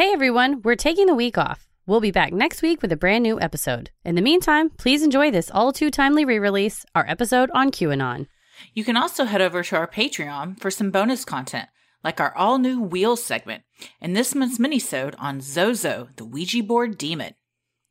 Hey 0.00 0.14
everyone, 0.14 0.62
we're 0.62 0.76
taking 0.76 1.04
the 1.04 1.14
week 1.14 1.36
off. 1.36 1.68
We'll 1.84 2.00
be 2.00 2.10
back 2.10 2.32
next 2.32 2.62
week 2.62 2.80
with 2.80 2.90
a 2.90 2.96
brand 2.96 3.22
new 3.22 3.38
episode. 3.38 3.90
In 4.02 4.14
the 4.14 4.22
meantime, 4.22 4.70
please 4.70 5.02
enjoy 5.02 5.30
this 5.30 5.50
all 5.50 5.74
too 5.74 5.90
timely 5.90 6.24
re 6.24 6.38
release, 6.38 6.86
our 6.94 7.04
episode 7.06 7.50
on 7.52 7.70
QAnon. 7.70 8.26
You 8.72 8.82
can 8.82 8.96
also 8.96 9.24
head 9.24 9.42
over 9.42 9.62
to 9.62 9.76
our 9.76 9.86
Patreon 9.86 10.58
for 10.58 10.70
some 10.70 10.90
bonus 10.90 11.26
content, 11.26 11.68
like 12.02 12.18
our 12.18 12.34
all 12.34 12.56
new 12.56 12.80
Wheels 12.80 13.22
segment 13.22 13.62
and 14.00 14.16
this 14.16 14.34
month's 14.34 14.56
minisode 14.56 15.16
on 15.18 15.42
Zozo, 15.42 16.08
the 16.16 16.24
Ouija 16.24 16.62
board 16.62 16.96
demon. 16.96 17.34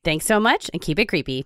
Thanks 0.04 0.26
so 0.26 0.40
much 0.40 0.68
and 0.74 0.82
keep 0.82 0.98
it 0.98 1.10
creepy. 1.10 1.46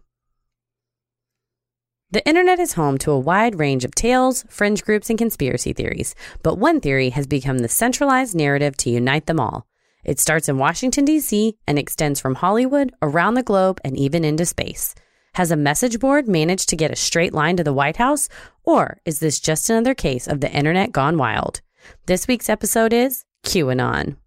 The 2.12 2.26
internet 2.26 2.60
is 2.60 2.76
home 2.76 2.98
to 3.00 3.12
a 3.12 3.20
wide 3.20 3.60
range 3.60 3.84
of 3.84 3.96
tales, 3.96 4.46
fringe 4.48 4.86
groups, 4.86 5.10
and 5.10 5.20
conspiracy 5.20 5.74
theories, 5.74 6.16
but 6.42 6.58
one 6.58 6.80
theory 6.80 7.10
has 7.10 7.28
become 7.28 7.58
the 7.58 7.68
centralized 7.68 8.34
narrative 8.34 8.78
to 8.78 8.90
unite 8.90 9.26
them 9.26 9.42
all. 9.42 9.68
It 10.04 10.20
starts 10.20 10.50
in 10.50 10.58
Washington, 10.58 11.06
D.C., 11.06 11.58
and 11.68 11.80
extends 11.80 12.20
from 12.20 12.36
Hollywood, 12.36 12.94
around 13.02 13.36
the 13.36 13.44
globe, 13.44 13.80
and 13.84 13.98
even 13.98 14.26
into 14.26 14.46
space. 14.46 14.96
Has 15.36 15.50
a 15.50 15.56
message 15.56 16.00
board 16.00 16.28
managed 16.28 16.70
to 16.70 16.76
get 16.76 16.92
a 16.92 16.96
straight 16.96 17.34
line 17.34 17.58
to 17.58 17.64
the 17.64 17.74
White 17.74 17.98
House, 17.98 18.30
or 18.64 19.00
is 19.06 19.20
this 19.20 19.40
just 19.40 19.70
another 19.70 19.96
case 19.96 20.28
of 20.28 20.42
the 20.42 20.52
internet 20.52 20.92
gone 20.92 21.18
wild? 21.18 21.62
This 22.06 22.28
week's 22.28 22.50
episode 22.50 22.94
is 22.94 23.26
QAnon. 23.46 24.18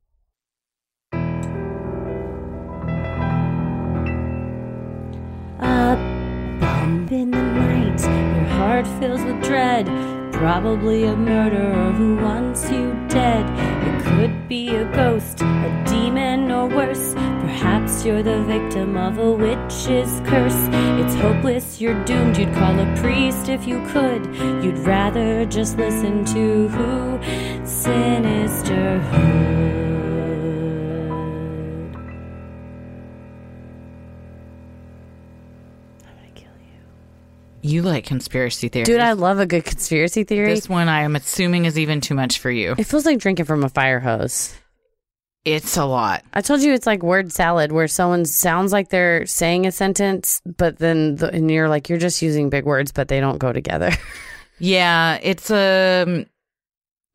A 5.60 6.58
bump 6.60 7.12
in 7.12 7.30
the 7.30 7.42
night, 7.42 8.00
your 8.02 8.48
heart 8.56 8.86
fills 8.98 9.22
with 9.22 9.42
dread. 9.44 9.86
Probably 10.32 11.04
a 11.04 11.16
murderer 11.16 11.92
who 11.92 12.16
wants 12.16 12.68
you 12.70 12.92
dead. 13.08 13.46
It 13.86 14.04
could 14.04 14.25
be 14.48 14.68
a 14.68 14.84
ghost, 14.92 15.40
a 15.40 15.84
demon, 15.88 16.52
or 16.52 16.68
worse. 16.68 17.14
Perhaps 17.14 18.04
you're 18.04 18.22
the 18.22 18.44
victim 18.44 18.96
of 18.96 19.18
a 19.18 19.32
witch's 19.32 20.20
curse. 20.24 20.68
It's 21.00 21.14
hopeless, 21.14 21.80
you're 21.80 22.04
doomed. 22.04 22.36
You'd 22.36 22.54
call 22.54 22.78
a 22.78 22.86
priest 22.96 23.48
if 23.48 23.66
you 23.66 23.84
could. 23.88 24.24
You'd 24.62 24.78
rather 24.78 25.44
just 25.46 25.76
listen 25.76 26.24
to 26.26 26.68
who? 26.68 27.18
Sinisterhood. 27.66 29.95
You 37.66 37.82
like 37.82 38.04
conspiracy 38.06 38.68
theories. 38.68 38.86
Dude, 38.86 39.00
I 39.00 39.12
love 39.12 39.40
a 39.40 39.46
good 39.46 39.64
conspiracy 39.64 40.22
theory. 40.22 40.54
This 40.54 40.68
one 40.68 40.88
I 40.88 41.00
am 41.02 41.16
assuming 41.16 41.64
is 41.64 41.76
even 41.76 42.00
too 42.00 42.14
much 42.14 42.38
for 42.38 42.50
you. 42.50 42.76
it 42.78 42.84
feels 42.84 43.04
like 43.04 43.18
drinking 43.18 43.46
from 43.46 43.64
a 43.64 43.68
fire 43.68 43.98
hose. 43.98 44.54
It's 45.44 45.76
a 45.76 45.84
lot. 45.84 46.22
I 46.32 46.42
told 46.42 46.60
you 46.62 46.72
it's 46.72 46.86
like 46.86 47.02
word 47.02 47.32
salad 47.32 47.72
where 47.72 47.88
someone 47.88 48.24
sounds 48.24 48.72
like 48.72 48.90
they're 48.90 49.26
saying 49.26 49.66
a 49.66 49.72
sentence, 49.72 50.40
but 50.44 50.78
then 50.78 51.16
the, 51.16 51.30
and 51.32 51.50
you're 51.50 51.68
like, 51.68 51.88
you're 51.88 51.98
just 51.98 52.22
using 52.22 52.50
big 52.50 52.64
words, 52.64 52.92
but 52.92 53.08
they 53.08 53.20
don't 53.20 53.38
go 53.38 53.52
together. 53.52 53.90
Yeah, 54.58 55.18
it's 55.22 55.50
um 55.50 56.24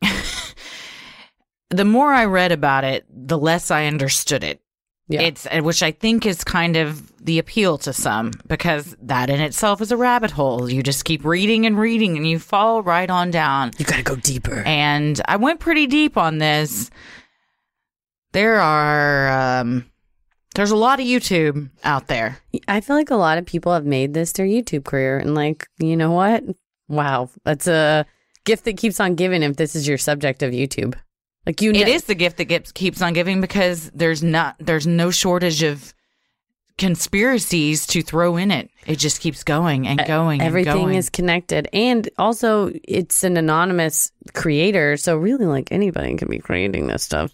the 1.69 1.85
more 1.85 2.13
I 2.13 2.25
read 2.25 2.51
about 2.51 2.83
it, 2.83 3.05
the 3.09 3.37
less 3.37 3.71
I 3.71 3.85
understood 3.87 4.43
it. 4.43 4.61
Yeah. 5.07 5.21
It's 5.21 5.47
which 5.51 5.83
I 5.83 5.91
think 5.91 6.25
is 6.25 6.43
kind 6.43 6.77
of 6.77 7.11
the 7.23 7.37
appeal 7.37 7.77
to 7.79 7.91
some 7.91 8.31
because 8.47 8.95
that 9.01 9.29
in 9.29 9.41
itself 9.41 9.81
is 9.81 9.91
a 9.91 9.97
rabbit 9.97 10.31
hole. 10.31 10.71
You 10.71 10.81
just 10.81 11.03
keep 11.03 11.25
reading 11.25 11.65
and 11.65 11.77
reading 11.77 12.15
and 12.15 12.25
you 12.27 12.39
fall 12.39 12.81
right 12.81 13.09
on 13.09 13.29
down. 13.29 13.71
you 13.77 13.85
got 13.85 13.97
to 13.97 14.03
go 14.03 14.15
deeper. 14.15 14.63
And 14.65 15.19
I 15.27 15.35
went 15.35 15.59
pretty 15.59 15.85
deep 15.87 16.15
on 16.17 16.37
this. 16.37 16.89
There 18.31 18.61
are 18.61 19.59
um 19.59 19.85
there's 20.55 20.71
a 20.71 20.77
lot 20.77 20.99
of 20.99 21.05
YouTube 21.05 21.69
out 21.83 22.07
there. 22.07 22.39
I 22.67 22.81
feel 22.81 22.95
like 22.95 23.09
a 23.09 23.15
lot 23.15 23.37
of 23.37 23.45
people 23.45 23.73
have 23.73 23.85
made 23.85 24.13
this 24.13 24.31
their 24.31 24.45
YouTube 24.45 24.85
career. 24.85 25.17
And 25.17 25.35
like, 25.35 25.67
you 25.79 25.97
know 25.97 26.11
what? 26.11 26.43
Wow. 26.87 27.29
That's 27.43 27.67
a 27.67 28.05
gift 28.45 28.65
that 28.65 28.77
keeps 28.77 28.99
on 28.99 29.15
giving 29.15 29.43
if 29.43 29.55
this 29.55 29.75
is 29.75 29.87
your 29.87 29.97
subject 29.97 30.43
of 30.43 30.51
YouTube. 30.51 30.95
Like, 31.45 31.61
you 31.61 31.71
It 31.71 31.85
ne- 31.85 31.93
is 31.93 32.03
the 32.03 32.15
gift 32.15 32.37
that 32.37 32.45
gets, 32.45 32.71
keeps 32.71 33.01
on 33.01 33.13
giving 33.13 33.41
because 33.41 33.89
there's 33.95 34.21
not 34.23 34.55
there's 34.59 34.85
no 34.85 35.09
shortage 35.11 35.63
of 35.63 35.93
conspiracies 36.77 37.85
to 37.87 38.01
throw 38.01 38.37
in 38.37 38.51
it. 38.51 38.69
It 38.87 38.97
just 38.97 39.21
keeps 39.21 39.43
going 39.43 39.87
and 39.87 40.03
going. 40.05 40.39
and 40.41 40.47
Everything 40.47 40.73
going. 40.85 40.95
is 40.95 41.09
connected. 41.09 41.67
And 41.73 42.09
also, 42.17 42.71
it's 42.83 43.23
an 43.23 43.37
anonymous 43.37 44.11
creator. 44.33 44.97
So, 44.97 45.17
really, 45.17 45.45
like 45.45 45.71
anybody 45.71 46.15
can 46.15 46.27
be 46.29 46.39
creating 46.39 46.87
this 46.87 47.03
stuff. 47.03 47.33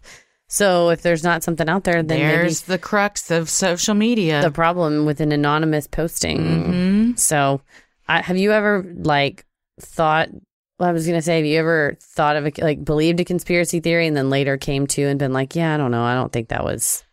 So, 0.49 0.89
if 0.89 1.01
there's 1.01 1.23
not 1.23 1.43
something 1.43 1.67
out 1.69 1.83
there, 1.83 2.03
then 2.03 2.19
there's 2.19 2.61
the 2.61 2.77
crux 2.77 3.31
of 3.31 3.49
social 3.49 3.93
media. 3.95 4.41
the 4.41 4.51
problem 4.51 5.05
with 5.05 5.19
an 5.21 5.31
anonymous 5.31 5.87
posting. 5.87 6.39
Mhm. 7.13 7.19
So, 7.19 7.61
I, 8.07 8.21
have 8.21 8.37
you 8.37 8.51
ever 8.51 8.85
like 8.97 9.45
thought? 9.79 10.29
Well, 10.79 10.89
I 10.89 10.91
was 10.91 11.07
gonna 11.07 11.21
say, 11.21 11.37
have 11.37 11.45
you 11.45 11.59
ever 11.59 11.97
thought 12.01 12.35
of 12.35 12.45
a, 12.45 12.51
like 12.61 12.85
believed 12.85 13.19
a 13.19 13.25
conspiracy 13.25 13.79
theory 13.79 14.07
and 14.07 14.15
then 14.15 14.29
later 14.29 14.57
came 14.57 14.85
to 14.87 15.03
and 15.03 15.17
been 15.17 15.33
like, 15.33 15.55
yeah, 15.55 15.73
I 15.73 15.77
don't 15.77 15.91
know, 15.91 16.03
I 16.03 16.13
don't 16.13 16.31
think 16.31 16.49
that 16.49 16.63
was 16.63 17.03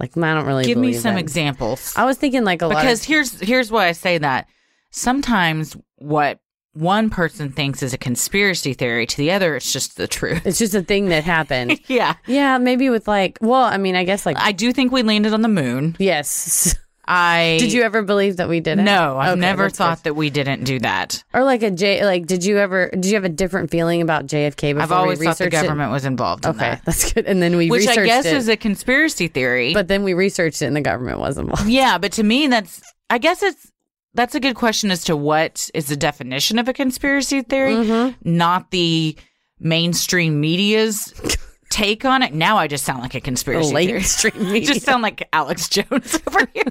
like 0.00 0.16
I 0.16 0.34
don't 0.34 0.46
really 0.46 0.64
Give 0.64 0.78
me 0.78 0.92
some 0.94 1.14
that. 1.14 1.20
examples. 1.20 1.94
I 1.96 2.04
was 2.04 2.16
thinking 2.16 2.44
like 2.44 2.62
a 2.62 2.66
lot 2.66 2.80
because 2.80 3.00
of, 3.00 3.06
here's 3.06 3.40
here's 3.40 3.70
why 3.70 3.86
I 3.88 3.92
say 3.92 4.18
that. 4.18 4.48
Sometimes 4.90 5.76
what 5.96 6.40
one 6.72 7.08
person 7.10 7.52
thinks 7.52 7.82
is 7.82 7.94
a 7.94 7.98
conspiracy 7.98 8.74
theory 8.74 9.06
to 9.06 9.16
the 9.16 9.30
other, 9.30 9.56
it's 9.56 9.72
just 9.72 9.96
the 9.96 10.08
truth. 10.08 10.44
it's 10.44 10.58
just 10.58 10.74
a 10.74 10.82
thing 10.82 11.08
that 11.10 11.24
happened. 11.24 11.80
yeah. 11.86 12.14
yeah, 12.26 12.58
maybe 12.58 12.90
with 12.90 13.06
like, 13.06 13.38
well, 13.40 13.62
I 13.64 13.76
mean, 13.76 13.94
I 13.94 14.04
guess 14.04 14.26
like 14.26 14.36
I 14.38 14.52
do 14.52 14.72
think 14.72 14.90
we 14.92 15.02
landed 15.02 15.32
on 15.32 15.42
the 15.42 15.48
moon. 15.48 15.96
yes. 15.98 16.74
I 17.06 17.56
Did 17.60 17.72
you 17.72 17.82
ever 17.82 18.02
believe 18.02 18.38
that 18.38 18.48
we 18.48 18.60
did 18.60 18.78
it? 18.78 18.82
No, 18.82 19.16
I've 19.18 19.32
Okay, 19.32 19.40
never 19.40 19.68
thought 19.70 19.98
good. 19.98 20.04
that 20.04 20.14
we 20.14 20.30
didn't 20.30 20.64
do 20.64 20.78
that. 20.80 21.22
Or 21.34 21.44
like 21.44 21.62
a 21.62 21.70
J, 21.70 22.04
like 22.04 22.26
did 22.26 22.44
you 22.44 22.58
ever? 22.58 22.88
Did 22.90 23.06
you 23.06 23.14
have 23.14 23.24
a 23.24 23.28
different 23.28 23.70
feeling 23.70 24.00
about 24.02 24.26
JFK 24.26 24.72
before 24.74 24.82
I've 24.82 24.92
always 24.92 25.18
thought 25.18 25.36
the 25.38 25.44
researched 25.44 25.62
it? 25.64 25.66
government 25.66 25.90
was 25.92 26.04
involved 26.04 26.44
in 26.44 26.50
Okay, 26.52 26.58
that. 26.60 26.82
that's 26.84 27.12
good. 27.12 27.26
And 27.26 27.42
then 27.42 27.56
we 27.56 27.68
Which 27.70 27.86
I 27.86 27.96
guess 28.04 28.24
it, 28.26 28.34
is 28.34 28.48
a 28.48 28.56
conspiracy 28.56 29.28
theory. 29.28 29.74
but 29.74 29.88
then 29.88 30.02
we 30.02 30.14
researched 30.14 30.62
it 30.62 30.66
and 30.66 30.76
the 30.76 30.80
government 30.80 31.18
was 31.18 31.36
involved. 31.38 31.68
yeah, 31.68 31.98
but 31.98 32.12
to 32.12 32.22
me 32.22 32.46
that's 32.46 32.80
I 33.10 33.18
guess 33.18 33.42
it's 33.42 33.70
that's 34.14 34.34
a 34.34 34.40
good 34.40 34.54
question 34.54 34.90
as 34.90 35.04
to 35.04 35.16
what 35.16 35.68
is 35.74 35.86
the 35.88 35.96
definition 35.96 36.58
of 36.58 36.68
a 36.68 36.72
conspiracy 36.72 37.42
theory, 37.42 37.74
Mm-hmm. 37.74 38.30
not 38.36 38.70
the 38.70 39.16
mainstream 39.60 40.40
media's 40.40 41.12
take 41.74 42.04
on 42.04 42.22
it. 42.22 42.32
Now 42.32 42.56
I 42.56 42.68
just 42.68 42.84
sound 42.84 43.02
like 43.02 43.14
a 43.16 43.20
conspiracy. 43.20 43.74
I 43.76 44.38
media. 44.38 44.74
just 44.74 44.82
sound 44.86 45.02
like 45.02 45.28
Alex 45.32 45.68
Jones 45.68 46.20
over 46.28 46.46
here. 46.54 46.64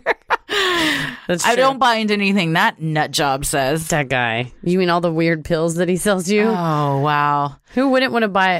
That's 1.28 1.46
I 1.46 1.56
true. 1.56 1.64
don't 1.64 1.78
buy 1.78 1.96
into 1.96 2.14
anything 2.14 2.54
that 2.54 2.82
nut 2.82 3.12
job 3.12 3.44
says. 3.44 3.90
That 3.90 4.08
guy. 4.08 4.54
You 4.64 4.80
mean 4.80 4.90
all 4.90 5.02
the 5.02 5.12
weird 5.12 5.44
pills 5.44 5.76
that 5.76 5.90
he 5.90 5.98
sells 5.98 6.30
you? 6.30 6.44
Oh 6.44 7.00
wow. 7.00 7.58
Who 7.74 7.90
wouldn't 7.90 8.14
want 8.14 8.24
to 8.24 8.28
buy 8.30 8.54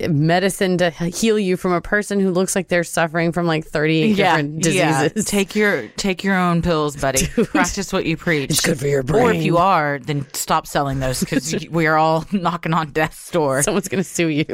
a 0.00 0.08
medicine 0.08 0.78
to 0.78 0.90
heal 0.90 1.38
you 1.38 1.56
from 1.56 1.72
a 1.72 1.80
person 1.80 2.20
who 2.20 2.30
looks 2.30 2.54
like 2.54 2.68
they're 2.68 2.84
suffering 2.84 3.32
from 3.32 3.46
like 3.46 3.66
38 3.66 4.14
different 4.14 4.62
diseases? 4.62 5.24
Take 5.26 5.54
your 5.56 5.88
take 5.96 6.24
your 6.24 6.36
own 6.36 6.62
pills, 6.62 6.96
buddy. 6.96 7.26
Practice 7.44 7.92
what 7.92 8.06
you 8.06 8.16
preach. 8.16 8.50
It's 8.50 8.60
good 8.60 8.78
for 8.78 8.86
your 8.86 9.02
brain. 9.02 9.24
Or 9.24 9.32
if 9.32 9.42
you 9.42 9.58
are, 9.58 9.98
then 9.98 10.26
stop 10.32 10.66
selling 10.66 11.00
those 11.00 11.20
because 11.20 11.66
we 11.68 11.86
are 11.86 11.96
all 11.96 12.24
knocking 12.32 12.72
on 12.72 12.90
death's 12.92 13.30
door. 13.30 13.62
Someone's 13.62 13.88
going 13.88 14.02
to 14.02 14.08
sue 14.08 14.28
you. 14.28 14.46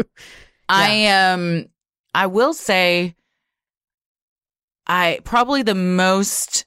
I 0.68 1.06
um 1.08 1.66
I 2.14 2.26
will 2.26 2.54
say 2.54 3.14
I 4.86 5.20
probably 5.24 5.62
the 5.62 5.74
most 5.74 6.64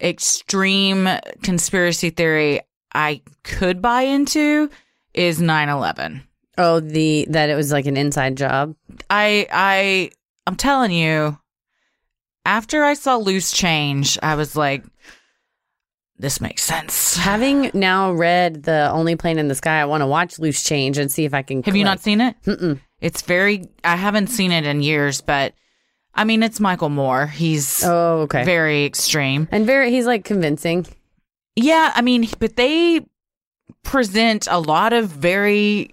extreme 0.00 1.08
conspiracy 1.42 2.10
theory 2.10 2.60
I 2.94 3.22
could 3.42 3.82
buy 3.82 4.02
into 4.02 4.70
is 5.14 5.40
9/11. 5.40 6.22
Oh, 6.58 6.80
the 6.80 7.26
that 7.30 7.50
it 7.50 7.54
was 7.54 7.72
like 7.72 7.86
an 7.86 7.96
inside 7.96 8.36
job. 8.36 8.74
I 9.10 9.46
I 9.52 10.10
I'm 10.46 10.56
telling 10.56 10.92
you 10.92 11.38
after 12.44 12.84
I 12.84 12.94
saw 12.94 13.16
Loose 13.16 13.52
Change, 13.52 14.18
I 14.22 14.36
was 14.36 14.56
like 14.56 14.84
this 16.18 16.40
makes 16.40 16.62
sense. 16.62 17.16
Having 17.16 17.72
now 17.74 18.12
read 18.12 18.62
the 18.62 18.90
Only 18.90 19.16
Plane 19.16 19.38
in 19.38 19.48
the 19.48 19.54
Sky, 19.54 19.80
I 19.82 19.84
want 19.84 20.00
to 20.00 20.06
watch 20.06 20.38
Loose 20.38 20.64
Change 20.64 20.96
and 20.96 21.12
see 21.12 21.24
if 21.26 21.34
I 21.34 21.42
can. 21.42 21.62
Have 21.64 21.76
you 21.76 21.84
not 21.84 22.00
seen 22.00 22.22
it? 22.22 22.36
Mm-mm. 22.46 22.80
It's 23.00 23.22
very 23.22 23.68
I 23.84 23.96
haven't 23.96 24.28
seen 24.28 24.52
it 24.52 24.64
in 24.66 24.82
years, 24.82 25.20
but 25.20 25.54
I 26.14 26.24
mean 26.24 26.42
it's 26.42 26.60
Michael 26.60 26.88
Moore. 26.88 27.26
He's 27.26 27.84
Oh, 27.84 28.20
okay. 28.22 28.44
very 28.44 28.84
extreme. 28.84 29.48
and 29.50 29.66
very, 29.66 29.90
he's 29.90 30.06
like 30.06 30.24
convincing. 30.24 30.86
Yeah, 31.56 31.92
I 31.94 32.02
mean, 32.02 32.28
but 32.38 32.56
they 32.56 33.06
present 33.82 34.46
a 34.50 34.58
lot 34.58 34.92
of 34.92 35.08
very 35.08 35.90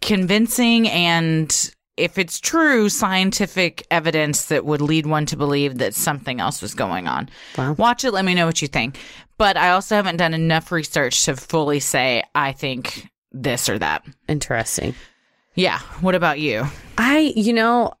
convincing 0.00 0.88
and 0.88 1.74
if 1.96 2.16
it's 2.18 2.40
true 2.40 2.88
scientific 2.88 3.86
evidence 3.90 4.46
that 4.46 4.64
would 4.64 4.80
lead 4.80 5.06
one 5.06 5.26
to 5.26 5.36
believe 5.36 5.78
that 5.78 5.94
something 5.94 6.40
else 6.40 6.62
was 6.62 6.72
going 6.74 7.06
on. 7.06 7.28
Wow. 7.58 7.72
Watch 7.74 8.04
it, 8.04 8.12
let 8.12 8.24
me 8.24 8.34
know 8.34 8.46
what 8.46 8.62
you 8.62 8.68
think. 8.68 8.98
But 9.36 9.56
I 9.56 9.70
also 9.70 9.96
haven't 9.96 10.16
done 10.16 10.32
enough 10.32 10.72
research 10.72 11.24
to 11.26 11.36
fully 11.36 11.80
say 11.80 12.22
I 12.34 12.52
think 12.52 13.08
this 13.32 13.68
or 13.68 13.78
that. 13.78 14.04
Interesting. 14.28 14.94
Yeah, 15.54 15.78
what 16.00 16.14
about 16.14 16.38
you? 16.40 16.66
I, 16.96 17.32
you 17.36 17.52
know, 17.52 17.92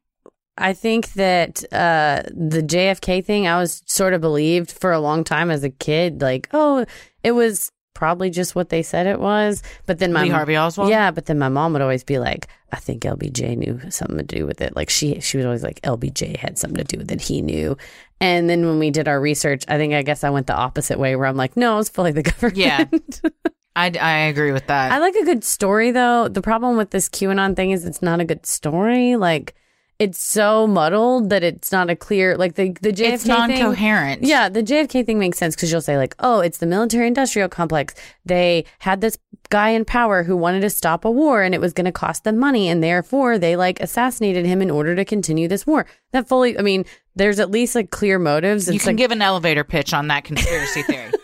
I 0.56 0.72
think 0.72 1.12
that 1.14 1.64
uh, 1.72 2.22
the 2.32 2.62
JFK 2.62 3.24
thing, 3.24 3.46
I 3.46 3.58
was 3.58 3.82
sort 3.86 4.12
of 4.12 4.20
believed 4.20 4.70
for 4.70 4.92
a 4.92 5.00
long 5.00 5.24
time 5.24 5.50
as 5.50 5.64
a 5.64 5.70
kid, 5.70 6.20
like, 6.20 6.48
oh, 6.52 6.84
it 7.22 7.32
was 7.32 7.72
probably 7.94 8.30
just 8.30 8.54
what 8.54 8.70
they 8.70 8.82
said 8.82 9.06
it 9.06 9.20
was. 9.20 9.62
But 9.86 9.98
then 9.98 10.12
my 10.12 10.22
Lee 10.22 10.28
Harvey 10.30 10.56
Oswald? 10.56 10.88
yeah, 10.90 11.10
but 11.10 11.26
then 11.26 11.38
my 11.38 11.48
mom 11.48 11.72
would 11.72 11.82
always 11.82 12.04
be 12.04 12.18
like, 12.18 12.48
I 12.72 12.76
think 12.76 13.02
LBJ 13.02 13.56
knew 13.56 13.80
something 13.90 14.16
to 14.16 14.22
do 14.22 14.46
with 14.46 14.60
it. 14.60 14.76
Like 14.76 14.88
she, 14.90 15.20
she 15.20 15.36
was 15.36 15.44
always 15.46 15.62
like, 15.62 15.80
LBJ 15.82 16.36
had 16.36 16.58
something 16.58 16.78
to 16.78 16.84
do 16.84 16.98
with 16.98 17.10
it. 17.10 17.20
He 17.20 17.42
knew. 17.42 17.76
And 18.20 18.48
then 18.48 18.66
when 18.66 18.78
we 18.78 18.90
did 18.90 19.08
our 19.08 19.20
research, 19.20 19.64
I 19.68 19.76
think 19.76 19.92
I 19.94 20.02
guess 20.02 20.24
I 20.24 20.30
went 20.30 20.46
the 20.46 20.54
opposite 20.54 20.98
way, 20.98 21.16
where 21.16 21.26
I'm 21.26 21.36
like, 21.36 21.56
no, 21.56 21.78
it's 21.78 21.88
fully 21.88 22.12
the 22.12 22.22
government. 22.40 22.56
Yeah. 22.56 22.84
I, 23.76 23.92
I 24.00 24.12
agree 24.26 24.52
with 24.52 24.66
that. 24.66 24.92
I 24.92 24.98
like 24.98 25.14
a 25.14 25.24
good 25.24 25.44
story 25.44 25.90
though. 25.90 26.28
The 26.28 26.42
problem 26.42 26.76
with 26.76 26.90
this 26.90 27.08
QAnon 27.08 27.54
thing 27.56 27.70
is 27.70 27.84
it's 27.84 28.02
not 28.02 28.20
a 28.20 28.24
good 28.24 28.44
story. 28.44 29.16
Like 29.16 29.54
it's 30.00 30.18
so 30.18 30.66
muddled 30.66 31.28
that 31.28 31.44
it's 31.44 31.70
not 31.70 31.90
a 31.90 31.94
clear 31.94 32.36
like 32.36 32.54
the 32.54 32.72
the 32.80 32.90
JFK 32.90 33.12
it's 33.12 33.22
thing. 33.24 33.36
non-coherent. 33.36 34.22
Yeah, 34.22 34.48
the 34.48 34.62
JFK 34.62 35.04
thing 35.04 35.18
makes 35.18 35.38
sense 35.38 35.54
because 35.54 35.70
you'll 35.70 35.82
say 35.82 35.98
like, 35.98 36.16
oh, 36.20 36.40
it's 36.40 36.58
the 36.58 36.66
military 36.66 37.06
industrial 37.06 37.48
complex. 37.48 37.94
They 38.24 38.64
had 38.80 39.02
this 39.02 39.18
guy 39.50 39.70
in 39.70 39.84
power 39.84 40.22
who 40.22 40.36
wanted 40.36 40.60
to 40.60 40.70
stop 40.70 41.04
a 41.04 41.10
war 41.10 41.42
and 41.42 41.54
it 41.54 41.60
was 41.60 41.72
going 41.72 41.84
to 41.84 41.92
cost 41.92 42.24
them 42.24 42.38
money 42.38 42.68
and 42.68 42.82
therefore 42.82 43.38
they 43.38 43.56
like 43.56 43.78
assassinated 43.80 44.46
him 44.46 44.62
in 44.62 44.70
order 44.70 44.96
to 44.96 45.04
continue 45.04 45.48
this 45.48 45.66
war. 45.66 45.86
That 46.12 46.28
fully, 46.28 46.58
I 46.58 46.62
mean, 46.62 46.86
there's 47.14 47.38
at 47.38 47.50
least 47.50 47.74
like 47.74 47.90
clear 47.90 48.18
motives. 48.18 48.72
You 48.72 48.80
can 48.80 48.88
like, 48.88 48.96
give 48.96 49.10
an 49.10 49.22
elevator 49.22 49.64
pitch 49.64 49.92
on 49.92 50.08
that 50.08 50.24
conspiracy 50.24 50.82
theory. 50.82 51.12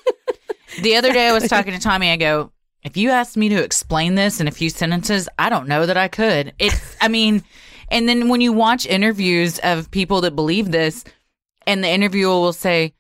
the 0.83 0.97
other 0.97 1.13
day 1.13 1.29
I 1.29 1.33
was 1.33 1.49
talking 1.49 1.73
to 1.73 1.81
Tommy. 1.81 2.11
I 2.11 2.17
go, 2.17 2.53
if 2.83 2.97
you 2.97 3.11
asked 3.11 3.37
me 3.37 3.49
to 3.49 3.63
explain 3.63 4.15
this 4.15 4.41
in 4.41 4.49
a 4.49 4.53
few 4.53 4.71
sentences, 4.71 5.29
I 5.39 5.49
don't 5.49 5.69
know 5.69 5.87
that 5.87 5.97
I 5.97 6.09
could. 6.09 6.55
It's, 6.59 6.97
I 7.01 7.09
mean, 7.09 7.43
and 7.91 8.09
then 8.09 8.29
when 8.29 8.41
you 8.41 8.53
watch 8.53 8.87
interviews 8.87 9.59
of 9.61 9.91
people 9.91 10.21
that 10.23 10.37
believe 10.37 10.71
this, 10.71 11.05
and 11.67 11.83
the 11.83 11.89
interviewer 11.89 12.35
will 12.41 12.53
say, 12.53 12.95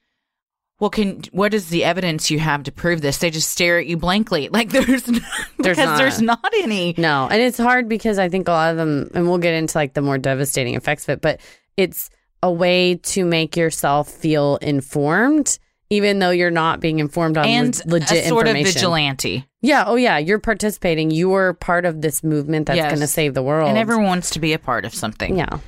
well, 0.78 0.90
can 0.90 1.22
what 1.32 1.54
is 1.54 1.70
the 1.70 1.84
evidence 1.84 2.30
you 2.30 2.38
have 2.38 2.64
to 2.64 2.72
prove 2.72 3.00
this? 3.00 3.18
They 3.18 3.30
just 3.30 3.50
stare 3.50 3.78
at 3.78 3.86
you 3.86 3.96
blankly, 3.96 4.48
like 4.52 4.70
there's, 4.70 5.04
There's 5.04 5.20
because 5.58 5.78
not. 5.78 5.98
there's 5.98 6.20
not 6.20 6.52
any. 6.62 6.94
No, 6.98 7.28
and 7.30 7.40
it's 7.40 7.58
hard 7.58 7.88
because 7.88 8.18
I 8.18 8.28
think 8.28 8.48
a 8.48 8.52
lot 8.52 8.72
of 8.72 8.76
them, 8.76 9.10
and 9.14 9.26
we'll 9.28 9.38
get 9.38 9.54
into 9.54 9.78
like 9.78 9.94
the 9.94 10.02
more 10.02 10.18
devastating 10.18 10.74
effects 10.74 11.04
of 11.04 11.10
it, 11.10 11.20
but 11.20 11.40
it's 11.76 12.10
a 12.42 12.52
way 12.52 12.96
to 12.96 13.24
make 13.24 13.56
yourself 13.56 14.10
feel 14.10 14.56
informed, 14.56 15.58
even 15.90 16.18
though 16.18 16.30
you're 16.30 16.50
not 16.50 16.80
being 16.80 16.98
informed 16.98 17.36
on 17.38 17.44
And 17.46 17.80
le- 17.86 17.94
legit 17.98 18.24
a 18.24 18.28
sort 18.28 18.48
of 18.48 18.54
vigilante, 18.54 19.44
Yeah. 19.62 19.84
Oh, 19.86 19.94
yeah. 19.96 20.18
You're 20.18 20.38
participating. 20.40 21.10
You're 21.10 21.54
part 21.54 21.84
of 21.84 22.00
this 22.02 22.22
movement 22.24 22.66
that's 22.66 22.76
Yes. 22.76 22.90
going 22.90 23.00
to 23.00 23.06
save 23.06 23.34
the 23.34 23.42
world. 23.42 23.68
and 23.68 23.78
everyone 23.78 24.04
wants 24.06 24.30
to 24.30 24.40
be 24.40 24.52
a 24.52 24.58
part 24.58 24.84
of 24.84 24.94
something. 24.94 25.36
Yeah. 25.38 25.58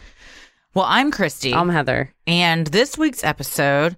Well, 0.75 0.87
I'm 0.89 1.11
Christy. 1.11 1.55
I'm 1.55 1.69
Heather. 1.69 2.13
And 2.27 2.67
this 2.69 2.97
week's 2.99 3.25
episode 3.25 3.97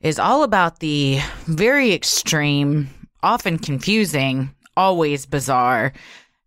is 0.00 0.18
all 0.18 0.42
about 0.42 0.80
the 0.80 1.20
very 1.46 1.92
extreme, 1.92 2.88
often 3.22 3.58
confusing, 3.58 4.50
always 4.76 5.26
bizarre 5.26 5.92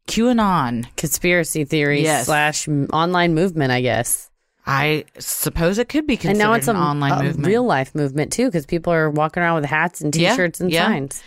QAnon. 0.07 0.85
Conspiracy 0.97 1.63
theory 1.65 2.03
Yes. 2.03 2.25
slash 2.25 2.67
m- 2.67 2.87
online 2.91 3.33
movement, 3.33 3.71
I 3.71 3.81
guess. 3.81 4.29
I 4.65 5.05
suppose 5.19 5.77
it 5.77 5.89
could 5.89 6.07
be 6.07 6.13
And 6.13 6.21
considered 6.21 6.39
now 6.47 6.53
it's 6.53 6.67
an 6.69 6.75
a, 6.75 6.79
online 6.79 7.11
a 7.19 7.23
movement. 7.23 7.47
real 7.47 7.63
life 7.63 7.93
movement 7.93 8.31
too, 8.31 8.45
because 8.45 8.65
people 8.65 8.93
are 8.93 9.09
walking 9.09 9.43
around 9.43 9.55
with 9.61 9.65
hats 9.69 9.99
and 10.01 10.13
t-shirts 10.13 10.61
and 10.61 10.71
yeah. 10.71 10.85
signs. 10.87 11.21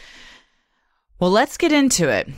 well, 1.20 1.30
let's 1.30 1.56
get 1.56 1.72
into 1.72 2.08
it. 2.08 2.28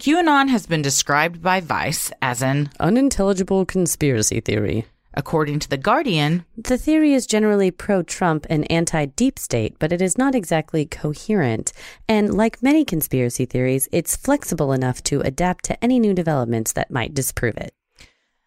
QAnon 0.00 0.48
has 0.48 0.66
been 0.66 0.80
described 0.82 1.42
by 1.42 1.60
Vice 1.60 2.10
as 2.22 2.42
an, 2.42 2.70
Unintelligible 2.80 3.66
conspiracy 3.66 4.40
theory. 4.40 4.86
according 5.12 5.58
to 5.58 5.68
The 5.68 5.76
Guardian, 5.76 6.46
The 6.56 6.78
theory 6.78 7.12
is 7.12 7.26
generally 7.26 7.70
pro 7.70 8.02
Trump 8.02 8.46
and 8.48 8.70
anti 8.72 9.04
deep 9.04 9.38
state, 9.38 9.76
but 9.78 9.92
it 9.92 10.00
is 10.00 10.16
not 10.16 10.34
exactly 10.34 10.86
coherent. 10.86 11.74
And 12.08 12.32
like 12.32 12.62
many 12.62 12.86
conspiracy 12.86 13.44
theories, 13.44 13.86
it's 13.92 14.16
flexible 14.16 14.72
enough 14.72 15.02
to 15.04 15.20
adapt 15.20 15.66
to 15.66 15.84
any 15.84 16.00
new 16.00 16.14
developments 16.14 16.72
that 16.72 16.90
might 16.90 17.12
disprove 17.12 17.58
it. 17.58 17.74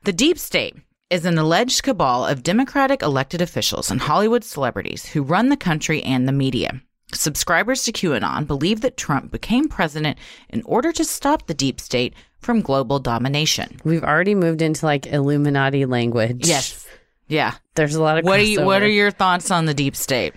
The 0.06 0.14
deep 0.14 0.40
state 0.40 0.76
is 1.14 1.26
an 1.26 1.38
alleged 1.38 1.84
cabal 1.84 2.26
of 2.26 2.42
Democratic 2.42 3.04
elected 3.04 3.40
officials 3.40 3.92
and 3.92 4.02
Hollywood 4.02 4.44
celebrities 4.44 5.06
who 5.06 5.22
run 5.22 5.50
the 5.50 5.56
country 5.56 6.02
and 6.02 6.28
the 6.28 6.32
media. 6.32 6.82
Subscribers 7.14 7.84
to 7.84 7.92
QAnon 7.92 8.48
believe 8.48 8.82
that 8.82 8.98
Trump 8.98 9.32
became 9.32 9.68
president 9.68 10.18
in 10.50 10.64
order 10.66 10.92
to 10.92 11.06
stop 11.06 11.46
the 11.46 11.54
deep 11.54 11.80
state 11.80 12.16
from 12.40 12.62
global 12.62 12.98
domination. 12.98 13.80
We've 13.84 14.04
already 14.04 14.34
moved 14.34 14.64
into 14.64 14.88
like 14.88 15.06
Illuminati 15.06 15.86
language. 15.86 16.48
Yes. 16.48 16.88
Yeah. 17.28 17.54
There's 17.76 17.94
a 17.94 18.02
lot 18.02 18.18
of 18.18 18.26
What 18.26 18.40
are 18.40 18.44
you 18.44 18.66
what 18.66 18.82
are 18.82 18.88
your 18.88 19.12
thoughts 19.12 19.52
on 19.52 19.66
the 19.66 19.76
deep 19.76 19.96
state? 19.96 20.34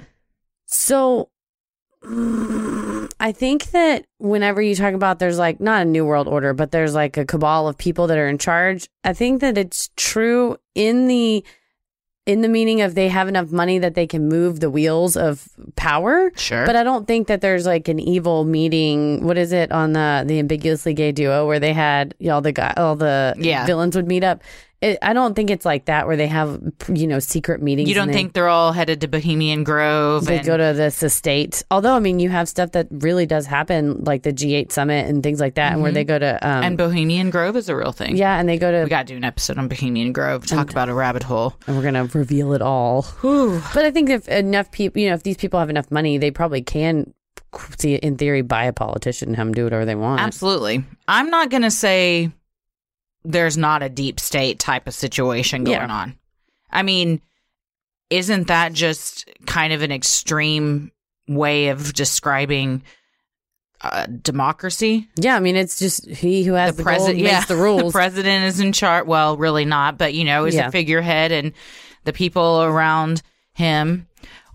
So 0.67 1.31
I 2.05 3.33
think 3.33 3.71
that 3.71 4.05
whenever 4.19 4.61
you 4.63 4.75
talk 4.75 4.95
about 4.95 5.19
there's 5.19 5.39
like 5.39 5.61
not 5.61 5.83
a 5.83 5.85
new 5.85 6.05
world 6.05 6.29
order, 6.29 6.53
but 6.55 6.71
there's 6.71 6.95
like 6.95 7.17
a 7.17 7.25
cabal 7.25 7.69
of 7.69 7.77
people 7.79 8.07
that 8.09 8.19
are 8.19 8.29
in 8.29 8.39
charge, 8.39 8.89
I 9.05 9.13
think 9.13 9.41
that 9.41 9.59
it's 9.59 9.91
true 9.97 10.57
in 10.75 11.09
the 11.09 11.45
in 12.27 12.41
the 12.41 12.49
meaning 12.49 12.81
of 12.81 12.97
they 12.97 13.09
have 13.09 13.29
enough 13.29 13.53
money 13.53 13.79
that 13.79 13.95
they 13.95 14.07
can 14.07 14.29
move 14.29 14.59
the 14.59 14.69
wheels 14.69 15.17
of 15.17 15.49
power. 15.77 16.33
Sure. 16.37 16.67
But 16.67 16.75
I 16.75 16.83
don't 16.83 17.07
think 17.07 17.29
that 17.29 17.41
there's 17.41 17.67
like 17.67 17.87
an 17.87 18.01
evil 18.01 18.45
meeting. 18.45 19.25
What 19.25 19.39
is 19.39 19.53
it 19.53 19.71
on 19.71 19.93
the 19.93 20.25
the 20.27 20.39
ambiguously 20.41 20.93
gay 20.93 21.13
duo 21.13 21.47
where 21.47 21.61
they 21.61 21.73
had 21.73 22.15
you 22.19 22.29
know, 22.29 22.35
all 22.37 22.41
the 22.41 22.53
guy 22.53 22.75
all 22.77 22.97
the 22.97 23.35
Yeah. 23.39 23.65
villains 23.65 23.95
would 23.97 24.09
meet 24.09 24.25
up. 24.25 24.43
It, 24.83 24.99
I 25.01 25.15
don't 25.15 25.35
think 25.35 25.49
it's 25.51 25.65
like 25.65 25.87
that 25.87 26.07
where 26.07 26.17
they 26.19 26.27
have 26.27 26.61
you 26.93 27.07
know 27.07 27.19
secret 27.19 27.63
meetings. 27.63 27.89
you 27.89 27.95
don't 27.95 28.09
they- 28.09 28.13
think 28.13 28.35
they're 28.35 28.49
all 28.49 28.73
headed 28.73 29.01
to 29.01 29.09
Bohemian 29.09 29.65
Grove 29.65 30.27
they 30.27 30.37
and 30.39 30.47
go 30.47 30.57
to 30.57 30.75
this 30.77 31.03
estate. 31.03 31.63
Although, 31.71 31.95
I 31.95 31.99
mean, 31.99 32.19
you 32.21 32.29
have 32.29 32.47
stuff 32.47 32.73
that 32.73 32.87
really 32.91 33.25
does 33.25 33.47
happen, 33.47 34.05
like 34.05 34.23
the 34.23 34.35
G8 34.35 34.71
summit 34.73 35.07
and 35.07 35.23
things 35.23 35.41
like 35.41 35.55
that, 35.55 35.73
and 35.73 35.81
where 35.83 35.93
they 35.93 36.05
go 36.05 36.19
to, 36.19 36.35
um, 36.47 36.57
Mm-hmm. 36.57 36.65
and 36.65 36.77
Bohemian 36.79 37.31
Grove 37.31 37.57
is 37.57 37.69
a 37.71 37.77
real 37.77 37.93
thing. 37.93 38.17
yeah, 38.19 38.39
and 38.39 38.47
they 38.49 38.59
go 38.59 38.71
to, 38.71 38.85
We 38.85 38.91
got 38.91 39.07
to 39.07 39.13
do 39.15 39.17
an 39.17 39.25
episode 39.25 39.57
on 39.59 39.69
Bohemian 39.69 40.13
Grove, 40.13 40.47
talk 40.47 40.71
about 40.71 40.89
a 40.91 40.95
rabbit 40.95 41.23
hole. 41.23 41.55
and 41.67 41.77
we're 41.77 41.83
gonna 41.83 42.05
reveal 42.13 42.53
it 42.53 42.61
all. 42.63 43.07
But 43.23 43.85
I 43.87 43.91
think 43.91 44.11
if 44.11 44.29
enough 44.29 44.71
people, 44.73 45.01
you 45.01 45.09
know, 45.09 45.15
if 45.15 45.23
these 45.23 45.37
people 45.39 45.59
have 45.59 45.71
enough 45.71 45.91
money, 45.91 46.19
they 46.19 46.31
probably 46.31 46.61
can, 46.63 47.15
see, 47.79 47.95
in 47.95 48.17
theory, 48.19 48.43
buy 48.43 48.65
a 48.65 48.73
politician 48.75 49.29
and 49.29 49.37
have 49.37 49.47
them 49.47 49.55
do 49.55 49.65
whatever 49.65 49.85
they 49.87 49.95
want. 49.95 50.21
Absolutely. 50.21 50.85
I'm 51.09 51.31
not 51.31 51.49
going 51.51 51.63
to 51.63 51.71
say 51.71 52.31
there's 53.27 53.57
not 53.57 53.83
a 53.83 53.89
deep 53.89 54.21
state 54.21 54.59
type 54.59 54.87
of 54.87 54.95
situation 54.95 55.65
going 55.65 55.77
Yeah. 55.79 55.87
on. 55.95 56.17
I 56.71 56.83
mean, 56.83 57.21
isn't 58.11 58.47
that 58.49 58.73
just 58.73 59.29
kind 59.47 59.73
of 59.73 59.83
an 59.83 59.93
extreme 59.93 60.93
way 61.29 61.69
of 61.69 61.93
describing 61.93 62.83
uh, 63.83 64.07
democracy? 64.07 65.09
Yeah, 65.17 65.37
I 65.37 65.41
mean, 65.41 65.57
it's 65.57 65.79
just 65.79 66.07
he 66.09 66.45
who 66.45 66.55
has 66.55 66.77
the, 66.77 66.83
gold 66.83 66.95
president, 66.95 67.23
makes 67.25 67.47
the 67.47 67.57
rules. 67.67 67.93
The 67.93 67.99
president 67.99 68.45
is 68.45 68.61
in 68.61 68.73
charge. 68.73 69.07
Well, 69.07 69.37
really 69.37 69.65
not, 69.65 69.99
but 69.99 70.15
you 70.15 70.25
know, 70.25 70.45
is 70.45 70.55
Yeah. 70.55 70.69
a 70.69 70.71
figurehead, 70.71 71.33
and 71.33 71.53
the 72.05 72.13
people 72.13 72.63
around 72.63 73.23
him, 73.55 74.07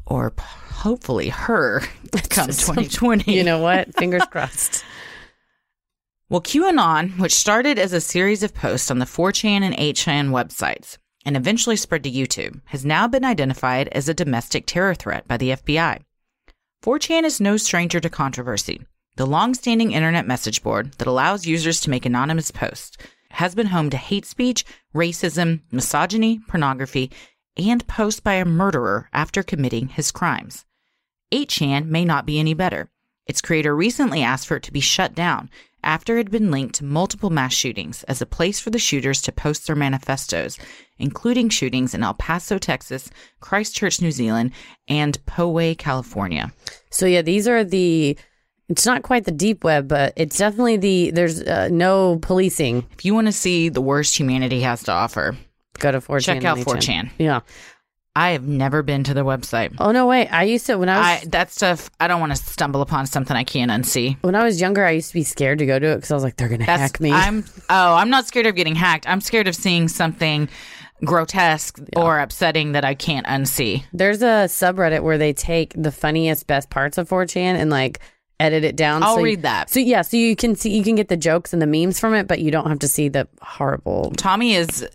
or 0.05 0.33
hopefully 0.39 1.29
her, 1.29 1.81
come 2.29 2.47
2020. 2.47 3.33
you 3.33 3.43
know 3.43 3.59
what? 3.59 3.93
Fingers 3.97 4.23
crossed. 4.31 4.83
Well, 6.31 6.39
QAnon, 6.39 7.19
which 7.19 7.35
started 7.35 7.77
as 7.77 7.91
a 7.91 7.99
series 7.99 8.41
of 8.41 8.53
posts 8.53 8.89
on 8.89 8.99
the 8.99 9.05
4chan 9.05 9.63
and 9.63 9.75
8chan 9.75 10.29
websites 10.29 10.97
and 11.25 11.35
eventually 11.35 11.75
spread 11.75 12.03
to 12.03 12.09
YouTube, 12.09 12.61
has 12.67 12.85
now 12.85 13.05
been 13.05 13.25
identified 13.25 13.89
as 13.89 14.07
a 14.07 14.13
domestic 14.13 14.65
terror 14.65 14.95
threat 14.95 15.27
by 15.27 15.35
the 15.35 15.49
FBI. 15.49 15.99
4chan 16.83 17.23
is 17.25 17.41
no 17.41 17.57
stranger 17.57 17.99
to 17.99 18.09
controversy. 18.09 18.79
The 19.17 19.25
long-standing 19.25 19.91
internet 19.91 20.25
message 20.25 20.63
board 20.63 20.93
that 20.99 21.07
allows 21.07 21.47
users 21.47 21.81
to 21.81 21.89
make 21.89 22.05
anonymous 22.05 22.49
posts 22.49 22.95
has 23.31 23.53
been 23.53 23.67
home 23.67 23.89
to 23.89 23.97
hate 23.97 24.25
speech, 24.25 24.63
racism, 24.95 25.63
misogyny, 25.69 26.39
pornography, 26.47 27.11
and 27.57 27.85
posts 27.87 28.21
by 28.21 28.35
a 28.35 28.45
murderer 28.45 29.09
after 29.11 29.43
committing 29.43 29.89
his 29.89 30.13
crimes. 30.13 30.63
8chan 31.33 31.87
may 31.87 32.05
not 32.05 32.25
be 32.25 32.39
any 32.39 32.53
better. 32.53 32.89
Its 33.27 33.41
creator 33.41 33.75
recently 33.75 34.23
asked 34.23 34.47
for 34.47 34.55
it 34.55 34.63
to 34.63 34.71
be 34.73 34.79
shut 34.79 35.13
down 35.13 35.49
after 35.83 36.15
it 36.15 36.25
had 36.25 36.31
been 36.31 36.51
linked 36.51 36.75
to 36.75 36.83
multiple 36.83 37.29
mass 37.29 37.53
shootings 37.53 38.03
as 38.03 38.21
a 38.21 38.25
place 38.25 38.59
for 38.59 38.69
the 38.69 38.79
shooters 38.79 39.21
to 39.23 39.31
post 39.31 39.67
their 39.67 39.75
manifestos, 39.75 40.57
including 40.99 41.49
shootings 41.49 41.93
in 41.93 42.03
El 42.03 42.13
Paso, 42.13 42.57
Texas, 42.57 43.09
Christchurch, 43.39 44.01
New 44.01 44.11
Zealand, 44.11 44.51
and 44.87 45.23
Poway, 45.25 45.77
California. 45.77 46.51
So 46.89 47.05
yeah, 47.05 47.21
these 47.21 47.47
are 47.47 47.63
the. 47.63 48.17
It's 48.69 48.85
not 48.85 49.03
quite 49.03 49.25
the 49.25 49.31
deep 49.31 49.65
web, 49.65 49.87
but 49.87 50.13
it's 50.15 50.37
definitely 50.37 50.77
the. 50.77 51.11
There's 51.11 51.41
uh, 51.41 51.69
no 51.71 52.19
policing. 52.21 52.85
If 52.93 53.05
you 53.05 53.13
want 53.13 53.27
to 53.27 53.33
see 53.33 53.69
the 53.69 53.81
worst 53.81 54.17
humanity 54.17 54.61
has 54.61 54.83
to 54.83 54.91
offer, 54.91 55.35
Go 55.81 55.91
to 55.91 55.99
4chan. 55.99 56.21
Check 56.23 56.45
out 56.45 56.57
and 56.57 56.65
4chan. 56.65 57.11
Yeah. 57.17 57.41
I 58.15 58.31
have 58.31 58.43
never 58.43 58.83
been 58.83 59.03
to 59.05 59.13
the 59.13 59.23
website. 59.23 59.73
Oh 59.79 59.91
no, 59.91 60.05
wait. 60.05 60.27
I 60.27 60.43
used 60.43 60.65
to 60.65 60.77
when 60.77 60.89
I 60.89 60.97
was 60.97 61.23
I 61.23 61.29
that 61.29 61.51
stuff 61.51 61.89
I 61.99 62.07
don't 62.07 62.19
want 62.19 62.35
to 62.35 62.35
stumble 62.35 62.81
upon 62.81 63.05
something 63.05 63.35
I 63.35 63.43
can't 63.43 63.71
unsee. 63.71 64.17
when 64.21 64.35
I 64.35 64.43
was 64.43 64.59
younger. 64.59 64.85
I 64.85 64.91
used 64.91 65.09
to 65.09 65.13
be 65.13 65.23
scared 65.23 65.59
to 65.59 65.65
go 65.65 65.79
to 65.79 65.87
it 65.87 65.95
because 65.95 66.11
I 66.11 66.15
was 66.15 66.23
like, 66.23 66.35
they're 66.35 66.49
gonna 66.49 66.65
That's 66.65 66.81
hack 66.81 66.99
me. 66.99 67.11
I'm 67.11 67.45
oh, 67.69 67.95
I'm 67.95 68.09
not 68.09 68.27
scared 68.27 68.47
of 68.47 68.55
getting 68.55 68.75
hacked. 68.75 69.07
I'm 69.07 69.21
scared 69.21 69.47
of 69.47 69.55
seeing 69.55 69.87
something 69.87 70.49
grotesque 71.03 71.79
or 71.95 72.19
upsetting 72.19 72.73
that 72.73 72.85
I 72.85 72.93
can't 72.93 73.25
unsee. 73.27 73.83
There's 73.93 74.21
a 74.21 74.45
subreddit 74.47 75.01
where 75.03 75.17
they 75.17 75.33
take 75.33 75.73
the 75.75 75.91
funniest, 75.91 76.47
best 76.47 76.69
parts 76.69 76.97
of 76.97 77.09
4chan 77.09 77.37
and 77.37 77.69
like 77.69 77.99
edit 78.39 78.63
it 78.63 78.75
down. 78.75 79.03
I'll 79.03 79.15
so 79.15 79.21
read 79.21 79.43
that. 79.43 79.69
So 79.69 79.79
yeah, 79.79 80.01
so 80.01 80.17
you 80.17 80.35
can 80.35 80.55
see 80.55 80.75
you 80.75 80.83
can 80.83 80.95
get 80.95 81.07
the 81.07 81.17
jokes 81.17 81.53
and 81.53 81.61
the 81.61 81.67
memes 81.67 81.99
from 81.99 82.13
it, 82.13 82.27
but 82.27 82.39
you 82.39 82.51
don't 82.51 82.67
have 82.67 82.79
to 82.79 82.87
see 82.87 83.07
the 83.07 83.27
horrible. 83.41 84.11
Tommy 84.17 84.53
has 84.55 84.87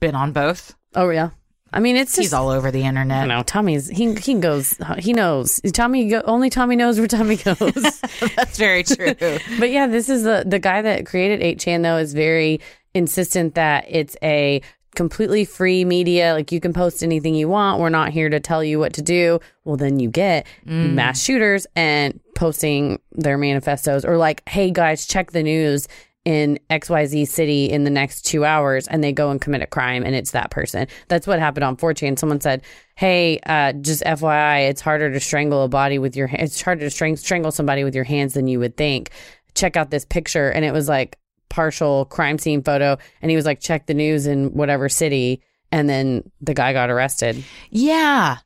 been 0.00 0.14
on 0.14 0.32
both. 0.32 0.74
Oh 0.94 1.10
yeah, 1.10 1.30
I 1.76 1.80
mean 1.80 1.96
it's 1.96 2.16
He's 2.16 2.26
just. 2.26 2.34
all 2.34 2.48
over 2.48 2.70
the 2.70 2.84
I 2.84 2.88
internet. 2.88 3.28
know 3.28 3.42
Tommy's 3.42 3.88
he 3.88 4.14
he 4.14 4.34
goes 4.34 4.76
he 4.98 5.12
knows 5.12 5.60
Tommy 5.74 6.08
go, 6.08 6.22
only 6.24 6.48
Tommy 6.48 6.74
knows 6.74 6.98
where 6.98 7.06
Tommy 7.06 7.36
goes. 7.36 8.00
That's 8.36 8.56
very 8.56 8.82
true. 8.82 9.14
But 9.58 9.70
yeah, 9.70 9.86
this 9.86 10.08
is 10.08 10.22
the 10.22 10.44
the 10.46 10.58
guy 10.58 10.80
that 10.80 11.04
created 11.04 11.58
8chan 11.58 11.82
though 11.82 11.98
is 11.98 12.14
very 12.14 12.60
insistent 12.94 13.56
that 13.56 13.84
it's 13.88 14.16
a 14.22 14.62
completely 14.94 15.44
free 15.44 15.84
media. 15.84 16.32
Like 16.32 16.50
you 16.50 16.60
can 16.60 16.72
post 16.72 17.02
anything 17.02 17.34
you 17.34 17.48
want. 17.48 17.78
We're 17.78 17.90
not 17.90 18.10
here 18.10 18.30
to 18.30 18.40
tell 18.40 18.64
you 18.64 18.78
what 18.78 18.94
to 18.94 19.02
do. 19.02 19.38
Well, 19.64 19.76
then 19.76 20.00
you 20.00 20.08
get 20.08 20.46
mm. 20.66 20.94
mass 20.94 21.22
shooters 21.22 21.66
and 21.76 22.18
posting 22.34 23.00
their 23.12 23.36
manifestos 23.36 24.04
or 24.04 24.16
like, 24.16 24.48
hey 24.48 24.70
guys, 24.70 25.06
check 25.06 25.32
the 25.32 25.42
news 25.42 25.88
in 26.26 26.58
XYZ 26.70 27.28
city 27.28 27.66
in 27.66 27.84
the 27.84 27.90
next 27.90 28.22
two 28.22 28.44
hours 28.44 28.88
and 28.88 29.02
they 29.02 29.12
go 29.12 29.30
and 29.30 29.40
commit 29.40 29.62
a 29.62 29.66
crime 29.66 30.02
and 30.02 30.16
it's 30.16 30.32
that 30.32 30.50
person. 30.50 30.88
That's 31.06 31.24
what 31.24 31.38
happened 31.38 31.62
on 31.62 31.76
4chan. 31.76 32.18
Someone 32.18 32.40
said, 32.40 32.62
Hey, 32.96 33.38
uh, 33.46 33.72
just 33.74 34.02
FYI, 34.02 34.68
it's 34.68 34.80
harder 34.80 35.10
to 35.12 35.20
strangle 35.20 35.62
a 35.62 35.68
body 35.68 36.00
with 36.00 36.16
your 36.16 36.26
hands. 36.26 36.50
It's 36.50 36.60
harder 36.60 36.80
to 36.80 36.90
strang- 36.90 37.16
strangle 37.16 37.52
somebody 37.52 37.84
with 37.84 37.94
your 37.94 38.04
hands 38.04 38.34
than 38.34 38.48
you 38.48 38.58
would 38.58 38.76
think. 38.76 39.10
Check 39.54 39.76
out 39.76 39.90
this 39.90 40.04
picture. 40.04 40.50
And 40.50 40.64
it 40.64 40.72
was 40.72 40.88
like 40.88 41.16
partial 41.48 42.06
crime 42.06 42.38
scene 42.38 42.60
photo. 42.60 42.98
And 43.22 43.30
he 43.30 43.36
was 43.36 43.46
like, 43.46 43.60
check 43.60 43.86
the 43.86 43.94
news 43.94 44.26
in 44.26 44.48
whatever 44.48 44.88
city. 44.88 45.42
And 45.70 45.88
then 45.88 46.28
the 46.40 46.54
guy 46.54 46.72
got 46.72 46.90
arrested. 46.90 47.44
Yeah. 47.70 48.38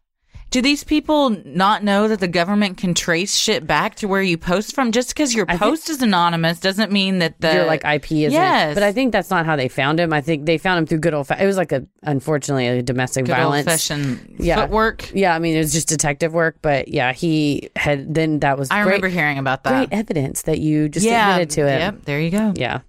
Do 0.51 0.61
these 0.61 0.83
people 0.83 1.31
not 1.45 1.85
know 1.85 2.09
that 2.09 2.19
the 2.19 2.27
government 2.27 2.77
can 2.77 2.93
trace 2.93 3.37
shit 3.37 3.67
back 3.69 3.95
to 3.97 4.09
where 4.09 4.21
you 4.21 4.37
post 4.37 4.75
from? 4.75 4.91
Just 4.91 5.11
because 5.11 5.33
your 5.33 5.47
I 5.49 5.57
post 5.57 5.89
is 5.89 6.03
anonymous 6.03 6.59
doesn't 6.59 6.91
mean 6.91 7.21
that 7.21 7.41
the 7.41 7.53
your 7.55 7.67
like 7.67 7.85
IP 7.85 8.11
isn't. 8.13 8.33
yes. 8.33 8.75
But 8.75 8.83
I 8.83 8.93
think 8.93 9.13
that's 9.13 9.31
not 9.31 9.47
how 9.47 9.55
they 9.55 9.69
found 9.69 10.01
him. 10.01 10.13
I 10.13 10.21
think 10.21 10.47
they 10.47 10.59
found 10.59 10.79
him 10.79 10.87
through 10.87 10.99
good 10.99 11.15
old. 11.15 11.29
Fa- 11.29 11.41
it 11.41 11.47
was 11.47 11.57
like 11.57 11.71
a 11.71 11.87
unfortunately 12.03 12.67
a 12.67 12.83
domestic 12.83 13.27
good 13.27 13.37
violence. 13.37 13.91
Yeah. 14.39 14.57
footwork. 14.57 15.13
Yeah, 15.15 15.35
I 15.35 15.39
mean 15.39 15.55
it 15.55 15.59
was 15.59 15.73
just 15.73 15.89
detective 15.89 16.33
work, 16.33 16.57
but 16.63 16.89
yeah, 16.89 17.13
he 17.13 17.71
had 17.77 18.13
then 18.13 18.41
that 18.41 18.59
was 18.59 18.71
I 18.73 18.83
great, 18.83 18.95
remember 18.95 19.09
hearing 19.09 19.39
about 19.39 19.63
that. 19.65 19.89
great 19.89 19.99
evidence 19.99 20.43
that 20.43 20.59
you 20.59 20.89
just 20.89 21.07
yeah, 21.07 21.31
admitted 21.37 21.51
to 21.55 21.61
it. 21.69 21.79
Yep, 21.79 22.05
there 22.07 22.21
you 22.21 22.31
go. 22.31 22.53
Yeah. 22.57 22.81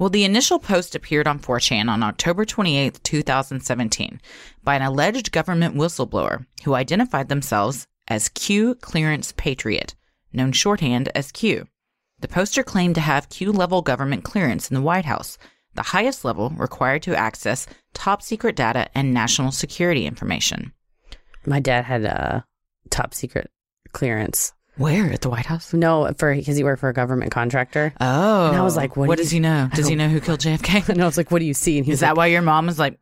Well, 0.00 0.08
the 0.08 0.24
initial 0.24 0.58
post 0.58 0.94
appeared 0.94 1.28
on 1.28 1.40
4chan 1.40 1.90
on 1.90 2.02
October 2.02 2.46
28th, 2.46 3.02
2017, 3.02 4.18
by 4.64 4.74
an 4.76 4.80
alleged 4.80 5.30
government 5.30 5.74
whistleblower 5.76 6.46
who 6.64 6.72
identified 6.72 7.28
themselves 7.28 7.86
as 8.08 8.30
Q 8.30 8.76
Clearance 8.76 9.34
Patriot, 9.36 9.94
known 10.32 10.52
shorthand 10.52 11.10
as 11.14 11.30
Q. 11.30 11.66
The 12.18 12.28
poster 12.28 12.62
claimed 12.62 12.94
to 12.94 13.02
have 13.02 13.28
Q 13.28 13.52
level 13.52 13.82
government 13.82 14.24
clearance 14.24 14.70
in 14.70 14.74
the 14.74 14.80
White 14.80 15.04
House, 15.04 15.36
the 15.74 15.82
highest 15.82 16.24
level 16.24 16.48
required 16.56 17.02
to 17.02 17.14
access 17.14 17.66
top 17.92 18.22
secret 18.22 18.56
data 18.56 18.88
and 18.94 19.12
national 19.12 19.52
security 19.52 20.06
information. 20.06 20.72
My 21.44 21.60
dad 21.60 21.84
had 21.84 22.06
a 22.06 22.46
top 22.88 23.12
secret 23.12 23.50
clearance. 23.92 24.54
Where 24.80 25.12
at 25.12 25.20
the 25.20 25.28
White 25.28 25.44
House? 25.46 25.74
No, 25.74 26.10
for 26.16 26.34
because 26.34 26.56
he 26.56 26.64
worked 26.64 26.80
for 26.80 26.88
a 26.88 26.94
government 26.94 27.30
contractor. 27.32 27.92
Oh, 28.00 28.48
And 28.48 28.56
I 28.56 28.62
was 28.62 28.76
like, 28.76 28.96
what 28.96 29.10
do 29.10 29.16
does 29.22 29.30
you- 29.32 29.36
he 29.36 29.40
know? 29.40 29.68
Does 29.74 29.86
he 29.86 29.94
know 29.94 30.08
who 30.08 30.20
killed 30.20 30.40
JFK? 30.40 30.88
And 30.88 31.02
I 31.02 31.04
was 31.06 31.16
like, 31.18 31.30
"What 31.30 31.40
do 31.40 31.44
you 31.44 31.52
see?" 31.54 31.76
And 31.76 31.84
he 31.84 31.92
Is 31.92 31.96
was 31.96 32.00
that 32.00 32.16
why 32.16 32.26
your 32.28 32.40
mom 32.42 32.66
was 32.66 32.78
like, 32.78 32.98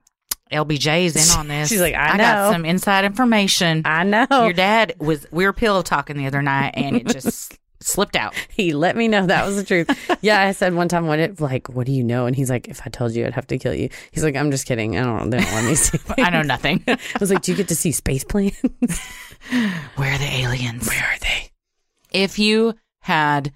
LBJ 0.50 1.04
is 1.04 1.14
in 1.32 1.38
on 1.38 1.46
this? 1.54 1.68
She's 1.68 1.80
like, 1.80 1.94
I 1.94 2.16
got 2.16 2.46
know. 2.46 2.52
some 2.52 2.64
inside 2.64 3.04
information. 3.04 3.82
"I 3.84 4.02
know." 4.02 4.26
Your 4.30 4.52
dad 4.52 4.94
was, 4.98 5.24
we 5.30 5.44
were 5.44 5.52
pillow 5.52 5.82
talking 5.82 6.16
the 6.18 6.26
other 6.26 6.42
night 6.42 6.72
and 6.74 6.96
it 6.96 7.06
just 7.06 7.56
slipped 7.80 8.16
out. 8.16 8.34
he 8.50 8.72
let 8.72 8.96
me 8.96 9.06
know 9.06 9.24
that 9.26 9.46
was 9.46 9.54
the 9.54 9.62
truth. 9.62 10.18
yeah, 10.20 10.40
I 10.40 10.50
said 10.52 10.74
one 10.74 10.88
time, 10.88 11.06
"What 11.06 11.20
it 11.20 11.40
like? 11.40 11.68
What 11.68 11.86
do 11.86 11.92
you 11.92 12.02
know?" 12.02 12.26
And 12.26 12.34
he's 12.34 12.50
like, 12.50 12.66
"If 12.66 12.80
I 12.84 12.90
told 12.90 13.12
you, 13.14 13.24
I'd 13.24 13.34
have 13.34 13.46
to 13.46 13.58
kill 13.58 13.74
you." 13.74 13.88
He's 14.10 14.24
like, 14.24 14.34
"I'm 14.34 14.50
just 14.50 14.66
kidding. 14.66 14.98
I 14.98 15.04
don't. 15.04 15.30
They 15.30 15.38
don't 15.38 15.52
let 15.52 15.64
me 15.64 15.76
see." 15.76 15.98
I 16.18 16.30
know 16.30 16.42
nothing. 16.42 16.82
I 16.88 16.98
was 17.20 17.30
like, 17.30 17.42
"Do 17.42 17.52
you 17.52 17.56
get 17.56 17.68
to 17.68 17.76
see 17.76 17.92
space 17.92 18.24
planes? 18.24 18.56
Where 19.94 20.12
are 20.12 20.18
the 20.18 20.28
aliens? 20.40 20.88
Where 20.88 20.98
are 21.04 21.18
they?" 21.20 21.50
If 22.12 22.38
you 22.38 22.74
had 23.00 23.52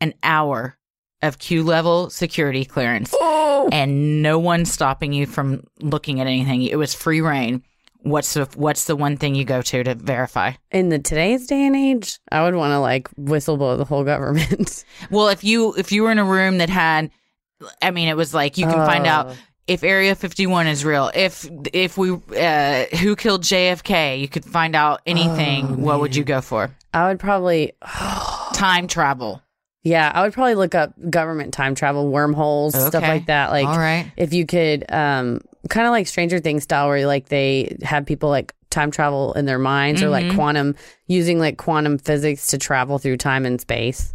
an 0.00 0.14
hour 0.22 0.76
of 1.22 1.38
Q 1.38 1.62
level 1.64 2.10
security 2.10 2.64
clearance 2.64 3.12
Oh, 3.20 3.68
and 3.72 4.22
no 4.22 4.38
one 4.38 4.64
stopping 4.64 5.12
you 5.12 5.26
from 5.26 5.64
looking 5.80 6.20
at 6.20 6.26
anything, 6.26 6.62
it 6.62 6.76
was 6.78 6.94
free 6.94 7.20
reign. 7.20 7.62
What's 8.02 8.34
the 8.34 8.44
what's 8.54 8.84
the 8.84 8.94
one 8.94 9.16
thing 9.16 9.34
you 9.34 9.44
go 9.44 9.60
to 9.60 9.82
to 9.82 9.94
verify? 9.96 10.52
in 10.70 10.88
the 10.88 11.00
today's 11.00 11.48
day 11.48 11.66
and 11.66 11.74
age, 11.74 12.20
I 12.30 12.44
would 12.44 12.54
want 12.54 12.70
to 12.70 12.78
like 12.78 13.08
whistleblow 13.16 13.76
the 13.76 13.84
whole 13.84 14.04
government. 14.04 14.84
Well, 15.10 15.28
if 15.28 15.42
you 15.42 15.74
if 15.74 15.90
you 15.90 16.04
were 16.04 16.12
in 16.12 16.18
a 16.18 16.24
room 16.24 16.58
that 16.58 16.70
had, 16.70 17.10
I 17.82 17.90
mean, 17.90 18.08
it 18.08 18.16
was 18.16 18.32
like 18.32 18.56
you 18.56 18.66
can 18.66 18.86
find 18.86 19.04
out 19.06 19.30
Oh. 19.30 19.34
if 19.66 19.82
Area 19.82 20.14
51 20.14 20.68
is 20.68 20.84
real. 20.84 21.10
If 21.12 21.48
if 21.72 21.98
we 21.98 22.12
uh, 22.12 22.84
who 23.00 23.16
killed 23.16 23.42
JFK, 23.42 24.20
you 24.20 24.28
could 24.28 24.44
find 24.44 24.76
out 24.76 25.00
anything. 25.04 25.66
Oh, 25.66 25.74
what 25.74 26.00
would 26.00 26.14
you 26.14 26.22
go 26.22 26.40
for? 26.40 26.70
I 26.94 27.08
would 27.08 27.18
probably, 27.20 27.72
Time 28.54 28.88
travel. 28.88 29.42
yeah, 29.82 30.10
I 30.14 30.22
would 30.22 30.32
probably 30.32 30.54
look 30.56 30.74
up 30.74 30.92
government 31.10 31.54
time 31.54 31.74
travel 31.74 32.08
wormholes, 32.08 32.74
stuff 32.74 33.02
like 33.02 33.26
that. 33.26 33.50
Like, 33.50 33.66
All 33.66 33.78
right. 33.78 34.10
if 34.16 34.32
you 34.32 34.46
could, 34.46 34.84
um, 34.90 35.40
kind 35.68 35.86
of 35.86 35.90
like 35.92 36.06
Stranger 36.06 36.38
Things 36.40 36.64
style, 36.64 36.88
where 36.88 37.06
like 37.06 37.28
they 37.28 37.76
have 37.82 38.04
people 38.06 38.28
like 38.30 38.54
time 38.70 38.90
travel 38.90 39.32
in 39.34 39.44
their 39.46 39.58
minds, 39.58 40.02
or 40.02 40.06
Mm-hmm. 40.06 40.28
like 40.28 40.34
quantum 40.36 40.74
using 41.06 41.38
like 41.38 41.56
quantum 41.58 41.98
physics 41.98 42.48
to 42.48 42.58
travel 42.58 42.98
through 42.98 43.16
time 43.18 43.46
and 43.46 43.60
space. 43.60 44.12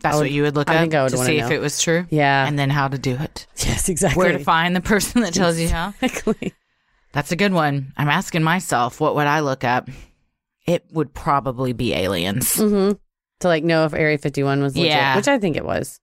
That's 0.00 0.16
would- 0.16 0.22
what 0.22 0.30
you 0.32 0.42
would 0.42 0.56
look 0.56 0.68
I 0.68 0.74
up 0.76 0.80
think 0.80 0.94
I 0.94 1.02
would 1.04 1.10
to 1.12 1.18
see 1.18 1.38
if 1.38 1.50
it 1.50 1.60
was 1.60 1.80
true. 1.80 2.06
Yeah. 2.10 2.46
And 2.46 2.58
then 2.58 2.70
how 2.70 2.88
to 2.88 2.98
do 2.98 3.12
it. 3.14 3.46
yes, 3.58 3.88
exactly. 3.88 4.18
Where 4.24 4.32
to 4.36 4.42
find 4.42 4.74
the 4.74 4.80
person 4.80 5.20
that 5.22 5.32
tells 5.34 5.58
you 5.60 5.68
how. 5.68 5.94
Exactly. 6.02 6.52
That's 7.12 7.30
a 7.30 7.36
good 7.36 7.52
one. 7.52 7.92
I'm 7.96 8.08
asking 8.08 8.42
myself, 8.42 8.98
what 8.98 9.14
would 9.14 9.26
I 9.26 9.40
look 9.40 9.62
up? 9.64 9.88
It 10.66 10.84
would 10.92 11.12
probably 11.12 11.72
be 11.72 11.92
aliens. 11.94 12.56
Mm-hmm. 12.56 12.92
To 13.40 13.48
like 13.48 13.64
know 13.64 13.84
if 13.84 13.92
Area 13.94 14.18
51 14.18 14.62
was 14.62 14.76
legit, 14.76 14.92
Yeah. 14.92 15.16
which 15.16 15.26
I 15.28 15.38
think 15.38 15.56
it 15.56 15.64
was. 15.64 15.98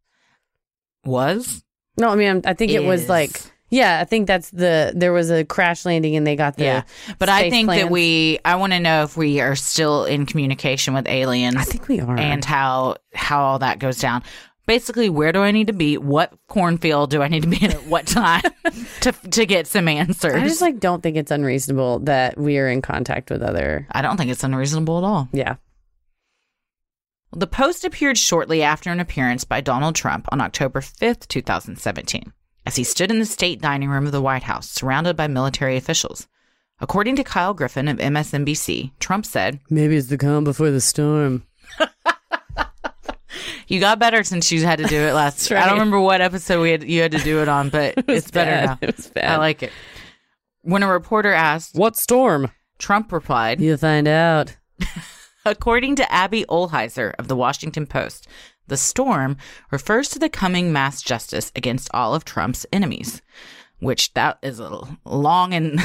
Was? 1.05 1.63
No, 1.97 2.09
I 2.09 2.15
mean, 2.15 2.41
I 2.45 2.53
think 2.53 2.71
it 2.71 2.83
was 2.83 3.07
like, 3.09 3.41
yeah, 3.69 3.99
I 4.01 4.05
think 4.05 4.27
that's 4.27 4.49
the, 4.49 4.91
there 4.95 5.13
was 5.13 5.29
a 5.29 5.45
crash 5.45 5.85
landing 5.85 6.15
and 6.15 6.25
they 6.25 6.35
got 6.35 6.57
the, 6.57 6.63
Yeah. 6.63 6.83
But 7.17 7.29
I 7.29 7.49
think 7.49 7.69
that 7.69 7.89
we 7.89 8.39
I 8.43 8.55
want 8.55 8.73
to 8.73 8.79
know 8.79 9.03
if 9.03 9.15
we 9.15 9.39
are 9.41 9.55
still 9.55 10.05
in 10.05 10.25
communication 10.25 10.93
with 10.93 11.07
aliens. 11.07 11.55
I 11.57 11.63
think 11.63 11.87
we 11.87 11.99
are. 12.01 12.17
and 12.17 12.43
how 12.43 12.95
how 13.13 13.41
all 13.43 13.59
that 13.59 13.79
goes 13.79 13.99
down. 13.99 14.23
Basically, 14.69 15.09
where 15.09 15.31
do 15.31 15.41
I 15.41 15.49
need 15.49 15.65
to 15.65 15.73
be? 15.73 15.97
What 15.97 16.31
cornfield 16.47 17.09
do 17.09 17.23
I 17.23 17.27
need 17.27 17.41
to 17.41 17.49
be 17.49 17.65
in 17.65 17.71
at 17.71 17.87
what 17.87 18.05
time 18.05 18.43
to 19.01 19.11
to 19.11 19.47
get 19.47 19.65
some 19.65 19.87
answers? 19.87 20.35
I 20.35 20.47
just 20.47 20.61
like 20.61 20.79
don't 20.79 21.01
think 21.01 21.17
it's 21.17 21.31
unreasonable 21.31 22.01
that 22.01 22.37
we 22.37 22.59
are 22.59 22.67
in 22.67 22.83
contact 22.83 23.31
with 23.31 23.41
other, 23.41 23.87
I 23.91 24.03
don't 24.03 24.15
think 24.15 24.29
it's 24.29 24.43
unreasonable 24.43 24.99
at 24.99 25.03
all. 25.03 25.27
yeah. 25.33 25.55
The 27.33 27.47
post 27.47 27.83
appeared 27.83 28.19
shortly 28.19 28.61
after 28.61 28.91
an 28.91 28.99
appearance 28.99 29.43
by 29.43 29.59
Donald 29.59 29.95
Trump 29.95 30.27
on 30.31 30.39
October 30.39 30.81
5th, 30.81 31.27
2017, 31.27 32.31
as 32.67 32.75
he 32.75 32.83
stood 32.83 33.09
in 33.09 33.17
the 33.17 33.25
state 33.25 33.59
dining 33.59 33.89
room 33.89 34.05
of 34.05 34.11
the 34.11 34.21
White 34.21 34.43
House 34.43 34.69
surrounded 34.69 35.15
by 35.15 35.25
military 35.25 35.77
officials. 35.77 36.27
According 36.79 37.15
to 37.15 37.23
Kyle 37.23 37.55
Griffin 37.55 37.87
of 37.87 37.97
MSNBC, 37.97 38.91
Trump 38.99 39.25
said, 39.25 39.61
Maybe 39.67 39.95
it's 39.95 40.09
the 40.09 40.17
calm 40.19 40.43
before 40.43 40.69
the 40.69 40.79
storm. 40.79 41.41
You 43.67 43.79
got 43.79 43.99
better 43.99 44.23
since 44.23 44.51
you 44.51 44.63
had 44.63 44.79
to 44.79 44.85
do 44.85 44.99
it 44.99 45.13
last. 45.13 45.49
right. 45.51 45.63
I 45.63 45.65
don't 45.65 45.75
remember 45.75 45.99
what 45.99 46.21
episode 46.21 46.61
we 46.61 46.71
had 46.71 46.83
you 46.83 47.01
had 47.01 47.11
to 47.11 47.19
do 47.19 47.41
it 47.41 47.47
on, 47.47 47.69
but 47.69 47.93
it's 48.07 48.31
better 48.31 48.51
bad. 48.51 48.65
now. 48.65 48.77
It 48.81 48.97
was 48.97 49.07
bad. 49.07 49.31
I 49.31 49.37
like 49.37 49.63
it. 49.63 49.71
When 50.61 50.83
a 50.83 50.87
reporter 50.91 51.31
asked, 51.31 51.75
What 51.75 51.95
storm? 51.95 52.51
Trump 52.77 53.11
replied, 53.11 53.59
You'll 53.59 53.77
find 53.77 54.07
out. 54.07 54.55
according 55.45 55.95
to 55.97 56.11
Abby 56.11 56.45
Ohlheiser 56.45 57.13
of 57.19 57.27
the 57.27 57.35
Washington 57.35 57.85
Post, 57.85 58.27
the 58.67 58.77
storm 58.77 59.37
refers 59.71 60.09
to 60.09 60.19
the 60.19 60.29
coming 60.29 60.71
mass 60.71 61.01
justice 61.01 61.51
against 61.55 61.89
all 61.93 62.13
of 62.13 62.23
Trump's 62.23 62.65
enemies, 62.71 63.21
which 63.79 64.13
that 64.13 64.37
is 64.43 64.59
a 64.59 64.81
long 65.05 65.53
and 65.53 65.79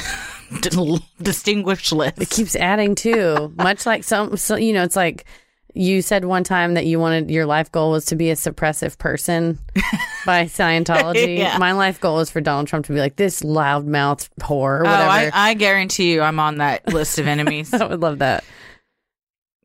distinguished 1.22 1.92
list. 1.92 2.20
It 2.20 2.30
keeps 2.30 2.54
adding 2.56 2.94
too. 2.94 3.52
Much 3.56 3.86
like 3.86 4.04
some, 4.04 4.36
so, 4.36 4.56
you 4.56 4.72
know, 4.72 4.82
it's 4.82 4.96
like 4.96 5.24
you 5.74 6.02
said 6.02 6.24
one 6.24 6.44
time 6.44 6.74
that 6.74 6.86
you 6.86 6.98
wanted 7.00 7.30
your 7.30 7.46
life 7.46 7.70
goal 7.70 7.90
was 7.90 8.04
to 8.06 8.16
be 8.16 8.30
a 8.30 8.34
suppressive 8.34 8.96
person 8.98 9.58
by 10.26 10.44
Scientology. 10.44 11.38
Yeah. 11.38 11.58
My 11.58 11.72
life 11.72 12.00
goal 12.00 12.20
is 12.20 12.30
for 12.30 12.40
Donald 12.40 12.68
Trump 12.68 12.86
to 12.86 12.92
be 12.92 13.00
like 13.00 13.16
this 13.16 13.42
loudmouth 13.42 14.28
whore 14.40 14.80
or 14.80 14.86
Oh. 14.86 14.90
I, 14.90 15.30
I 15.32 15.54
guarantee 15.54 16.12
you 16.14 16.22
I'm 16.22 16.38
on 16.40 16.58
that 16.58 16.86
list 16.92 17.18
of 17.18 17.26
enemies. 17.26 17.74
I 17.74 17.84
would 17.86 18.00
love 18.00 18.20
that. 18.20 18.44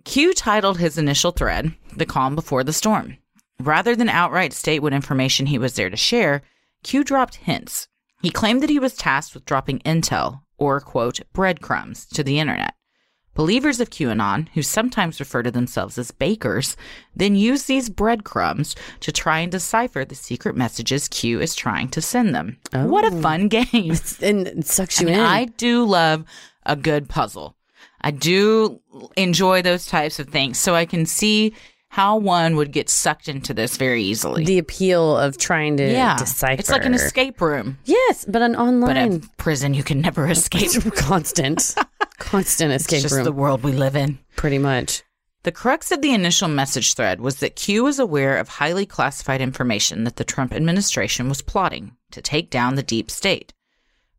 Q 0.06 0.34
titled 0.34 0.80
his 0.80 0.98
initial 0.98 1.32
thread, 1.32 1.74
The 1.96 2.06
Calm 2.06 2.34
Before 2.36 2.64
the 2.64 2.74
Storm. 2.74 3.18
Rather 3.60 3.96
than 3.96 4.10
outright 4.10 4.54
state 4.54 4.82
what 4.82 4.94
information 4.94 5.46
he 5.46 5.60
was 5.60 5.76
there 5.76 5.90
to 5.90 5.98
share, 5.98 6.42
Q 6.84 7.04
dropped 7.04 7.36
hints. 7.36 7.88
He 8.22 8.32
claimed 8.32 8.64
that 8.64 8.70
he 8.70 8.80
was 8.80 8.96
tasked 8.96 9.34
with 9.36 9.46
dropping 9.46 9.80
intel 9.80 10.42
or, 10.58 10.80
quote, 10.82 11.20
breadcrumbs 11.34 12.06
to 12.08 12.24
the 12.24 12.40
internet. 12.40 12.74
Believers 13.34 13.80
of 13.80 13.90
QAnon, 13.90 14.50
who 14.50 14.62
sometimes 14.62 15.20
refer 15.20 15.44
to 15.44 15.52
themselves 15.52 15.98
as 15.98 16.12
bakers, 16.12 16.76
then 17.16 17.36
use 17.36 17.66
these 17.66 17.90
breadcrumbs 17.90 18.76
to 19.00 19.12
try 19.12 19.40
and 19.40 19.52
decipher 19.52 20.04
the 20.04 20.16
secret 20.16 20.56
messages 20.56 21.08
Q 21.08 21.40
is 21.40 21.56
trying 21.56 21.88
to 21.90 22.02
send 22.02 22.36
them. 22.36 22.58
What 22.72 23.06
a 23.06 23.16
oh. 23.16 23.22
fun 23.22 23.48
game. 23.48 23.96
And 24.22 24.48
it 24.48 24.68
sucks 24.68 25.00
I 25.00 25.02
you 25.02 25.06
mean, 25.08 25.20
in. 25.20 25.26
I 25.26 25.46
do 25.46 25.86
love 25.86 26.26
a 26.66 26.76
good 26.76 27.08
puzzle. 27.08 27.56
I 28.02 28.12
do 28.12 28.82
enjoy 29.16 29.62
those 29.62 29.86
types 29.86 30.20
of 30.20 30.30
things. 30.30 30.58
So 30.58 30.76
I 30.76 30.86
can 30.86 31.06
see 31.06 31.54
how 31.90 32.18
one 32.18 32.56
would 32.56 32.72
get 32.72 32.88
sucked 32.90 33.28
into 33.28 33.54
this 33.54 33.76
very 33.78 34.04
easily. 34.04 34.46
the 34.46 34.58
appeal 34.60 35.18
of 35.18 35.38
trying 35.38 35.76
to 35.78 35.92
yeah. 35.92 36.16
decipher. 36.18 36.60
It's 36.60 36.70
like 36.70 36.86
an 36.86 36.94
escape 36.94 37.42
room. 37.42 37.78
Yes, 37.86 38.26
but 38.28 38.42
an 38.42 38.54
But 38.54 38.60
online 38.62 39.14
a 39.14 39.20
prison 39.38 39.74
you 39.74 39.84
can 39.84 40.00
never 40.02 40.28
escape. 40.30 40.72
constant, 40.96 41.76
constant 42.20 42.72
escape 42.74 42.98
It's 42.98 43.04
just 43.04 43.16
room. 43.16 43.24
the 43.26 43.32
world 43.32 43.64
we 43.64 43.72
live 43.72 43.96
in. 43.96 44.20
pretty 44.36 44.60
much. 44.60 45.04
The 45.44 45.52
crux 45.52 45.92
of 45.92 46.02
the 46.02 46.14
initial 46.14 46.48
message 46.50 46.94
thread 46.94 47.22
was 47.22 47.38
that 47.38 47.56
Q 47.56 47.86
was 47.86 47.98
aware 47.98 48.38
of 48.38 48.50
highly 48.50 48.86
classified 48.86 49.42
information 49.42 50.04
that 50.04 50.18
the 50.18 50.26
Trump 50.26 50.54
administration 50.54 51.28
was 51.30 51.42
plotting 51.42 51.96
to 52.12 52.22
take 52.22 52.50
down 52.50 52.76
the 52.76 52.84
deep 52.84 53.10
state. 53.10 53.54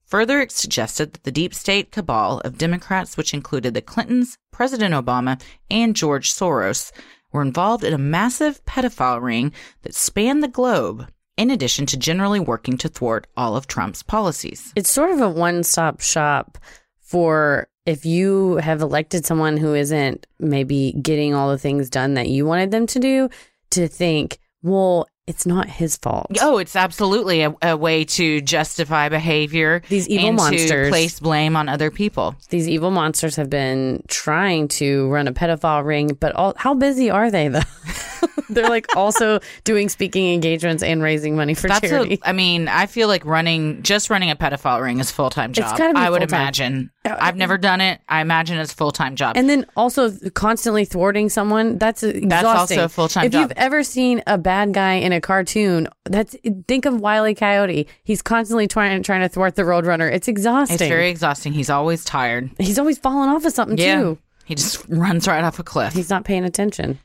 Further, 0.06 0.40
it 0.40 0.50
suggested 0.50 1.12
that 1.12 1.22
the 1.22 1.30
deep 1.30 1.54
state 1.54 1.92
cabal 1.92 2.40
of 2.40 2.58
Democrats, 2.58 3.16
which 3.16 3.32
included 3.34 3.74
the 3.74 3.82
Clintons, 3.82 4.38
President 4.50 4.92
Obama, 4.92 5.40
and 5.70 5.94
George 5.94 6.32
Soros, 6.32 6.90
were 7.32 7.42
involved 7.42 7.84
in 7.84 7.92
a 7.92 7.98
massive 7.98 8.64
pedophile 8.64 9.22
ring 9.22 9.52
that 9.82 9.94
spanned 9.94 10.42
the 10.42 10.48
globe, 10.48 11.06
in 11.36 11.50
addition 11.50 11.86
to 11.86 11.96
generally 11.96 12.40
working 12.40 12.76
to 12.78 12.88
thwart 12.88 13.26
all 13.36 13.56
of 13.56 13.66
Trump's 13.66 14.02
policies. 14.02 14.72
It's 14.76 14.90
sort 14.90 15.10
of 15.10 15.20
a 15.20 15.28
one-stop 15.28 16.00
shop 16.00 16.58
for 17.00 17.68
if 17.86 18.04
you 18.04 18.56
have 18.56 18.82
elected 18.82 19.24
someone 19.24 19.56
who 19.56 19.74
isn't 19.74 20.26
maybe 20.38 20.92
getting 21.00 21.34
all 21.34 21.50
the 21.50 21.58
things 21.58 21.88
done 21.88 22.14
that 22.14 22.28
you 22.28 22.44
wanted 22.44 22.70
them 22.70 22.86
to 22.88 22.98
do, 22.98 23.30
to 23.70 23.88
think, 23.88 24.38
well, 24.62 25.06
it's 25.30 25.46
not 25.46 25.68
his 25.68 25.96
fault. 25.96 26.26
Oh, 26.40 26.58
it's 26.58 26.74
absolutely 26.74 27.42
a, 27.42 27.54
a 27.62 27.76
way 27.76 28.04
to 28.04 28.40
justify 28.40 29.08
behavior. 29.08 29.80
These 29.88 30.08
evil 30.08 30.26
and 30.26 30.36
monsters. 30.36 30.88
to 30.88 30.90
place 30.90 31.20
blame 31.20 31.56
on 31.56 31.68
other 31.68 31.92
people. 31.92 32.34
These 32.48 32.68
evil 32.68 32.90
monsters 32.90 33.36
have 33.36 33.48
been 33.48 34.02
trying 34.08 34.66
to 34.80 35.08
run 35.08 35.28
a 35.28 35.32
pedophile 35.32 35.84
ring, 35.84 36.16
but 36.18 36.34
all, 36.34 36.54
how 36.56 36.74
busy 36.74 37.10
are 37.10 37.30
they 37.30 37.46
though? 37.46 37.60
They're 38.50 38.68
like 38.68 38.94
also 38.96 39.40
doing 39.64 39.88
speaking 39.88 40.32
engagements 40.34 40.82
and 40.82 41.02
raising 41.02 41.36
money 41.36 41.54
for 41.54 41.68
That's 41.68 41.80
charity. 41.88 42.18
I 42.22 42.32
mean, 42.32 42.68
I 42.68 42.86
feel 42.86 43.08
like 43.08 43.24
running 43.24 43.82
just 43.82 44.10
running 44.10 44.30
a 44.30 44.36
pedophile 44.36 44.82
ring 44.82 44.98
is 45.00 45.10
full 45.10 45.30
time 45.30 45.52
job. 45.52 45.78
I 45.80 46.10
would 46.10 46.20
full-time. 46.20 46.40
imagine. 46.40 46.90
I've 47.04 47.36
never 47.36 47.56
done 47.56 47.80
it. 47.80 48.00
I 48.08 48.20
imagine 48.20 48.58
it's 48.58 48.72
full 48.72 48.90
time 48.92 49.16
job. 49.16 49.36
and 49.36 49.48
then 49.48 49.64
also 49.76 50.10
constantly 50.34 50.84
thwarting 50.84 51.28
someone, 51.28 51.78
that's 51.78 52.02
exhausting. 52.02 52.28
That's 52.28 52.44
also 52.44 52.84
a 52.84 52.88
full-time 52.88 53.24
If 53.26 53.32
job. 53.32 53.40
you've 53.42 53.52
ever 53.56 53.82
seen 53.82 54.22
a 54.26 54.36
bad 54.36 54.74
guy 54.74 54.94
in 54.94 55.12
a 55.12 55.20
cartoon, 55.20 55.88
that's 56.04 56.36
think 56.68 56.84
of 56.86 57.00
Wile 57.00 57.26
E. 57.26 57.34
Coyote. 57.34 57.86
He's 58.04 58.20
constantly 58.22 58.66
trying 58.68 59.02
trying 59.02 59.22
to 59.22 59.28
thwart 59.28 59.54
the 59.56 59.62
Roadrunner. 59.62 60.12
It's 60.12 60.28
exhausting. 60.28 60.74
it's 60.74 60.82
very 60.82 61.08
exhausting. 61.10 61.52
He's 61.52 61.70
always 61.70 62.04
tired. 62.04 62.50
He's 62.58 62.78
always 62.78 62.98
falling 62.98 63.30
off 63.30 63.44
of 63.44 63.52
something 63.52 63.78
Yeah. 63.78 64.00
too. 64.00 64.18
He 64.44 64.54
just 64.56 64.84
runs 64.88 65.28
right 65.28 65.44
off 65.44 65.58
a 65.58 65.62
cliff. 65.62 65.92
He's 65.92 66.10
not 66.10 66.24
paying 66.24 66.44
attention. 66.44 66.98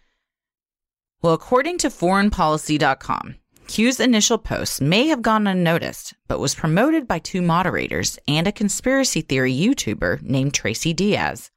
Well, 1.25 1.33
according 1.33 1.79
to 1.79 1.87
foreignpolicy.com, 1.87 3.37
Q's 3.65 3.99
initial 3.99 4.37
post 4.37 4.79
may 4.79 5.07
have 5.07 5.23
gone 5.23 5.47
unnoticed, 5.47 6.13
but 6.27 6.39
was 6.39 6.53
promoted 6.53 7.07
by 7.07 7.17
two 7.17 7.41
moderators 7.41 8.19
and 8.27 8.45
a 8.45 8.51
conspiracy 8.51 9.21
theory 9.21 9.51
YouTuber 9.51 10.21
named 10.21 10.53
Tracy 10.53 10.93
Diaz. 10.93 11.49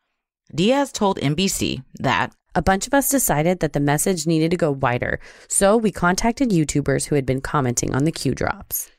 Diaz 0.54 0.90
told 0.90 1.18
NBC 1.18 1.84
that 2.00 2.34
A 2.54 2.62
bunch 2.62 2.86
of 2.86 2.94
us 2.94 3.10
decided 3.10 3.60
that 3.60 3.74
the 3.74 3.78
message 3.78 4.26
needed 4.26 4.52
to 4.52 4.56
go 4.56 4.70
wider, 4.70 5.20
so 5.48 5.76
we 5.76 5.92
contacted 5.92 6.48
YouTubers 6.48 7.04
who 7.04 7.14
had 7.14 7.26
been 7.26 7.42
commenting 7.42 7.94
on 7.94 8.04
the 8.04 8.10
Q 8.10 8.34
drops. 8.34 8.90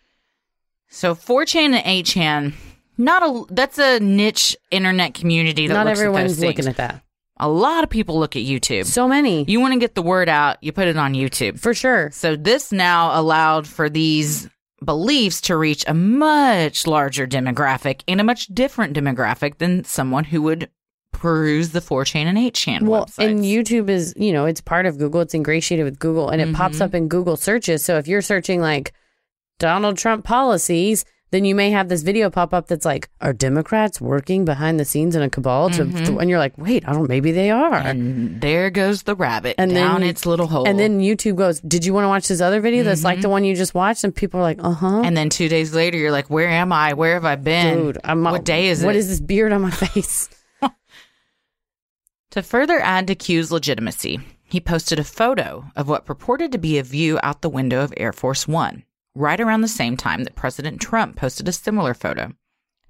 so 0.87 1.15
4chan 1.15 1.73
and 1.73 2.05
8chan, 2.05 2.53
not 2.95 3.23
a 3.23 3.51
that's 3.51 3.79
a 3.79 3.99
niche 3.99 4.55
internet 4.69 5.15
community 5.15 5.65
that 5.65 5.73
Not 5.73 5.87
looks 5.87 5.99
at 5.99 6.03
everyone's 6.03 6.37
those 6.37 6.45
looking 6.45 6.67
at 6.67 6.77
that. 6.77 7.01
A 7.39 7.47
lot 7.49 7.83
of 7.83 7.89
people 7.89 8.19
look 8.19 8.35
at 8.35 8.43
YouTube. 8.43 8.85
So 8.85 9.07
many, 9.07 9.45
you 9.47 9.59
want 9.61 9.73
to 9.73 9.79
get 9.79 9.95
the 9.95 10.01
word 10.01 10.27
out, 10.29 10.57
you 10.61 10.71
put 10.71 10.87
it 10.87 10.97
on 10.97 11.13
YouTube. 11.13 11.59
for 11.59 11.73
sure. 11.73 12.11
So 12.11 12.35
this 12.35 12.71
now 12.71 13.17
allowed 13.19 13.65
for 13.67 13.89
these 13.89 14.49
beliefs 14.83 15.41
to 15.41 15.57
reach 15.57 15.83
a 15.87 15.93
much 15.93 16.87
larger 16.87 17.27
demographic 17.27 18.01
and 18.07 18.21
a 18.21 18.23
much 18.23 18.47
different 18.47 18.95
demographic 18.95 19.57
than 19.57 19.83
someone 19.83 20.23
who 20.25 20.41
would 20.41 20.69
peruse 21.11 21.71
the 21.71 21.81
4chan 21.81 22.25
and 22.25 22.37
8chan 22.37 22.83
Well, 22.83 23.05
websites. 23.05 23.25
and 23.29 23.39
YouTube 23.39 23.89
is, 23.89 24.13
you 24.15 24.31
know, 24.31 24.45
it's 24.45 24.61
part 24.61 24.85
of 24.85 24.97
Google. 24.97 25.19
It's 25.21 25.33
ingratiated 25.33 25.83
with 25.83 25.99
Google 25.99 26.29
and 26.29 26.41
it 26.41 26.53
pops 26.53 26.77
Mhm. 26.77 26.81
up 26.81 26.93
in 26.95 27.07
Google 27.09 27.35
searches. 27.35 27.83
So 27.83 27.97
if 27.97 28.07
you're 28.07 28.21
searching 28.21 28.61
like 28.61 28.93
Donald 29.59 29.97
Trump 29.97 30.23
policies, 30.23 31.03
then 31.31 31.45
you 31.45 31.53
may 31.53 31.69
have 31.71 31.89
this 31.89 32.01
video 32.01 32.29
pop 32.29 32.53
up 32.53 32.67
that's 32.67 32.85
like, 32.85 33.09
are 33.21 33.33
Democrats 33.33 34.01
working 34.01 34.45
behind 34.45 34.79
the 34.79 34.85
scenes 34.85 35.15
in 35.15 35.21
a 35.21 35.29
cabal? 35.29 35.69
To, 35.69 35.85
to- 36.05 36.17
and 36.17 36.29
you're 36.29 36.39
like, 36.39 36.57
wait, 36.57 36.87
I 36.87 36.93
don't, 36.93 37.07
maybe 37.07 37.31
they 37.31 37.51
are. 37.51 37.71
Mm-hmm. 37.79 37.87
And 37.87 38.41
there 38.41 38.69
goes 38.71 39.03
the 39.03 39.15
rabbit 39.15 39.55
And 39.59 39.71
then- 39.71 39.85
down 39.87 40.03
its 40.03 40.25
little 40.25 40.47
hole. 40.47 40.67
And 40.67 40.79
then 40.79 40.99
YouTube 41.01 41.35
goes, 41.35 41.59
Did 41.61 41.85
you 41.85 41.93
want 41.93 42.05
to 42.05 42.09
watch 42.09 42.27
this 42.27 42.41
other 42.41 42.59
video 42.61 42.83
that's 42.83 43.03
like 43.03 43.21
the 43.21 43.29
one 43.29 43.43
you 43.43 43.55
just 43.55 43.73
watched? 43.75 44.03
And 44.03 44.15
people 44.15 44.39
are 44.39 44.43
like, 44.43 44.59
Uh 44.63 44.71
huh. 44.71 45.01
and 45.05 45.15
then 45.15 45.29
two 45.29 45.49
days 45.49 45.73
later, 45.73 45.97
you're 45.97 46.11
like, 46.11 46.29
"Where 46.29 46.47
am 46.49 46.71
I? 46.73 46.93
Where 46.93 47.13
have 47.13 47.25
I 47.25 47.35
been? 47.35 47.77
Dude, 47.77 47.97
I'm 48.03 48.23
what 48.23 48.43
day 48.45 48.67
is 48.69 48.83
What 48.83 48.95
it?" 48.95 48.99
is 48.99 49.07
this 49.09 49.19
beard 49.19 49.51
on 49.53 49.61
my 49.61 49.71
face? 49.85 50.29
To 52.31 52.43
further 52.43 52.79
add 52.79 53.07
to 53.07 53.15
Q's 53.15 53.51
legitimacy, 53.51 54.19
he 54.43 54.59
posted 54.59 54.99
a 54.99 55.03
photo 55.03 55.65
of 55.75 55.87
what 55.89 56.05
purported 56.05 56.51
to 56.51 56.57
be 56.59 56.77
a 56.77 56.83
view 56.83 57.19
out 57.23 57.41
the 57.41 57.49
window 57.49 57.81
of 57.83 57.93
Air 57.97 58.13
Force 58.13 58.47
One, 58.47 58.83
right 59.19 59.39
around 59.39 59.61
the 59.61 59.67
same 59.67 59.97
time 59.97 60.23
that 60.23 60.35
President 60.35 60.79
Trump 60.79 61.17
posted 61.17 61.47
a 61.47 61.51
similar 61.51 61.93
photo. 61.93 62.31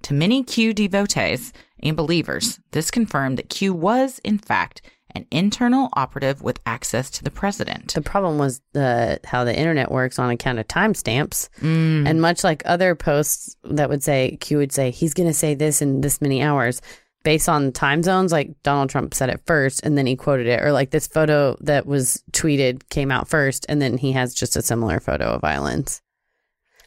To 0.02 0.14
many 0.14 0.42
Q 0.44 0.72
devotees 0.72 1.52
and 1.82 1.96
believers, 1.96 2.60
this 2.70 2.90
confirmed 2.90 3.36
that 3.38 3.50
Q 3.50 3.74
was, 3.74 4.20
in 4.24 4.38
fact, 4.38 4.80
an 5.14 5.26
internal 5.32 5.88
operative 5.94 6.40
with 6.40 6.60
access 6.64 7.10
to 7.10 7.24
the 7.24 7.32
president. 7.32 7.92
The 7.92 8.00
problem 8.00 8.38
was 8.38 8.60
the 8.72 9.18
how 9.24 9.42
the 9.42 9.56
internet 9.56 9.90
works 9.90 10.20
on 10.20 10.30
account 10.30 10.60
of 10.60 10.68
timestamps. 10.68 11.48
Mm. 11.60 12.08
And 12.08 12.22
much 12.22 12.44
like 12.44 12.62
other 12.64 12.94
posts 12.94 13.56
that 13.64 13.88
would 13.90 14.04
say, 14.04 14.38
Q 14.40 14.58
would 14.58 14.72
say, 14.72 14.92
he's 14.92 15.14
going 15.14 15.28
to 15.28 15.34
say 15.34 15.54
this 15.54 15.82
in 15.82 16.00
this 16.00 16.20
many 16.20 16.42
hours 16.42 16.80
based 17.24 17.48
on 17.48 17.72
time 17.72 18.02
zones. 18.04 18.30
Like 18.30 18.54
Donald 18.62 18.88
Trump 18.88 19.14
said 19.14 19.30
it 19.30 19.42
first 19.46 19.82
and 19.82 19.98
then 19.98 20.06
he 20.06 20.14
quoted 20.14 20.46
it. 20.46 20.62
Or 20.62 20.70
like 20.70 20.90
this 20.90 21.08
photo 21.08 21.56
that 21.60 21.86
was 21.86 22.22
tweeted 22.30 22.88
came 22.88 23.10
out 23.10 23.28
first 23.28 23.66
and 23.68 23.82
then 23.82 23.98
he 23.98 24.12
has 24.12 24.32
just 24.32 24.56
a 24.56 24.62
similar 24.62 25.00
photo 25.00 25.26
of 25.26 25.42
islands. 25.42 26.00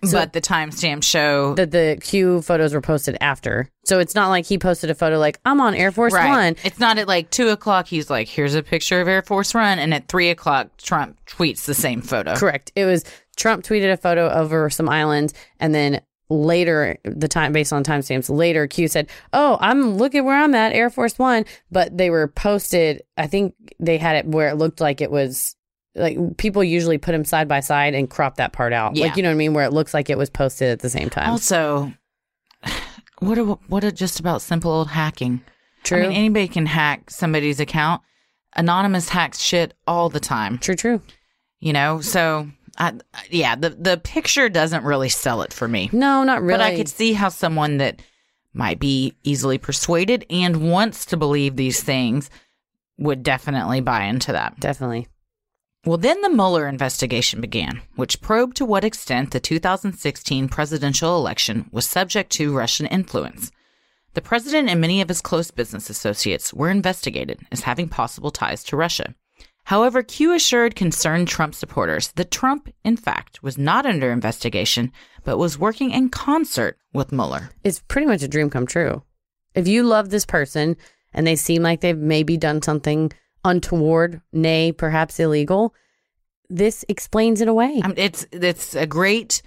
So- 0.06 0.18
but 0.20 0.34
the 0.34 0.42
timestamps 0.42 1.04
show 1.04 1.54
That 1.56 1.72
the 1.72 1.98
Q 2.02 2.42
photos 2.42 2.74
were 2.74 2.82
posted 2.82 3.18
after. 3.22 3.70
So 3.86 4.00
it's 4.00 4.16
not 4.16 4.30
like 4.30 4.46
he 4.46 4.58
posted 4.58 4.90
a 4.90 4.96
photo 4.96 5.18
like, 5.20 5.40
I'm 5.46 5.60
on 5.62 5.76
Air 5.76 5.92
Force 5.92 6.14
One. 6.14 6.56
It's 6.64 6.80
not 6.80 6.98
at 6.98 7.08
like 7.08 7.30
two 7.30 7.50
o'clock. 7.50 7.88
He's 7.88 8.10
like, 8.10 8.28
"Here's 8.28 8.56
a 8.56 8.64
picture 8.64 9.02
of 9.02 9.08
Air 9.08 9.22
Force 9.22 9.54
One," 9.54 9.80
and 9.80 9.94
at 9.94 10.08
three 10.08 10.30
o'clock, 10.30 10.70
Trump 10.78 11.18
tweets 11.26 11.66
the 11.66 11.74
same 11.74 12.02
photo. 12.02 12.36
Correct. 12.36 12.72
It 12.76 12.86
was 12.86 13.04
Trump 13.36 13.64
tweeted 13.66 13.92
a 13.92 13.98
photo 13.98 14.30
over 14.30 14.70
some 14.70 14.88
islands, 14.88 15.34
and 15.60 15.74
then 15.76 16.02
later, 16.30 16.98
the 17.04 17.28
time 17.28 17.52
based 17.52 17.74
on 17.74 17.84
timestamps, 17.84 18.30
later 18.30 18.68
Q 18.68 18.88
said, 18.88 19.08
"Oh, 19.34 19.58
I'm 19.60 19.98
look 19.98 20.16
at 20.16 20.24
where 20.26 20.38
I'm 20.42 20.56
at, 20.56 20.74
Air 20.74 20.90
Force 20.90 21.20
One." 21.20 21.46
But 21.72 21.98
they 21.98 22.10
were 22.10 22.28
posted. 22.28 23.02
I 23.18 23.28
think 23.28 23.54
they 23.80 23.98
had 23.98 24.16
it 24.18 24.26
where 24.26 24.50
it 24.50 24.56
looked 24.56 24.80
like 24.82 25.02
it 25.02 25.12
was 25.12 25.56
like 25.96 26.38
people 26.38 26.64
usually 26.64 26.98
put 26.98 27.12
them 27.12 27.26
side 27.26 27.48
by 27.48 27.60
side 27.60 27.94
and 27.94 28.10
crop 28.10 28.38
that 28.38 28.54
part 28.54 28.74
out. 28.74 28.96
Yeah. 28.96 29.08
Like 29.08 29.18
you 29.18 29.24
know 29.24 29.30
what 29.30 29.36
I 29.36 29.38
mean, 29.38 29.54
where 29.54 29.66
it 29.66 29.74
looks 29.74 29.94
like 29.94 30.10
it 30.10 30.18
was 30.18 30.30
posted 30.30 30.70
at 30.70 30.80
the 30.80 30.90
same 30.90 31.10
time. 31.10 31.30
Also, 31.30 31.94
what 33.20 33.38
a 33.38 33.44
what 33.44 33.84
a 33.84 33.92
just 33.92 34.20
about 34.20 34.42
simple 34.42 34.72
old 34.72 34.90
hacking. 34.90 35.42
true. 35.84 36.00
I 36.00 36.02
mean, 36.08 36.12
anybody 36.12 36.48
can 36.48 36.66
hack 36.66 37.10
somebody's 37.10 37.60
account. 37.60 38.02
Anonymous 38.56 39.10
hacks 39.10 39.42
shit 39.42 39.74
all 39.88 40.10
the 40.10 40.20
time. 40.20 40.60
true. 40.60 40.76
True. 40.76 41.02
You 41.60 41.74
know, 41.74 42.02
so 42.02 42.50
I, 42.78 42.94
yeah, 43.30 43.56
the 43.56 43.70
the 43.70 43.98
picture 43.98 44.50
doesn't 44.50 44.84
really 44.84 45.10
sell 45.10 45.42
it 45.44 45.54
for 45.54 45.68
me. 45.68 45.90
No, 45.92 46.24
not 46.24 46.42
really. 46.42 46.54
But 46.54 46.62
I 46.62 46.76
could 46.76 46.90
see 46.90 47.14
how 47.14 47.30
someone 47.30 47.78
that 47.78 48.02
might 48.54 48.80
be 48.80 49.16
easily 49.24 49.58
persuaded 49.58 50.26
and 50.30 50.70
wants 50.70 51.06
to 51.06 51.18
believe 51.18 51.56
these 51.56 51.82
things 51.82 52.30
would 52.98 53.24
definitely 53.24 53.82
buy 53.82 54.04
into 54.04 54.32
that. 54.32 54.60
definitely. 54.60 55.08
Well, 55.86 55.98
then 55.98 56.22
the 56.22 56.30
Mueller 56.30 56.70
investigation 56.70 57.42
began, 57.42 57.82
which 57.98 58.22
probed 58.22 58.56
to 58.58 58.66
what 58.66 58.86
extent 58.86 59.32
the 59.32 59.42
2016 59.42 60.48
presidential 60.48 61.18
election 61.18 61.70
was 61.74 61.86
subject 61.86 62.32
to 62.34 62.56
Russian 62.56 62.86
influence. 62.86 63.52
The 64.14 64.22
president 64.22 64.70
and 64.70 64.80
many 64.80 65.02
of 65.02 65.10
his 65.10 65.20
close 65.20 65.52
business 65.52 65.90
associates 65.90 66.54
were 66.54 66.70
investigated 66.70 67.42
as 67.52 67.62
having 67.62 67.90
possible 67.90 68.32
ties 68.32 68.64
to 68.66 68.78
Russia. 68.78 69.14
However, 69.66 70.04
Q 70.04 70.34
assured 70.34 70.78
concerned 70.78 71.28
Trump 71.28 71.54
supporters 71.54 72.14
that 72.14 72.32
Trump, 72.32 72.74
in 72.86 72.96
fact, 72.96 73.44
was 73.44 73.58
not 73.58 73.86
under 73.86 74.10
investigation, 74.10 74.90
but 75.26 75.38
was 75.38 75.60
working 75.60 75.92
in 75.92 76.08
concert 76.10 76.78
with 76.94 77.12
Mueller. 77.12 77.50
It's 77.66 77.84
pretty 77.90 78.08
much 78.08 78.24
a 78.24 78.30
dream 78.30 78.50
come 78.50 78.68
true. 78.68 79.04
If 79.54 79.68
you 79.68 79.84
love 79.84 80.10
this 80.10 80.26
person 80.26 80.78
and 81.14 81.28
they 81.28 81.36
seem 81.36 81.62
like 81.62 81.82
they've 81.82 81.98
maybe 81.98 82.38
done 82.38 82.62
something 82.62 83.12
untoward, 83.44 84.22
nay, 84.32 84.72
perhaps 84.72 85.20
illegal, 85.20 85.74
this 86.50 86.86
explains 86.88 87.42
it 87.42 87.48
away. 87.48 87.82
Um, 87.84 87.94
it's 87.98 88.26
it's 88.32 88.76
a 88.76 88.86
great 88.86 89.42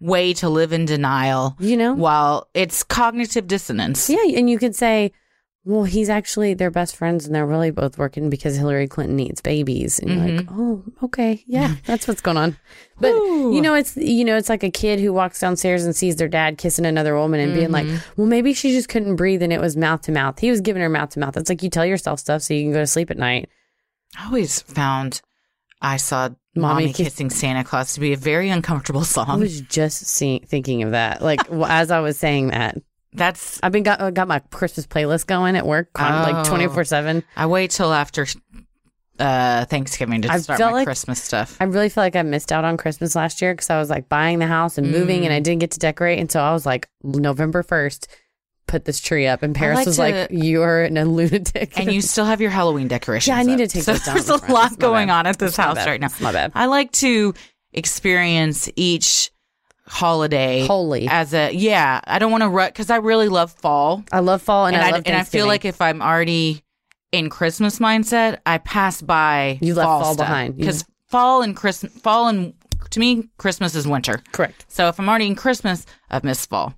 way 0.00 0.34
to 0.34 0.48
live 0.48 0.72
in 0.72 0.84
denial, 0.84 1.56
you 1.58 1.76
know? 1.76 1.94
while 1.94 2.48
it's 2.54 2.82
cognitive 2.82 3.46
dissonance. 3.46 4.10
Yeah, 4.10 4.24
and 4.36 4.50
you 4.50 4.58
could 4.58 4.76
say, 4.76 5.12
well, 5.66 5.82
he's 5.82 6.08
actually 6.08 6.54
they're 6.54 6.70
best 6.70 6.94
friends 6.94 7.26
and 7.26 7.34
they're 7.34 7.44
really 7.44 7.72
both 7.72 7.98
working 7.98 8.30
because 8.30 8.56
Hillary 8.56 8.86
Clinton 8.86 9.16
needs 9.16 9.40
babies. 9.40 9.98
And 9.98 10.10
you're 10.10 10.18
like, 10.18 10.46
mm-hmm. 10.46 10.60
oh, 10.60 10.84
okay, 11.06 11.42
yeah, 11.46 11.74
that's 11.84 12.06
what's 12.06 12.20
going 12.20 12.36
on. 12.36 12.56
But 13.00 13.08
you 13.08 13.60
know, 13.60 13.74
it's 13.74 13.96
you 13.96 14.24
know, 14.24 14.36
it's 14.36 14.48
like 14.48 14.62
a 14.62 14.70
kid 14.70 15.00
who 15.00 15.12
walks 15.12 15.40
downstairs 15.40 15.84
and 15.84 15.94
sees 15.94 16.16
their 16.16 16.28
dad 16.28 16.56
kissing 16.56 16.86
another 16.86 17.16
woman 17.16 17.40
and 17.40 17.52
being 17.52 17.72
like, 17.72 17.84
mm-hmm. 17.84 18.12
well, 18.16 18.28
maybe 18.28 18.54
she 18.54 18.70
just 18.70 18.88
couldn't 18.88 19.16
breathe 19.16 19.42
and 19.42 19.52
it 19.52 19.60
was 19.60 19.76
mouth 19.76 20.02
to 20.02 20.12
mouth. 20.12 20.38
He 20.38 20.50
was 20.50 20.60
giving 20.60 20.82
her 20.82 20.88
mouth 20.88 21.10
to 21.10 21.18
mouth. 21.18 21.36
It's 21.36 21.50
like 21.50 21.64
you 21.64 21.68
tell 21.68 21.84
yourself 21.84 22.20
stuff 22.20 22.42
so 22.42 22.54
you 22.54 22.62
can 22.62 22.72
go 22.72 22.78
to 22.78 22.86
sleep 22.86 23.10
at 23.10 23.18
night. 23.18 23.48
I 24.16 24.26
always 24.26 24.62
found 24.62 25.20
I 25.82 25.96
saw 25.96 26.28
Mommy 26.54 26.84
Mommy, 26.84 26.86
Kiss- 26.92 27.08
Kissing 27.08 27.30
Santa 27.30 27.64
Claus 27.64 27.94
to 27.94 28.00
be 28.00 28.12
a 28.12 28.16
very 28.16 28.50
uncomfortable 28.50 29.04
song. 29.04 29.26
I 29.28 29.36
was 29.36 29.60
just 29.62 30.06
seeing, 30.06 30.40
thinking 30.46 30.82
of 30.82 30.92
that, 30.92 31.22
like 31.22 31.40
as 31.50 31.90
I 31.90 32.00
was 32.00 32.16
saying 32.16 32.48
that. 32.48 32.78
That's 33.12 33.58
I've 33.62 33.72
been 33.72 33.82
got 33.82 34.00
I 34.00 34.10
got 34.10 34.28
my 34.28 34.40
Christmas 34.50 34.86
playlist 34.86 35.26
going 35.26 35.56
at 35.56 35.66
work, 35.66 35.88
like 35.98 36.34
Oh. 36.34 36.44
twenty 36.44 36.66
four 36.68 36.84
seven. 36.84 37.22
I 37.36 37.46
wait 37.46 37.70
till 37.70 37.92
after 37.92 38.26
uh, 39.18 39.64
Thanksgiving 39.64 40.20
to 40.22 40.30
I 40.30 40.38
start 40.38 40.60
my 40.60 40.70
like- 40.72 40.86
Christmas 40.86 41.22
stuff. 41.22 41.56
I 41.60 41.64
really 41.64 41.88
feel 41.88 42.04
like 42.04 42.16
I 42.16 42.22
missed 42.22 42.52
out 42.52 42.64
on 42.64 42.76
Christmas 42.76 43.14
last 43.16 43.40
year 43.40 43.54
because 43.54 43.70
I 43.70 43.78
was 43.78 43.88
like 43.88 44.08
buying 44.10 44.38
the 44.38 44.46
house 44.46 44.76
and 44.76 44.90
moving, 44.90 45.22
Mm. 45.22 45.26
and 45.26 45.32
I 45.32 45.40
didn't 45.40 45.60
get 45.60 45.70
to 45.72 45.78
decorate. 45.78 46.18
And 46.18 46.30
so 46.30 46.40
I 46.40 46.52
was 46.52 46.66
like, 46.66 46.88
November 47.02 47.62
first, 47.62 48.08
put 48.66 48.84
this 48.84 49.00
tree 49.00 49.26
up. 49.26 49.42
And 49.42 49.54
Paris 49.54 49.76
like 49.78 49.86
was 49.86 49.96
to- 49.96 50.02
like, 50.02 50.28
"You're 50.30 50.84
a 50.84 50.90
lunatic." 51.04 51.78
and 51.78 51.90
you 51.90 52.00
still 52.02 52.26
have 52.26 52.42
your 52.42 52.50
Halloween 52.50 52.88
decorations. 52.88 53.28
Yeah, 53.28 53.38
I 53.38 53.44
need 53.44 53.54
up. 53.54 53.58
to 53.60 53.68
take 53.68 53.84
so 53.84 53.92
those 53.92 54.04
down 54.04 54.14
There's 54.16 54.28
a 54.28 54.52
lot 54.52 54.72
my 54.72 54.76
going 54.76 55.06
bad. 55.08 55.14
on 55.20 55.26
at 55.26 55.38
this 55.38 55.56
house 55.56 55.76
bad. 55.76 55.86
right 55.86 56.00
now. 56.00 56.08
It's 56.08 56.20
my 56.20 56.32
bad. 56.32 56.52
I 56.54 56.66
like 56.66 56.92
to 56.92 57.32
experience 57.72 58.68
each 58.76 59.30
holiday 59.88 60.66
Holy. 60.66 61.08
as 61.08 61.32
a 61.34 61.52
yeah. 61.52 62.00
I 62.04 62.18
don't 62.18 62.30
want 62.30 62.42
to 62.42 62.48
rut 62.48 62.72
because 62.72 62.90
I 62.90 62.96
really 62.96 63.28
love 63.28 63.52
fall, 63.52 64.04
I 64.12 64.20
love 64.20 64.42
fall 64.42 64.66
and, 64.66 64.76
and, 64.76 64.84
I, 64.84 64.88
I, 64.88 64.90
love 64.92 65.02
and 65.06 65.16
I 65.16 65.22
feel 65.24 65.46
like 65.46 65.64
if 65.64 65.80
I'm 65.80 66.02
already 66.02 66.62
in 67.12 67.30
Christmas 67.30 67.78
mindset, 67.78 68.38
I 68.44 68.58
pass 68.58 69.00
by 69.00 69.58
You 69.60 69.74
left 69.74 69.86
fall, 69.86 70.02
fall 70.02 70.16
behind. 70.16 70.56
Because 70.56 70.84
fall 71.08 71.42
and 71.42 71.56
Christmas, 71.56 71.92
fall 71.92 72.28
and 72.28 72.54
to 72.90 73.00
me, 73.00 73.28
Christmas 73.38 73.74
is 73.74 73.86
winter. 73.86 74.22
correct. 74.32 74.64
So 74.68 74.88
if 74.88 74.98
I'm 74.98 75.08
already 75.08 75.26
in 75.26 75.34
Christmas, 75.34 75.86
I've 76.10 76.24
missed 76.24 76.48
fall. 76.48 76.74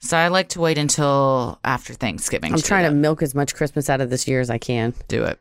So 0.00 0.16
I 0.16 0.28
like 0.28 0.48
to 0.50 0.60
wait 0.60 0.78
until 0.78 1.60
after 1.62 1.94
Thanksgiving. 1.94 2.52
I'm 2.52 2.56
do 2.56 2.62
trying 2.62 2.84
to 2.84 2.90
milk 2.90 3.22
as 3.22 3.34
much 3.34 3.54
Christmas 3.54 3.88
out 3.88 4.00
of 4.00 4.10
this 4.10 4.26
year 4.26 4.40
as 4.40 4.50
I 4.50 4.58
can. 4.58 4.94
do 5.08 5.22
it. 5.24 5.38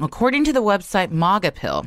According 0.00 0.44
to 0.44 0.52
the 0.52 0.62
website 0.62 1.10
MAGA 1.10 1.52
Pill, 1.52 1.86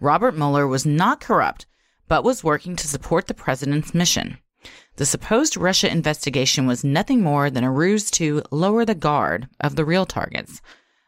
Robert 0.00 0.34
Mueller 0.34 0.66
was 0.66 0.86
not 0.86 1.20
corrupt, 1.20 1.66
but 2.12 2.24
was 2.24 2.44
working 2.44 2.76
to 2.76 2.86
support 2.86 3.26
the 3.26 3.32
president's 3.32 3.94
mission. 3.94 4.36
The 4.96 5.06
supposed 5.06 5.56
Russia 5.56 5.90
investigation 5.90 6.66
was 6.66 6.84
nothing 6.84 7.22
more 7.22 7.48
than 7.48 7.64
a 7.64 7.72
ruse 7.72 8.10
to 8.10 8.42
lower 8.50 8.84
the 8.84 8.94
guard 8.94 9.48
of 9.60 9.76
the 9.76 9.84
real 9.86 10.04
targets. 10.04 10.60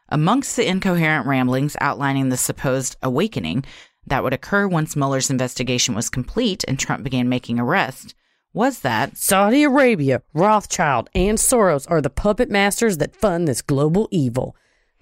Amongst 0.09 0.55
the 0.55 0.67
incoherent 0.67 1.27
ramblings 1.27 1.77
outlining 1.79 2.29
the 2.29 2.37
supposed 2.37 2.95
awakening 3.03 3.65
that 4.07 4.23
would 4.23 4.33
occur 4.33 4.67
once 4.67 4.95
Mueller's 4.95 5.29
investigation 5.29 5.93
was 5.93 6.09
complete 6.09 6.65
and 6.67 6.79
Trump 6.79 7.03
began 7.03 7.29
making 7.29 7.59
arrests, 7.59 8.15
was 8.51 8.79
that 8.79 9.15
Saudi 9.15 9.61
Arabia, 9.61 10.23
Rothschild, 10.33 11.11
and 11.13 11.37
Soros 11.37 11.85
are 11.87 12.01
the 12.01 12.09
puppet 12.09 12.49
masters 12.49 12.97
that 12.97 13.15
fund 13.15 13.47
this 13.47 13.61
global 13.61 14.07
evil. 14.09 14.55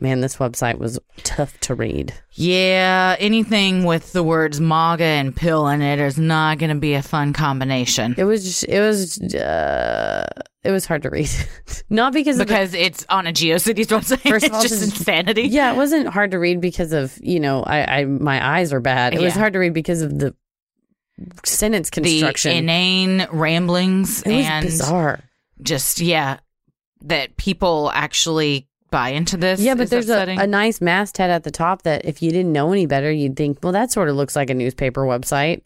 Man, 0.04 0.20
this 0.20 0.36
website 0.36 0.78
was 0.80 1.00
tough 1.24 1.58
to 1.62 1.76
read. 1.76 2.14
Yeah, 2.34 3.16
anything 3.20 3.86
with 3.86 4.12
the 4.12 4.22
words 4.22 4.60
MAGA 4.60 5.04
and 5.04 5.34
pill 5.36 5.68
in 5.70 5.82
it 5.82 5.98
is 6.00 6.18
not 6.18 6.58
going 6.60 6.72
to 6.72 6.80
be 6.80 6.94
a 6.94 7.02
fun 7.02 7.32
combination. 7.32 8.14
It 8.18 8.26
was 8.26 8.44
just, 8.44 8.64
it 8.66 8.82
was 8.82 9.18
uh, 9.34 10.28
it 10.64 10.72
was 10.72 10.86
hard 10.86 11.04
to 11.04 11.10
read. 11.10 11.30
Not 11.90 12.12
because 12.14 12.38
of 12.40 12.48
the, 12.48 12.54
Because 12.54 12.74
it's 12.74 13.06
on 13.08 13.28
a 13.28 13.32
GeoCities 13.32 13.86
website. 13.88 14.30
First 14.30 14.46
of 14.46 14.52
it's 14.52 14.56
all, 14.56 14.62
just 14.62 14.80
this 14.82 14.84
insanity. 14.84 15.44
yeah, 15.44 15.72
it 15.72 15.78
wasn't 15.78 16.08
hard 16.08 16.32
to 16.32 16.38
read 16.40 16.60
because 16.60 16.92
of 16.92 17.18
you 17.22 17.40
know 17.40 17.64
I, 17.64 18.00
I 18.02 18.06
my 18.06 18.46
eyes 18.58 18.74
are 18.74 18.82
bad. 18.82 19.14
It 19.14 19.22
was 19.22 19.34
hard 19.36 19.54
to 19.54 19.60
read 19.60 19.74
because 19.74 20.02
of 20.02 20.20
the 20.20 20.36
sentence 21.46 21.90
construction, 21.90 22.52
The 22.52 22.58
inane 22.58 23.28
ramblings 23.32 24.22
it 24.24 24.36
was 24.36 24.46
and 24.46 24.66
bizarre. 24.66 25.20
just, 25.62 26.00
yeah, 26.02 26.40
that 27.02 27.38
people 27.38 27.92
actually 27.94 28.68
buy 28.94 29.10
into 29.10 29.36
this. 29.38 29.60
Yeah, 29.60 29.74
but 29.74 29.90
there's 29.90 30.10
a, 30.10 30.22
a 30.30 30.46
nice 30.46 30.80
masthead 30.80 31.32
at 31.32 31.44
the 31.44 31.50
top 31.52 31.82
that 31.82 32.06
if 32.06 32.22
you 32.22 32.30
didn't 32.30 32.52
know 32.54 32.72
any 32.72 32.86
better, 32.86 33.12
you'd 33.12 33.36
think, 33.36 33.58
well, 33.64 33.74
that 33.74 33.92
sort 33.92 34.08
of 34.08 34.16
looks 34.16 34.36
like 34.36 34.52
a 34.52 34.54
newspaper 34.54 35.02
website. 35.02 35.64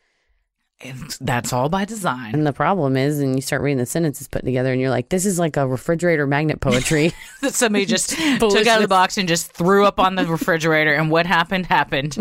It's- 0.79 1.17
that's 1.19 1.51
all 1.51 1.67
by 1.69 1.83
design. 1.85 2.33
And 2.35 2.47
the 2.47 2.53
problem 2.53 2.95
is, 2.95 3.19
and 3.19 3.35
you 3.35 3.41
start 3.41 3.61
reading 3.63 3.79
the 3.79 3.85
sentences 3.85 4.27
put 4.29 4.45
together, 4.45 4.71
and 4.71 4.79
you're 4.79 4.91
like, 4.91 5.09
this 5.09 5.25
is 5.25 5.37
like 5.39 5.57
a 5.57 5.67
refrigerator 5.67 6.25
magnet 6.25 6.61
poetry. 6.61 7.11
that 7.41 7.53
somebody 7.53 7.85
just 7.95 8.11
took 8.11 8.65
out 8.67 8.77
of 8.77 8.81
the 8.83 8.87
box 8.87 9.17
and 9.17 9.27
just 9.27 9.51
threw 9.51 9.85
up 9.85 9.99
on 9.99 10.15
the 10.15 10.25
refrigerator, 10.37 10.93
and 10.93 11.11
what 11.11 11.25
happened 11.25 11.65
happened. 11.65 12.15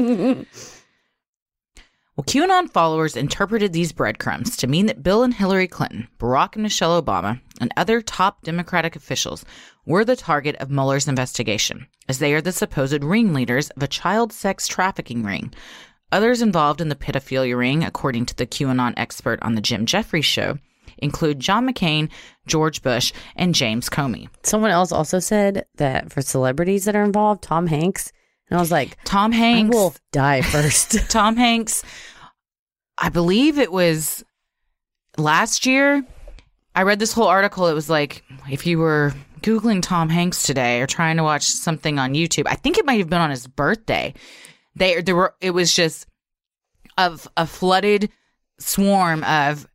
well, 2.16 2.24
QAnon 2.24 2.68
followers 2.70 3.14
interpreted 3.14 3.72
these 3.72 3.92
breadcrumbs 3.92 4.56
to 4.56 4.66
mean 4.66 4.86
that 4.86 5.02
Bill 5.02 5.22
and 5.22 5.34
Hillary 5.34 5.68
Clinton, 5.68 6.08
Barack 6.18 6.54
and 6.54 6.62
Michelle 6.62 7.00
Obama, 7.00 7.40
and 7.60 7.70
other 7.76 8.00
top 8.00 8.42
Democratic 8.42 8.96
officials 8.96 9.44
were 9.87 10.05
the 10.05 10.16
target 10.16 10.57
of 10.57 10.70
Mueller's 10.70 11.09
investigation, 11.09 11.87
as 12.09 12.18
they 12.18 12.35
are 12.35 12.40
the 12.40 12.53
supposed 12.53 13.03
ringleaders 13.03 13.70
of 13.70 13.83
a 13.83 13.88
child 13.88 14.33
sex 14.33 14.66
trafficking 14.66 15.22
ring. 15.22 15.55
Others 16.12 16.42
involved 16.42 16.81
in 16.81 16.88
the 16.88 16.96
pedophilia 16.96 17.57
ring, 17.57 17.83
according 17.85 18.27
to 18.27 18.37
the 18.37 18.46
QAnon 18.46 18.94
expert 18.96 19.38
on 19.42 19.55
the 19.55 19.61
Jim 19.61 19.87
Jefferies 19.87 20.25
show, 20.25 20.59
include 20.99 21.40
John 21.40 21.68
McCain, 21.68 22.09
George 22.46 22.83
Bush, 22.83 23.12
and 23.35 23.55
James 23.55 23.88
Comey. 23.88 24.29
Someone 24.42 24.70
else 24.70 24.92
also 24.92 25.18
said 25.18 25.66
that 25.77 26.12
for 26.12 26.22
celebrities 26.22 26.85
that 26.85 26.96
are 26.96 27.05
involved, 27.05 27.42
Tom 27.42 27.66
Hanks. 27.66 28.12
And 28.49 28.59
I 28.59 28.61
was 28.61 28.70
like, 28.70 28.96
Tom 29.05 29.33
Hanks. 29.33 29.75
will 29.75 29.94
die 30.12 30.42
first. 30.42 30.92
Tom 31.11 31.37
Hanks, 31.37 31.83
I 32.99 33.09
believe 33.09 33.59
it 33.59 33.72
was 33.72 34.25
last 35.18 35.66
year. 35.66 36.05
I 36.75 36.83
read 36.83 36.99
this 36.99 37.12
whole 37.12 37.27
article. 37.27 37.66
It 37.66 37.75
was 37.75 37.90
like 37.90 38.22
if 38.51 38.66
you 38.66 38.79
were 38.79 39.12
Googling 39.46 39.80
Tom 39.80 40.09
Hanks 40.09 40.42
today 40.42 40.80
or 40.80 40.88
trying 40.88 41.16
to 41.18 41.22
watch 41.22 41.44
something 41.44 42.00
on 42.00 42.14
YouTube, 42.14 42.46
I 42.48 42.56
think 42.56 42.78
it 42.78 42.85
might 42.85 42.98
have 42.98 43.09
been 43.09 43.20
on 43.20 43.30
his 43.30 43.46
birthday. 43.46 44.12
They 44.74 45.00
there 45.00 45.14
were 45.14 45.35
it 45.40 45.52
was 45.52 45.72
just 45.72 46.09
of 46.98 47.28
a 47.37 47.46
flooded 47.46 48.11
swarm 48.59 49.22
of 49.22 49.68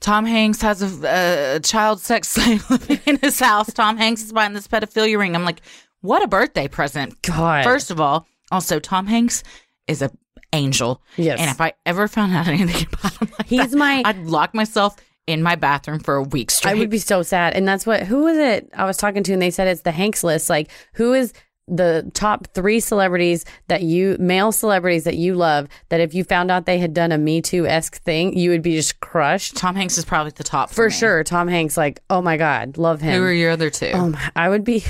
Tom 0.00 0.26
Hanks 0.26 0.60
has 0.62 0.82
a, 0.82 1.56
a 1.56 1.60
child 1.60 2.00
sex 2.00 2.28
slave 2.30 2.68
living 2.68 3.00
in 3.06 3.18
his 3.18 3.38
house. 3.38 3.72
Tom 3.72 3.96
Hanks 3.96 4.22
is 4.22 4.32
buying 4.32 4.52
this 4.52 4.66
pedophilia 4.66 5.16
ring. 5.16 5.36
I'm 5.36 5.44
like, 5.44 5.60
what 6.00 6.22
a 6.22 6.26
birthday 6.26 6.66
present. 6.66 7.22
God. 7.22 7.62
First 7.64 7.92
of 7.92 8.00
all, 8.00 8.26
also 8.50 8.80
Tom 8.80 9.06
Hanks 9.06 9.44
is 9.86 10.02
a 10.02 10.10
angel. 10.52 11.00
Yes. 11.16 11.40
And 11.40 11.50
if 11.50 11.60
I 11.60 11.74
ever 11.86 12.08
found 12.08 12.34
out 12.34 12.48
anything 12.48 12.86
about 12.92 13.16
him 13.16 13.28
like 13.38 13.46
He's 13.46 13.70
that, 13.70 13.76
my- 13.76 14.02
I'd 14.04 14.26
lock 14.26 14.54
myself 14.54 14.96
in 15.26 15.42
my 15.42 15.54
bathroom 15.54 15.98
for 16.00 16.16
a 16.16 16.22
week 16.22 16.50
straight. 16.50 16.72
I 16.72 16.74
would 16.74 16.90
be 16.90 16.98
so 16.98 17.22
sad. 17.22 17.54
And 17.54 17.66
that's 17.66 17.86
what, 17.86 18.02
who 18.02 18.24
was 18.24 18.36
it 18.36 18.70
I 18.74 18.84
was 18.84 18.96
talking 18.96 19.22
to? 19.24 19.32
And 19.32 19.40
they 19.40 19.50
said 19.50 19.68
it's 19.68 19.82
the 19.82 19.92
Hanks 19.92 20.22
list. 20.22 20.50
Like, 20.50 20.70
who 20.94 21.14
is 21.14 21.32
the 21.66 22.10
top 22.12 22.46
three 22.52 22.78
celebrities 22.78 23.46
that 23.68 23.82
you, 23.82 24.16
male 24.20 24.52
celebrities 24.52 25.04
that 25.04 25.16
you 25.16 25.34
love, 25.34 25.66
that 25.88 25.98
if 26.00 26.12
you 26.12 26.24
found 26.24 26.50
out 26.50 26.66
they 26.66 26.76
had 26.78 26.92
done 26.92 27.10
a 27.10 27.16
Me 27.16 27.40
Too 27.40 27.66
esque 27.66 27.96
thing, 28.02 28.36
you 28.36 28.50
would 28.50 28.60
be 28.60 28.74
just 28.74 29.00
crushed? 29.00 29.56
Tom 29.56 29.74
Hanks 29.74 29.96
is 29.96 30.04
probably 30.04 30.32
the 30.36 30.44
top 30.44 30.68
For 30.68 30.86
me. 30.86 30.92
sure. 30.92 31.24
Tom 31.24 31.48
Hanks, 31.48 31.76
like, 31.78 32.00
oh 32.10 32.20
my 32.20 32.36
God, 32.36 32.76
love 32.76 33.00
him. 33.00 33.14
Who 33.14 33.22
are 33.26 33.32
your 33.32 33.50
other 33.52 33.70
two? 33.70 33.92
Um, 33.94 34.16
I 34.36 34.50
would 34.50 34.64
be 34.64 34.84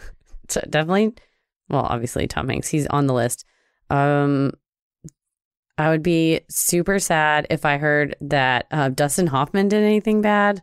definitely. 0.48 1.12
Well, 1.68 1.82
obviously 1.82 2.26
Tom 2.26 2.48
Hanks. 2.48 2.68
He's 2.68 2.86
on 2.86 3.06
the 3.06 3.14
list. 3.14 3.44
Um, 3.90 4.52
I 5.76 5.90
would 5.90 6.02
be 6.02 6.40
super 6.48 6.98
sad 6.98 7.46
if 7.50 7.64
I 7.64 7.78
heard 7.78 8.16
that 8.20 8.66
uh, 8.70 8.90
Dustin 8.90 9.26
Hoffman 9.26 9.68
did 9.68 9.82
anything 9.82 10.22
bad. 10.22 10.62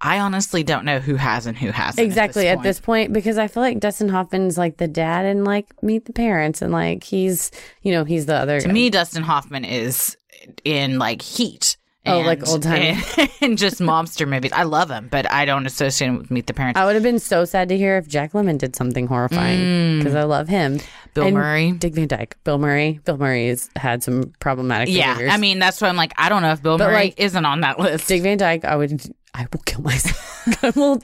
I 0.00 0.20
honestly 0.20 0.62
don't 0.62 0.86
know 0.86 0.98
who 0.98 1.16
has 1.16 1.46
and 1.46 1.58
who 1.58 1.70
hasn't. 1.70 2.06
exactly 2.06 2.48
at 2.48 2.58
at 2.58 2.62
this 2.62 2.80
point 2.80 3.12
because 3.12 3.36
I 3.36 3.48
feel 3.48 3.62
like 3.62 3.80
Dustin 3.80 4.08
Hoffman's 4.08 4.56
like 4.56 4.78
the 4.78 4.88
dad 4.88 5.26
and 5.26 5.44
like 5.44 5.66
Meet 5.82 6.06
the 6.06 6.14
Parents 6.14 6.62
and 6.62 6.72
like 6.72 7.04
he's 7.04 7.50
you 7.82 7.92
know 7.92 8.04
he's 8.04 8.26
the 8.26 8.34
other 8.34 8.60
To 8.60 8.68
me, 8.68 8.88
Dustin 8.88 9.22
Hoffman 9.22 9.64
is 9.66 10.16
in 10.64 10.98
like 10.98 11.20
heat 11.20 11.76
Oh, 12.06 12.20
like 12.20 12.48
old-timey. 12.48 12.98
and, 13.18 13.30
and 13.42 13.58
just 13.58 13.78
mobster 13.78 14.26
movies. 14.26 14.52
I 14.54 14.62
love 14.62 14.90
him, 14.90 15.08
but 15.10 15.30
I 15.30 15.44
don't 15.44 15.66
associate 15.66 16.08
him 16.08 16.16
with 16.18 16.30
Meet 16.30 16.46
the 16.46 16.54
Parents. 16.54 16.78
I 16.80 16.86
would 16.86 16.94
have 16.94 17.02
been 17.02 17.18
so 17.18 17.44
sad 17.44 17.68
to 17.68 17.76
hear 17.76 17.98
if 17.98 18.08
Jack 18.08 18.32
Lemmon 18.32 18.56
did 18.56 18.74
something 18.74 19.06
horrifying 19.06 19.98
because 19.98 20.14
I 20.14 20.22
love 20.22 20.48
him. 20.48 20.78
Mm. 20.78 20.86
Bill 21.12 21.26
And 21.26 21.34
Murray. 21.34 21.72
Dick 21.72 21.94
Van 21.94 22.08
Dyke, 22.08 22.36
Bill 22.44 22.56
Murray. 22.58 23.00
Bill 23.04 23.18
Murray 23.18 23.48
has 23.48 23.68
had 23.76 24.02
some 24.02 24.32
problematic 24.40 24.88
yeah, 24.88 25.12
behaviors. 25.12 25.34
I 25.34 25.36
mean 25.36 25.58
that's 25.58 25.80
why 25.80 25.88
I'm 25.88 25.96
like 25.96 26.12
I 26.16 26.28
don't 26.28 26.40
know 26.42 26.52
if 26.52 26.62
Bill 26.62 26.78
But, 26.78 26.86
Murray 26.86 26.94
like, 26.94 27.20
isn't 27.20 27.44
on 27.44 27.60
that 27.60 27.78
list. 27.78 28.08
Dick 28.08 28.22
Van 28.22 28.38
Dyke, 28.38 28.64
I 28.64 28.76
would, 28.76 29.02
I 29.34 29.46
will 29.52 29.60
kill 29.66 29.82
myself. 29.82 30.58
I 30.64 30.70
will. 30.70 31.02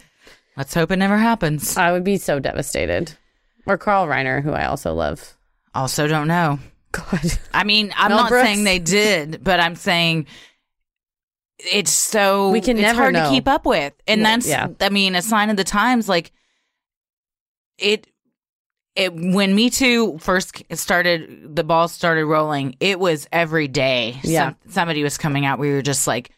Let's 0.56 0.72
hope 0.72 0.90
it 0.90 0.96
never 0.96 1.18
happens. 1.18 1.76
I 1.76 1.92
would 1.92 2.04
be 2.04 2.16
so 2.16 2.38
devastated. 2.38 3.12
Or 3.66 3.76
Carl 3.76 4.06
Reiner, 4.06 4.42
who 4.42 4.52
I 4.52 4.64
also 4.64 4.94
love. 4.94 5.36
Also, 5.74 6.06
don't 6.06 6.28
know. 6.28 6.58
God, 6.92 7.20
I 7.52 7.64
mean, 7.64 7.92
I'm 7.96 8.08
Mel 8.08 8.18
not 8.20 8.28
Brooks. 8.30 8.46
saying 8.46 8.64
they 8.64 8.78
did, 8.78 9.44
but 9.44 9.60
I'm 9.60 9.74
saying 9.74 10.26
it's 11.58 11.90
so 11.92 12.50
We 12.50 12.60
can 12.60 12.76
it's 12.76 12.82
never 12.82 13.02
hard 13.02 13.14
know. 13.14 13.24
to 13.24 13.30
keep 13.30 13.48
up 13.48 13.64
with, 13.66 13.92
and 14.06 14.22
Well, 14.22 14.32
that's 14.32 14.48
yeah. 14.48 14.68
I 14.80 14.88
mean 14.90 15.14
a 15.14 15.22
sign 15.22 15.50
of 15.50 15.56
the 15.56 15.64
times. 15.64 16.08
Like 16.08 16.32
it, 17.78 18.06
it 18.94 19.14
when 19.14 19.54
Me 19.54 19.70
Too 19.70 20.18
first 20.18 20.62
started, 20.72 21.54
the 21.54 21.64
ball 21.64 21.88
started 21.88 22.24
rolling. 22.26 22.76
It 22.80 22.98
was 22.98 23.26
every 23.32 23.68
day. 23.68 24.18
Yeah. 24.22 24.50
Some- 24.64 24.72
somebody 24.72 25.02
was 25.02 25.18
coming 25.18 25.44
out. 25.46 25.58
We 25.58 25.70
were 25.70 25.82
just 25.82 26.06
like 26.06 26.30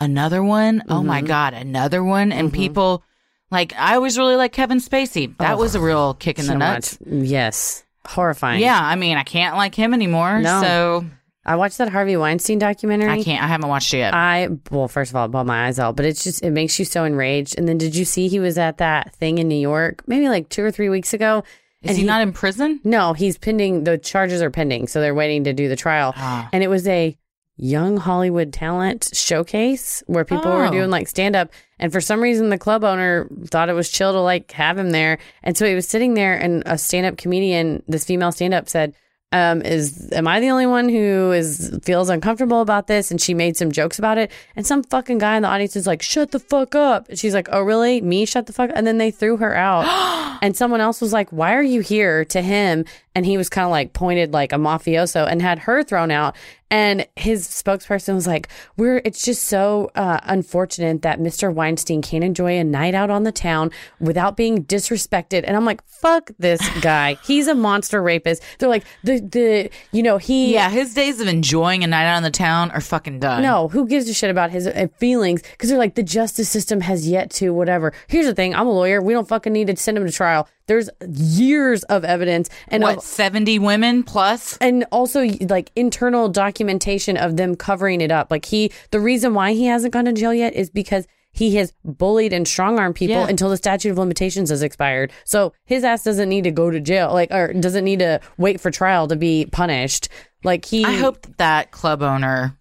another 0.00 0.42
one. 0.42 0.82
Oh 0.88 1.02
my 1.02 1.22
Mhm. 1.22 1.26
god, 1.26 1.54
another 1.54 2.02
one, 2.04 2.32
and 2.32 2.50
Mhm. 2.50 2.54
people. 2.54 3.02
Like 3.50 3.74
I 3.78 3.94
always 3.96 4.16
really 4.16 4.36
like 4.36 4.52
Kevin 4.52 4.78
Spacey. 4.78 5.36
That 5.38 5.52
Oh, 5.54 5.56
was 5.58 5.74
a 5.74 5.80
real 5.80 6.14
kick 6.14 6.38
in 6.38 6.46
so 6.46 6.52
the 6.52 6.58
nuts. 6.58 6.98
much. 7.04 7.26
Yes, 7.28 7.84
horrifying. 8.06 8.60
Yeah, 8.62 8.78
I 8.80 8.96
mean, 8.96 9.16
I 9.18 9.24
can't 9.24 9.56
like 9.56 9.74
him 9.74 9.92
anymore. 9.92 10.40
No. 10.40 10.62
So 10.62 11.04
I 11.44 11.56
watched 11.56 11.78
that 11.78 11.88
Harvey 11.88 12.16
Weinstein 12.16 12.58
documentary. 12.58 13.10
I 13.10 13.22
can't. 13.22 13.42
I 13.42 13.48
haven't 13.48 13.68
watched 13.68 13.92
it 13.94 13.98
yet. 13.98 14.14
I 14.14 14.48
well, 14.70 14.86
first 14.88 15.10
of 15.10 15.16
all, 15.16 15.26
it 15.26 15.28
bawled 15.28 15.46
my 15.46 15.66
eyes 15.66 15.78
out, 15.78 15.96
but 15.96 16.04
it's 16.04 16.22
just 16.22 16.42
it 16.42 16.50
makes 16.50 16.78
you 16.78 16.84
so 16.84 17.04
enraged. 17.04 17.58
And 17.58 17.66
then 17.68 17.78
did 17.78 17.96
you 17.96 18.04
see 18.04 18.28
he 18.28 18.38
was 18.38 18.58
at 18.58 18.78
that 18.78 19.12
thing 19.16 19.38
in 19.38 19.48
New 19.48 19.56
York, 19.60 20.02
maybe 20.06 20.28
like 20.28 20.48
two 20.48 20.64
or 20.64 20.70
three 20.70 20.88
weeks 20.88 21.12
ago? 21.12 21.42
Is 21.82 21.90
and 21.90 21.98
he, 21.98 22.04
not 22.04 22.22
in 22.22 22.32
prison? 22.32 22.80
No, 22.84 23.12
he's 23.12 23.36
pending. 23.38 23.82
The 23.82 23.98
charges 23.98 24.40
are 24.40 24.50
pending, 24.50 24.86
so 24.86 25.00
they're 25.00 25.16
waiting 25.16 25.42
to 25.44 25.52
do 25.52 25.68
the 25.68 25.74
trial. 25.74 26.12
Ah. 26.16 26.48
And 26.52 26.62
it 26.62 26.68
was 26.68 26.86
a 26.86 27.18
young 27.56 27.96
Hollywood 27.96 28.52
talent 28.52 29.10
showcase 29.12 30.02
where 30.06 30.24
people 30.24 30.50
were 30.50 30.66
Oh. 30.66 30.70
doing 30.70 30.90
like 30.90 31.08
stand 31.08 31.34
up. 31.34 31.50
And 31.80 31.92
for 31.92 32.00
some 32.00 32.20
reason, 32.20 32.50
the 32.50 32.58
club 32.58 32.84
owner 32.84 33.28
thought 33.46 33.68
it 33.68 33.72
was 33.74 33.90
chill 33.90 34.12
to 34.12 34.20
like 34.20 34.52
have 34.52 34.78
him 34.78 34.90
there. 34.90 35.18
And 35.42 35.56
so 35.56 35.66
he 35.66 35.74
was 35.74 35.88
sitting 35.88 36.14
there, 36.14 36.34
and 36.36 36.62
a 36.66 36.78
stand 36.78 37.04
up 37.06 37.16
comedian, 37.16 37.82
this 37.88 38.04
female 38.04 38.30
stand 38.30 38.54
up, 38.54 38.68
said, 38.68 38.94
um, 39.32 39.62
is 39.62 40.10
am 40.12 40.28
I 40.28 40.40
the 40.40 40.50
only 40.50 40.66
one 40.66 40.88
who 40.88 41.32
is 41.32 41.78
feels 41.82 42.10
uncomfortable 42.10 42.60
about 42.60 42.86
this? 42.86 43.10
And 43.10 43.20
she 43.20 43.34
made 43.34 43.56
some 43.56 43.72
jokes 43.72 43.98
about 43.98 44.18
it. 44.18 44.30
And 44.56 44.66
some 44.66 44.82
fucking 44.82 45.18
guy 45.18 45.36
in 45.36 45.42
the 45.42 45.48
audience 45.48 45.74
is 45.74 45.86
like, 45.86 46.02
"Shut 46.02 46.30
the 46.30 46.38
fuck 46.38 46.74
up!" 46.74 47.08
And 47.08 47.18
she's 47.18 47.34
like, 47.34 47.48
"Oh 47.50 47.62
really? 47.62 48.00
Me? 48.00 48.26
Shut 48.26 48.46
the 48.46 48.52
fuck!" 48.52 48.70
And 48.74 48.86
then 48.86 48.98
they 48.98 49.10
threw 49.10 49.38
her 49.38 49.56
out. 49.56 50.38
and 50.42 50.56
someone 50.56 50.80
else 50.80 51.00
was 51.00 51.12
like, 51.12 51.30
"Why 51.30 51.54
are 51.54 51.62
you 51.62 51.80
here?" 51.80 52.24
To 52.26 52.42
him, 52.42 52.84
and 53.14 53.26
he 53.26 53.36
was 53.36 53.48
kind 53.48 53.64
of 53.64 53.70
like 53.70 53.92
pointed 53.92 54.32
like 54.32 54.52
a 54.52 54.56
mafioso 54.56 55.26
and 55.28 55.42
had 55.42 55.60
her 55.60 55.82
thrown 55.82 56.10
out. 56.10 56.34
And 56.70 57.06
his 57.16 57.46
spokesperson 57.48 58.14
was 58.14 58.26
like, 58.26 58.48
"We're 58.78 59.02
it's 59.04 59.22
just 59.22 59.44
so 59.44 59.90
uh, 59.94 60.20
unfortunate 60.22 61.02
that 61.02 61.20
Mr. 61.20 61.52
Weinstein 61.52 62.00
can't 62.00 62.24
enjoy 62.24 62.58
a 62.58 62.64
night 62.64 62.94
out 62.94 63.10
on 63.10 63.24
the 63.24 63.32
town 63.32 63.70
without 64.00 64.38
being 64.38 64.64
disrespected." 64.64 65.44
And 65.46 65.54
I'm 65.54 65.66
like, 65.66 65.86
"Fuck 65.86 66.30
this 66.38 66.66
guy! 66.80 67.18
He's 67.26 67.46
a 67.46 67.54
monster 67.54 68.02
rapist." 68.02 68.42
They're 68.58 68.70
like, 68.70 68.84
"The 69.04 69.20
the 69.20 69.70
you 69.92 70.02
know 70.02 70.16
he 70.16 70.54
Yeah, 70.54 70.70
his 70.70 70.94
days 70.94 71.20
of 71.20 71.28
enjoying 71.28 71.84
a 71.84 71.86
night 71.86 72.06
out 72.06 72.16
on 72.16 72.22
the 72.22 72.30
town 72.30 72.70
are 72.70 72.80
fucking 72.80 73.20
done. 73.20 73.42
no, 73.42 73.68
who 73.68 73.86
gives 73.86 74.08
a 74.08 74.14
shit 74.14 74.30
about 74.30 74.50
his 74.50 74.66
uh, 74.66 74.86
feelings? 74.96 75.42
Because 75.42 75.68
they're 75.68 75.78
like, 75.78 75.94
the 75.94 76.02
justice 76.02 76.48
system 76.48 76.80
has 76.80 77.06
yet 77.06 77.30
to 77.32 77.50
whatever. 77.50 77.92
Here's 78.06 78.24
the 78.24 78.34
thing 78.34 78.54
I'm 78.54 78.66
a 78.66 78.72
lawyer. 78.72 79.02
We 79.02 79.12
don't 79.12 79.28
fucking 79.28 79.52
need 79.52 79.66
to 79.66 79.76
send 79.76 79.98
him 79.98 80.06
to 80.06 80.12
trial. 80.12 80.48
There's 80.66 80.88
years 81.08 81.82
of 81.84 82.04
evidence 82.04 82.48
and 82.68 82.82
what 82.82 82.98
of- 82.98 83.02
seventy 83.02 83.58
women 83.58 84.02
plus? 84.02 84.56
and 84.58 84.84
also 84.92 85.24
like 85.48 85.70
internal 85.76 86.28
documentation 86.28 87.16
of 87.16 87.36
them 87.36 87.56
covering 87.56 88.00
it 88.00 88.10
up. 88.10 88.30
Like 88.30 88.44
he, 88.44 88.72
the 88.90 89.00
reason 89.00 89.34
why 89.34 89.52
he 89.52 89.66
hasn't 89.66 89.92
gone 89.92 90.04
to 90.06 90.12
jail 90.12 90.32
yet 90.34 90.54
is 90.54 90.70
because 90.70 91.06
he 91.34 91.56
has 91.56 91.72
bullied 91.84 92.32
and 92.34 92.46
strong 92.46 92.78
armed 92.78 92.94
people 92.94 93.16
Yeah. 93.16 93.26
until 93.28 93.48
the 93.48 93.56
statute 93.56 93.90
of 93.90 93.96
limitations 93.96 94.50
has 94.50 94.62
expired. 94.62 95.12
So 95.24 95.54
his 95.64 95.82
ass 95.82 96.04
doesn't 96.04 96.28
need 96.28 96.44
to 96.44 96.50
go 96.50 96.70
to 96.70 96.78
jail, 96.78 97.12
like, 97.12 97.30
or 97.32 97.52
doesn't 97.54 97.84
need 97.84 98.00
to 98.00 98.20
wait 98.36 98.60
for 98.60 98.70
trial 98.70 99.08
to 99.08 99.16
be 99.16 99.46
punished. 99.50 100.08
Like 100.44 100.64
he, 100.66 100.84
I 100.84 100.92
hope 100.98 101.26
that, 101.38 101.70
club 101.70 102.02
owner 102.02 102.54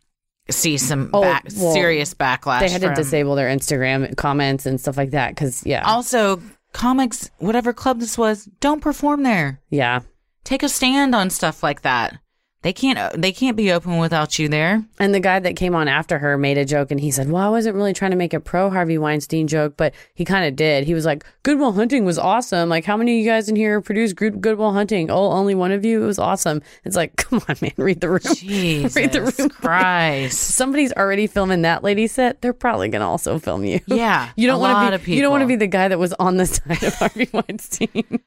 sees 0.49 0.87
some 0.87 1.09
Oh, 1.13 1.21
back, 1.21 1.47
well, 1.57 1.73
serious 1.73 2.13
backlash. 2.13 2.61
they 2.61 2.69
had 2.69 2.81
to 2.81 2.93
disable 2.93 3.35
their 3.35 3.49
Instagram 3.53 4.15
comments 4.15 4.65
and 4.65 4.79
stuff 4.79 4.95
like 4.97 5.11
that. 5.11 5.29
Because 5.35 5.65
yeah, 5.65 5.83
Also, 5.85 6.41
comics, 6.73 7.29
whatever 7.39 7.73
club 7.73 7.99
this 7.99 8.17
was, 8.17 8.45
don't 8.59 8.81
perform 8.81 9.23
there. 9.23 9.61
yeah. 9.69 10.01
Take 10.43 10.63
a 10.63 10.69
stand 10.69 11.13
on 11.13 11.29
stuff 11.29 11.61
like 11.61 11.83
that. 11.83 12.19
They 12.63 12.73
can't. 12.73 12.99
Uh, 12.99 13.09
they 13.17 13.31
can't 13.31 13.57
be 13.57 13.71
open 13.71 13.97
without 13.97 14.37
you 14.37 14.47
there. 14.47 14.83
And 14.99 15.15
the 15.15 15.19
guy 15.19 15.39
that 15.39 15.55
came 15.55 15.73
on 15.73 15.87
after 15.87 16.19
her 16.19 16.37
made 16.37 16.59
a 16.59 16.65
joke 16.65 16.91
and 16.91 16.99
he 16.99 17.09
said, 17.09 17.31
Well, 17.31 17.41
I 17.41 17.49
wasn't 17.49 17.75
really 17.75 17.91
trying 17.93 18.11
to 18.11 18.17
make 18.17 18.35
a 18.35 18.39
pro 18.39 18.69
Harvey 18.69 18.99
Weinstein 18.99 19.47
joke, 19.47 19.75
but 19.77 19.95
he 20.13 20.25
kind 20.25 20.45
of 20.45 20.55
did. 20.55 20.83
He 20.85 20.93
was 20.93 21.03
like, 21.03 21.25
Good 21.41 21.57
Will 21.57 21.71
Hunting 21.71 22.05
was 22.05 22.19
awesome. 22.19 22.69
Like, 22.69 22.85
how 22.85 22.97
many 22.97 23.17
of 23.17 23.25
you 23.25 23.29
guys 23.31 23.49
in 23.49 23.55
here 23.55 23.81
produced 23.81 24.15
Good- 24.15 24.41
Goodwill 24.41 24.73
Hunting? 24.73 25.09
Oh, 25.09 25.31
only 25.31 25.55
one 25.55 25.71
of 25.71 25.83
you? 25.83 26.03
It 26.03 26.05
was 26.05 26.19
awesome. 26.19 26.61
It's 26.83 26.95
like, 26.95 27.15
come 27.17 27.41
on, 27.49 27.55
man, 27.63 27.71
read 27.77 27.99
the 27.99 28.09
room. 28.09 28.19
Jesus 28.35 28.95
read 28.95 29.11
the 29.11 29.23
room. 29.23 29.49
Christ. 29.49 30.37
Somebody's 30.55 30.93
already 30.93 31.25
filming 31.25 31.63
that 31.63 31.83
lady 31.83 32.05
set. 32.05 32.43
They're 32.43 32.53
probably 32.53 32.89
going 32.89 32.99
to 33.01 33.07
also 33.07 33.39
film 33.39 33.65
you. 33.65 33.79
Yeah, 33.87 34.29
You 34.35 34.45
don't 34.45 34.61
want 34.61 34.93
to 34.93 34.99
be. 34.99 35.15
You 35.15 35.23
don't 35.23 35.31
want 35.31 35.41
to 35.41 35.47
be 35.47 35.55
the 35.55 35.65
guy 35.65 35.87
that 35.87 35.97
was 35.97 36.13
on 36.13 36.37
the 36.37 36.45
side 36.45 36.83
of 36.83 36.93
Harvey 36.93 37.27
Weinstein. 37.33 38.19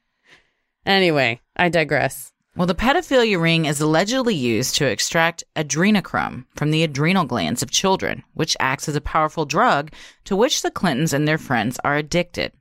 anyway, 0.84 1.40
I 1.56 1.68
digress. 1.68 2.32
Well, 2.56 2.68
the 2.68 2.74
pedophilia 2.74 3.40
ring 3.40 3.64
is 3.64 3.80
allegedly 3.80 4.36
used 4.36 4.76
to 4.76 4.86
extract 4.86 5.42
adrenochrome 5.56 6.44
from 6.54 6.70
the 6.70 6.84
adrenal 6.84 7.24
glands 7.24 7.64
of 7.64 7.70
children, 7.72 8.22
which 8.34 8.56
acts 8.60 8.88
as 8.88 8.94
a 8.94 9.00
powerful 9.00 9.44
drug 9.44 9.90
to 10.24 10.36
which 10.36 10.62
the 10.62 10.70
Clintons 10.70 11.12
and 11.12 11.26
their 11.26 11.38
friends 11.38 11.80
are 11.82 11.96
addicted. 11.96 12.52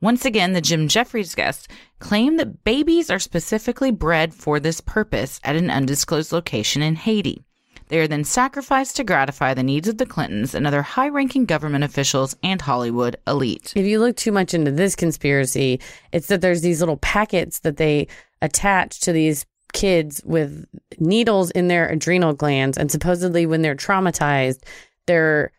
Once 0.00 0.24
again, 0.24 0.52
the 0.52 0.60
Jim 0.60 0.86
Jefferies 0.86 1.34
guests 1.34 1.66
claim 1.98 2.36
that 2.36 2.62
babies 2.62 3.10
are 3.10 3.18
specifically 3.18 3.90
bred 3.90 4.32
for 4.32 4.60
this 4.60 4.80
purpose 4.80 5.40
at 5.42 5.56
an 5.56 5.68
undisclosed 5.68 6.30
location 6.30 6.80
in 6.80 6.94
Haiti. 6.94 7.42
They 7.88 7.98
are 7.98 8.08
then 8.08 8.24
sacrificed 8.24 8.96
to 8.96 9.04
gratify 9.04 9.54
the 9.54 9.62
needs 9.62 9.88
of 9.88 9.98
the 9.98 10.06
Clintons 10.06 10.54
and 10.54 10.66
other 10.66 10.82
high 10.82 11.08
ranking 11.08 11.44
government 11.44 11.84
officials 11.84 12.36
and 12.42 12.60
Hollywood 12.60 13.16
elite. 13.26 13.72
if 13.76 13.84
you 13.84 13.98
look 13.98 14.16
too 14.16 14.32
much 14.32 14.54
into 14.54 14.70
this 14.70 14.94
conspiracy, 14.94 15.80
it's 16.12 16.28
that 16.28 16.40
there's 16.40 16.62
these 16.62 16.80
little 16.80 16.96
packets 16.98 17.60
that 17.60 17.76
they 17.76 18.06
attach 18.44 19.00
to 19.00 19.12
these 19.12 19.46
kids 19.72 20.22
with 20.24 20.64
needles 20.98 21.50
in 21.50 21.68
their 21.68 21.88
adrenal 21.88 22.32
glands, 22.32 22.78
and 22.78 22.90
supposedly 22.90 23.46
when 23.46 23.62
they're 23.62 23.74
traumatized, 23.74 24.62
their 25.06 25.52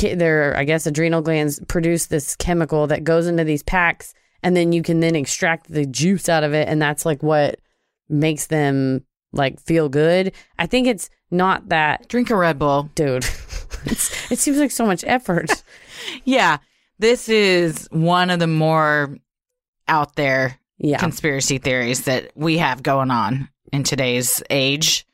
their 0.00 0.56
I 0.56 0.64
guess 0.64 0.86
adrenal 0.86 1.22
glands 1.22 1.60
produce 1.68 2.06
this 2.06 2.36
chemical 2.36 2.86
that 2.86 3.04
goes 3.04 3.26
into 3.26 3.44
these 3.44 3.62
packs, 3.62 4.14
and 4.42 4.56
then 4.56 4.72
you 4.72 4.82
can 4.82 5.00
then 5.00 5.16
extract 5.16 5.70
the 5.70 5.86
juice 5.86 6.28
out 6.28 6.44
of 6.44 6.54
it, 6.54 6.68
and 6.68 6.80
that's 6.80 7.04
like 7.04 7.22
what 7.22 7.58
makes 8.08 8.46
them 8.46 9.04
like 9.32 9.60
feel 9.60 9.88
good. 9.88 10.32
I 10.58 10.66
think 10.66 10.86
it's 10.86 11.10
not 11.30 11.68
that, 11.70 12.08
Drink 12.08 12.30
a 12.30 12.36
Red 12.36 12.58
Bull. 12.58 12.90
dude. 12.94 13.24
it's, 13.86 14.30
it 14.30 14.38
seems 14.38 14.58
like 14.58 14.70
so 14.70 14.86
much 14.86 15.04
effort. 15.06 15.62
Yeah, 16.24 16.58
this 16.98 17.28
is 17.28 17.86
one 17.92 18.28
of 18.30 18.40
the 18.40 18.48
more 18.48 19.16
out 19.86 20.16
there 20.16 20.58
Yeah. 20.82 20.98
conspiracy 20.98 21.56
theories 21.58 22.02
that 22.02 22.32
we 22.34 22.58
have 22.58 22.82
going 22.82 23.10
on 23.10 23.48
in 23.72 23.84
today's 23.84 24.42
age. 24.50 25.06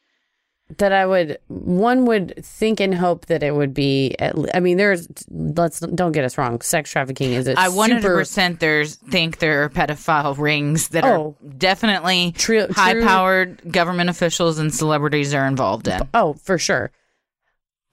that 0.79 0.93
I 0.93 1.07
would 1.07 1.39
one 1.49 2.05
would 2.07 2.35
think 2.45 2.79
and 2.81 2.95
hope 2.95 3.25
that 3.27 3.43
it 3.43 3.55
would 3.55 3.73
be 3.73 4.15
at 4.19 4.35
I 4.55 4.61
mean 4.61 4.77
there's 4.77 5.09
let's 5.31 5.81
don't 5.81 6.13
get 6.13 6.25
us 6.25 6.37
wrong 6.37 6.61
sex 6.61 6.91
trafficking 6.91 7.33
is 7.33 7.49
a 7.49 7.59
I 7.59 7.69
100% 7.69 8.03
super 8.03 8.55
there's 8.59 8.97
think 8.97 9.39
there 9.39 9.63
are 9.65 9.69
pedophile 9.71 10.37
rings 10.37 10.89
that 10.89 11.05
Oh. 11.05 11.37
are 11.43 11.49
definitely 11.57 12.33
true. 12.33 12.67
high 12.71 13.01
powered 13.03 13.63
government 13.73 14.11
officials 14.11 14.59
and 14.59 14.75
celebrities 14.75 15.33
are 15.33 15.47
involved 15.47 15.89
in. 15.89 16.03
oh 16.13 16.35
for 16.35 16.59
sure 16.59 16.91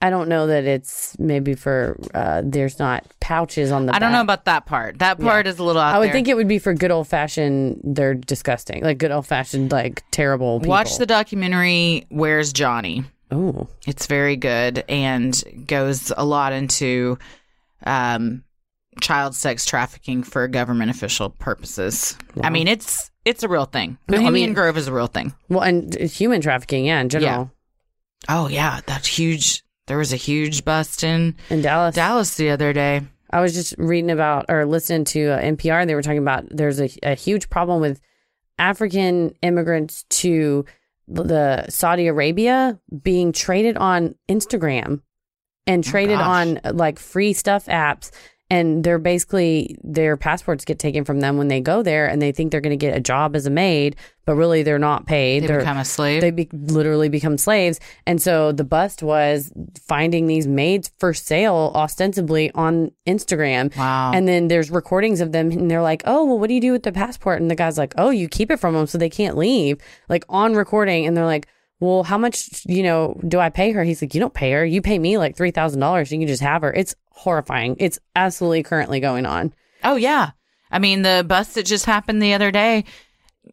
I 0.02 0.10
don't 0.10 0.28
know 0.28 0.46
that 0.48 0.64
it's 0.64 1.18
maybe 1.18 1.54
for 1.54 1.98
uh 2.14 2.42
there's 2.44 2.78
not 2.78 3.04
pouches 3.20 3.72
on 3.72 3.86
the 3.86 3.94
I 3.94 3.98
don't 3.98 4.12
know 4.12 4.20
about 4.20 4.44
that 4.44 4.66
part. 4.66 4.98
That 4.98 5.18
part 5.18 5.46
is 5.46 5.58
a 5.58 5.64
little 5.64 5.80
I 5.80 5.98
would 5.98 6.06
there. 6.08 6.12
think 6.12 6.28
it 6.28 6.34
would 6.36 6.48
be 6.48 6.58
for 6.58 6.74
good 6.74 6.90
old 6.90 7.08
fashioned 7.08 7.80
they're 7.82 8.14
disgusting 8.14 8.82
like 8.82 8.98
good 8.98 9.10
old 9.10 9.26
fashioned 9.26 9.72
like 9.72 10.02
terrible 10.10 10.58
people. 10.60 10.70
Watch 10.70 10.98
the 10.98 11.06
documentary 11.06 12.06
Where's 12.10 12.52
Johnny? 12.52 13.04
oh 13.30 13.68
It's 13.86 14.06
very 14.06 14.36
good 14.36 14.84
and 14.88 15.42
goes 15.66 16.12
a 16.16 16.24
lot 16.24 16.52
into 16.52 17.18
um, 17.84 18.44
child 19.00 19.34
sex 19.34 19.64
trafficking 19.66 20.22
for 20.22 20.46
government 20.48 20.90
official 20.90 21.30
purposes. 21.30 22.16
I 22.42 22.50
mean, 22.50 22.68
it's 22.68 23.10
it's 23.24 23.42
a 23.42 23.48
real 23.48 23.64
thing. 23.64 23.98
No, 24.08 24.18
I 24.18 24.30
mean- 24.30 24.52
Grove 24.54 24.76
is 24.76 24.88
a 24.88 24.92
real 24.92 25.06
thing. 25.08 25.34
well 25.48 25.62
and 25.62 25.94
human 25.94 26.40
trafficking 26.42 26.84
yeah 26.84 27.00
in 27.00 27.08
general 27.08 27.50
Oh 28.28 28.48
yeah, 28.48 28.80
that's 28.86 29.06
huge. 29.06 29.62
There 29.86 29.98
was 29.98 30.12
a 30.12 30.16
huge 30.16 30.64
bust 30.64 31.04
in 31.04 31.36
In 31.50 31.62
Dallas. 31.62 31.94
Dallas 31.94 32.36
the 32.36 32.50
other 32.50 32.72
day. 32.72 33.02
I 33.30 33.40
was 33.40 33.54
just 33.54 33.74
reading 33.78 34.10
about 34.10 34.46
or 34.48 34.64
listening 34.64 35.04
to 35.06 35.28
uh, 35.28 35.40
NPR. 35.40 35.86
They 35.86 35.94
were 35.94 36.02
talking 36.02 36.18
about 36.18 36.44
there's 36.50 36.80
a, 36.80 36.88
a 37.02 37.14
huge 37.14 37.50
problem 37.50 37.80
with 37.80 38.00
African 38.58 39.34
immigrants 39.42 40.04
to 40.08 40.64
the 41.08 41.66
Saudi 41.68 42.06
Arabia 42.06 42.78
being 43.02 43.32
traded 43.32 43.76
on 43.76 44.14
Instagram 44.28 45.02
and 45.66 45.84
traded 45.84 46.18
gosh. 46.18 46.58
on 46.64 46.76
like 46.76 46.98
free 46.98 47.32
stuff 47.32 47.66
apps. 47.66 48.10
And 48.48 48.84
they're 48.84 49.00
basically 49.00 49.76
their 49.82 50.16
passports 50.16 50.64
get 50.64 50.78
taken 50.78 51.04
from 51.04 51.18
them 51.18 51.36
when 51.36 51.48
they 51.48 51.60
go 51.60 51.82
there, 51.82 52.06
and 52.06 52.22
they 52.22 52.30
think 52.30 52.52
they're 52.52 52.60
going 52.60 52.78
to 52.78 52.86
get 52.86 52.96
a 52.96 53.00
job 53.00 53.34
as 53.34 53.44
a 53.44 53.50
maid, 53.50 53.96
but 54.24 54.36
really 54.36 54.62
they're 54.62 54.78
not 54.78 55.04
paid. 55.04 55.42
They 55.42 55.46
they're, 55.48 55.58
become 55.58 55.78
a 55.78 55.84
slave. 55.84 56.20
they 56.20 56.30
be- 56.30 56.48
literally 56.52 57.08
become 57.08 57.38
slaves. 57.38 57.80
And 58.06 58.22
so 58.22 58.52
the 58.52 58.62
bust 58.62 59.02
was 59.02 59.52
finding 59.88 60.28
these 60.28 60.46
maids 60.46 60.92
for 61.00 61.12
sale 61.12 61.72
ostensibly 61.74 62.52
on 62.52 62.92
Instagram. 63.04 63.76
wow. 63.76 64.12
And 64.14 64.28
then 64.28 64.46
there's 64.46 64.70
recordings 64.70 65.20
of 65.20 65.32
them, 65.32 65.50
and 65.50 65.68
they're 65.68 65.82
like, 65.82 66.02
"Oh, 66.04 66.24
well, 66.24 66.38
what 66.38 66.46
do 66.46 66.54
you 66.54 66.60
do 66.60 66.70
with 66.70 66.84
the 66.84 66.92
passport?" 66.92 67.40
And 67.40 67.50
the 67.50 67.56
guy's 67.56 67.78
like, 67.78 67.94
"Oh, 67.98 68.10
you 68.10 68.28
keep 68.28 68.52
it 68.52 68.60
from 68.60 68.74
them 68.74 68.86
so 68.86 68.96
they 68.96 69.10
can't 69.10 69.36
leave." 69.36 69.78
Like 70.08 70.24
on 70.28 70.54
recording, 70.54 71.04
and 71.04 71.16
they're 71.16 71.26
like, 71.26 71.48
"Well, 71.80 72.04
how 72.04 72.16
much, 72.16 72.64
you 72.64 72.84
know, 72.84 73.20
do 73.26 73.40
I 73.40 73.50
pay 73.50 73.72
her?" 73.72 73.82
He's 73.82 74.00
like, 74.02 74.14
"You 74.14 74.20
don't 74.20 74.34
pay 74.34 74.52
her. 74.52 74.64
You 74.64 74.82
pay 74.82 75.00
me 75.00 75.18
like 75.18 75.36
three 75.36 75.50
thousand 75.50 75.80
dollars. 75.80 76.12
You 76.12 76.18
can 76.20 76.28
just 76.28 76.42
have 76.42 76.62
her." 76.62 76.72
It's 76.72 76.94
horrifying. 77.16 77.76
It's 77.78 77.98
absolutely 78.14 78.62
currently 78.62 79.00
going 79.00 79.26
on. 79.26 79.52
Oh 79.82 79.96
yeah. 79.96 80.30
I 80.70 80.78
mean 80.78 81.02
the 81.02 81.24
bust 81.26 81.54
that 81.54 81.64
just 81.64 81.86
happened 81.86 82.22
the 82.22 82.34
other 82.34 82.50
day 82.50 82.84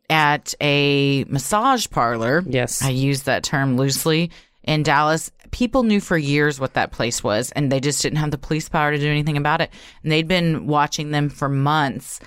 at 0.10 0.54
a 0.62 1.24
massage 1.26 1.88
parlor. 1.90 2.44
Yes. 2.46 2.84
I 2.84 2.90
use 2.90 3.24
that 3.24 3.44
term 3.44 3.78
loosely 3.78 4.32
in 4.64 4.84
Dallas. 4.84 5.32
People 5.52 5.84
knew 5.84 6.02
for 6.02 6.18
years 6.18 6.60
what 6.60 6.74
that 6.74 6.92
place 6.92 7.24
was 7.24 7.52
and 7.52 7.72
they 7.72 7.80
just 7.80 8.02
didn't 8.02 8.18
have 8.18 8.32
the 8.32 8.38
police 8.38 8.68
power 8.68 8.92
to 8.92 8.98
do 8.98 9.10
anything 9.10 9.38
about 9.38 9.62
it. 9.62 9.72
And 10.04 10.12
they'd 10.12 10.28
been 10.28 10.68
watching 10.68 11.12
them 11.12 11.30
for 11.30 11.48
months, 11.48 12.20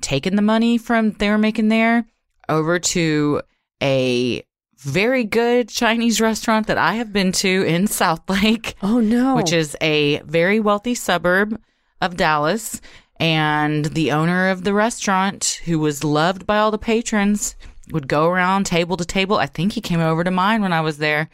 taking 0.00 0.36
the 0.36 0.42
money 0.42 0.78
from 0.78 1.12
they 1.12 1.30
were 1.30 1.38
making 1.38 1.68
there 1.68 2.06
over 2.48 2.78
to 2.78 3.42
a 3.82 4.44
very 4.80 5.24
good 5.24 5.68
Chinese 5.68 6.20
restaurant 6.20 6.66
that 6.66 6.78
I 6.78 6.94
have 6.94 7.12
been 7.12 7.32
to 7.32 7.62
in 7.66 7.84
Southlake 7.86 8.74
Oh 8.82 9.00
no. 9.00 9.36
which 9.36 9.52
is 9.52 9.76
a 9.80 10.20
very 10.20 10.58
wealthy 10.60 10.94
suburb 10.94 11.60
of 12.00 12.16
Dallas. 12.16 12.80
And 13.18 13.84
the 13.84 14.12
owner 14.12 14.48
of 14.48 14.64
the 14.64 14.72
restaurant, 14.72 15.60
who 15.66 15.78
was 15.78 16.02
loved 16.02 16.46
by 16.46 16.56
all 16.58 16.70
the 16.70 16.78
patrons, 16.78 17.54
would 17.92 18.08
go 18.08 18.26
around 18.26 18.64
table 18.64 18.96
to 18.96 19.04
table. 19.04 19.36
I 19.36 19.44
think 19.44 19.72
he 19.74 19.82
came 19.82 20.00
over 20.00 20.24
to 20.24 20.30
mine 20.30 20.62
when 20.62 20.72
I 20.72 20.80
was 20.80 20.96
there. 20.96 21.28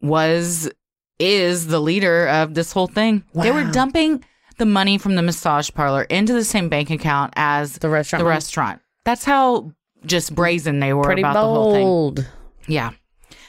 Was 0.00 0.70
is 1.18 1.66
the 1.66 1.80
leader 1.80 2.28
of 2.28 2.54
this 2.54 2.72
whole 2.72 2.86
thing. 2.86 3.24
They 3.34 3.50
were 3.50 3.70
dumping 3.70 4.24
the 4.58 4.66
money 4.66 4.98
from 4.98 5.14
the 5.16 5.22
massage 5.22 5.70
parlor 5.72 6.02
into 6.04 6.32
the 6.32 6.44
same 6.44 6.68
bank 6.68 6.90
account 6.90 7.32
as 7.36 7.78
the 7.78 7.88
restaurant. 7.88 8.20
the 8.22 8.28
restaurant. 8.28 8.80
That's 9.04 9.24
how 9.24 9.72
just 10.06 10.34
brazen 10.34 10.78
they 10.80 10.92
were 10.92 11.02
Pretty 11.04 11.22
about 11.22 11.34
the 11.34 11.40
whole 11.40 12.12
thing. 12.14 12.24
Yeah. 12.66 12.90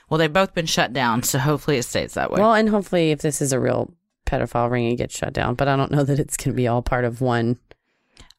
Well, 0.10 0.18
they've 0.18 0.32
both 0.32 0.54
been 0.54 0.66
shut 0.66 0.94
down, 0.94 1.24
so 1.24 1.40
hopefully 1.40 1.78
it 1.78 1.84
stays 1.84 2.14
that 2.14 2.32
way. 2.32 2.40
Well, 2.40 2.54
and 2.54 2.70
hopefully, 2.70 3.12
if 3.12 3.22
this 3.22 3.42
is 3.42 3.52
a 3.52 3.60
real 3.60 3.94
pedophile 4.26 4.70
ring, 4.70 4.92
it 4.92 4.98
gets 4.98 5.18
shut 5.18 5.34
down. 5.34 5.56
But 5.56 5.68
I 5.68 5.76
don't 5.76 5.92
know 5.92 6.04
that 6.06 6.20
it's 6.20 6.38
going 6.38 6.54
to 6.54 6.56
be 6.56 6.68
all 6.68 6.82
part 6.82 7.06
of 7.06 7.22
one. 7.22 7.58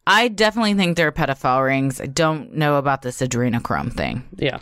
I 0.06 0.28
definitely 0.28 0.74
think 0.74 0.96
they're 0.96 1.12
pedophile 1.12 1.64
rings. 1.64 2.00
I 2.00 2.06
don't 2.06 2.54
know 2.54 2.76
about 2.76 3.02
this 3.02 3.20
adrenochrome 3.20 3.92
thing. 3.92 4.28
Yeah. 4.36 4.58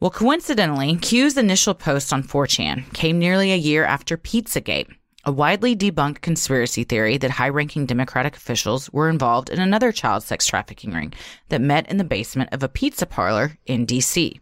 Well, 0.00 0.10
coincidentally, 0.10 0.96
Q's 0.96 1.36
initial 1.36 1.74
post 1.74 2.12
on 2.12 2.24
4chan 2.24 2.92
came 2.92 3.18
nearly 3.20 3.52
a 3.52 3.56
year 3.56 3.84
after 3.84 4.16
Pizzagate, 4.16 4.88
a 5.24 5.32
widely 5.32 5.76
debunked 5.76 6.20
conspiracy 6.20 6.84
theory 6.84 7.16
that 7.18 7.30
high 7.30 7.48
ranking 7.48 7.86
Democratic 7.86 8.36
officials 8.36 8.92
were 8.92 9.08
involved 9.08 9.50
in 9.50 9.60
another 9.60 9.92
child 9.92 10.22
sex 10.22 10.46
trafficking 10.46 10.92
ring 10.92 11.12
that 11.48 11.60
met 11.60 11.88
in 11.90 11.96
the 11.96 12.04
basement 12.04 12.50
of 12.52 12.62
a 12.62 12.68
pizza 12.68 13.06
parlor 13.06 13.58
in 13.66 13.84
D.C. 13.84 14.40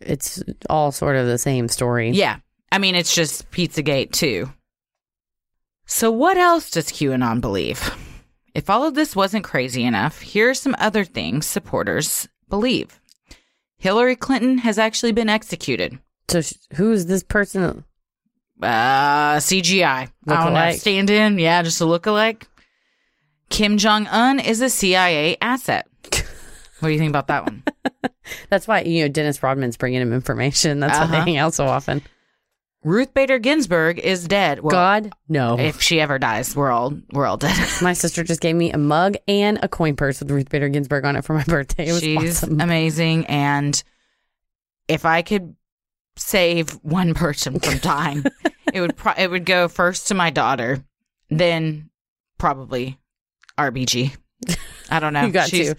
It's 0.00 0.42
all 0.68 0.92
sort 0.92 1.16
of 1.16 1.26
the 1.26 1.38
same 1.38 1.68
story. 1.68 2.10
Yeah. 2.10 2.38
I 2.72 2.78
mean, 2.78 2.94
it's 2.94 3.14
just 3.14 3.50
Pizzagate, 3.50 4.12
too. 4.12 4.52
So, 5.86 6.10
what 6.10 6.36
else 6.36 6.70
does 6.70 6.86
QAnon 6.86 7.40
believe? 7.40 7.94
If 8.54 8.70
all 8.70 8.84
of 8.84 8.94
this 8.94 9.14
wasn't 9.14 9.44
crazy 9.44 9.84
enough, 9.84 10.20
here 10.20 10.50
are 10.50 10.54
some 10.54 10.74
other 10.78 11.04
things 11.04 11.46
supporters 11.46 12.26
believe. 12.48 13.00
Hillary 13.78 14.16
Clinton 14.16 14.58
has 14.58 14.78
actually 14.78 15.12
been 15.12 15.28
executed. 15.28 15.98
So 16.28 16.40
sh- 16.40 16.54
who's 16.74 17.06
this 17.06 17.22
person? 17.22 17.84
Uh, 18.62 19.36
CGI. 19.36 19.84
I 19.84 20.10
don't 20.26 20.52
know. 20.54 20.72
Stand 20.72 21.10
in. 21.10 21.38
Yeah, 21.38 21.62
just 21.62 21.80
a 21.80 21.84
lookalike. 21.84 22.44
Kim 23.50 23.76
Jong 23.78 24.06
Un 24.08 24.40
is 24.40 24.60
a 24.60 24.70
CIA 24.70 25.36
asset. 25.40 25.86
What 26.80 26.88
do 26.90 26.92
you 26.92 26.98
think 26.98 27.08
about 27.08 27.28
that 27.28 27.44
one? 27.44 27.62
That's 28.50 28.68
why 28.68 28.82
you 28.82 29.02
know 29.02 29.08
Dennis 29.08 29.42
Rodman's 29.42 29.78
bringing 29.78 30.02
him 30.02 30.12
information. 30.12 30.78
That's 30.78 30.98
why 30.98 31.04
Uh-huh. 31.04 31.12
they 31.24 31.30
hang 31.32 31.36
out 31.38 31.54
so 31.54 31.64
often. 31.64 32.02
Ruth 32.84 33.14
Bader 33.14 33.38
Ginsburg 33.38 33.98
is 33.98 34.28
dead. 34.28 34.60
Well, 34.60 34.72
God, 34.72 35.10
no. 35.26 35.58
if 35.58 35.80
she 35.80 36.02
ever 36.02 36.18
dies, 36.18 36.54
we're 36.54 36.70
all 36.70 36.92
we're 37.12 37.24
all 37.24 37.38
dead. 37.38 37.56
My 37.80 37.92
sister 37.94 38.22
just 38.24 38.42
gave 38.42 38.56
me 38.56 38.72
a 38.72 38.78
mug 38.78 39.16
and 39.26 39.58
a 39.62 39.68
coin 39.68 39.96
purse 39.96 40.20
with 40.20 40.30
Ruth 40.30 40.50
Bader 40.50 40.68
Ginsburg 40.68 41.06
on 41.06 41.16
it 41.16 41.24
for 41.24 41.32
my 41.32 41.44
birthday. 41.44 41.88
It 41.88 41.92
was 41.92 42.02
She's 42.02 42.42
awesome. 42.44 42.60
amazing. 42.60 43.24
And 43.26 43.82
if 44.86 45.06
I 45.06 45.22
could 45.22 45.55
save 46.16 46.70
one 46.82 47.14
person 47.14 47.60
from 47.60 47.78
dying, 47.78 48.24
it 48.72 48.80
would 48.80 48.96
pro- 48.96 49.14
it 49.16 49.30
would 49.30 49.44
go 49.46 49.68
first 49.68 50.08
to 50.08 50.14
my 50.14 50.30
daughter, 50.30 50.84
then 51.30 51.90
probably 52.38 52.98
RBG. 53.58 54.16
I 54.90 55.00
don't 55.00 55.12
know. 55.14 55.26
you 55.26 55.32
got 55.32 55.48
She's- 55.48 55.68
to. 55.74 55.76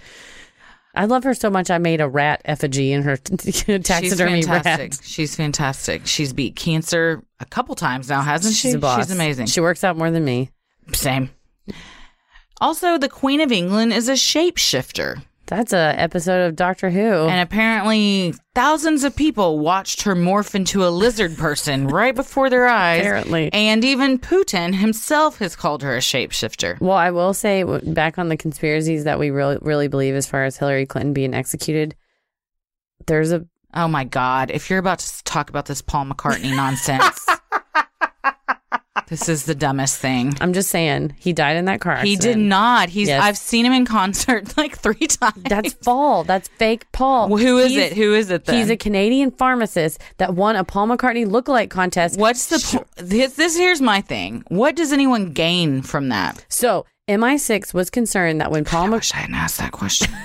I 0.95 1.05
love 1.05 1.23
her 1.25 1.35
so 1.35 1.51
much. 1.51 1.69
I 1.69 1.77
made 1.77 2.01
a 2.01 2.07
rat 2.07 2.41
effigy 2.43 2.91
in 2.91 3.03
her 3.03 3.17
taxidermy 3.17 4.37
She's 4.37 4.47
fantastic. 4.47 4.91
rat. 4.93 4.99
She's 5.03 5.35
fantastic. 5.35 6.07
She's 6.07 6.33
beat 6.33 6.55
cancer 6.55 7.23
a 7.39 7.45
couple 7.45 7.75
times 7.75 8.09
now, 8.09 8.21
hasn't 8.21 8.55
she? 8.55 8.69
She's 8.69 8.77
boss. 8.77 9.01
She's 9.05 9.11
amazing. 9.11 9.45
She 9.45 9.61
works 9.61 9.83
out 9.83 9.95
more 9.95 10.09
than 10.09 10.25
me. 10.25 10.49
Same. 10.93 11.29
Also, 12.59 12.97
the 12.97 13.09
Queen 13.09 13.41
of 13.41 13.51
England 13.51 13.93
is 13.93 14.09
a 14.09 14.13
shapeshifter. 14.13 15.21
That's 15.47 15.71
a 15.71 15.95
episode 15.97 16.45
of 16.45 16.55
Doctor 16.55 16.89
Who. 16.89 16.99
And 16.99 17.41
apparently, 17.41 18.33
thousands 18.53 19.05
of 19.05 19.15
people 19.15 19.59
watched 19.59 20.01
her 20.03 20.13
morph 20.13 20.55
into 20.55 20.85
a 20.85 20.89
lizard 20.89 21.37
person 21.37 21.87
right 21.87 22.13
before 22.13 22.49
their 22.49 22.67
eyes. 22.67 22.99
Apparently. 22.99 23.49
And 23.53 23.83
even 23.85 24.19
Putin 24.19 24.75
himself 24.75 25.39
has 25.39 25.55
called 25.55 25.83
her 25.83 25.95
a 25.95 25.99
shapeshifter. 25.99 26.79
Well, 26.81 26.97
I 26.97 27.11
will 27.11 27.33
say 27.33 27.63
back 27.63 28.19
on 28.19 28.27
the 28.27 28.37
conspiracies 28.37 29.05
that 29.05 29.19
we 29.19 29.29
really 29.29 29.57
really 29.61 29.87
believe 29.87 30.15
as 30.15 30.27
far 30.27 30.43
as 30.43 30.57
Hillary 30.57 30.85
Clinton 30.85 31.13
being 31.13 31.33
executed. 31.33 31.95
There's 33.05 33.31
a 33.31 33.45
Oh 33.73 33.87
my 33.87 34.05
God. 34.05 34.49
If 34.49 34.69
you're 34.69 34.79
about 34.79 34.99
to 34.99 35.23
talk 35.23 35.49
about 35.49 35.65
this 35.65 35.81
Paul 35.81 36.05
McCartney 36.05 36.55
nonsense, 36.55 37.25
this 39.07 39.29
is 39.29 39.45
the 39.45 39.55
dumbest 39.55 39.99
thing. 39.99 40.33
I'm 40.41 40.53
just 40.53 40.69
saying 40.69 41.15
he 41.19 41.33
died 41.33 41.57
in 41.57 41.65
that 41.65 41.79
car 41.81 41.97
He 41.97 42.15
did 42.15 42.37
not. 42.37 42.89
He's. 42.89 43.07
Yes. 43.07 43.23
I've 43.23 43.37
seen 43.37 43.65
him 43.65 43.73
in 43.73 43.85
concert 43.85 44.57
like 44.57 44.77
three 44.77 45.07
times. 45.07 45.43
That's 45.43 45.73
Paul. 45.73 46.23
That's 46.23 46.47
fake 46.47 46.85
Paul. 46.91 47.29
Well, 47.29 47.37
who 47.43 47.57
is 47.59 47.71
He's- 47.71 47.91
it? 47.91 47.97
Who 47.97 48.13
is 48.13 48.29
it? 48.29 48.45
Then? 48.45 48.55
He's 48.57 48.69
a 48.69 48.77
Canadian 48.77 49.31
pharmacist 49.31 50.01
that 50.17 50.33
won 50.33 50.55
a 50.55 50.63
Paul 50.63 50.87
McCartney 50.87 51.25
lookalike 51.25 51.69
contest. 51.69 52.19
What's 52.19 52.47
the 52.47 52.77
po- 52.79 52.85
this? 53.03 53.35
This 53.35 53.55
here's 53.57 53.81
my 53.81 54.01
thing. 54.01 54.43
What 54.49 54.75
does 54.75 54.91
anyone 54.91 55.31
gain 55.33 55.81
from 55.81 56.09
that? 56.09 56.45
So 56.49 56.85
MI6 57.09 57.73
was 57.73 57.89
concerned 57.89 58.41
that 58.41 58.51
when 58.51 58.65
Paul 58.65 58.83
I 58.85 58.87
Mc- 58.87 58.95
wish 58.99 59.13
I 59.13 59.17
hadn't 59.17 59.35
asked 59.35 59.57
that 59.59 59.71
question. 59.71 60.13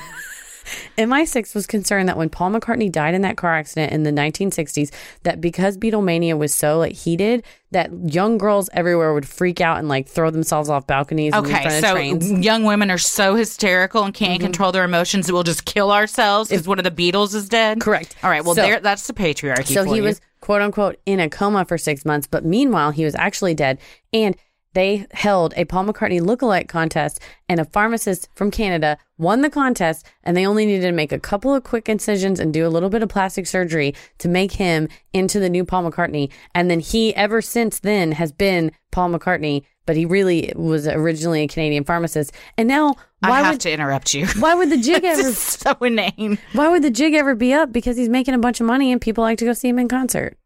MI6 0.98 1.54
was 1.54 1.66
concerned 1.66 2.08
that 2.08 2.16
when 2.16 2.28
Paul 2.28 2.50
McCartney 2.52 2.90
died 2.90 3.14
in 3.14 3.22
that 3.22 3.36
car 3.36 3.54
accident 3.54 3.92
in 3.92 4.02
the 4.02 4.10
1960s, 4.10 4.90
that 5.22 5.40
because 5.40 5.76
Beatlemania 5.78 6.36
was 6.36 6.54
so 6.54 6.78
like 6.78 6.92
heated, 6.92 7.44
that 7.70 7.90
young 8.12 8.36
girls 8.38 8.68
everywhere 8.72 9.14
would 9.14 9.26
freak 9.26 9.60
out 9.60 9.78
and 9.78 9.88
like 9.88 10.06
throw 10.06 10.30
themselves 10.30 10.68
off 10.68 10.86
balconies 10.86 11.32
Okay, 11.34 11.50
front 11.50 11.66
of 11.66 11.80
so. 11.80 11.94
Mm-hmm. 11.94 12.42
young 12.42 12.64
women 12.64 12.90
are 12.90 12.98
so 12.98 13.34
hysterical 13.34 14.04
and 14.04 14.12
can't 14.12 14.40
control 14.40 14.72
their 14.72 14.84
emotions 14.84 15.26
that 15.26 15.32
we'll 15.32 15.42
just 15.42 15.64
kill 15.64 15.90
ourselves 15.90 16.50
because 16.50 16.66
one 16.68 16.78
of 16.78 16.84
the 16.84 16.90
Beatles 16.90 17.34
is 17.34 17.48
dead. 17.48 17.80
Correct. 17.80 18.14
All 18.22 18.30
right. 18.30 18.44
Well, 18.44 18.54
So- 18.54 18.62
there. 18.62 18.80
That's 18.80 19.06
the 19.06 19.14
patriarchy. 19.14 19.72
So 19.72 19.84
he 19.84 19.96
you. 19.96 20.02
was 20.02 20.20
quote 20.40 20.60
unquote 20.60 20.98
in 21.06 21.20
a 21.20 21.28
coma 21.30 21.64
for 21.64 21.78
six 21.78 22.04
months, 22.04 22.26
but 22.26 22.44
meanwhile 22.44 22.90
he 22.90 23.04
was 23.04 23.14
actually 23.14 23.54
dead. 23.54 23.78
And 24.12 24.36
they 24.74 25.06
held 25.12 25.52
a 25.56 25.64
Paul 25.64 25.84
McCartney 25.84 26.20
lookalike 26.20 26.68
contest, 26.68 27.20
and 27.48 27.60
a 27.60 27.64
pharmacist 27.64 28.28
from 28.34 28.50
Canada 28.50 28.96
won 29.18 29.42
the 29.42 29.50
contest. 29.50 30.06
And 30.24 30.36
they 30.36 30.46
only 30.46 30.64
needed 30.66 30.86
to 30.86 30.92
make 30.92 31.12
a 31.12 31.20
couple 31.20 31.54
of 31.54 31.64
quick 31.64 31.88
incisions 31.88 32.40
and 32.40 32.52
do 32.52 32.66
a 32.66 32.70
little 32.70 32.88
bit 32.88 33.02
of 33.02 33.08
plastic 33.08 33.46
surgery 33.46 33.94
to 34.18 34.28
make 34.28 34.52
him 34.52 34.88
into 35.12 35.38
the 35.38 35.50
new 35.50 35.64
Paul 35.64 35.90
McCartney. 35.90 36.30
And 36.54 36.70
then 36.70 36.80
he, 36.80 37.14
ever 37.14 37.42
since 37.42 37.80
then, 37.80 38.12
has 38.12 38.32
been 38.32 38.72
Paul 38.90 39.10
McCartney. 39.10 39.64
But 39.84 39.96
he 39.96 40.06
really 40.06 40.52
was 40.54 40.86
originally 40.86 41.42
a 41.42 41.48
Canadian 41.48 41.82
pharmacist. 41.82 42.32
And 42.56 42.68
now, 42.68 42.94
I 43.20 43.30
why 43.30 43.40
have 43.40 43.54
would 43.54 43.60
to 43.62 43.72
interrupt 43.72 44.14
you. 44.14 44.28
why 44.38 44.54
would 44.54 44.70
the 44.70 44.76
jig 44.76 45.04
ever 45.04 45.32
so 45.32 45.72
inane. 45.80 46.38
why 46.52 46.68
would 46.68 46.84
the 46.84 46.90
jig 46.90 47.14
ever 47.14 47.34
be 47.34 47.52
up? 47.52 47.72
Because 47.72 47.96
he's 47.96 48.08
making 48.08 48.34
a 48.34 48.38
bunch 48.38 48.60
of 48.60 48.66
money 48.66 48.92
and 48.92 49.00
people 49.00 49.22
like 49.24 49.38
to 49.38 49.44
go 49.44 49.52
see 49.52 49.68
him 49.68 49.80
in 49.80 49.88
concert. 49.88 50.38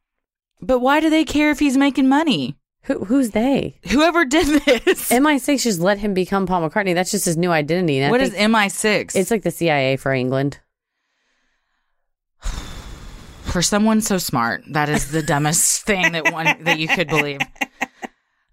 But 0.63 0.79
why 0.79 1.01
do 1.01 1.11
they 1.11 1.25
care 1.25 1.51
if 1.51 1.59
he's 1.59 1.77
making 1.77 2.09
money? 2.09 2.57
Who, 2.87 3.05
who's 3.05 3.31
they? 3.31 3.79
Whoever 3.91 4.25
did 4.25 4.47
this. 4.47 5.11
MI6 5.11 5.63
just 5.63 5.81
let 5.81 5.99
him 5.99 6.15
become 6.15 6.47
Paul 6.47 6.69
McCartney. 6.69 6.95
That's 6.95 7.11
just 7.11 7.25
his 7.25 7.37
new 7.37 7.51
identity. 7.51 7.99
And 7.99 8.07
I 8.07 8.11
what 8.11 8.21
is 8.21 8.33
think 8.33 8.53
MI6? 8.53 9.17
It's 9.17 9.31
like 9.31 9.43
the 9.43 9.51
CIA 9.51 9.97
for 9.97 10.13
England. 10.13 10.61
for 13.43 13.61
someone 13.61 14.01
so 14.01 14.19
smart, 14.19 14.63
that 14.71 14.89
is 14.89 15.11
the 15.11 15.23
dumbest 15.23 15.83
thing 15.87 16.13
that 16.13 16.33
one 16.33 16.63
that 16.63 16.79
you 16.79 16.87
could 16.87 17.09
believe. 17.09 17.41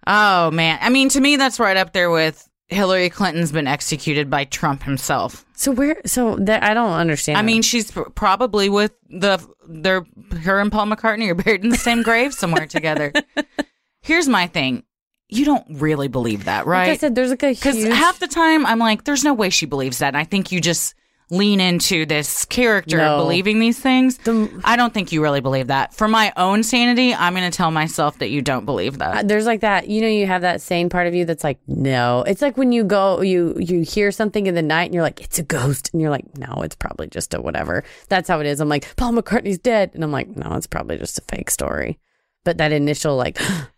Oh 0.07 0.49
man, 0.51 0.79
I 0.81 0.89
mean, 0.89 1.09
to 1.09 1.21
me, 1.21 1.35
that's 1.35 1.59
right 1.59 1.77
up 1.77 1.93
there 1.93 2.09
with 2.09 2.49
Hillary 2.67 3.09
Clinton's 3.09 3.51
been 3.51 3.67
executed 3.67 4.29
by 4.29 4.45
Trump 4.45 4.83
himself. 4.83 5.45
So 5.53 5.71
where? 5.71 6.01
So 6.05 6.35
that 6.37 6.63
I 6.63 6.73
don't 6.73 6.91
understand. 6.91 7.37
I 7.37 7.43
mean, 7.43 7.61
she's 7.61 7.91
pr- 7.91 8.09
probably 8.09 8.67
with 8.67 8.93
the 9.09 9.39
they're 9.67 10.05
her 10.41 10.59
and 10.59 10.71
Paul 10.71 10.87
McCartney 10.87 11.29
are 11.29 11.35
buried 11.35 11.63
in 11.63 11.69
the 11.69 11.77
same 11.77 12.01
grave 12.01 12.33
somewhere 12.33 12.65
together. 12.65 13.13
Here's 14.03 14.27
my 14.27 14.45
thing: 14.47 14.83
you 15.29 15.45
don't 15.45 15.65
really 15.69 16.07
believe 16.09 16.45
that, 16.45 16.67
right? 16.67 16.87
like 16.89 16.93
I 16.93 16.97
said, 16.97 17.15
there's 17.15 17.31
like 17.31 17.41
a 17.43 17.49
Because 17.53 17.77
huge. 17.77 17.91
half 17.93 18.19
the 18.19 18.27
time 18.27 18.65
I'm 18.67 18.77
like, 18.79 19.03
there's 19.05 19.23
no 19.23 19.33
way 19.33 19.49
she 19.49 19.65
believes 19.65 19.97
that. 19.99 20.09
And 20.09 20.17
I 20.17 20.23
think 20.25 20.51
you 20.51 20.61
just 20.61 20.93
lean 21.31 21.59
into 21.59 22.05
this 22.05 22.45
character 22.45 22.97
No. 22.97 23.15
of 23.15 23.23
believing 23.23 23.57
these 23.57 23.79
things. 23.79 24.17
The- 24.19 24.51
I 24.63 24.75
don't 24.75 24.93
think 24.93 25.11
you 25.11 25.23
really 25.23 25.39
believe 25.39 25.67
that. 25.67 25.93
For 25.95 26.07
my 26.07 26.31
own 26.37 26.61
sanity, 26.61 27.15
I'm 27.15 27.33
going 27.33 27.49
to 27.49 27.57
tell 27.57 27.71
myself 27.71 28.19
that 28.19 28.27
you 28.29 28.43
don't 28.43 28.65
believe 28.65 28.99
that. 28.99 29.17
Uh, 29.17 29.23
there's 29.23 29.47
like 29.47 29.61
that 29.61 29.87
you 29.87 30.01
know 30.01 30.07
you 30.07 30.27
have 30.27 30.41
that 30.41 30.61
sane 30.61 30.89
part 30.89 31.07
of 31.07 31.15
you 31.15 31.25
that's 31.25 31.43
like 31.43 31.57
no 31.65 32.23
it's 32.27 32.41
like 32.43 32.55
when 32.57 32.71
you 32.71 32.83
go 32.83 33.21
you 33.21 33.55
you 33.57 33.81
hear 33.81 34.11
something 34.11 34.45
in 34.45 34.53
the 34.53 34.61
night 34.61 34.83
and 34.85 34.93
you're 34.93 35.01
like 35.01 35.21
it's 35.21 35.39
a 35.39 35.43
ghost 35.43 35.89
and 35.93 36.01
you're 36.01 36.11
like 36.11 36.25
no 36.37 36.61
it's 36.61 36.75
probably 36.75 37.07
just 37.07 37.33
a 37.33 37.41
whatever 37.41 37.83
that's 38.09 38.27
how 38.27 38.39
it 38.39 38.45
is 38.45 38.59
i'm 38.59 38.69
like 38.69 38.93
paul 38.97 39.11
mccartney's 39.13 39.57
dead 39.57 39.89
and 39.95 40.03
i'm 40.03 40.11
like 40.11 40.27
no 40.35 40.53
it's 40.55 40.67
probably 40.67 40.97
just 40.97 41.17
a 41.17 41.21
fake 41.21 41.49
story 41.49 41.97
but 42.43 42.57
that 42.57 42.71
initial 42.71 43.15
like 43.15 43.39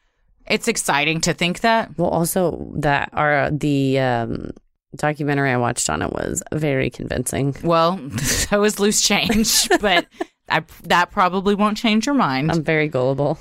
it's 0.47 0.67
exciting 0.67 1.21
to 1.21 1.33
think 1.33 1.61
that. 1.61 1.97
well 1.97 2.09
also 2.09 2.71
that 2.75 3.09
our 3.13 3.49
the 3.51 3.99
um 3.99 4.51
documentary 4.95 5.51
i 5.51 5.57
watched 5.57 5.89
on 5.89 6.01
it 6.01 6.11
was 6.13 6.41
very 6.53 6.89
convincing 6.89 7.55
Well, 7.63 7.99
so 8.19 8.63
is 8.63 8.79
loose 8.79 9.01
change, 9.01 9.67
but 9.81 10.07
I, 10.47 10.63
that 10.83 11.11
probably 11.11 11.55
won't 11.55 11.77
change 11.77 12.05
your 12.05 12.15
mind. 12.15 12.51
i'm 12.51 12.63
very 12.63 12.87
gullible 12.87 13.37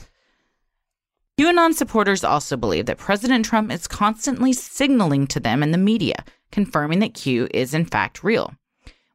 QAnon 1.38 1.74
supporters 1.74 2.22
also 2.22 2.56
believe 2.56 2.86
that 2.86 2.98
President 2.98 3.44
Trump 3.44 3.72
is 3.72 3.88
constantly 3.88 4.52
signaling 4.52 5.26
to 5.26 5.40
them 5.40 5.64
in 5.64 5.72
the 5.72 5.78
media, 5.78 6.24
confirming 6.52 7.00
that 7.00 7.14
Q 7.14 7.48
is 7.52 7.74
in 7.74 7.84
fact 7.86 8.22
real. 8.22 8.54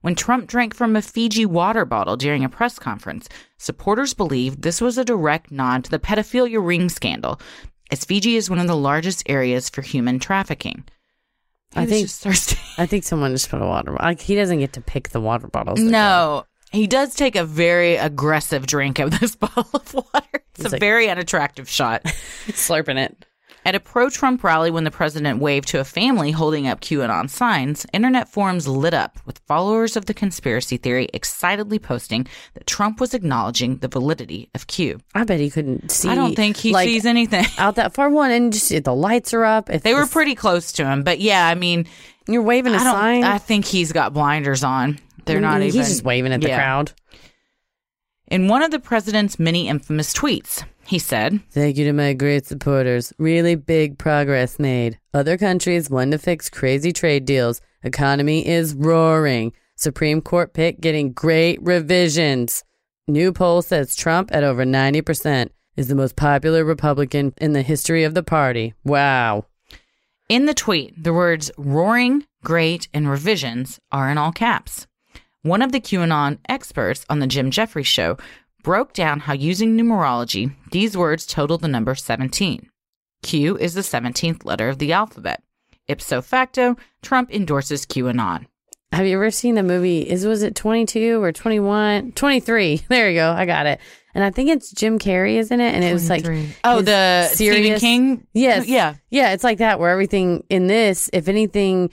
When 0.01 0.15
Trump 0.15 0.47
drank 0.47 0.73
from 0.73 0.95
a 0.97 1.01
Fiji 1.01 1.45
water 1.45 1.85
bottle 1.85 2.17
during 2.17 2.43
a 2.43 2.49
press 2.49 2.77
conference, 2.77 3.29
supporters 3.57 4.13
believed 4.13 4.61
this 4.61 4.81
was 4.81 4.97
a 4.97 5.05
direct 5.05 5.49
nod 5.51 5.85
to 5.85 5.91
the 5.91 5.99
pedophilia 5.99 6.65
ring 6.65 6.89
scandal, 6.89 7.39
as 7.91 8.05
Fiji 8.05 8.35
is 8.35 8.49
one 8.49 8.59
of 8.59 8.67
the 8.67 8.75
largest 8.75 9.23
areas 9.27 9.69
for 9.69 9.81
human 9.81 10.19
trafficking. 10.19 10.83
He 11.73 11.81
I 11.81 11.85
think- 11.85 12.09
thirsty. 12.09 12.57
i 12.77 12.85
think 12.85 13.03
someone 13.03 13.31
just 13.31 13.49
put 13.49 13.61
a 13.61 13.65
water 13.65 13.91
bottle. 13.91 14.07
like 14.07 14.21
he 14.21 14.35
doesn't 14.35 14.59
get 14.59 14.73
to 14.73 14.81
pick 14.81 15.09
the 15.09 15.19
water 15.21 15.47
bottles 15.47 15.79
No, 15.79 16.45
he 16.71 16.87
does 16.87 17.13
take 17.15 17.35
a 17.35 17.43
very 17.45 17.95
aggressive 17.97 18.65
drink 18.65 18.99
of 18.99 19.19
this 19.19 19.35
bottle 19.43 19.67
of 19.73 19.93
water. 19.93 20.27
It's 20.33 20.43
He's 20.57 20.65
a 20.67 20.69
like- 20.69 20.79
very 20.79 21.09
unattractive 21.09 21.69
shot. 21.69 22.03
slurping 22.47 22.97
it 22.97 23.25
At 23.65 23.75
a 23.75 23.79
pro 23.79 24.09
Trump 24.09 24.43
rally, 24.43 24.71
when 24.71 24.85
the 24.85 24.91
president 24.91 25.39
waved 25.39 25.67
to 25.69 25.79
a 25.79 25.83
family 25.83 26.31
holding 26.31 26.67
up 26.67 26.79
QAnon 26.81 27.29
signs, 27.29 27.85
internet 27.93 28.29
forums 28.29 28.67
lit 28.67 28.93
up 28.93 29.19
with 29.25 29.39
followers 29.47 29.95
of 29.97 30.05
the 30.05 30.13
conspiracy 30.13 30.77
theory 30.77 31.09
excitedly 31.13 31.77
posting 31.77 32.25
that 32.53 32.65
Trump 32.65 32.99
was 32.99 33.13
acknowledging 33.13 33.77
the 33.77 33.87
validity 33.87 34.49
of 34.55 34.67
Q. 34.67 34.99
i 35.13 35.23
bet 35.23 35.39
he 35.39 35.49
couldn't 35.49 35.91
see 35.91 36.09
I 36.09 36.15
don't 36.15 36.35
think 36.35 36.57
he 36.57 36.71
like, 36.71 36.87
sees 36.87 37.05
anything. 37.05 37.45
out 37.57 37.75
that 37.75 37.93
far 37.93 38.09
one 38.09 38.31
and 38.31 38.53
just 38.53 38.69
the 38.83 38.95
lights 38.95 39.33
are 39.33 39.43
up 39.43 39.69
if 39.69 39.83
They 39.83 39.93
were 39.93 40.07
pretty 40.07 40.35
close 40.35 40.71
to 40.73 40.85
him, 40.85 41.03
but 41.03 41.19
yeah, 41.19 41.45
I 41.47 41.55
mean, 41.55 41.85
You're 42.27 42.41
waving 42.43 42.73
a 42.73 42.77
I 42.77 42.83
sign. 42.83 43.23
I 43.23 43.37
think 43.39 43.65
he's 43.65 43.91
got 43.91 44.13
blinders 44.13 44.63
on. 44.63 44.99
They're 45.25 45.41
not 45.41 45.61
He's 45.61 45.75
even. 45.75 45.87
just 45.87 46.03
waving 46.03 46.31
at 46.33 46.41
the 46.41 46.47
yeah. 46.47 46.57
crowd. 46.57 46.93
In 48.27 48.47
one 48.47 48.61
of 48.63 48.71
the 48.71 48.79
president's 48.79 49.37
many 49.39 49.67
infamous 49.67 50.13
tweets, 50.13 50.63
he 50.89 50.97
said, 50.97 51.39
Thank 51.51 51.77
you 51.77 51.85
to 51.85 51.93
my 51.93 52.13
great 52.13 52.47
supporters. 52.47 53.13
Really 53.19 53.53
big 53.53 53.99
progress 53.99 54.57
made. 54.57 54.97
Other 55.13 55.37
countries 55.37 55.87
want 55.87 56.11
to 56.13 56.17
fix 56.17 56.49
crazy 56.49 56.91
trade 56.91 57.25
deals. 57.25 57.61
Economy 57.83 58.47
is 58.47 58.73
roaring. 58.73 59.53
Supreme 59.75 60.19
Court 60.19 60.51
pick 60.51 60.81
getting 60.81 61.13
great 61.13 61.61
revisions. 61.61 62.63
New 63.07 63.31
poll 63.31 63.61
says 63.61 63.95
Trump 63.95 64.31
at 64.33 64.43
over 64.43 64.65
90% 64.65 65.49
is 65.77 65.89
the 65.89 65.95
most 65.95 66.15
popular 66.15 66.65
Republican 66.65 67.33
in 67.37 67.53
the 67.53 67.61
history 67.61 68.03
of 68.03 68.15
the 68.15 68.23
party. 68.23 68.73
Wow. 68.83 69.45
In 70.27 70.47
the 70.47 70.55
tweet, 70.55 71.03
the 71.03 71.13
words 71.13 71.51
roaring, 71.55 72.25
great, 72.43 72.87
and 72.95 73.07
revisions 73.07 73.79
are 73.91 74.09
in 74.09 74.17
all 74.17 74.31
caps. 74.31 74.87
One 75.43 75.61
of 75.61 75.71
the 75.71 75.79
QAnon 75.79 76.39
experts 76.49 77.05
on 77.11 77.19
the 77.19 77.27
Jim 77.27 77.51
Jefferies 77.51 77.85
show 77.85 78.17
broke 78.63 78.93
down 78.93 79.21
how 79.21 79.33
using 79.33 79.77
numerology, 79.77 80.53
these 80.71 80.95
words 80.97 81.25
total 81.25 81.57
the 81.57 81.67
number 81.67 81.95
17. 81.95 82.69
Q 83.21 83.57
is 83.57 83.73
the 83.73 83.81
17th 83.81 84.45
letter 84.45 84.69
of 84.69 84.79
the 84.79 84.93
alphabet. 84.93 85.43
Ipso 85.87 86.21
facto, 86.21 86.75
Trump 87.01 87.31
endorses 87.31 87.85
QAnon. 87.85 88.45
Have 88.91 89.05
you 89.05 89.15
ever 89.15 89.29
seen 89.31 89.55
the 89.55 89.63
movie? 89.63 90.01
Is 90.01 90.25
was 90.25 90.41
it 90.43 90.55
22 90.55 91.21
or 91.21 91.31
21? 91.31 92.13
23. 92.13 92.81
There 92.89 93.09
you 93.09 93.15
go. 93.19 93.31
I 93.31 93.45
got 93.45 93.65
it. 93.65 93.79
And 94.15 94.23
I 94.23 94.31
think 94.31 94.49
it's 94.49 94.71
Jim 94.71 94.97
Carrey 94.97 95.35
isn't 95.35 95.59
it 95.61 95.73
and 95.75 95.83
it 95.83 95.93
was 95.93 96.09
like 96.09 96.25
Oh, 96.63 96.81
the 96.81 97.27
Stephen 97.27 97.77
King? 97.79 98.25
Yes. 98.33 98.67
Yeah. 98.67 98.95
Yeah, 99.11 99.33
it's 99.33 99.43
like 99.43 99.59
that 99.59 99.79
where 99.79 99.91
everything 99.91 100.43
in 100.49 100.65
this, 100.67 101.09
if 101.13 101.27
anything, 101.27 101.91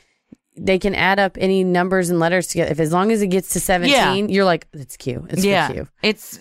they 0.56 0.78
can 0.78 0.94
add 0.94 1.18
up 1.18 1.36
any 1.38 1.62
numbers 1.64 2.08
and 2.08 2.18
letters 2.18 2.46
together. 2.46 2.70
If 2.72 2.80
as 2.80 2.92
long 2.92 3.12
as 3.12 3.20
it 3.20 3.26
gets 3.28 3.50
to 3.50 3.60
17, 3.60 3.92
Yeah. 3.92 4.14
you're 4.34 4.46
like, 4.46 4.66
it's 4.72 4.96
Q. 4.96 5.26
It's 5.28 5.44
yeah. 5.44 5.70
Q. 5.70 5.88
It's 6.02 6.38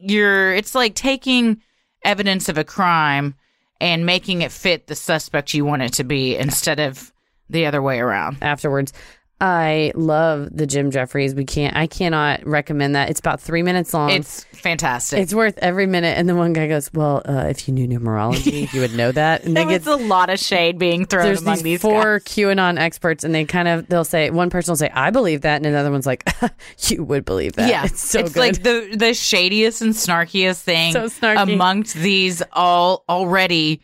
you're 0.00 0.54
it's 0.54 0.74
like 0.74 0.94
taking 0.94 1.60
evidence 2.04 2.48
of 2.48 2.58
a 2.58 2.64
crime 2.64 3.34
and 3.80 4.06
making 4.06 4.42
it 4.42 4.52
fit 4.52 4.86
the 4.86 4.94
suspect 4.94 5.54
you 5.54 5.64
want 5.64 5.82
it 5.82 5.92
to 5.94 6.04
be 6.04 6.36
instead 6.36 6.80
of 6.80 7.12
the 7.48 7.66
other 7.66 7.82
way 7.82 7.98
around. 7.98 8.38
Afterwards, 8.42 8.92
I 9.40 9.92
love 9.94 10.48
the 10.52 10.66
Jim 10.66 10.90
Jefferies. 10.90 11.34
We 11.34 11.46
can't, 11.46 11.74
I 11.74 11.86
cannot 11.86 12.44
recommend 12.46 12.94
that. 12.94 13.08
It's 13.08 13.20
about 13.20 13.40
three 13.40 13.62
minutes 13.62 13.94
long. 13.94 14.10
It's 14.10 14.44
fantastic. 14.44 15.18
it's 15.20 15.32
worth 15.32 15.58
every 15.58 15.86
minute. 15.86 16.18
And 16.18 16.28
the 16.28 16.34
one 16.36 16.52
guy 16.52 16.68
goes, 16.68 16.92
Well, 16.92 17.22
uh, 17.24 17.46
if 17.48 17.66
you 17.66 17.72
knew 17.72 17.88
numerology, 17.88 18.70
you 18.74 18.80
would 18.82 18.94
know 18.94 19.10
that. 19.12 19.44
And 19.44 19.56
they 19.56 19.64
a 19.64 19.96
lot 19.96 20.28
of 20.28 20.38
shade 20.38 20.78
being 20.78 21.06
thrown 21.06 21.24
there's 21.24 21.40
among 21.40 21.54
these, 21.54 21.62
these 21.62 21.80
four 21.80 22.18
guys. 22.18 22.24
QAnon 22.24 22.78
experts, 22.78 23.24
and 23.24 23.34
they 23.34 23.44
kind 23.46 23.66
of 23.68 23.88
they'll 23.88 24.04
say 24.04 24.30
one 24.30 24.50
person 24.50 24.72
will 24.72 24.76
say, 24.76 24.90
"I 24.92 25.10
believe 25.10 25.40
that," 25.42 25.56
and 25.56 25.66
another 25.66 25.90
one's 25.90 26.06
like, 26.06 26.28
"You 26.88 27.04
would 27.04 27.24
believe 27.24 27.54
that." 27.54 27.70
Yeah, 27.70 27.84
it's 27.86 28.00
so 28.00 28.22
good. 28.22 28.36
like 28.36 28.62
the 28.62 28.94
the 28.94 29.14
shadiest 29.14 29.80
and 29.80 29.94
snarkiest 29.94 30.60
thing 30.60 30.92
So 30.92 31.08
amongst 31.22 31.94
these 31.94 32.42
all 32.52 33.04
already. 33.08 33.82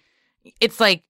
It's 0.60 0.80
like 0.80 1.02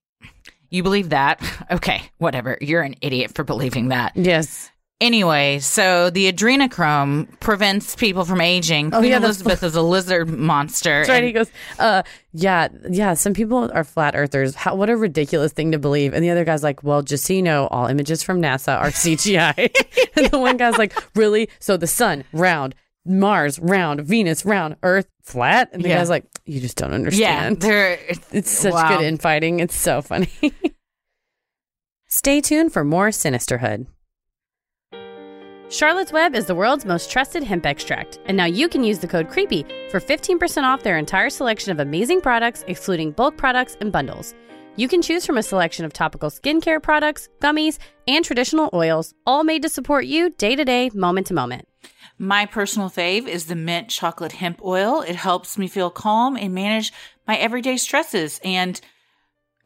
you 0.69 0.83
believe 0.83 1.09
that, 1.09 1.41
okay, 1.71 2.01
whatever. 2.17 2.57
You're 2.61 2.81
an 2.83 2.95
idiot 3.01 3.31
for 3.35 3.43
believing 3.43 3.89
that. 3.89 4.13
yes, 4.15 4.71
Anyway, 4.99 5.59
so 5.59 6.09
the 6.09 6.31
adrenochrome 6.33 7.27
prevents 7.39 7.95
people 7.95 8.25
from 8.25 8.41
aging. 8.41 8.87
Oh, 8.91 8.97
Queen 8.97 9.11
yeah, 9.11 9.17
Elizabeth 9.17 9.61
is 9.61 9.75
a 9.75 9.81
lizard 9.83 10.27
monster. 10.27 11.01
that's 11.01 11.09
right. 11.09 11.17
and- 11.17 11.25
He 11.27 11.31
goes, 11.33 11.51
"Uh, 11.77 12.01
yeah, 12.33 12.67
yeah." 12.89 13.13
Some 13.13 13.35
people 13.35 13.69
are 13.75 13.83
flat 13.83 14.15
earthers. 14.15 14.55
How, 14.55 14.73
what 14.73 14.89
a 14.89 14.97
ridiculous 14.97 15.51
thing 15.53 15.71
to 15.73 15.77
believe. 15.77 16.15
And 16.15 16.23
the 16.23 16.31
other 16.31 16.43
guy's 16.43 16.63
like, 16.63 16.81
"Well, 16.83 17.03
just 17.03 17.25
so 17.25 17.33
you 17.33 17.43
know, 17.43 17.67
all 17.67 17.85
images 17.85 18.23
from 18.23 18.41
NASA 18.41 18.75
are 18.75 18.87
CGI." 18.89 19.69
and 20.15 20.25
the 20.31 20.39
one 20.39 20.57
guy's 20.57 20.79
like, 20.79 20.95
"Really? 21.15 21.47
So 21.59 21.77
the 21.77 21.85
sun 21.85 22.23
round." 22.33 22.73
Mars 23.09 23.57
round, 23.59 24.01
Venus 24.01 24.45
round, 24.45 24.75
Earth 24.83 25.07
flat, 25.21 25.69
and 25.71 25.81
the 25.81 25.87
Yeah. 25.89 25.99
guy's 25.99 26.09
like, 26.09 26.25
"You 26.47 26.59
just 26.61 26.77
don't 26.77 26.89
yeah, 26.91 26.95
understand." 26.95 27.61
they're 27.61 27.99
It's 28.31 28.51
such 28.51 28.73
wow. 28.73 28.97
good 28.97 29.05
infighting. 29.05 29.59
It's 29.59 29.75
so 29.75 30.01
funny. 30.01 30.29
Stay 32.07 32.41
tuned 32.41 32.71
for 32.73 32.83
more 32.83 33.09
Sinisterhood. 33.09 33.87
Charlotte's 35.69 36.13
Web 36.13 36.33
is 36.33 36.45
the 36.45 36.55
world's 36.55 36.85
most 36.85 37.11
trusted 37.11 37.43
hemp 37.43 37.65
extract, 37.65 38.19
and 38.25 38.37
now 38.37 38.45
you 38.45 38.69
can 38.69 38.85
use 38.85 38.99
the 38.99 39.07
code 39.07 39.29
CREEPY 39.29 39.65
for 39.91 39.99
15% 39.99 40.63
off 40.63 40.81
their 40.81 40.97
entire 40.97 41.29
selection 41.29 41.73
of 41.73 41.81
amazing 41.81 42.21
products, 42.21 42.63
excluding 42.67 43.11
bulk 43.11 43.35
products 43.35 43.75
and 43.81 43.91
bundles. 43.91 44.33
You 44.77 44.87
can 44.87 45.01
choose 45.01 45.25
from 45.25 45.37
a 45.37 45.43
selection 45.43 45.83
of 45.83 45.91
topical 45.91 46.29
skincare 46.29 46.81
products, 46.81 47.27
gummies, 47.41 47.79
and 48.07 48.23
traditional 48.23 48.69
oils, 48.73 49.13
all 49.25 49.43
made 49.43 49.63
to 49.63 49.69
support 49.69 50.05
you 50.05 50.29
day 50.29 50.55
to 50.55 50.63
day, 50.63 50.89
moment 50.93 51.27
to 51.27 51.33
moment. 51.33 51.67
My 52.19 52.45
personal 52.45 52.89
fave 52.89 53.27
is 53.27 53.45
the 53.45 53.55
mint 53.55 53.89
chocolate 53.89 54.33
hemp 54.33 54.63
oil. 54.63 55.01
It 55.01 55.15
helps 55.15 55.57
me 55.57 55.67
feel 55.67 55.89
calm 55.89 56.35
and 56.35 56.53
manage 56.53 56.91
my 57.27 57.37
everyday 57.37 57.77
stresses. 57.77 58.39
And 58.43 58.79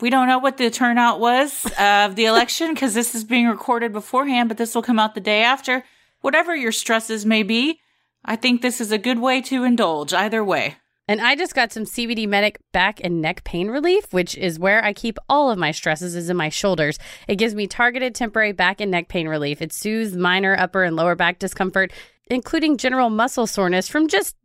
we 0.02 0.10
don't 0.10 0.28
know 0.28 0.40
what 0.40 0.58
the 0.58 0.70
turnout 0.70 1.20
was 1.20 1.66
of 1.80 2.16
the 2.16 2.26
election 2.26 2.74
because 2.74 2.94
this 2.94 3.16
is 3.16 3.24
being 3.24 3.48
recorded 3.48 3.94
beforehand, 3.94 4.50
but 4.50 4.58
this 4.58 4.76
will 4.76 4.82
come 4.82 5.00
out 5.00 5.16
the 5.16 5.22
day 5.22 5.44
after. 5.44 5.84
Whatever 6.22 6.56
your 6.56 6.72
stresses 6.72 7.26
may 7.26 7.44
be, 7.44 7.80
I 8.26 8.36
think 8.36 8.62
this 8.62 8.82
is 8.82 8.92
a 8.92 8.98
good 8.98 9.20
way 9.20 9.42
to 9.44 9.64
indulge 9.64 10.14
either 10.14 10.44
way. 10.44 10.76
And 11.08 11.20
I 11.20 11.36
just 11.36 11.56
got 11.56 11.74
some 11.74 11.84
CBD 11.84 12.28
Medic 12.28 12.60
back 12.72 13.02
and 13.04 13.22
neck 13.22 13.44
pain 13.44 13.70
relief, 13.70 14.14
which 14.14 14.38
is 14.38 14.60
where 14.60 14.82
I 14.82 14.94
keep 14.94 15.18
all 15.28 15.52
of 15.52 15.58
my 15.58 15.72
stresses 15.72 16.16
is 16.16 16.30
in 16.30 16.38
my 16.38 16.48
shoulders. 16.48 16.98
It 17.28 17.36
gives 17.36 17.56
me 17.56 17.68
targeted 17.68 18.16
temporary 18.16 18.52
back 18.52 18.80
and 18.80 18.92
neck 18.92 19.10
pain 19.10 19.28
relief. 19.28 19.62
It 19.62 19.74
soothes 19.74 20.16
minor 20.16 20.56
upper 20.58 20.84
and 20.84 20.96
lower 20.96 21.16
back 21.16 21.40
discomfort, 21.40 21.92
including 22.32 22.78
general 22.78 23.10
muscle 23.10 23.46
soreness 23.46 23.88
from 23.88 24.08
just 24.08 24.36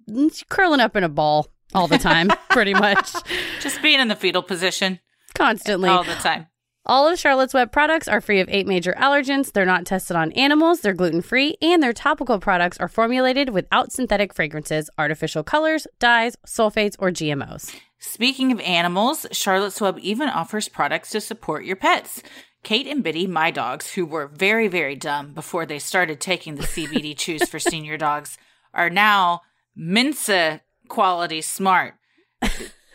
curling 0.48 0.80
up 0.80 0.96
in 0.96 1.04
a 1.04 1.08
ball 1.08 1.48
all 1.74 1.86
the 1.86 1.98
time, 1.98 2.30
pretty 2.50 2.74
much. 2.74 3.12
Just 3.60 3.80
being 3.80 4.00
in 4.00 4.08
the 4.08 4.16
fetal 4.16 4.42
position 4.42 5.00
Constantly. 5.34 5.88
all 5.88 6.04
the 6.04 6.14
time. 6.14 6.46
All 6.88 7.08
of 7.08 7.18
Charlotte's 7.18 7.52
Web 7.52 7.72
products 7.72 8.06
are 8.06 8.20
free 8.20 8.38
of 8.38 8.48
eight 8.48 8.66
major 8.66 8.94
allergens. 8.96 9.52
They're 9.52 9.66
not 9.66 9.86
tested 9.86 10.16
on 10.16 10.30
animals, 10.32 10.80
they're 10.80 10.94
gluten 10.94 11.20
free, 11.20 11.56
and 11.60 11.82
their 11.82 11.92
topical 11.92 12.38
products 12.38 12.78
are 12.78 12.86
formulated 12.86 13.50
without 13.50 13.90
synthetic 13.90 14.32
fragrances, 14.32 14.88
artificial 14.96 15.42
colors, 15.42 15.88
dyes, 15.98 16.36
sulfates, 16.46 16.94
or 17.00 17.10
GMOs. 17.10 17.74
Speaking 17.98 18.52
of 18.52 18.60
animals, 18.60 19.26
Charlotte's 19.32 19.80
Web 19.80 19.98
even 20.00 20.28
offers 20.28 20.68
products 20.68 21.10
to 21.10 21.20
support 21.20 21.64
your 21.64 21.76
pets. 21.76 22.22
Kate 22.66 22.88
and 22.88 23.04
Biddy, 23.04 23.28
my 23.28 23.52
dogs, 23.52 23.92
who 23.92 24.04
were 24.04 24.26
very, 24.26 24.66
very 24.66 24.96
dumb 24.96 25.32
before 25.32 25.66
they 25.66 25.78
started 25.78 26.20
taking 26.20 26.56
the 26.56 26.64
CBD 26.64 27.16
chews 27.16 27.48
for 27.48 27.60
senior 27.60 27.96
dogs, 27.96 28.38
are 28.74 28.90
now 28.90 29.42
Mensa 29.76 30.62
quality 30.88 31.40
smart. 31.42 31.94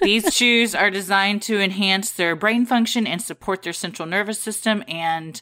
These 0.01 0.35
chews 0.35 0.75
are 0.75 0.89
designed 0.89 1.41
to 1.43 1.61
enhance 1.61 2.11
their 2.11 2.35
brain 2.35 2.65
function 2.65 3.07
and 3.07 3.21
support 3.21 3.63
their 3.63 3.71
central 3.71 4.05
nervous 4.09 4.41
system. 4.41 4.83
And 4.89 5.41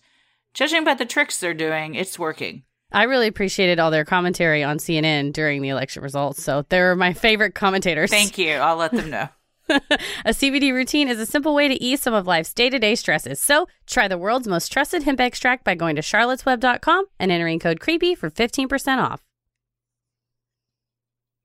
judging 0.53 0.83
by 0.83 0.93
the 0.93 1.07
tricks 1.07 1.39
they're 1.39 1.55
doing, 1.55 1.95
it's 1.95 2.19
working. 2.19 2.65
I 2.91 3.05
really 3.05 3.25
appreciated 3.25 3.79
all 3.79 3.89
their 3.89 4.05
commentary 4.05 4.63
on 4.63 4.77
CNN 4.77 5.33
during 5.33 5.63
the 5.63 5.69
election 5.69 6.03
results. 6.03 6.43
So 6.43 6.67
they're 6.69 6.95
my 6.95 7.13
favorite 7.13 7.55
commentators. 7.55 8.11
Thank 8.11 8.37
you. 8.37 8.53
I'll 8.57 8.77
let 8.77 8.91
them 8.91 9.09
know. 9.09 9.29
A 10.25 10.31
CBD 10.31 10.73
routine 10.73 11.07
is 11.07 11.19
a 11.19 11.25
simple 11.25 11.53
way 11.53 11.67
to 11.67 11.83
ease 11.83 12.01
some 12.01 12.13
of 12.13 12.25
life's 12.25 12.53
day 12.53 12.69
to 12.69 12.79
day 12.79 12.95
stresses. 12.95 13.39
So 13.39 13.67
try 13.85 14.07
the 14.07 14.17
world's 14.17 14.47
most 14.47 14.71
trusted 14.71 15.03
hemp 15.03 15.19
extract 15.19 15.63
by 15.63 15.75
going 15.75 15.95
to 15.95 16.01
charlottesweb.com 16.01 17.05
and 17.19 17.31
entering 17.31 17.59
code 17.59 17.79
CREEPY 17.79 18.15
for 18.15 18.31
15% 18.31 18.97
off. 18.97 19.21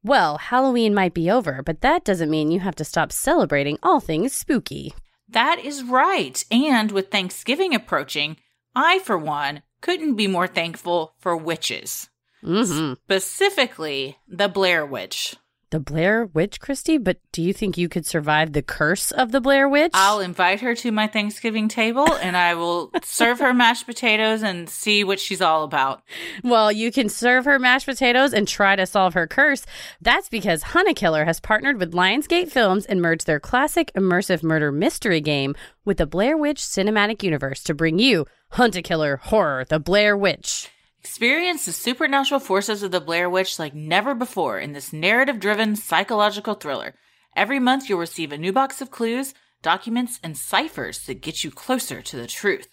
Well, 0.02 0.38
Halloween 0.38 0.94
might 0.94 1.14
be 1.14 1.30
over, 1.30 1.62
but 1.62 1.80
that 1.80 2.04
doesn't 2.04 2.30
mean 2.30 2.50
you 2.50 2.60
have 2.60 2.76
to 2.76 2.84
stop 2.84 3.12
celebrating 3.12 3.78
all 3.82 4.00
things 4.00 4.34
spooky. 4.34 4.94
That 5.28 5.58
is 5.58 5.82
right. 5.82 6.42
And 6.50 6.92
with 6.92 7.10
Thanksgiving 7.10 7.74
approaching, 7.74 8.36
I, 8.74 8.98
for 8.98 9.16
one, 9.16 9.62
couldn't 9.80 10.14
be 10.14 10.26
more 10.26 10.46
thankful 10.46 11.14
for 11.18 11.36
witches. 11.36 12.10
Mm-hmm. 12.42 12.94
Specifically, 13.04 14.18
the 14.28 14.48
Blair 14.48 14.84
Witch. 14.84 15.36
The 15.74 15.80
Blair 15.80 16.26
Witch, 16.26 16.60
Christy? 16.60 16.98
But 16.98 17.18
do 17.32 17.42
you 17.42 17.52
think 17.52 17.76
you 17.76 17.88
could 17.88 18.06
survive 18.06 18.52
the 18.52 18.62
curse 18.62 19.10
of 19.10 19.32
the 19.32 19.40
Blair 19.40 19.68
Witch? 19.68 19.90
I'll 19.92 20.20
invite 20.20 20.60
her 20.60 20.76
to 20.76 20.92
my 20.92 21.08
Thanksgiving 21.08 21.66
table 21.66 22.06
and 22.22 22.36
I 22.36 22.54
will 22.54 22.92
serve 23.02 23.40
her 23.40 23.52
mashed 23.52 23.84
potatoes 23.84 24.44
and 24.44 24.70
see 24.70 25.02
what 25.02 25.18
she's 25.18 25.40
all 25.40 25.64
about. 25.64 26.04
Well, 26.44 26.70
you 26.70 26.92
can 26.92 27.08
serve 27.08 27.44
her 27.46 27.58
mashed 27.58 27.86
potatoes 27.86 28.32
and 28.32 28.46
try 28.46 28.76
to 28.76 28.86
solve 28.86 29.14
her 29.14 29.26
curse. 29.26 29.66
That's 30.00 30.28
because 30.28 30.62
Hunt 30.62 30.88
a 30.88 30.94
Killer 30.94 31.24
has 31.24 31.40
partnered 31.40 31.80
with 31.80 31.92
Lionsgate 31.92 32.52
Films 32.52 32.86
and 32.86 33.02
merged 33.02 33.26
their 33.26 33.40
classic 33.40 33.90
immersive 33.96 34.44
murder 34.44 34.70
mystery 34.70 35.20
game 35.20 35.56
with 35.84 35.96
the 35.96 36.06
Blair 36.06 36.36
Witch 36.36 36.60
cinematic 36.60 37.24
universe 37.24 37.64
to 37.64 37.74
bring 37.74 37.98
you 37.98 38.26
Hunt 38.50 38.76
a 38.76 38.82
Killer 38.82 39.16
Horror, 39.16 39.64
the 39.64 39.80
Blair 39.80 40.16
Witch. 40.16 40.70
Experience 41.04 41.66
the 41.66 41.72
supernatural 41.72 42.40
forces 42.40 42.82
of 42.82 42.90
the 42.90 42.98
Blair 42.98 43.28
Witch 43.28 43.58
like 43.58 43.74
never 43.74 44.14
before 44.14 44.58
in 44.58 44.72
this 44.72 44.90
narrative 44.90 45.38
driven 45.38 45.76
psychological 45.76 46.54
thriller. 46.54 46.94
Every 47.36 47.60
month, 47.60 47.90
you'll 47.90 47.98
receive 47.98 48.32
a 48.32 48.38
new 48.38 48.54
box 48.54 48.80
of 48.80 48.90
clues, 48.90 49.34
documents, 49.60 50.18
and 50.22 50.34
ciphers 50.34 51.04
that 51.04 51.20
get 51.20 51.44
you 51.44 51.50
closer 51.50 52.00
to 52.00 52.16
the 52.16 52.26
truth. 52.26 52.68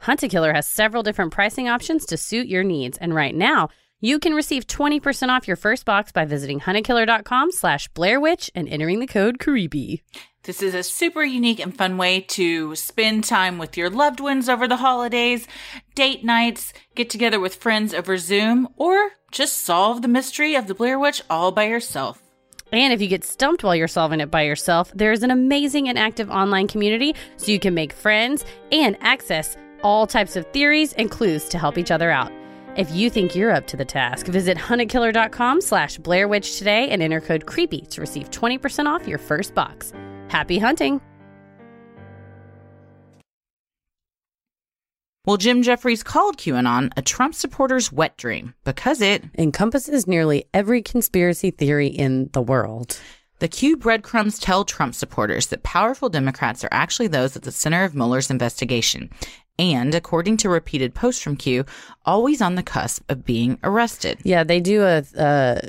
Hunt 0.00 0.22
a 0.22 0.28
Killer 0.28 0.54
has 0.54 0.66
several 0.66 1.02
different 1.02 1.30
pricing 1.30 1.68
options 1.68 2.06
to 2.06 2.16
suit 2.16 2.46
your 2.46 2.64
needs, 2.64 2.96
and 2.96 3.14
right 3.14 3.34
now, 3.34 3.68
you 4.04 4.18
can 4.18 4.34
receive 4.34 4.66
20% 4.66 5.30
off 5.30 5.48
your 5.48 5.56
first 5.56 5.86
box 5.86 6.12
by 6.12 6.26
visiting 6.26 6.60
huntakiller.com 6.60 7.50
slash 7.50 7.90
blairwitch 7.92 8.50
and 8.54 8.68
entering 8.68 9.00
the 9.00 9.06
code 9.06 9.38
CREEPY. 9.38 10.02
This 10.42 10.60
is 10.60 10.74
a 10.74 10.82
super 10.82 11.24
unique 11.24 11.58
and 11.58 11.74
fun 11.74 11.96
way 11.96 12.20
to 12.20 12.76
spend 12.76 13.24
time 13.24 13.56
with 13.56 13.78
your 13.78 13.88
loved 13.88 14.20
ones 14.20 14.46
over 14.46 14.68
the 14.68 14.76
holidays, 14.76 15.48
date 15.94 16.22
nights, 16.22 16.74
get 16.94 17.08
together 17.08 17.40
with 17.40 17.54
friends 17.54 17.94
over 17.94 18.18
Zoom, 18.18 18.68
or 18.76 19.12
just 19.32 19.62
solve 19.62 20.02
the 20.02 20.08
mystery 20.08 20.54
of 20.54 20.66
the 20.66 20.74
Blair 20.74 20.98
Witch 20.98 21.22
all 21.30 21.50
by 21.50 21.64
yourself. 21.64 22.22
And 22.72 22.92
if 22.92 23.00
you 23.00 23.08
get 23.08 23.24
stumped 23.24 23.64
while 23.64 23.74
you're 23.74 23.88
solving 23.88 24.20
it 24.20 24.30
by 24.30 24.42
yourself, 24.42 24.92
there 24.94 25.12
is 25.12 25.22
an 25.22 25.30
amazing 25.30 25.88
and 25.88 25.98
active 25.98 26.30
online 26.30 26.68
community 26.68 27.14
so 27.38 27.50
you 27.50 27.58
can 27.58 27.72
make 27.72 27.94
friends 27.94 28.44
and 28.70 28.98
access 29.00 29.56
all 29.82 30.06
types 30.06 30.36
of 30.36 30.44
theories 30.48 30.92
and 30.92 31.10
clues 31.10 31.48
to 31.48 31.58
help 31.58 31.78
each 31.78 31.90
other 31.90 32.10
out. 32.10 32.30
If 32.76 32.90
you 32.90 33.08
think 33.08 33.36
you're 33.36 33.52
up 33.52 33.68
to 33.68 33.76
the 33.76 33.84
task, 33.84 34.26
visit 34.26 34.58
huntakiller.com 34.58 35.60
slash 35.60 35.96
Blair 35.98 36.26
Witch 36.26 36.58
today 36.58 36.88
and 36.90 37.00
enter 37.00 37.20
code 37.20 37.46
CREEPY 37.46 37.82
to 37.90 38.00
receive 38.00 38.32
20% 38.32 38.86
off 38.86 39.06
your 39.06 39.18
first 39.18 39.54
box. 39.54 39.92
Happy 40.26 40.58
hunting! 40.58 41.00
Well, 45.24 45.36
Jim 45.36 45.62
Jefferies 45.62 46.02
called 46.02 46.36
QAnon 46.36 46.90
a 46.96 47.02
Trump 47.02 47.36
supporter's 47.36 47.92
wet 47.92 48.16
dream 48.16 48.54
because 48.64 49.00
it 49.00 49.22
Encompasses 49.38 50.08
nearly 50.08 50.46
every 50.52 50.82
conspiracy 50.82 51.52
theory 51.52 51.86
in 51.86 52.28
the 52.32 52.42
world. 52.42 52.98
The 53.38 53.48
Q 53.48 53.76
breadcrumbs 53.76 54.38
tell 54.38 54.64
Trump 54.64 54.94
supporters 54.94 55.46
that 55.48 55.62
powerful 55.62 56.08
Democrats 56.08 56.64
are 56.64 56.68
actually 56.72 57.08
those 57.08 57.36
at 57.36 57.42
the 57.42 57.52
center 57.52 57.84
of 57.84 57.94
Mueller's 57.94 58.30
investigation, 58.30 59.10
and, 59.58 59.94
according 59.94 60.36
to 60.38 60.48
repeated 60.48 60.94
posts 60.94 61.22
from 61.22 61.36
Q, 61.36 61.64
always 62.04 62.40
on 62.42 62.54
the 62.54 62.62
cusp 62.62 63.02
of 63.10 63.24
being 63.24 63.58
arrested. 63.62 64.18
Yeah, 64.24 64.44
they 64.44 64.60
do 64.60 64.82
a, 64.82 65.60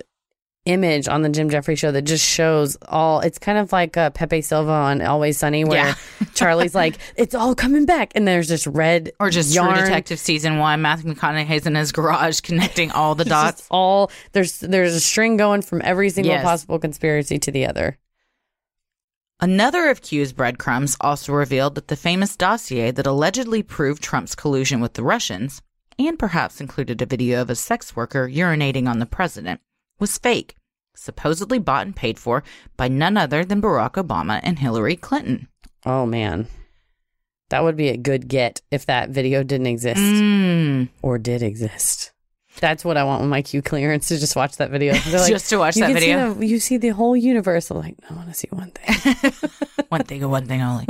image 0.66 1.08
on 1.08 1.22
the 1.22 1.30
Jim 1.30 1.48
Jefferies 1.48 1.78
show 1.78 1.92
that 1.92 2.02
just 2.02 2.26
shows 2.28 2.76
all. 2.88 3.20
It's 3.20 3.38
kind 3.38 3.60
of 3.60 3.72
like 3.72 3.96
uh, 3.98 4.10
Pepe 4.10 4.42
Silvia 4.42 4.74
on 4.74 5.02
Always 5.04 5.38
Sunny, 5.38 5.64
where 5.64 5.90
Yeah. 5.90 5.96
Charlie's 6.34 6.74
like, 6.74 6.98
"It's 7.18 7.36
all 7.36 7.54
coming 7.54 7.86
back," 7.86 8.14
and 8.16 8.28
there's 8.28 8.48
just 8.48 8.66
red 8.66 9.12
Or 9.20 9.30
just 9.30 9.54
yarn. 9.54 9.76
True 9.76 9.84
Detective 9.86 10.18
season 10.20 10.58
one, 10.58 10.82
Matthew 10.82 11.14
McConaughey's 11.14 11.68
in 11.68 11.76
his 11.76 11.92
garage 11.92 12.40
connecting 12.42 12.92
all 12.92 13.14
the 13.14 13.26
dots. 13.26 13.68
all 13.70 14.12
there's 14.32 14.60
there's 14.60 14.96
a 14.96 15.00
string 15.00 15.38
going 15.38 15.62
from 15.62 15.82
every 15.84 16.10
single 16.10 16.34
Yes. 16.34 16.44
possible 16.44 16.80
conspiracy 16.80 17.38
to 17.38 17.52
the 17.52 17.68
other. 17.68 18.00
Another 19.42 19.90
of 19.90 20.02
Q's 20.02 20.32
breadcrumbs 20.32 20.96
also 21.02 21.34
revealed 21.34 21.76
that 21.76 21.90
the 21.90 21.98
famous 21.98 22.38
dossier 22.38 22.92
that 22.92 23.06
allegedly 23.06 23.62
proved 23.62 24.02
Trump's 24.02 24.34
collusion 24.34 24.80
with 24.80 24.94
the 24.94 25.04
Russians, 25.04 25.62
and 26.00 26.18
perhaps 26.18 26.62
included 26.62 27.02
a 27.02 27.06
video 27.06 27.42
of 27.42 27.50
a 27.50 27.56
sex 27.56 27.96
worker 27.98 28.30
urinating 28.30 28.88
on 28.88 29.00
the 29.00 29.06
president, 29.06 29.60
was 30.00 30.18
fake, 30.18 30.56
supposedly 30.96 31.60
bought 31.60 31.86
and 31.86 31.96
paid 31.96 32.18
for 32.18 32.44
by 32.78 32.88
none 32.88 33.18
other 33.18 33.44
than 33.44 33.62
Barack 33.62 34.02
Obama 34.02 34.40
and 34.42 34.60
Hillary 34.60 34.96
Clinton. 34.96 35.50
Oh 35.86 36.06
man, 36.06 36.48
that 37.50 37.64
would 37.64 37.76
be 37.76 37.90
a 37.90 37.98
good 37.98 38.30
get 38.30 38.62
if 38.72 38.86
that 38.86 39.10
video 39.10 39.44
didn't 39.44 39.68
exist 39.68 40.00
Mm, 40.00 40.90
or 41.02 41.18
did 41.18 41.44
exist. 41.44 42.14
That's 42.60 42.86
what 42.86 42.98
I 42.98 43.04
want 43.04 43.22
with 43.22 43.30
my 43.30 43.42
Q 43.42 43.62
clearance 43.62 44.08
to 44.08 44.18
just 44.18 44.36
watch 44.36 44.58
that 44.58 44.72
video. 44.72 44.94
Like, 45.12 45.28
Just 45.30 45.50
to 45.50 45.58
watch 45.58 45.76
"You 45.76 45.82
that 45.82 45.88
can 45.92 45.96
see 45.98 46.06
video." 46.08 46.34
the- 46.34 46.46
you 46.48 46.60
see 46.60 46.78
the 46.78 46.90
whole 46.90 47.16
universe. 47.16 47.70
I'm 47.72 47.78
like, 47.78 47.96
I 48.10 48.14
want 48.14 48.30
to 48.30 48.34
see 48.34 48.48
one 48.52 48.72
thing. 48.72 49.34
one 49.90 50.04
thing 50.04 50.22
and 50.24 50.32
one 50.32 50.46
thing 50.46 50.62
only. 50.62 50.88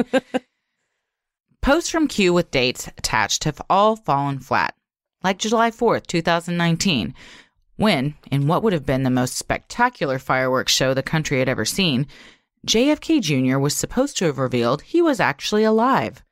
Posts 1.61 1.89
from 1.89 2.07
Q 2.07 2.33
with 2.33 2.51
dates 2.51 2.87
attached 2.97 3.43
have 3.45 3.61
all 3.69 3.95
fallen 3.95 4.39
flat, 4.39 4.75
like 5.23 5.39
July 5.39 5.71
4th, 5.71 6.05
2019, 6.05 7.15
when, 7.77 8.13
in 8.31 8.47
what 8.47 8.61
would 8.61 8.73
have 8.73 8.85
been 8.85 9.01
the 9.03 9.09
most 9.09 9.35
spectacular 9.35 10.19
fireworks 10.19 10.71
show 10.71 10.93
the 10.93 11.01
country 11.03 11.39
had 11.39 11.49
ever 11.49 11.65
seen, 11.65 12.05
JFK 12.67 13.19
Jr. 13.21 13.57
was 13.57 13.75
supposed 13.75 14.17
to 14.17 14.25
have 14.25 14.37
revealed 14.37 14.83
he 14.83 15.01
was 15.01 15.19
actually 15.19 15.63
alive. 15.63 16.23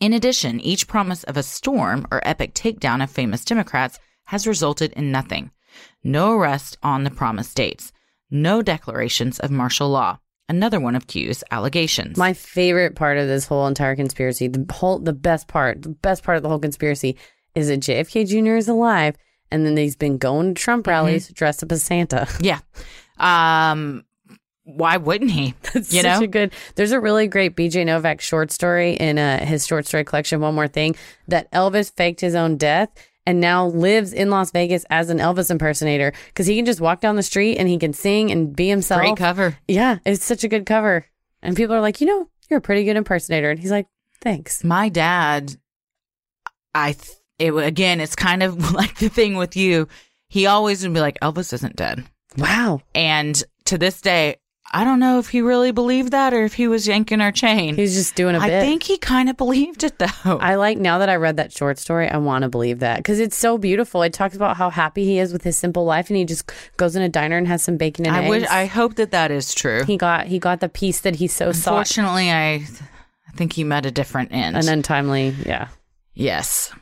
In 0.00 0.12
addition, 0.12 0.60
each 0.60 0.86
promise 0.88 1.24
of 1.24 1.36
a 1.36 1.42
storm 1.42 2.06
or 2.10 2.22
epic 2.26 2.54
takedown 2.54 3.02
of 3.02 3.10
famous 3.10 3.44
Democrats 3.44 3.98
has 4.30 4.46
resulted 4.46 4.92
in 4.92 5.10
nothing. 5.10 5.50
No 6.04 6.30
arrest 6.32 6.78
on 6.84 7.02
the 7.02 7.10
promised 7.10 7.56
dates, 7.56 7.92
no 8.30 8.62
declarations 8.62 9.40
of 9.40 9.50
martial 9.50 9.88
law. 9.88 10.20
Another 10.48 10.78
one 10.78 10.94
of 10.94 11.08
Q's 11.08 11.42
allegations. 11.50 12.16
My 12.16 12.32
favorite 12.32 12.94
part 12.94 13.18
of 13.18 13.26
this 13.26 13.46
whole 13.46 13.66
entire 13.66 13.96
conspiracy, 13.96 14.46
the 14.46 14.72
whole, 14.72 15.00
the 15.00 15.12
best 15.12 15.48
part, 15.48 15.82
the 15.82 15.88
best 15.88 16.22
part 16.22 16.36
of 16.36 16.44
the 16.44 16.48
whole 16.48 16.60
conspiracy 16.60 17.16
is 17.56 17.66
that 17.68 17.80
JFK 17.80 18.28
Jr. 18.28 18.54
is 18.54 18.68
alive, 18.68 19.16
and 19.50 19.66
then 19.66 19.76
he's 19.76 19.96
been 19.96 20.16
going 20.16 20.54
to 20.54 20.62
Trump 20.62 20.86
rallies 20.86 21.28
dressed 21.28 21.64
up 21.64 21.72
as 21.72 21.82
Santa. 21.82 22.28
yeah. 22.40 22.60
Um, 23.18 24.04
why 24.62 24.96
wouldn't 24.96 25.32
he? 25.32 25.54
It's 25.74 25.92
you 25.92 26.02
such 26.02 26.20
know? 26.20 26.24
a 26.24 26.28
good. 26.28 26.52
There's 26.76 26.92
a 26.92 27.00
really 27.00 27.26
great 27.26 27.56
BJ 27.56 27.84
Novak 27.84 28.20
short 28.20 28.52
story 28.52 28.92
in 28.92 29.18
uh, 29.18 29.44
his 29.44 29.66
short 29.66 29.86
story 29.86 30.04
collection. 30.04 30.40
One 30.40 30.54
more 30.54 30.68
thing 30.68 30.94
that 31.26 31.50
Elvis 31.50 31.92
faked 31.92 32.20
his 32.20 32.36
own 32.36 32.56
death, 32.56 32.90
and 33.26 33.40
now 33.40 33.66
lives 33.66 34.12
in 34.12 34.30
Las 34.30 34.50
Vegas 34.50 34.84
as 34.90 35.10
an 35.10 35.18
Elvis 35.18 35.50
impersonator 35.50 36.12
because 36.26 36.46
he 36.46 36.56
can 36.56 36.64
just 36.64 36.80
walk 36.80 37.00
down 37.00 37.16
the 37.16 37.22
street 37.22 37.56
and 37.58 37.68
he 37.68 37.78
can 37.78 37.92
sing 37.92 38.30
and 38.30 38.54
be 38.54 38.68
himself. 38.68 39.00
Great 39.00 39.16
cover. 39.16 39.58
Yeah, 39.68 39.98
it's 40.04 40.24
such 40.24 40.44
a 40.44 40.48
good 40.48 40.66
cover. 40.66 41.06
And 41.42 41.56
people 41.56 41.74
are 41.74 41.80
like, 41.80 42.00
you 42.00 42.06
know, 42.06 42.28
you're 42.48 42.58
a 42.58 42.62
pretty 42.62 42.84
good 42.84 42.96
impersonator. 42.96 43.50
And 43.50 43.58
he's 43.58 43.70
like, 43.70 43.86
thanks. 44.20 44.64
My 44.64 44.88
dad, 44.88 45.56
I, 46.74 46.92
th- 46.92 47.16
it, 47.38 47.52
again, 47.52 48.00
it's 48.00 48.16
kind 48.16 48.42
of 48.42 48.72
like 48.74 48.98
the 48.98 49.08
thing 49.08 49.36
with 49.36 49.56
you. 49.56 49.88
He 50.28 50.46
always 50.46 50.82
would 50.82 50.94
be 50.94 51.00
like, 51.00 51.18
Elvis 51.20 51.52
isn't 51.52 51.76
dead. 51.76 52.04
Wow. 52.36 52.82
And 52.94 53.42
to 53.64 53.78
this 53.78 54.00
day, 54.00 54.36
I 54.72 54.84
don't 54.84 55.00
know 55.00 55.18
if 55.18 55.28
he 55.30 55.40
really 55.40 55.72
believed 55.72 56.12
that 56.12 56.32
or 56.32 56.44
if 56.44 56.54
he 56.54 56.68
was 56.68 56.86
yanking 56.86 57.20
our 57.20 57.32
chain. 57.32 57.74
He's 57.74 57.94
just 57.94 58.14
doing 58.14 58.36
a 58.36 58.38
I 58.38 58.46
bit. 58.46 58.58
I 58.58 58.60
think 58.60 58.84
he 58.84 58.98
kind 58.98 59.28
of 59.28 59.36
believed 59.36 59.82
it 59.82 59.98
though. 59.98 60.38
I 60.38 60.54
like 60.54 60.78
now 60.78 60.98
that 60.98 61.08
I 61.08 61.16
read 61.16 61.38
that 61.38 61.52
short 61.52 61.78
story, 61.78 62.08
I 62.08 62.18
want 62.18 62.42
to 62.42 62.48
believe 62.48 62.78
that 62.78 62.98
because 62.98 63.18
it's 63.18 63.36
so 63.36 63.58
beautiful. 63.58 64.02
It 64.02 64.12
talks 64.12 64.36
about 64.36 64.56
how 64.56 64.70
happy 64.70 65.04
he 65.04 65.18
is 65.18 65.32
with 65.32 65.42
his 65.42 65.56
simple 65.56 65.84
life, 65.84 66.08
and 66.08 66.16
he 66.16 66.24
just 66.24 66.52
goes 66.76 66.94
in 66.94 67.02
a 67.02 67.08
diner 67.08 67.36
and 67.36 67.48
has 67.48 67.62
some 67.62 67.76
bacon 67.76 68.06
and 68.06 68.14
I 68.14 68.20
eggs. 68.22 68.30
wish. 68.30 68.48
I 68.48 68.66
hope 68.66 68.94
that 68.94 69.10
that 69.10 69.32
is 69.32 69.54
true. 69.54 69.84
he 69.84 69.96
got 69.96 70.26
he 70.26 70.38
got 70.38 70.60
the 70.60 70.68
peace 70.68 71.00
that 71.00 71.16
he 71.16 71.26
so 71.26 71.50
sought. 71.50 71.72
Unfortunately, 71.72 72.30
I, 72.30 72.54
I 72.54 73.32
think 73.34 73.54
he 73.54 73.64
met 73.64 73.86
a 73.86 73.90
different 73.90 74.30
end. 74.32 74.56
An 74.56 74.68
untimely, 74.68 75.34
yeah. 75.44 75.68
Yes. 76.14 76.72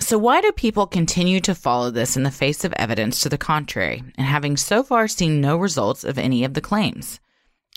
So, 0.00 0.18
why 0.18 0.40
do 0.40 0.50
people 0.50 0.86
continue 0.86 1.40
to 1.40 1.54
follow 1.54 1.90
this 1.90 2.16
in 2.16 2.22
the 2.22 2.30
face 2.30 2.64
of 2.64 2.72
evidence 2.72 3.20
to 3.20 3.28
the 3.28 3.38
contrary 3.38 4.02
and 4.16 4.26
having 4.26 4.56
so 4.56 4.82
far 4.82 5.06
seen 5.06 5.40
no 5.40 5.56
results 5.56 6.04
of 6.04 6.18
any 6.18 6.42
of 6.42 6.54
the 6.54 6.60
claims? 6.60 7.20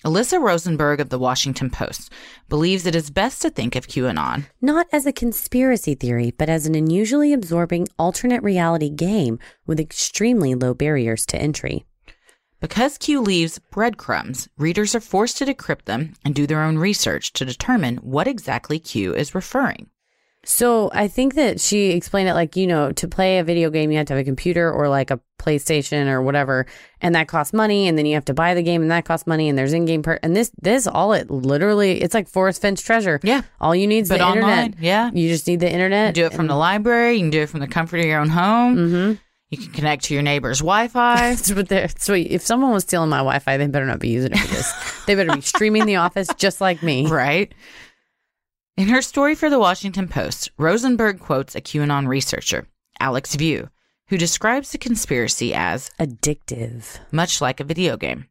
Alyssa 0.06 0.42
Rosenberg 0.42 1.00
of 1.00 1.10
the 1.10 1.20
Washington 1.20 1.70
Post 1.70 2.12
believes 2.50 2.86
it 2.86 2.96
is 2.96 3.10
best 3.10 3.42
to 3.42 3.50
think 3.50 3.76
of 3.76 3.88
QAnon 3.88 4.46
Not 4.62 4.88
as 4.92 5.06
a 5.06 5.14
conspiracy 5.14 5.96
theory, 5.96 6.34
but 6.38 6.50
as 6.50 6.66
an 6.66 6.76
unusually 6.76 7.34
absorbing 7.34 7.88
alternate 8.00 8.42
reality 8.42 8.90
game 8.90 9.38
with 9.66 9.80
extremely 9.80 10.56
low 10.56 10.74
barriers 10.74 11.26
to 11.28 11.38
entry. 11.38 11.86
Because 12.60 12.98
Q 12.98 13.22
leaves 13.22 13.60
breadcrumbs, 13.60 14.48
readers 14.58 14.96
are 14.96 15.02
forced 15.02 15.38
to 15.38 15.46
decrypt 15.46 15.86
them 15.86 16.14
and 16.26 16.34
do 16.34 16.48
their 16.48 16.64
own 16.64 16.78
research 16.78 17.34
to 17.34 17.46
determine 17.46 17.98
what 17.98 18.28
exactly 18.28 18.80
Q 18.80 19.14
is 19.14 19.36
referring. 19.36 19.90
So 20.46 20.90
I 20.94 21.08
think 21.08 21.36
that 21.36 21.62
she 21.62 21.92
explained 21.92 22.28
it 22.28 22.34
like, 22.34 22.58
you 22.58 22.68
know, 22.68 22.92
to 22.94 23.08
play 23.08 23.40
a 23.40 23.44
video 23.46 23.70
game, 23.70 23.92
you 23.92 23.98
have 23.98 24.08
to 24.08 24.14
have 24.14 24.20
a 24.22 24.26
computer 24.26 24.70
or 24.70 24.90
like 24.90 25.10
a 25.10 25.20
PlayStation 25.42 26.08
or 26.08 26.22
whatever, 26.22 26.66
and 27.02 27.16
that 27.16 27.28
costs 27.30 27.54
money. 27.54 27.88
And 27.88 27.98
then 27.98 28.06
you 28.06 28.14
have 28.16 28.26
to 28.26 28.34
buy 28.34 28.54
the 28.54 28.62
game, 28.62 28.82
and 28.82 28.92
that 28.92 29.06
costs 29.06 29.26
money. 29.26 29.48
And 29.48 29.58
there's 29.58 29.72
in-game 29.74 30.04
per. 30.04 30.20
And 30.22 30.36
this, 30.36 30.52
this 30.62 30.86
all 30.86 31.14
it 31.14 31.30
literally, 31.32 32.02
it's 32.02 32.14
like 32.14 32.28
Forrest 32.28 32.62
Fenn's 32.62 32.82
treasure. 32.82 33.20
Yeah. 33.24 33.42
all 33.62 33.74
you 33.74 33.88
need 33.88 34.00
is 34.04 34.10
But 34.10 34.18
the 34.20 34.26
online, 34.26 34.66
internet. 34.66 34.84
yeah. 34.84 35.12
you 35.14 35.30
just 35.30 35.48
need 35.48 35.60
the 35.62 35.72
internet. 35.72 36.14
can 36.14 36.24
do 36.24 36.26
it 36.28 36.34
from 36.34 36.48
the 36.48 36.56
library, 36.56 37.14
you 37.16 37.20
can 37.22 37.30
do 37.30 37.42
it 37.42 37.50
from 37.50 37.60
the 37.62 37.68
comfort 37.68 38.00
of 38.02 38.06
your 38.06 38.20
own 38.20 38.30
home. 38.30 38.76
Mm-hmm. 38.78 39.14
You 39.50 39.58
can 39.58 39.72
connect 39.72 40.06
to 40.06 40.14
your 40.16 40.24
neighbor's 40.24 40.60
Wi 40.60 40.88
Fi. 40.88 41.36
But 41.54 41.70
they're 41.70 41.88
sweet. 42.00 42.32
If 42.32 42.42
someone 42.42 42.72
was 42.72 42.84
stealing 42.84 43.10
my 43.10 43.18
Wi-Fi, 43.20 43.58
they 43.58 43.68
better 43.68 43.86
not 43.86 44.00
be 44.00 44.10
using 44.10 44.32
it 44.34 44.40
for 44.40 44.48
this. 44.48 45.04
they 45.06 45.14
better 45.14 45.36
be 45.36 45.42
streaming 45.54 45.86
The 45.86 45.98
Office 45.98 46.28
just 46.38 46.60
like 46.60 46.82
me. 46.82 47.06
right? 47.08 47.54
In 48.76 48.90
her 48.90 49.04
story 49.04 49.36
for 49.36 49.52
the 49.52 49.60
Washington 49.60 50.08
Post, 50.08 50.50
Rosenberg 50.58 51.20
quotes 51.20 51.54
a 51.54 51.62
QAnon 51.62 52.08
researcher, 52.08 52.68
Alex 53.00 53.36
View, 53.36 53.70
who 54.08 54.18
describes 54.18 54.72
the 54.72 54.80
conspiracy 54.80 55.54
as 55.54 55.92
Addictive. 56.00 56.98
much 57.12 57.40
like 57.40 57.60
a 57.60 57.64
video 57.64 57.98
game. 57.98 58.26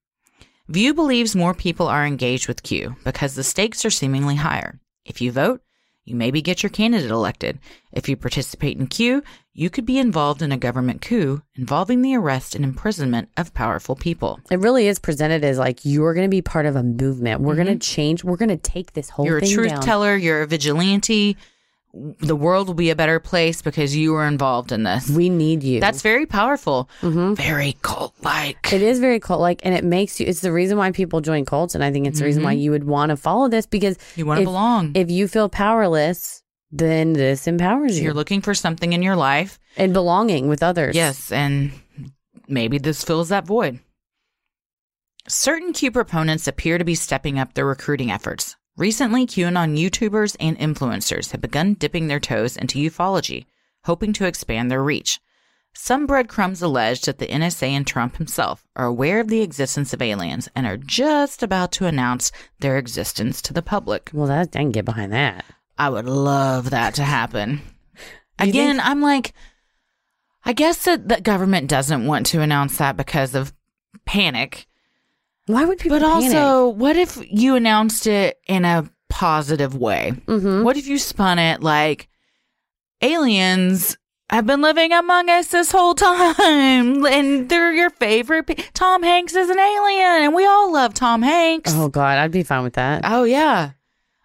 View 0.66 0.94
believes 0.94 1.36
more 1.36 1.54
people 1.54 1.86
are 1.86 2.04
engaged 2.04 2.48
with 2.48 2.64
Q 2.64 2.96
because 3.04 3.36
the 3.36 3.44
stakes 3.44 3.84
are 3.84 3.90
seemingly 3.90 4.34
higher. 4.34 4.80
If 5.04 5.20
you 5.20 5.30
vote, 5.30 5.60
you 6.04 6.16
maybe 6.16 6.42
get 6.42 6.64
your 6.64 6.70
candidate 6.70 7.12
elected. 7.12 7.60
If 7.92 8.08
you 8.08 8.16
participate 8.16 8.76
in 8.76 8.88
Q, 8.88 9.22
you 9.54 9.68
could 9.68 9.84
be 9.84 9.98
involved 9.98 10.40
in 10.40 10.50
a 10.50 10.56
government 10.56 11.02
coup 11.02 11.42
involving 11.56 12.00
the 12.02 12.14
arrest 12.16 12.54
and 12.54 12.64
imprisonment 12.64 13.28
of 13.36 13.52
powerful 13.52 13.94
people. 13.94 14.40
It 14.50 14.58
really 14.60 14.86
is 14.86 14.98
presented 14.98 15.44
as 15.44 15.58
like 15.58 15.80
you're 15.84 16.14
going 16.14 16.26
to 16.26 16.30
be 16.34 16.40
part 16.42 16.64
of 16.66 16.74
a 16.76 16.82
movement. 16.82 17.40
We're 17.42 17.54
going 17.56 17.66
to 17.66 17.76
change. 17.76 18.24
We're 18.24 18.36
going 18.38 18.48
to 18.48 18.56
take 18.56 18.94
this 18.94 19.10
whole 19.10 19.26
Mm-hmm. 19.26 19.30
You're 19.30 19.38
a 19.38 19.54
truth 19.54 19.68
down. 19.72 19.82
teller, 19.82 20.16
you're 20.16 20.42
a 20.42 20.46
vigilante. 20.46 21.36
The 21.94 22.34
world 22.34 22.68
will 22.68 22.74
be 22.74 22.88
a 22.88 22.96
better 22.96 23.20
place 23.20 23.60
because 23.60 23.94
you 23.94 24.14
were 24.14 24.24
involved 24.26 24.72
in 24.72 24.82
this. 24.84 25.10
We 25.10 25.28
need 25.28 25.62
you. 25.62 25.78
That's 25.78 26.00
very 26.00 26.24
powerful. 26.24 26.88
Very 27.02 27.76
cult 27.82 28.14
like. 28.22 28.72
It 28.72 28.80
is 28.80 28.98
very 28.98 29.20
cult 29.20 29.42
like, 29.42 29.60
and 29.62 29.74
it 29.74 29.84
makes 29.84 30.18
you. 30.18 30.26
It's 30.26 30.40
the 30.40 30.52
reason 30.52 30.78
why 30.78 30.90
people 30.92 31.20
join 31.20 31.44
cults, 31.44 31.74
and 31.74 31.84
I 31.84 31.92
think 31.92 32.06
it's 32.06 32.18
the 32.20 32.24
reason 32.24 32.42
why 32.42 32.52
you 32.52 32.70
would 32.70 32.84
want 32.84 33.10
to 33.10 33.16
follow 33.18 33.48
this 33.48 33.66
because 33.66 33.98
Mm-hmm. 33.98 34.20
You 34.20 34.24
wanna 34.26 34.44
belong. 34.44 34.92
If 34.94 35.10
you 35.10 35.28
feel 35.28 35.50
powerless, 35.50 36.41
then 36.72 37.12
this 37.12 37.46
empowers 37.46 37.98
you 37.98 38.04
You're 38.04 38.14
looking 38.14 38.40
for 38.40 38.54
something 38.54 38.92
in 38.94 39.02
your 39.02 39.14
life. 39.16 39.58
and 39.76 39.92
belonging 39.92 40.48
with 40.48 40.62
others. 40.62 40.96
Yes, 40.96 41.30
and 41.30 41.72
maybe 42.48 42.78
this 42.78 43.04
fills 43.04 43.28
that 43.28 43.46
void. 43.46 43.78
Certain 45.28 45.72
Q 45.72 45.90
proponents 45.92 46.48
appear 46.48 46.78
to 46.78 46.84
be 46.84 46.94
stepping 46.96 47.38
up 47.38 47.54
their 47.54 47.66
recruiting 47.66 48.10
efforts. 48.10 48.56
Recently, 48.76 49.26
QAnon 49.26 49.78
YouTubers 49.78 50.34
and 50.40 50.58
influencers 50.58 51.30
have 51.30 51.40
begun 51.42 51.74
dipping 51.74 52.08
their 52.08 52.18
toes 52.18 52.56
into 52.56 52.78
ufology, 52.78 53.44
hoping 53.84 54.12
to 54.14 54.24
expand 54.26 54.70
their 54.70 54.82
reach. 54.82 55.20
Some 55.74 56.06
breadcrumbs 56.06 56.60
allege 56.60 57.02
that 57.02 57.18
the 57.18 57.26
NSA 57.28 57.68
and 57.68 57.86
Trump 57.86 58.16
himself 58.16 58.66
are 58.76 58.86
aware 58.86 59.20
of 59.20 59.28
the 59.28 59.42
existence 59.42 59.92
of 59.94 60.02
aliens 60.02 60.48
and 60.54 60.66
are 60.66 60.76
just 60.76 61.42
about 61.42 61.70
to 61.72 61.86
announce 61.86 62.32
their 62.60 62.76
existence 62.78 63.40
to 63.42 63.52
the 63.52 63.62
public. 63.62 64.10
Well, 64.12 64.26
that 64.26 64.48
I 64.56 64.58
can 64.60 64.70
get 64.70 64.84
behind 64.84 65.12
that. 65.12 65.44
I 65.82 65.88
would 65.88 66.06
love 66.06 66.70
that 66.70 66.94
to 66.94 67.02
happen. 67.02 67.60
Again, 68.38 68.76
think- 68.76 68.86
I'm 68.88 69.00
like, 69.02 69.32
I 70.44 70.52
guess 70.52 70.84
that 70.84 71.08
the 71.08 71.20
government 71.20 71.68
doesn't 71.68 72.06
want 72.06 72.26
to 72.26 72.40
announce 72.40 72.76
that 72.78 72.96
because 72.96 73.34
of 73.34 73.52
panic. 74.04 74.66
Why 75.46 75.64
would 75.64 75.78
people? 75.78 75.98
But 75.98 76.06
panic? 76.06 76.36
also, 76.36 76.68
what 76.68 76.96
if 76.96 77.18
you 77.30 77.56
announced 77.56 78.06
it 78.06 78.38
in 78.46 78.64
a 78.64 78.88
positive 79.08 79.74
way? 79.76 80.12
Mhm. 80.26 80.62
What 80.64 80.76
if 80.76 80.86
you 80.86 80.98
spun 80.98 81.38
it 81.40 81.62
like 81.62 82.08
aliens 83.00 83.96
have 84.30 84.46
been 84.46 84.62
living 84.62 84.92
among 84.92 85.28
us 85.28 85.48
this 85.48 85.70
whole 85.72 85.94
time 85.94 87.04
and 87.06 87.48
they're 87.48 87.72
your 87.72 87.90
favorite? 87.90 88.46
Pe- 88.46 88.54
Tom 88.72 89.02
Hanks 89.02 89.34
is 89.34 89.50
an 89.50 89.58
alien 89.58 90.22
and 90.24 90.34
we 90.34 90.46
all 90.46 90.72
love 90.72 90.94
Tom 90.94 91.22
Hanks. 91.22 91.72
Oh 91.74 91.88
God, 91.88 92.18
I'd 92.18 92.30
be 92.30 92.42
fine 92.44 92.62
with 92.62 92.74
that. 92.74 93.02
Oh, 93.04 93.24
yeah. 93.24 93.72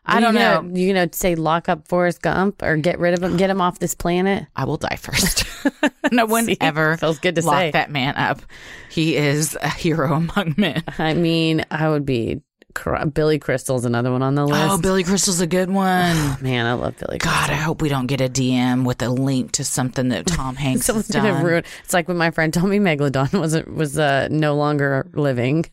I 0.08 0.20
don't 0.20 0.34
know. 0.36 0.62
gonna- 0.62 0.80
You 0.80 0.94
gonna 0.94 1.10
say 1.12 1.36
lock 1.36 1.70
up 1.70 1.88
Forrest 1.88 2.22
Gump 2.22 2.62
or 2.64 2.78
get 2.78 3.00
rid 3.00 3.14
of 3.14 3.22
him, 3.24 3.38
get 3.38 3.50
him 3.50 3.62
off 3.62 3.80
this 3.80 3.94
planet? 3.96 4.46
I 4.56 4.66
will 4.66 4.78
die 4.78 4.96
first. 5.00 5.44
no 6.12 6.26
one 6.26 6.46
See? 6.46 6.58
ever 6.62 6.98
Feels 6.98 7.20
good 7.20 7.36
to 7.36 7.42
say 7.42 7.48
lock 7.48 7.58
say. 7.60 7.72
that 7.72 7.92
man 7.92 8.16
up. 8.16 8.42
He 8.90 9.16
is 9.18 9.58
a 9.62 9.70
hero 9.70 10.14
among 10.16 10.56
men. 10.58 10.84
I 10.98 11.14
mean, 11.14 11.66
I 11.72 11.90
would 11.90 12.06
be. 12.06 12.42
cr- 12.74 13.06
Billy 13.06 13.40
Crystal's 13.40 13.86
another 13.86 14.12
one 14.12 14.22
on 14.22 14.36
the 14.36 14.46
list. 14.46 14.70
Oh, 14.72 14.78
Billy 14.78 15.04
Crystal's 15.04 15.42
a 15.42 15.48
good 15.48 15.70
one. 15.72 16.16
Man, 16.42 16.66
I 16.68 16.74
love 16.74 16.96
Billy. 16.98 17.18
Crystal. 17.20 17.32
God, 17.42 17.50
I 17.50 17.56
hope 17.56 17.82
we 17.82 17.90
don't 17.90 18.06
get 18.08 18.22
a 18.22 18.30
DM 18.30 18.86
with 18.86 19.02
a 19.02 19.10
link 19.10 19.54
to 19.54 19.64
something 19.64 20.10
that 20.10 20.28
Tom 20.28 20.56
Hanks 20.64 20.88
has 20.88 21.08
done. 21.08 21.44
ruin. 21.44 21.64
It's 21.84 21.94
like 21.94 22.08
when 22.08 22.18
my 22.18 22.30
friend 22.32 22.54
told 22.54 22.70
me 22.70 22.78
Megalodon 22.80 23.38
wasn't 23.40 23.74
was 23.74 23.98
uh, 23.98 24.28
no 24.32 24.56
longer 24.56 25.10
living. 25.14 25.66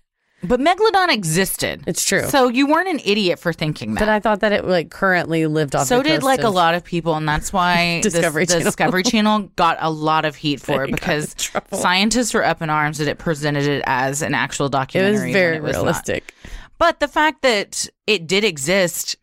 But 0.43 0.61
Megalodon 0.61 1.11
existed. 1.11 1.85
It's 1.87 2.05
true. 2.05 2.24
So 2.28 2.49
you 2.49 2.66
weren't 2.66 2.89
an 2.89 3.01
idiot 3.03 3.39
for 3.39 3.53
thinking 3.53 3.95
that. 3.95 4.01
But 4.01 4.09
I 4.11 4.20
thought 4.20 4.41
that 4.41 4.53
it 4.53 4.66
like 4.66 4.91
currently 4.91 5.47
lived 5.47 5.74
off. 5.74 5.87
so 5.87 5.99
the 5.99 6.05
did 6.11 6.22
like 6.22 6.43
a 6.43 6.51
lot 6.51 6.74
of 6.74 6.85
people, 6.85 7.14
and 7.14 7.26
that's 7.26 7.51
why 7.53 8.01
this- 8.03 8.12
Discovery 8.12 8.45
the 8.45 8.53
Channel. 8.53 8.64
Discovery 8.64 9.03
Channel 9.05 9.41
got 9.57 9.78
a 9.80 9.91
lot 9.91 10.26
of 10.26 10.37
heat 10.37 10.61
for 10.61 10.78
They 10.78 10.85
it 10.85 10.91
because 10.93 11.35
scientists 11.72 12.35
were 12.35 12.45
up 12.45 12.61
in 12.61 12.68
arms 12.68 12.99
that 12.99 13.09
it 13.09 13.16
presented 13.18 13.66
it 13.66 13.82
as 13.87 14.20
an 14.20 14.35
actual 14.35 14.66
It 14.66 14.72
documentary. 14.72 15.28
was 15.28 15.32
very 15.32 15.57
it 15.57 15.62
was 15.62 15.72
not. 15.76 15.82
realistic. 15.82 16.35
But 16.76 17.01
the 17.01 17.09
fact 17.09 17.41
that 17.43 17.89
it 18.07 18.26
did 18.26 18.45
exist, 18.45 19.16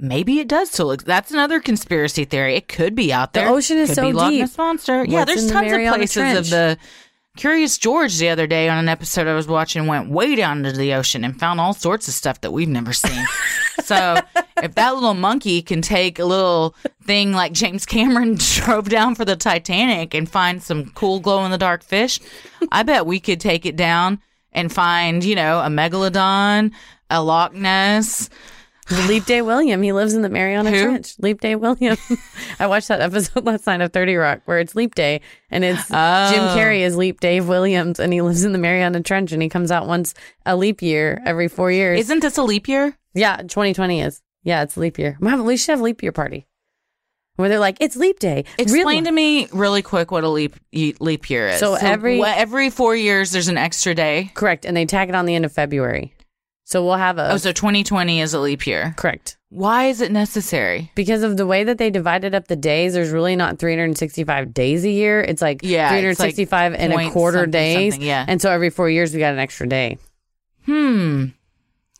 maybe 0.00 0.40
it 0.40 0.48
does 0.48 0.70
still. 0.70 0.90
Ex- 0.90 1.04
that's 1.04 1.30
another 1.30 1.60
conspiracy 1.60 2.24
theory. 2.24 2.56
It 2.56 2.66
could 2.66 2.96
be 2.96 3.12
out 3.12 3.32
there. 3.32 3.46
The 3.46 3.52
ocean 3.52 3.78
is 3.78 3.90
could 3.90 3.94
so 3.96 4.02
be 4.08 4.12
Loch 4.12 4.30
deep. 4.30 4.40
Ness 4.40 4.58
monster. 4.58 5.04
yeah, 5.04 5.20
What's 5.20 5.30
there's 5.30 5.42
in 5.42 5.46
the 5.48 5.52
tons 5.52 5.72
of 5.72 5.94
places 5.94 6.14
Trench? 6.14 6.38
of 6.38 6.50
the. 6.50 6.78
Curious 7.36 7.78
George 7.78 8.16
the 8.18 8.28
other 8.28 8.46
day 8.46 8.68
on 8.68 8.78
an 8.78 8.88
episode 8.88 9.26
I 9.26 9.34
was 9.34 9.48
watching 9.48 9.88
went 9.88 10.08
way 10.08 10.36
down 10.36 10.64
into 10.64 10.78
the 10.78 10.94
ocean 10.94 11.24
and 11.24 11.36
found 11.38 11.60
all 11.60 11.74
sorts 11.74 12.06
of 12.06 12.14
stuff 12.14 12.40
that 12.42 12.52
we've 12.52 12.68
never 12.68 12.92
seen. 12.92 13.24
so 13.82 14.20
if 14.62 14.76
that 14.76 14.94
little 14.94 15.14
monkey 15.14 15.60
can 15.60 15.82
take 15.82 16.20
a 16.20 16.24
little 16.24 16.76
thing 17.02 17.32
like 17.32 17.52
James 17.52 17.86
Cameron 17.86 18.36
drove 18.38 18.88
down 18.88 19.16
for 19.16 19.24
the 19.24 19.34
Titanic 19.34 20.14
and 20.14 20.30
find 20.30 20.62
some 20.62 20.90
cool 20.90 21.18
glow 21.18 21.44
in 21.44 21.50
the 21.50 21.58
dark 21.58 21.82
fish, 21.82 22.20
I 22.70 22.84
bet 22.84 23.04
we 23.04 23.18
could 23.18 23.40
take 23.40 23.66
it 23.66 23.74
down 23.74 24.20
and 24.52 24.72
find, 24.72 25.24
you 25.24 25.34
know, 25.34 25.58
a 25.58 25.66
megalodon, 25.66 26.70
a 27.10 27.20
Loch 27.20 27.52
Ness. 27.52 28.30
Leap 29.08 29.24
Day 29.24 29.40
William. 29.42 29.80
He 29.82 29.92
lives 29.92 30.14
in 30.14 30.22
the 30.22 30.28
Mariana 30.28 30.70
Who? 30.70 30.82
Trench. 30.84 31.14
Leap 31.18 31.40
Day 31.40 31.54
William. 31.56 31.96
I 32.60 32.66
watched 32.66 32.88
that 32.88 33.00
episode 33.00 33.44
last 33.46 33.66
night 33.66 33.80
of 33.80 33.92
30 33.92 34.14
Rock 34.16 34.40
where 34.44 34.58
it's 34.58 34.74
Leap 34.74 34.94
Day 34.94 35.20
and 35.50 35.64
it's 35.64 35.88
Jim 35.88 35.96
Oh. 35.96 36.54
Carrey 36.56 36.80
is 36.80 36.96
Leap 36.96 37.20
Dave 37.20 37.48
Williams 37.48 37.98
and 37.98 38.12
he 38.12 38.20
lives 38.20 38.44
in 38.44 38.52
the 38.52 38.58
Mariana 38.58 39.02
Trench 39.02 39.32
and 39.32 39.42
he 39.42 39.48
comes 39.48 39.70
out 39.70 39.86
once 39.86 40.14
a 40.44 40.56
leap 40.56 40.82
year 40.82 41.22
every 41.24 41.48
four 41.48 41.70
years. 41.72 42.00
Isn't 42.00 42.20
this 42.20 42.36
a 42.38 42.42
leap 42.42 42.68
year? 42.68 42.96
yeah, 43.14 43.36
2020 43.38 44.00
is. 44.02 44.20
Yeah, 44.42 44.62
it's 44.62 44.76
leap 44.76 44.98
year. 44.98 45.16
Mom, 45.20 45.44
we 45.44 45.56
should 45.56 45.72
have 45.72 45.80
leap 45.80 46.02
year 46.02 46.12
party. 46.12 46.46
where 47.36 47.48
they're 47.48 47.58
like, 47.58 47.78
it's 47.80 47.96
leap 47.96 48.18
day. 48.18 48.44
Explain 48.58 49.04
to 49.04 49.12
me 49.12 49.48
really 49.52 49.82
quick 49.82 50.10
what 50.10 50.22
a 50.24 50.28
leap 50.28 50.54
leap 50.72 51.30
year 51.30 51.48
is. 51.48 51.58
So 51.60 51.74
every- 51.74 52.18
wha- 52.18 52.34
every 52.36 52.70
four 52.70 52.94
years, 52.94 53.32
there's 53.32 53.48
an 53.48 53.56
extra 53.58 53.94
day. 53.94 54.30
Correct. 54.34 54.64
And 54.66 54.76
they 54.76 54.84
tack 54.86 55.08
it 55.08 55.14
on 55.14 55.26
the 55.26 55.34
end 55.34 55.44
of 55.44 55.52
February. 55.52 56.13
So 56.64 56.84
we'll 56.84 56.96
have 56.96 57.18
a. 57.18 57.32
Oh, 57.32 57.36
so 57.36 57.52
2020 57.52 58.20
is 58.20 58.32
a 58.34 58.40
leap 58.40 58.66
year. 58.66 58.94
correct. 58.96 59.36
Why 59.50 59.84
is 59.84 60.00
it 60.00 60.10
necessary? 60.10 60.90
Because 60.96 61.22
of 61.22 61.36
the 61.36 61.46
way 61.46 61.62
that 61.62 61.78
they 61.78 61.88
divided 61.90 62.34
up 62.34 62.48
the 62.48 62.56
days, 62.56 62.94
there's 62.94 63.10
really 63.10 63.36
not 63.36 63.58
365 63.60 64.52
days 64.52 64.84
a 64.84 64.90
year. 64.90 65.20
It's 65.20 65.40
like 65.42 65.60
Yeah, 65.62 65.92
it's 65.94 66.18
like 66.18 66.34
365 66.34 66.74
and 66.74 66.92
a 66.92 67.10
quarter 67.10 67.38
something, 67.38 67.50
days. 67.52 67.92
something, 67.94 68.08
yeah. 68.08 68.24
And 68.26 68.42
so 68.42 68.50
every 68.50 68.70
four 68.70 68.90
years, 68.90 69.12
we 69.14 69.20
got 69.20 69.32
an 69.34 69.38
extra 69.38 69.68
day. 69.68 69.98
Hmm. 70.66 71.26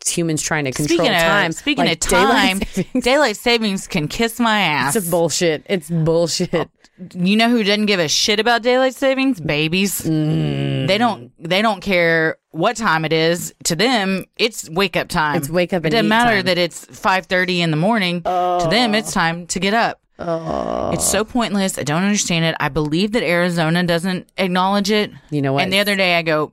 It's 0.00 0.10
humans 0.10 0.42
trying 0.42 0.64
to 0.64 0.72
control 0.72 0.98
Speaking 0.98 1.12
time. 1.14 1.50
of 1.50 1.54
speaking 1.54 1.84
Like 1.84 2.04
of 2.04 2.10
daylight 2.10 2.30
time, 2.32 2.60
savings. 2.62 3.04
daylight 3.04 3.36
savings 3.36 3.86
can 3.86 4.08
kiss 4.08 4.40
my 4.40 4.60
ass. 4.60 4.96
It's 4.96 5.08
bullshit. 5.08 5.64
It's 5.66 5.88
bullshit. 5.88 6.68
you 7.14 7.36
know 7.36 7.48
who 7.48 7.62
doesn't 7.64 7.86
give 7.86 8.00
a 8.00 8.08
shit 8.08 8.40
about 8.40 8.62
daylight 8.62 8.94
savings? 8.94 9.40
Babies. 9.40 10.02
Mm. 10.02 10.88
They 10.88 10.98
don't. 10.98 11.30
They 11.38 11.62
don't 11.62 11.80
care 11.80 12.36
what 12.54 12.76
time 12.76 13.04
it 13.04 13.12
is. 13.12 13.54
To 13.64 13.76
them, 13.76 14.24
it's 14.36 14.68
wake 14.70 14.96
up 14.96 15.08
time. 15.08 15.36
It's 15.36 15.50
wake 15.50 15.72
up 15.72 15.82
It 15.82 15.86
and 15.86 15.92
doesn't 15.92 16.06
eat 16.06 16.08
matter 16.08 16.36
time. 16.36 16.46
that 16.46 16.58
it's 16.58 16.84
five 16.84 17.26
thirty 17.26 17.60
in 17.60 17.70
the 17.70 17.76
morning. 17.76 18.22
To 18.22 18.66
them, 18.70 18.94
it's 18.94 19.10
oh. 19.10 19.20
time 19.20 19.46
to 19.48 19.60
get 19.60 19.74
up. 19.74 20.00
Oh. 20.18 20.90
It's 20.92 21.06
so 21.06 21.24
pointless. 21.24 21.78
I 21.78 21.82
don't 21.82 22.04
understand 22.04 22.44
it. 22.44 22.54
I 22.60 22.68
believe 22.68 23.12
that 23.12 23.22
Arizona 23.24 23.82
doesn't 23.82 24.28
acknowledge 24.38 24.90
it. 24.90 25.10
You 25.30 25.42
know 25.42 25.52
what? 25.52 25.64
And 25.64 25.72
the 25.72 25.80
other 25.80 25.96
day, 25.96 26.16
I 26.16 26.22
go, 26.22 26.52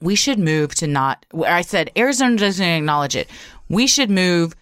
we 0.00 0.14
should 0.14 0.38
move 0.38 0.74
to 0.76 0.86
not. 0.86 1.26
Where 1.32 1.52
I 1.52 1.62
said 1.62 1.90
Arizona 1.96 2.36
doesn't 2.36 2.64
acknowledge 2.64 3.16
it. 3.16 3.28
We 3.68 3.86
should 3.86 4.10
move 4.10 4.54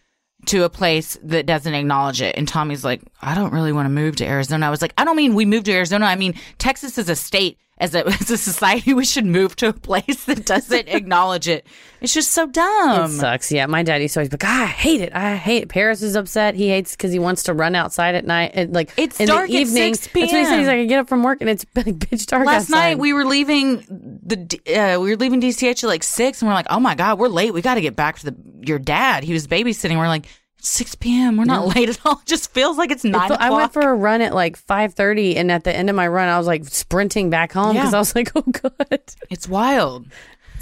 to 0.47 0.65
a 0.65 0.71
place 0.71 1.19
that 1.23 1.45
doesn't 1.45 1.75
acknowledge 1.75 2.23
it. 2.23 2.37
And 2.37 2.49
Tommy's 2.49 2.85
like, 2.85 3.03
I 3.21 3.35
don't 3.35 3.53
really 3.53 3.73
want 3.73 3.87
to 3.87 3.91
move 3.91 4.17
to 4.17 4.27
Arizona. 4.27 4.67
I 4.67 4.71
was 4.71 4.81
like, 4.81 4.95
I 4.97 5.05
don't 5.05 5.17
mean 5.17 5.35
we 5.35 5.45
move 5.45 5.65
to 5.65 5.73
Arizona. 5.73 6.07
I 6.07 6.17
mean 6.17 6.35
Texas 6.59 6.99
is 6.99 7.09
a 7.09 7.17
state. 7.17 7.59
As 7.79 7.95
a, 7.95 8.07
as 8.21 8.31
a 8.31 8.39
society, 8.39 8.95
we 8.95 9.05
should 9.05 9.27
move 9.27 9.55
to 9.57 9.69
a 9.69 9.73
place 9.75 10.25
that 10.25 10.47
doesn't 10.47 10.89
acknowledge 10.89 11.47
it. 11.47 11.67
It's 12.01 12.15
just 12.15 12.33
so 12.33 12.47
dumb. 12.47 13.05
it 13.11 13.15
sucks. 13.19 13.53
Yeah, 13.53 13.67
my 13.67 13.83
dad 13.83 14.01
used 14.01 14.15
to 14.15 14.21
always 14.21 14.31
be 14.31 14.35
like, 14.35 14.45
"Ah, 14.47 14.63
I 14.63 14.67
hate 14.67 15.01
it. 15.03 15.15
I 15.15 15.37
hate 15.37 15.65
it. 15.65 15.69
Paris 15.69 16.01
is 16.01 16.17
upset. 16.17 16.55
He 16.55 16.69
hates 16.69 16.93
because 16.97 17.13
he 17.13 17.19
wants 17.19 17.43
to 17.45 17.53
run 17.53 17.75
outside 17.75 18.15
at 18.15 18.25
night. 18.25 18.53
And 18.55 18.73
like 18.75 18.93
It's 18.97 19.21
in 19.21 19.27
dark 19.29 19.49
the 19.49 19.57
at 19.57 19.61
evening. 19.63 19.95
6 19.95 20.07
That's 20.07 20.15
what 20.15 20.25
he 20.25 20.45
said. 20.45 20.59
He's 20.59 20.69
like, 20.69 20.79
I 20.79 20.85
get 20.87 21.01
up 21.01 21.09
from 21.09 21.23
work 21.23 21.41
and 21.43 21.51
it's 21.51 21.67
like 21.75 22.01
pitch 22.09 22.25
dark 22.27 22.47
Last 22.47 22.71
outside. 22.71 22.77
night 22.93 22.99
we 22.99 23.13
were 23.13 23.25
leaving 23.27 23.79
the 23.89 24.39
uh, 24.75 24.99
we 25.01 25.11
were 25.11 25.17
leaving 25.17 25.41
DCH 25.43 25.85
at 25.85 25.87
like 25.87 26.03
six, 26.03 26.41
and 26.41 26.49
we're 26.49 26.55
like, 26.55 26.67
oh 26.71 26.81
my 26.81 26.95
god, 26.95 27.19
we're 27.19 27.29
late. 27.29 27.53
We 27.53 27.61
got 27.61 27.75
to 27.75 27.81
get 27.83 27.95
back 27.95 28.19
to 28.21 28.31
the 28.31 28.37
your 28.63 28.79
dad. 28.79 29.23
He 29.23 29.33
was 29.35 29.47
babysitting. 29.47 29.99
We're 29.99 30.09
like, 30.09 30.27
it's 30.67 30.75
six 30.75 30.95
p.m. 30.97 31.37
We're 31.37 31.45
not 31.45 31.77
late 31.77 31.89
at 31.89 31.99
all. 32.05 32.17
It 32.23 32.27
just 32.27 32.53
feels 32.53 32.77
like 32.77 32.91
it's 32.91 33.05
nine. 33.05 33.31
I 33.33 33.51
went 33.51 33.73
for 33.73 33.83
a 33.83 33.95
run 33.95 34.21
at 34.21 34.35
like 34.35 34.57
five 34.57 34.95
thirty, 34.95 35.37
and 35.37 35.51
at 35.53 35.63
the 35.65 35.75
end 35.75 35.89
of 35.89 35.95
my 35.97 36.09
run, 36.09 36.29
I 36.29 36.37
was 36.39 36.47
like 36.49 36.65
sprinting 36.65 37.31
back 37.31 37.53
home 37.53 37.75
because 37.77 37.93
Yeah. 37.93 37.99
I 37.99 38.01
was 38.01 38.15
like, 38.17 38.33
"Oh 38.37 38.43
god!" 38.43 39.01
it's 39.31 39.49
wild. 39.49 40.07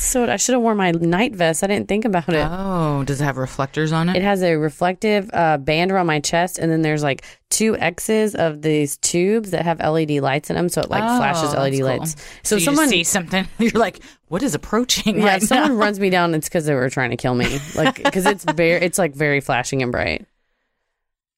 So 0.05 0.30
I 0.30 0.36
should 0.36 0.52
have 0.52 0.62
worn 0.62 0.76
my 0.76 0.90
night 0.90 1.34
vest. 1.34 1.64
I 1.64 1.66
didn't 1.66 1.88
think 1.88 2.05
about 2.05 2.28
it. 2.28 2.46
Oh, 2.50 3.02
does 3.05 3.20
it 3.20 3.24
have 3.24 3.36
reflectors 3.36 3.92
on 3.92 4.09
it? 4.09 4.16
It 4.16 4.22
has 4.22 4.42
a 4.42 4.57
reflective 4.57 5.30
uh, 5.32 5.57
band 5.59 5.90
around 5.90 6.07
my 6.07 6.20
chest, 6.20 6.59
and 6.59 6.70
then 6.70 6.82
there's 6.82 7.02
like 7.02 7.24
two 7.50 7.76
X's 7.78 8.34
of 8.34 8.62
these 8.62 8.96
tubes 8.98 9.50
that 9.52 9.64
have 9.64 9.80
LED 9.80 10.11
lights 10.22 10.50
in 10.50 10.57
them, 10.57 10.68
so 10.68 10.80
it 10.82 10.90
like 10.90 11.02
Oh, 11.05 11.16
flashes 11.16 11.55
LED 11.55 11.74
cool. 11.78 11.84
lights. 11.86 12.16
So, 12.42 12.57
So, 12.57 12.57
you 12.57 12.61
someone, 12.62 12.88
see 12.88 13.02
something, 13.05 13.46
you're 13.59 13.70
like, 13.72 14.00
what 14.28 14.42
is 14.42 14.55
approaching 14.55 15.18
yeah, 15.18 15.24
right 15.26 15.42
if 15.42 15.48
someone 15.48 15.70
now? 15.72 15.76
runs 15.76 15.98
me 15.98 16.11
down, 16.11 16.34
it's 16.34 16.48
because 16.48 16.66
they 16.66 16.74
were 16.74 16.90
trying 16.90 17.11
to 17.11 17.16
kill 17.16 17.34
me, 17.34 17.59
like 17.74 18.02
because 18.02 18.26
it's 18.26 18.44
very, 18.44 18.80
it's 18.82 18.98
like 18.98 19.14
very 19.14 19.40
flashing 19.40 19.82
and 19.82 19.90
bright. 19.92 20.26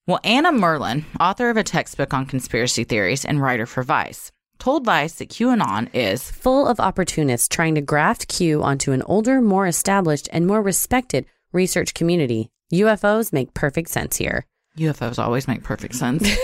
Well, 0.06 0.20
Anna 0.22 0.52
Merlan, 0.52 1.04
author 1.20 1.50
of 1.50 1.56
a 1.56 1.64
textbook 1.64 2.14
on 2.14 2.26
conspiracy 2.26 2.84
theories 2.84 3.24
and 3.24 3.40
writer 3.42 3.66
for 3.66 3.82
Vice, 3.82 4.30
told 4.59 4.84
Vice 4.84 5.14
that 5.14 5.30
QAnon 5.30 5.88
is 5.94 6.30
Full 6.30 6.66
of 6.66 6.80
opportunists 6.80 7.48
trying 7.48 7.74
to 7.74 7.80
graft 7.80 8.28
Q 8.28 8.62
onto 8.62 8.92
an 8.92 9.02
older, 9.02 9.40
more 9.40 9.66
established, 9.66 10.28
and 10.32 10.46
more 10.46 10.62
respected 10.62 11.26
research 11.52 11.94
community. 11.94 12.50
UFOs 12.72 13.32
make 13.32 13.54
perfect 13.54 13.90
sense 13.90 14.16
here. 14.16 14.46
UFOs 14.76 15.18
always 15.18 15.48
make 15.48 15.62
perfect 15.62 15.94
sense. 15.94 16.22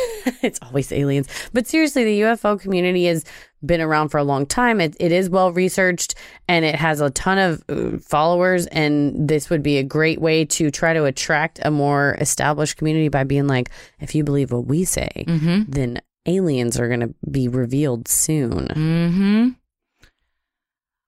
it's 0.42 0.58
always 0.62 0.90
aliens. 0.90 1.28
But 1.52 1.66
seriously, 1.66 2.04
the 2.04 2.20
UFO 2.22 2.58
community 2.58 3.04
has 3.06 3.24
been 3.64 3.80
around 3.80 4.08
for 4.08 4.18
a 4.18 4.24
long 4.24 4.46
time. 4.46 4.80
It, 4.80 4.96
it 4.98 5.12
is 5.12 5.28
well 5.28 5.52
researched 5.52 6.14
and 6.48 6.64
it 6.64 6.74
has 6.74 7.00
a 7.00 7.10
ton 7.10 7.38
of 7.38 7.64
uh, 7.68 7.98
followers. 7.98 8.66
And 8.68 9.28
this 9.28 9.50
would 9.50 9.62
be 9.62 9.78
a 9.78 9.82
great 9.82 10.20
way 10.20 10.44
to 10.46 10.70
try 10.70 10.94
to 10.94 11.04
attract 11.04 11.60
a 11.62 11.70
more 11.70 12.16
established 12.20 12.78
community 12.78 13.08
by 13.08 13.24
being 13.24 13.46
like, 13.46 13.70
if 14.00 14.14
you 14.14 14.24
believe 14.24 14.50
what 14.50 14.66
we 14.66 14.84
say, 14.84 15.24
then 15.68 16.00
aliens 16.26 16.78
are 16.78 16.88
going 16.88 17.00
to 17.00 17.14
be 17.30 17.48
revealed 17.48 18.08
soon. 18.08 18.68
hmm 18.74 19.48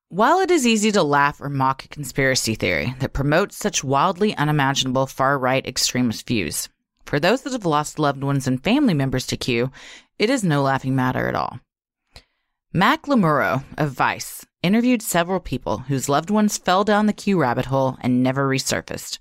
While 0.08 0.40
it 0.40 0.50
is 0.50 0.66
easy 0.66 0.92
to 0.92 1.02
laugh 1.02 1.40
or 1.40 1.48
mock 1.48 1.84
a 1.84 1.88
conspiracy 1.88 2.54
theory 2.54 2.94
that 3.00 3.12
promotes 3.12 3.56
such 3.56 3.84
wildly 3.84 4.34
unimaginable 4.36 5.06
far 5.06 5.38
right 5.38 5.66
extremist 5.66 6.26
views, 6.26 6.68
for 7.04 7.20
those 7.20 7.42
that 7.42 7.52
have 7.52 7.66
lost 7.66 7.98
loved 7.98 8.22
ones 8.22 8.46
and 8.46 8.62
family 8.62 8.94
members 8.94 9.26
to 9.26 9.36
Q, 9.36 9.70
it 10.18 10.30
is 10.30 10.42
no 10.42 10.62
laughing 10.62 10.96
matter 10.96 11.28
at 11.28 11.34
all. 11.34 11.60
Mack 12.72 13.02
Lamoureux 13.06 13.62
of 13.78 13.90
Vice 13.90 14.44
interviewed 14.62 15.02
several 15.02 15.38
people 15.38 15.78
whose 15.78 16.08
loved 16.08 16.30
ones 16.30 16.58
fell 16.58 16.82
down 16.82 17.06
the 17.06 17.12
Q 17.12 17.40
rabbit 17.40 17.66
hole 17.66 17.98
and 18.00 18.22
never 18.22 18.48
resurfaced. 18.48 19.18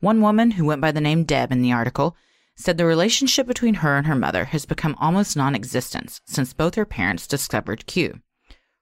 One 0.00 0.22
woman, 0.22 0.52
who 0.52 0.64
went 0.64 0.80
by 0.80 0.90
the 0.90 1.00
name 1.00 1.24
Deb 1.24 1.52
in 1.52 1.60
the 1.60 1.72
article, 1.72 2.16
said 2.60 2.76
the 2.76 2.84
relationship 2.84 3.46
between 3.46 3.74
her 3.74 3.96
and 3.96 4.06
her 4.06 4.14
mother 4.14 4.44
has 4.46 4.66
become 4.66 4.94
almost 5.00 5.34
non 5.36 5.54
existent 5.54 6.20
since 6.26 6.52
both 6.52 6.74
her 6.74 6.84
parents 6.84 7.26
discovered 7.26 7.86
Q. 7.86 8.20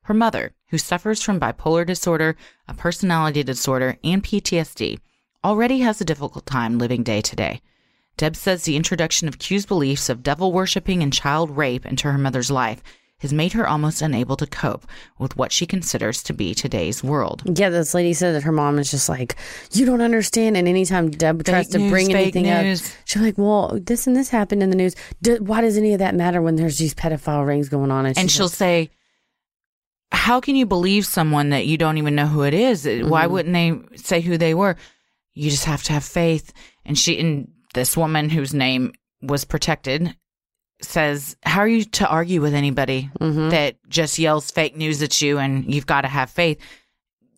Her 0.03 0.15
mother, 0.15 0.55
who 0.71 0.79
suffers 0.79 1.23
from 1.23 1.39
bipolar 1.39 1.87
disorder, 1.87 2.35
a 2.67 2.75
personality 2.75 3.45
disorder, 3.45 3.97
and 4.03 4.25
PTSD, 4.25 4.99
already 5.45 5.79
has 5.81 6.01
a 6.01 6.05
difficult 6.05 6.45
time 6.45 6.79
living 6.79 7.05
day 7.05 7.21
to 7.21 7.37
day. 7.37 7.61
Deb 8.17 8.35
says 8.35 8.65
the 8.65 8.75
introduction 8.75 9.29
of 9.29 9.39
Q's 9.39 9.65
beliefs 9.65 10.09
of 10.09 10.25
devil 10.25 10.51
worshipping 10.51 11.03
and 11.03 11.13
child 11.13 11.57
rape 11.57 11.87
into 11.87 12.11
her 12.11 12.19
mother's 12.19 12.51
life 12.51 12.83
has 13.21 13.33
made 13.33 13.53
her 13.53 13.67
almost 13.67 14.01
unable 14.01 14.37
to 14.37 14.47
cope 14.47 14.87
with 15.19 15.37
what 15.37 15.51
she 15.51 15.67
considers 15.67 16.23
to 16.23 16.33
be 16.33 16.55
today's 16.55 17.03
world. 17.03 17.43
Yeah, 17.59 17.69
this 17.69 17.93
lady 17.93 18.13
said 18.13 18.35
that 18.35 18.45
her 18.45 18.53
mom 18.53 18.79
is 18.79 18.91
just 18.91 19.09
like, 19.09 19.35
you 19.73 19.85
don't 19.85 20.01
understand. 20.01 20.57
And 20.57 20.69
anytime 20.69 21.11
Deb 21.11 21.45
tries 21.45 21.69
to 21.69 21.79
news, 21.79 21.91
bring 21.91 22.15
anything 22.15 22.45
news. 22.45 22.81
up, 22.81 22.97
she's 23.05 23.23
like, 23.23 23.37
well, 23.37 23.79
this 23.83 24.07
and 24.07 24.15
this 24.15 24.29
happened 24.29 24.63
in 24.63 24.71
the 24.71 24.77
news. 24.77 24.95
D- 25.21 25.39
why 25.39 25.61
does 25.61 25.77
any 25.77 25.93
of 25.95 25.99
that 25.99 26.15
matter 26.15 26.41
when 26.41 26.57
there's 26.57 26.79
these 26.79 26.95
pedophile 26.95 27.45
rings 27.45 27.69
going 27.69 27.91
on? 27.91 28.07
And 28.07 28.17
she's 28.17 28.33
she'll 28.33 28.47
like, 28.47 28.53
say, 28.53 28.91
How 30.13 30.41
can 30.41 30.55
you 30.55 30.67
believe 30.67 31.05
someone 31.05 31.51
that 31.51 31.67
you 31.67 31.77
don't 31.77 31.99
even 31.99 32.15
know 32.15 32.27
who 32.27 32.45
it 32.45 32.55
is? 32.55 32.85
Why 32.85 33.25
mm-hmm. 33.25 33.33
wouldn't 33.33 33.55
they 33.55 33.97
say 33.97 34.21
who 34.21 34.39
they 34.39 34.55
were? 34.55 34.77
You 35.35 35.51
just 35.51 35.65
have 35.65 35.83
to 35.85 35.93
have 35.93 36.05
faith. 36.05 36.53
And 36.85 36.97
she, 36.97 37.19
and 37.19 37.49
this 37.75 37.97
woman 37.97 38.31
whose 38.31 38.55
name 38.55 38.93
was 39.21 39.45
protected 39.45 40.15
says, 40.81 41.37
How 41.43 41.61
are 41.61 41.69
you 41.69 41.85
to 41.85 42.09
argue 42.09 42.41
with 42.41 42.55
anybody 42.55 43.11
Mm-hmm. 43.21 43.51
that 43.51 43.77
just 43.89 44.19
yells 44.19 44.51
fake 44.51 44.77
news 44.77 45.03
at 45.03 45.21
you 45.21 45.39
and 45.39 45.73
you've 45.73 45.87
got 45.87 46.03
to 46.03 46.09
have 46.09 46.31
faith? 46.31 46.61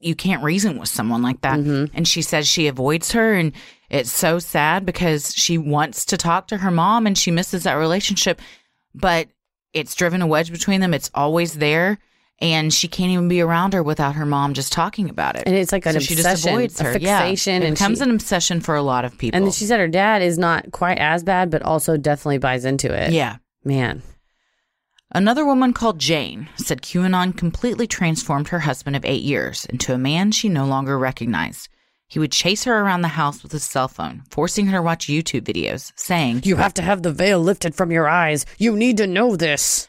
You 0.01 0.15
can't 0.15 0.43
reason 0.43 0.79
with 0.79 0.89
someone 0.89 1.23
like 1.23 1.43
that. 1.43 1.59
Mm-hmm. 1.59 1.95
And 1.97 2.09
she 2.09 2.23
says 2.23 2.49
she 2.49 2.67
avoids 2.69 3.13
her. 3.13 3.35
And 3.35 3.53
it's 3.91 4.13
so 4.13 4.39
sad 4.39 4.87
because 4.87 5.35
she 5.35 5.59
wants 5.59 6.07
to 6.07 6.17
talk 6.17 6.49
to 6.49 6.59
her 6.59 6.71
mom 6.71 7.07
and 7.07 7.17
she 7.19 7.31
misses 7.31 7.65
that 7.65 7.75
relationship. 7.75 8.41
But 8.95 9.29
it's 9.73 9.95
driven 9.95 10.23
a 10.23 10.27
wedge 10.27 10.51
between 10.51 10.81
them. 10.81 10.95
It's 10.95 11.11
always 11.15 11.55
there. 11.55 11.99
And 12.43 12.73
she 12.73 12.89
can't 12.89 13.11
even 13.11 13.29
be 13.29 13.43
around 13.43 13.75
her 13.75 13.83
without 13.83 14.15
her 14.15 14.25
mom 14.25 14.55
just 14.55 14.73
talking 14.73 15.11
about 15.11 15.37
it. 15.37 15.43
And 15.47 15.55
it's 15.55 15.73
like 15.73 15.85
an 15.85 15.93
so 15.93 15.99
she 15.99 16.15
just 16.15 16.27
obsession, 16.27 16.55
avoids 16.57 16.81
her. 16.81 16.95
fixation, 16.95 17.61
Yeah. 17.63 17.69
It 17.69 17.73
becomes 17.73 17.99
she- 17.99 18.05
an 18.05 18.11
obsession 18.13 18.61
for 18.63 18.75
a 18.75 18.83
lot 18.83 19.05
of 19.05 19.19
people. 19.19 19.37
and 19.43 19.53
she 19.53 19.67
said 19.67 19.79
her 19.79 19.89
dad 19.89 20.23
is 20.23 20.39
not 20.39 20.73
quite 20.73 20.99
as 20.99 21.23
bad, 21.23 21.51
but 21.51 21.61
also 21.63 21.97
definitely 21.99 22.39
buys 22.39 22.65
into 22.65 22.93
it. 22.93 23.13
yeah. 23.13 23.37
Man. 23.63 24.03
Another 25.13 25.45
woman 25.45 25.73
called 25.73 25.99
Jane 25.99 26.49
said 26.57 26.83
QAnon 26.83 27.37
completely 27.37 27.87
transformed 27.87 28.49
her 28.49 28.61
husband 28.61 28.95
of 28.97 29.05
eight 29.05 29.23
years 29.23 29.67
into 29.67 29.93
a 29.93 29.99
man 29.99 30.31
she 30.31 30.49
no 30.49 30.65
longer 30.67 30.97
recognized. 30.99 31.69
He 32.07 32.19
would 32.19 32.33
chase 32.33 32.65
her 32.65 32.81
around 32.81 33.03
the 33.03 33.09
house 33.09 33.43
with 33.43 33.53
his 33.53 33.63
cell 33.65 33.87
phone, 33.89 34.23
forcing 34.31 34.67
her 34.69 34.79
to 34.79 34.83
watch 34.83 35.09
YouTube 35.09 35.43
videos, 35.43 35.93
saying, 35.97 36.41
You 36.45 36.57
have 36.57 36.75
to 36.75 36.83
have 36.83 37.03
the 37.03 37.13
veil 37.13 37.39
lifted 37.41 37.75
from 37.75 37.93
your 37.93 38.09
eyes. 38.09 38.47
You 38.59 38.75
need 38.77 38.97
to 38.97 39.07
know 39.07 39.37
this. 39.37 39.89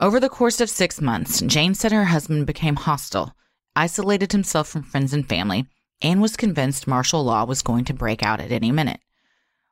Over 0.00 0.20
the 0.20 0.28
course 0.28 0.60
of 0.60 0.70
six 0.70 1.00
months, 1.00 1.40
Jane 1.40 1.74
said 1.74 1.90
her 1.90 2.04
husband 2.04 2.46
became 2.46 2.76
hostile, 2.76 3.34
isolated 3.74 4.30
himself 4.30 4.68
from 4.68 4.84
friends 4.84 5.12
and 5.12 5.28
family, 5.28 5.66
and 6.00 6.22
was 6.22 6.36
convinced 6.36 6.86
martial 6.86 7.24
law 7.24 7.44
was 7.44 7.62
going 7.62 7.84
to 7.86 7.94
break 7.94 8.22
out 8.22 8.38
at 8.38 8.52
any 8.52 8.70
minute. 8.70 9.00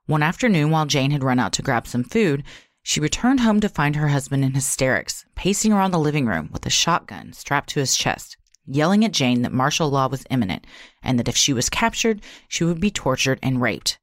One 0.07 0.25
afternoon, 0.25 0.71
while 0.71 0.85
Jane 0.87 1.13
had 1.13 1.23
run 1.23 1.39
out 1.39 1.53
to 1.55 1.63
grab 1.63 1.87
some 1.87 2.03
food, 2.03 2.43
she 2.83 2.99
returned 2.99 3.39
home 3.39 3.61
to 3.61 3.69
find 3.69 3.95
her 3.95 4.09
husband 4.09 4.45
in 4.45 4.55
hysterics, 4.55 5.25
pacing 5.37 5.73
around 5.73 5.93
the 5.93 5.99
living 5.99 6.27
room 6.27 6.51
with 6.53 6.67
a 6.67 6.71
shotgun 6.71 7.33
strapped 7.33 7.69
to 7.71 7.81
his 7.81 7.95
chest, 7.95 8.37
yelling 8.67 9.05
at 9.05 9.13
Jane 9.13 9.43
that 9.43 9.53
martial 9.53 9.91
law 9.91 10.09
was 10.09 10.27
imminent 10.29 10.67
and 11.05 11.21
that 11.21 11.29
if 11.29 11.37
she 11.37 11.53
was 11.53 11.71
captured, 11.71 12.21
she 12.49 12.65
would 12.65 12.81
be 12.81 12.91
tortured 12.91 13.39
and 13.45 13.63
raped. 13.63 13.99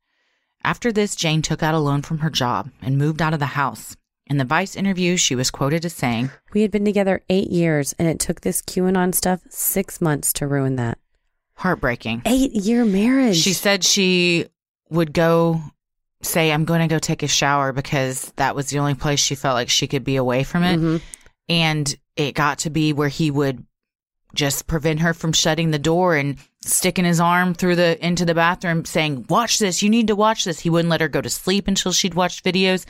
After 0.63 0.89
this, 0.89 1.17
Jane 1.17 1.41
took 1.41 1.61
out 1.61 1.75
a 1.75 1.79
loan 1.79 2.01
from 2.01 2.19
her 2.19 2.29
job 2.29 2.71
and 2.81 2.97
moved 2.97 3.21
out 3.21 3.33
of 3.33 3.39
the 3.39 3.57
house. 3.57 3.97
In 4.27 4.37
the 4.37 4.45
Vice 4.45 4.75
interview, 4.75 5.17
she 5.17 5.35
was 5.35 5.51
quoted 5.51 5.83
as 5.85 5.93
saying, 5.93 6.31
We 6.53 6.61
had 6.61 6.71
been 6.71 6.85
together 6.85 7.21
eight 7.29 7.49
years, 7.49 7.93
and 7.99 8.07
it 8.07 8.19
took 8.19 8.41
this 8.41 8.61
QAnon 8.61 9.13
stuff 9.13 9.41
six 9.49 9.99
months 9.99 10.31
to 10.33 10.47
ruin 10.47 10.75
that. 10.77 10.97
heartbreaking. 11.55 12.21
Eight 12.25 12.53
year 12.53 12.83
marriage. 12.85 13.37
She 13.37 13.53
said 13.53 13.83
she 13.83 14.47
would 14.89 15.13
go 15.13 15.61
say, 16.21 16.51
I'm 16.51 16.65
going 16.65 16.81
to 16.81 16.87
go 16.93 16.99
take 16.99 17.21
a 17.21 17.27
shower 17.27 17.73
because 17.73 18.31
that 18.37 18.55
was 18.55 18.69
the 18.69 18.79
only 18.79 18.95
place 18.95 19.19
she 19.19 19.35
felt 19.35 19.55
like 19.55 19.69
she 19.69 19.87
could 19.87 20.03
be 20.05 20.15
away 20.15 20.43
from 20.43 20.63
it. 20.63 20.79
Mhm. 20.79 21.01
And 21.49 21.95
it 22.15 22.33
got 22.33 22.59
to 22.59 22.69
be 22.69 22.93
where 22.93 23.09
he 23.09 23.29
would 23.29 23.65
just 24.33 24.65
prevent 24.67 25.01
her 25.01 25.13
from 25.13 25.33
shutting 25.33 25.71
the 25.71 25.79
door 25.79 26.15
and 26.15 26.37
sticking 26.69 27.05
his 27.05 27.19
arm 27.19 27.53
through 27.53 27.75
the 27.75 28.03
into 28.05 28.25
the 28.25 28.33
bathroom 28.35 28.85
saying 28.85 29.25
watch 29.29 29.59
this. 29.59 29.81
You 29.83 29.89
need 29.89 30.07
to 30.07 30.15
watch 30.15 30.45
this. 30.45 30.59
He 30.61 30.69
wouldn't 30.69 30.89
let 30.89 31.01
her 31.01 31.07
go 31.07 31.21
to 31.21 31.29
sleep 31.29 31.67
until 31.67 31.91
she'd 31.91 32.13
watched 32.13 32.43
videos. 32.45 32.85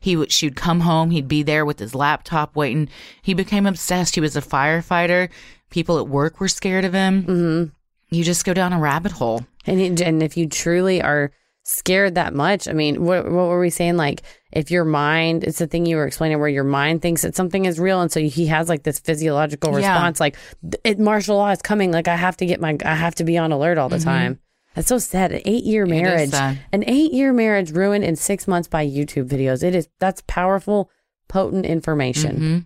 He 0.00 0.16
would 0.16 0.32
she'd 0.32 0.56
come 0.56 0.80
home. 0.80 1.10
He'd 1.10 1.28
be 1.28 1.42
there 1.42 1.64
with 1.64 1.78
his 1.78 1.94
laptop 1.94 2.56
waiting. 2.56 2.88
He 3.22 3.34
became 3.34 3.66
obsessed. 3.66 4.14
He 4.14 4.20
was 4.20 4.36
a 4.36 4.42
firefighter. 4.42 5.28
People 5.70 5.98
at 5.98 6.08
work 6.08 6.40
were 6.40 6.48
scared 6.48 6.84
of 6.84 6.92
him. 6.94 7.22
Mhm. 7.24 7.70
you 8.10 8.24
just 8.24 8.46
go 8.46 8.54
down 8.54 8.72
a 8.72 8.78
rabbit 8.80 9.12
hole. 9.12 9.44
And 9.66 9.78
it- 9.80 10.00
and 10.00 10.22
if 10.22 10.34
you 10.36 10.48
truly 10.48 11.02
are 11.02 11.30
scared 11.68 12.14
that 12.14 12.32
much, 12.34 12.66
I 12.66 12.72
mean, 12.72 13.04
what 13.04 13.24
what 13.24 13.48
were 13.48 13.60
we 13.60 13.70
saying? 13.70 13.96
Like, 13.96 14.22
if 14.52 14.70
your 14.70 14.84
mind, 14.84 15.44
it's 15.44 15.58
the 15.58 15.66
thing 15.66 15.84
you 15.86 15.96
were 15.96 16.06
explaining, 16.06 16.38
where 16.40 16.48
your 16.48 16.64
mind 16.64 17.02
thinks 17.02 17.22
that 17.22 17.36
something 17.36 17.66
is 17.66 17.78
real, 17.78 18.00
and 18.00 18.10
so 18.10 18.20
he 18.20 18.46
has 18.46 18.68
like 18.68 18.82
this 18.84 18.98
physiological 18.98 19.70
Yeah. 19.70 19.76
response, 19.76 20.18
like, 20.20 20.36
it 20.84 20.98
martial 20.98 21.36
law 21.36 21.50
is 21.50 21.60
coming, 21.62 21.92
like 21.92 22.08
I 22.08 22.16
have 22.16 22.36
to 22.38 22.46
get 22.46 22.60
my, 22.60 22.76
I 22.84 22.94
have 22.94 23.14
to 23.16 23.24
be 23.24 23.36
on 23.36 23.52
alert 23.52 23.76
all 23.78 23.88
the 23.90 23.98
time. 23.98 24.38
That's 24.74 24.88
so 24.88 24.98
sad. 24.98 25.32
An 25.32 25.42
eight 25.44 25.64
year 25.64 25.84
Mm-hmm. 25.86 26.02
marriage, 26.02 26.34
an 26.72 26.84
eight 26.86 27.12
year 27.12 27.32
marriage 27.32 27.72
ruined 27.72 28.04
in 28.04 28.16
six 28.16 28.46
months 28.48 28.68
by 28.68 28.86
YouTube 28.86 29.28
videos. 29.28 29.62
It 29.62 29.74
is 29.74 29.88
that's 29.98 30.22
powerful, 30.26 30.90
potent 31.28 31.66
information. 31.66 32.36
Mm-hmm. 32.36 32.58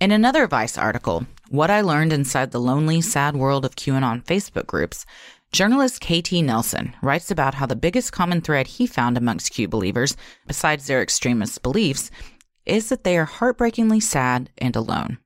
In 0.00 0.10
another 0.10 0.46
Vice 0.46 0.76
article, 0.76 1.26
What 1.48 1.70
I 1.70 1.80
Learned 1.80 2.12
Inside 2.12 2.50
the 2.50 2.60
Lonely, 2.60 3.00
Sad 3.00 3.36
World 3.36 3.64
of 3.64 3.76
QAnon 3.76 4.24
Facebook 4.24 4.66
Groups, 4.66 5.06
journalist 5.54 6.00
KT 6.00 6.32
Nelson 6.42 6.96
writes 7.00 7.30
about 7.30 7.54
how 7.54 7.64
the 7.64 7.76
biggest 7.76 8.10
common 8.10 8.40
thread 8.40 8.66
he 8.66 8.88
found 8.88 9.16
amongst 9.16 9.52
Q 9.52 9.68
believers, 9.68 10.16
besides 10.48 10.88
their 10.88 11.00
extremist 11.00 11.62
beliefs, 11.62 12.10
is 12.66 12.88
that 12.88 13.04
they 13.04 13.16
are 13.16 13.24
heartbreakingly 13.24 14.00
sad 14.00 14.50
and 14.58 14.74
alone. 14.74 15.18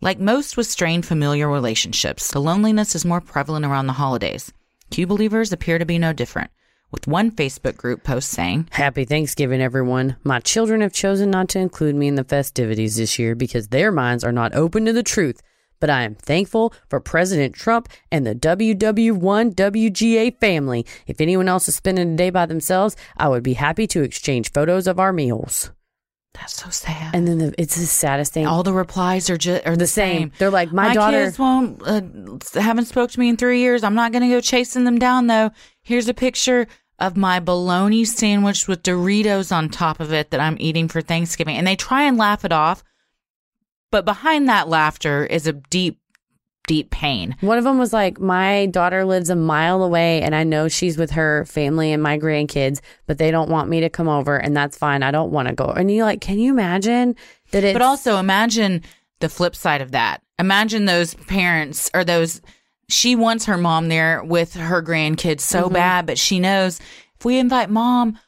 Like 0.00 0.18
most 0.18 0.56
with 0.56 0.66
strained 0.66 1.06
familial 1.06 1.48
relationships, 1.48 2.32
the 2.32 2.40
loneliness 2.40 2.96
is 2.96 3.04
more 3.04 3.20
prevalent 3.20 3.64
around 3.64 3.86
the 3.86 3.92
holidays. 3.92 4.52
Q 4.90 5.06
believers 5.06 5.52
appear 5.52 5.78
to 5.78 5.86
be 5.86 5.96
no 5.96 6.12
different, 6.12 6.50
with 6.90 7.06
one 7.06 7.30
Facebook 7.30 7.76
group 7.76 8.02
post 8.02 8.30
saying, 8.30 8.68
Happy 8.72 9.04
Thanksgiving, 9.04 9.62
everyone. 9.62 10.16
My 10.24 10.40
children 10.40 10.80
have 10.80 10.92
chosen 10.92 11.30
not 11.30 11.48
to 11.50 11.60
include 11.60 11.94
me 11.94 12.08
in 12.08 12.16
the 12.16 12.24
festivities 12.24 12.96
this 12.96 13.16
year 13.16 13.36
because 13.36 13.68
their 13.68 13.92
minds 13.92 14.24
are 14.24 14.32
not 14.32 14.56
open 14.56 14.86
to 14.86 14.92
the 14.92 15.04
truth. 15.04 15.40
But 15.80 15.90
I 15.90 16.02
am 16.02 16.14
thankful 16.14 16.72
for 16.88 17.00
President 17.00 17.54
Trump 17.54 17.88
and 18.12 18.26
the 18.26 18.34
WWG1WGA 18.34 20.38
family. 20.38 20.86
If 21.06 21.20
anyone 21.20 21.48
else 21.48 21.68
is 21.68 21.76
spending 21.76 22.12
a 22.12 22.16
day 22.16 22.30
by 22.30 22.46
themselves, 22.46 22.96
I 23.16 23.28
would 23.28 23.42
be 23.42 23.54
happy 23.54 23.86
to 23.88 24.02
exchange 24.02 24.52
photos 24.52 24.86
of 24.86 25.00
our 25.00 25.12
meals. 25.12 25.70
That's 26.34 26.62
so 26.62 26.70
sad. 26.70 27.14
And 27.14 27.26
then 27.26 27.38
the, 27.38 27.54
it's 27.58 27.74
the 27.74 27.86
saddest 27.86 28.32
thing. 28.32 28.46
all 28.46 28.62
the 28.62 28.72
replies 28.72 29.28
are 29.30 29.36
just 29.36 29.66
are 29.66 29.72
the, 29.72 29.78
the 29.78 29.86
same. 29.86 30.18
same. 30.18 30.32
They're 30.38 30.50
like, 30.50 30.72
my, 30.72 30.88
My, 30.88 30.94
daughter. 30.94 31.24
kids 31.24 31.38
won't 31.38 31.82
uh, 31.84 32.60
haven't 32.60 32.84
spoke 32.84 33.10
to 33.10 33.20
me 33.20 33.28
in 33.28 33.36
three 33.36 33.60
years. 33.60 33.82
I'm 33.82 33.96
not 33.96 34.12
going 34.12 34.22
to 34.22 34.28
go 34.28 34.40
chasing 34.40 34.84
them 34.84 34.98
down 34.98 35.26
though. 35.26 35.50
Here's 35.82 36.08
a 36.08 36.14
picture 36.14 36.68
of 37.00 37.16
my 37.16 37.40
bologna 37.40 38.04
sandwich 38.04 38.68
with 38.68 38.82
Doritos 38.82 39.50
on 39.50 39.70
top 39.70 40.00
of 40.00 40.12
it 40.12 40.30
that 40.30 40.40
I'm 40.40 40.56
eating 40.60 40.86
for 40.86 41.00
Thanksgiving, 41.00 41.56
and 41.56 41.66
they 41.66 41.74
try 41.74 42.04
and 42.04 42.16
laugh 42.16 42.44
it 42.44 42.52
off, 42.52 42.84
but 43.90 44.04
behind 44.04 44.48
that 44.48 44.68
laughter 44.68 45.26
is 45.26 45.46
a 45.46 45.52
deep, 45.52 45.98
deep 46.66 46.90
pain. 46.90 47.36
One 47.40 47.58
of 47.58 47.64
them 47.64 47.78
was 47.78 47.92
like, 47.92 48.20
My 48.20 48.66
daughter 48.66 49.04
lives 49.04 49.30
a 49.30 49.36
mile 49.36 49.82
away 49.82 50.22
and 50.22 50.34
I 50.34 50.44
know 50.44 50.68
she's 50.68 50.96
with 50.96 51.10
her 51.12 51.44
family 51.46 51.92
and 51.92 52.02
my 52.02 52.18
grandkids, 52.18 52.80
but 53.06 53.18
they 53.18 53.30
don't 53.30 53.50
want 53.50 53.68
me 53.68 53.80
to 53.80 53.90
come 53.90 54.08
over 54.08 54.36
and 54.36 54.56
that's 54.56 54.78
fine. 54.78 55.02
I 55.02 55.10
don't 55.10 55.32
want 55.32 55.48
to 55.48 55.54
go. 55.54 55.66
And 55.66 55.90
you 55.90 56.04
like, 56.04 56.20
can 56.20 56.38
you 56.38 56.52
imagine 56.52 57.16
that 57.50 57.64
it's 57.64 57.72
But 57.74 57.82
also 57.82 58.18
imagine 58.18 58.82
the 59.20 59.28
flip 59.28 59.56
side 59.56 59.82
of 59.82 59.92
that. 59.92 60.22
Imagine 60.38 60.84
those 60.84 61.14
parents 61.14 61.90
or 61.92 62.04
those. 62.04 62.40
She 62.88 63.14
wants 63.16 63.44
her 63.44 63.56
mom 63.56 63.88
there 63.88 64.22
with 64.24 64.54
her 64.54 64.82
grandkids 64.82 65.40
so 65.42 65.64
Mm-hmm. 65.64 65.74
bad, 65.74 66.06
but 66.06 66.18
she 66.18 66.40
knows 66.40 66.78
if 67.18 67.24
we 67.24 67.38
invite 67.38 67.68
mom, 67.70 68.18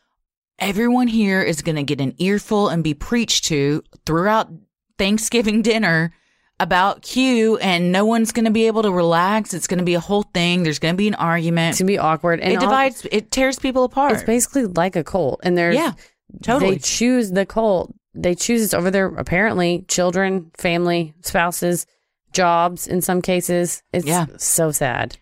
everyone 0.58 1.08
here 1.08 1.40
is 1.42 1.62
going 1.62 1.76
to 1.76 1.82
get 1.82 2.00
an 2.00 2.14
earful 2.18 2.68
and 2.68 2.84
be 2.84 2.94
preached 2.94 3.44
to 3.46 3.82
throughout 4.06 4.50
Thanksgiving 4.98 5.62
dinner 5.62 6.12
about 6.60 7.02
Q, 7.02 7.56
and 7.58 7.90
no 7.90 8.04
one's 8.04 8.30
going 8.30 8.44
to 8.44 8.50
be 8.50 8.66
able 8.68 8.82
to 8.82 8.92
relax. 8.92 9.52
It's 9.52 9.66
going 9.66 9.78
to 9.78 9.84
be 9.84 9.94
a 9.94 10.00
whole 10.00 10.22
thing. 10.22 10.62
There's 10.62 10.78
going 10.78 10.94
to 10.94 10.98
be 10.98 11.08
an 11.08 11.14
argument. 11.16 11.70
it's 11.70 11.80
gonna 11.80 11.88
be 11.88 11.98
awkward 11.98 12.38
and 12.40 12.52
it 12.52 12.56
all- 12.56 12.60
divides. 12.62 13.06
It 13.10 13.30
tears 13.32 13.58
people 13.58 13.84
apart. 13.84 14.12
it's 14.12 14.22
basically 14.22 14.66
like 14.66 14.94
a 14.94 15.02
cult. 15.02 15.40
And 15.42 15.58
there's 15.58 15.74
Yeah, 15.74 15.92
totally. 16.42 16.74
they 16.74 16.78
choose 16.78 17.32
the 17.32 17.44
cult. 17.46 17.92
They 18.14 18.34
choose 18.34 18.60
this 18.60 18.74
over 18.74 18.90
their 18.90 19.06
apparently 19.06 19.84
children, 19.88 20.50
family, 20.58 21.14
spouses, 21.22 21.86
jobs 22.32 22.86
in 22.86 23.00
some 23.00 23.22
cases. 23.22 23.82
It's 23.92 24.06
Yeah. 24.06 24.26
so 24.36 24.70
sad. 24.70 25.16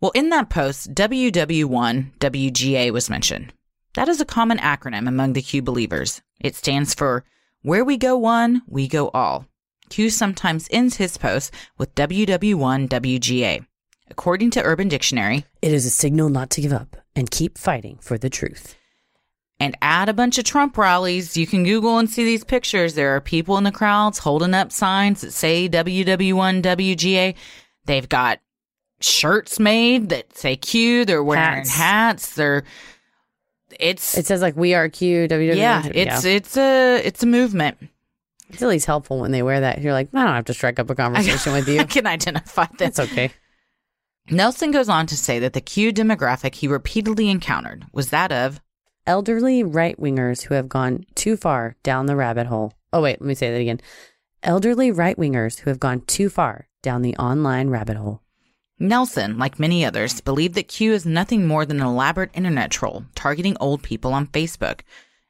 Well, 0.00 0.10
in 0.14 0.30
that 0.30 0.48
post, 0.50 0.92
WWG1WGA 0.94 2.90
was 2.92 3.10
mentioned. 3.10 3.52
That 3.94 4.08
is 4.08 4.20
a 4.20 4.24
common 4.24 4.58
acronym 4.58 5.06
among 5.06 5.34
the 5.34 5.42
Q 5.42 5.62
believers. 5.62 6.22
It 6.40 6.56
stands 6.56 6.94
for 6.94 7.24
Where 7.62 7.84
We 7.84 7.96
Go 7.96 8.16
One, 8.16 8.62
We 8.66 8.88
Go 8.88 9.08
All. 9.14 9.46
Q 9.88 10.10
sometimes 10.10 10.68
ends 10.70 10.96
his 10.96 11.16
posts 11.18 11.50
with 11.78 11.94
WWG1WGA. 11.94 13.64
According 14.10 14.50
to 14.52 14.62
Urban 14.62 14.88
Dictionary, 14.88 15.44
It 15.60 15.72
is 15.72 15.86
a 15.86 15.90
signal 15.90 16.28
not 16.28 16.50
to 16.50 16.60
give 16.60 16.72
up 16.72 16.96
and 17.14 17.30
keep 17.30 17.56
fighting 17.58 17.98
for 18.00 18.18
the 18.18 18.30
truth. 18.30 18.74
and 19.60 19.76
add 19.80 20.08
a 20.08 20.12
bunch 20.14 20.38
of 20.38 20.44
Trump 20.44 20.76
rallies. 20.76 21.36
You 21.36 21.46
can 21.46 21.62
Google 21.62 21.98
and 21.98 22.10
see 22.10 22.24
these 22.24 22.42
pictures. 22.42 22.94
There 22.94 23.14
are 23.14 23.20
people 23.20 23.56
in 23.58 23.62
the 23.64 23.70
crowds 23.70 24.18
holding 24.18 24.54
up 24.54 24.72
signs 24.72 25.20
that 25.20 25.30
say 25.32 25.68
WWG1WGA. 25.68 27.36
They've 27.84 28.08
got 28.08 28.40
shirts 29.00 29.60
made 29.60 30.08
that 30.08 30.36
say 30.36 30.56
Q. 30.56 31.04
They're 31.04 31.22
wearing 31.22 31.58
Hats. 31.58 31.76
hats. 31.76 32.34
They're 32.34 32.64
it's 33.80 34.16
It 34.16 34.26
says 34.26 34.40
like 34.42 34.56
we 34.56 34.74
are 34.74 34.88
Q 34.88 35.26
yeah, 35.30 35.82
it's 35.92 36.24
it's 36.24 36.56
a 36.56 37.00
it's 37.04 37.22
a 37.22 37.26
movement. 37.26 37.78
It's 38.50 38.62
at 38.62 38.68
least 38.68 38.86
helpful 38.86 39.20
when 39.20 39.32
they 39.32 39.42
wear 39.42 39.60
that. 39.60 39.80
You're 39.80 39.94
like, 39.94 40.08
I 40.12 40.24
don't 40.24 40.34
have 40.34 40.44
to 40.46 40.54
strike 40.54 40.78
up 40.78 40.90
a 40.90 40.94
conversation 40.94 41.52
with 41.54 41.68
you. 41.68 41.80
I 41.80 41.84
can 41.84 42.06
identify 42.06 42.66
That's 42.76 43.00
okay. 43.00 43.30
Nelson 44.30 44.70
goes 44.70 44.88
on 44.88 45.06
to 45.06 45.16
say 45.16 45.38
that 45.38 45.52
the 45.52 45.60
Q 45.60 45.92
demographic 45.92 46.54
he 46.56 46.68
repeatedly 46.68 47.28
encountered 47.28 47.86
was 47.92 48.10
that 48.10 48.30
of 48.30 48.60
Elderly 49.06 49.64
right 49.64 49.98
wingers 49.98 50.42
who 50.42 50.54
have 50.54 50.68
gone 50.68 51.04
too 51.14 51.36
far 51.36 51.74
down 51.82 52.06
the 52.06 52.14
rabbit 52.14 52.46
hole. 52.46 52.72
Oh, 52.92 53.02
wait, 53.02 53.20
let 53.20 53.26
me 53.26 53.34
say 53.34 53.50
that 53.50 53.60
again. 53.60 53.80
Elderly 54.42 54.92
right 54.92 55.16
wingers 55.16 55.60
who 55.60 55.70
have 55.70 55.80
gone 55.80 56.02
too 56.02 56.28
far 56.28 56.68
down 56.82 57.02
the 57.02 57.16
online 57.16 57.68
rabbit 57.68 57.96
hole. 57.96 58.22
Nelson, 58.82 59.38
like 59.38 59.58
many 59.58 59.84
others, 59.84 60.20
believed 60.20 60.56
that 60.56 60.68
Q 60.68 60.92
is 60.92 61.06
nothing 61.06 61.46
more 61.46 61.64
than 61.64 61.80
an 61.80 61.86
elaborate 61.86 62.30
internet 62.34 62.70
troll 62.70 63.04
targeting 63.14 63.56
old 63.60 63.82
people 63.82 64.12
on 64.12 64.26
Facebook. 64.26 64.80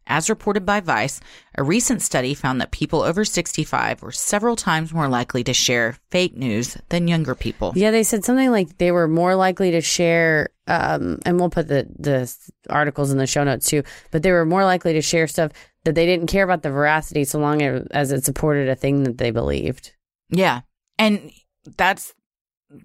As 0.06 0.28
reported 0.28 0.66
by 0.66 0.80
Vice, 0.80 1.20
a 1.56 1.62
recent 1.62 2.02
study 2.02 2.34
found 2.34 2.60
that 2.60 2.72
people 2.72 3.02
over 3.02 3.24
65 3.24 4.02
were 4.02 4.10
several 4.10 4.56
times 4.56 4.92
more 4.92 5.06
likely 5.06 5.44
to 5.44 5.54
share 5.54 5.96
fake 6.10 6.36
news 6.36 6.76
than 6.88 7.06
younger 7.06 7.34
people. 7.36 7.72
Yeah, 7.76 7.92
they 7.92 8.02
said 8.02 8.24
something 8.24 8.50
like 8.50 8.78
they 8.78 8.90
were 8.90 9.06
more 9.06 9.36
likely 9.36 9.70
to 9.70 9.80
share, 9.80 10.48
um, 10.66 11.20
and 11.24 11.38
we'll 11.38 11.50
put 11.50 11.68
the, 11.68 11.86
the 11.98 12.34
articles 12.68 13.12
in 13.12 13.18
the 13.18 13.28
show 13.28 13.44
notes 13.44 13.66
too, 13.66 13.84
but 14.10 14.24
they 14.24 14.32
were 14.32 14.44
more 14.44 14.64
likely 14.64 14.92
to 14.94 15.02
share 15.02 15.28
stuff 15.28 15.52
that 15.84 15.94
they 15.94 16.06
didn't 16.06 16.26
care 16.26 16.44
about 16.44 16.62
the 16.62 16.70
veracity 16.70 17.24
so 17.24 17.38
long 17.38 17.62
as 17.62 18.10
it 18.10 18.24
supported 18.24 18.68
a 18.68 18.74
thing 18.74 19.04
that 19.04 19.18
they 19.18 19.30
believed. 19.30 19.92
Yeah. 20.30 20.62
And 20.98 21.30
that's 21.76 22.12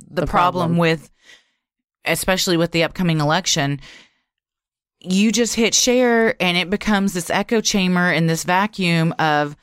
the, 0.10 0.22
The 0.22 0.28
problem, 0.28 0.70
problem. 0.72 0.78
with, 0.78 1.10
especially 2.06 2.58
with 2.58 2.72
the 2.72 2.84
upcoming 2.84 3.20
election. 3.20 3.80
You 5.00 5.32
just 5.32 5.56
hit 5.56 5.74
share 5.74 6.36
and 6.42 6.58
it 6.58 6.70
becomes 6.70 7.14
this 7.14 7.30
echo 7.30 7.62
chamber 7.62 8.10
and 8.10 8.30
this 8.30 8.44
vacuum 8.44 9.14
of 9.20 9.56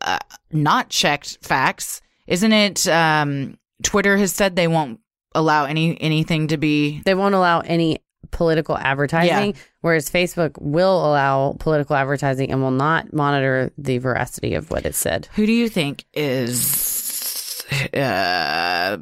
uh, 0.00 0.18
not 0.50 0.88
checked 0.88 1.38
facts. 1.42 2.00
Isn't 2.26 2.52
it? 2.52 2.86
Um, 2.88 3.58
Twitter 3.82 4.16
has 4.16 4.32
said 4.32 4.56
they 4.56 4.68
won't 4.68 5.00
allow 5.34 5.64
any 5.64 6.00
anything 6.00 6.48
to 6.48 6.56
be. 6.56 7.02
They 7.04 7.14
won't 7.14 7.34
allow 7.34 7.60
any 7.60 7.98
political 8.30 8.76
advertising, 8.78 9.54
whereas 9.80 10.08
Facebook 10.08 10.52
will 10.60 11.04
allow 11.04 11.56
political 11.58 11.96
advertising 11.96 12.50
and 12.50 12.62
will 12.62 12.70
not 12.70 13.12
monitor 13.12 13.72
the 13.76 13.98
veracity 13.98 14.54
of 14.54 14.70
what 14.70 14.86
it 14.86 14.94
said. 14.94 15.28
Who 15.34 15.46
do 15.46 15.52
you 15.52 15.68
think 15.68 16.04
is 16.14 17.64
uh, 17.92 18.98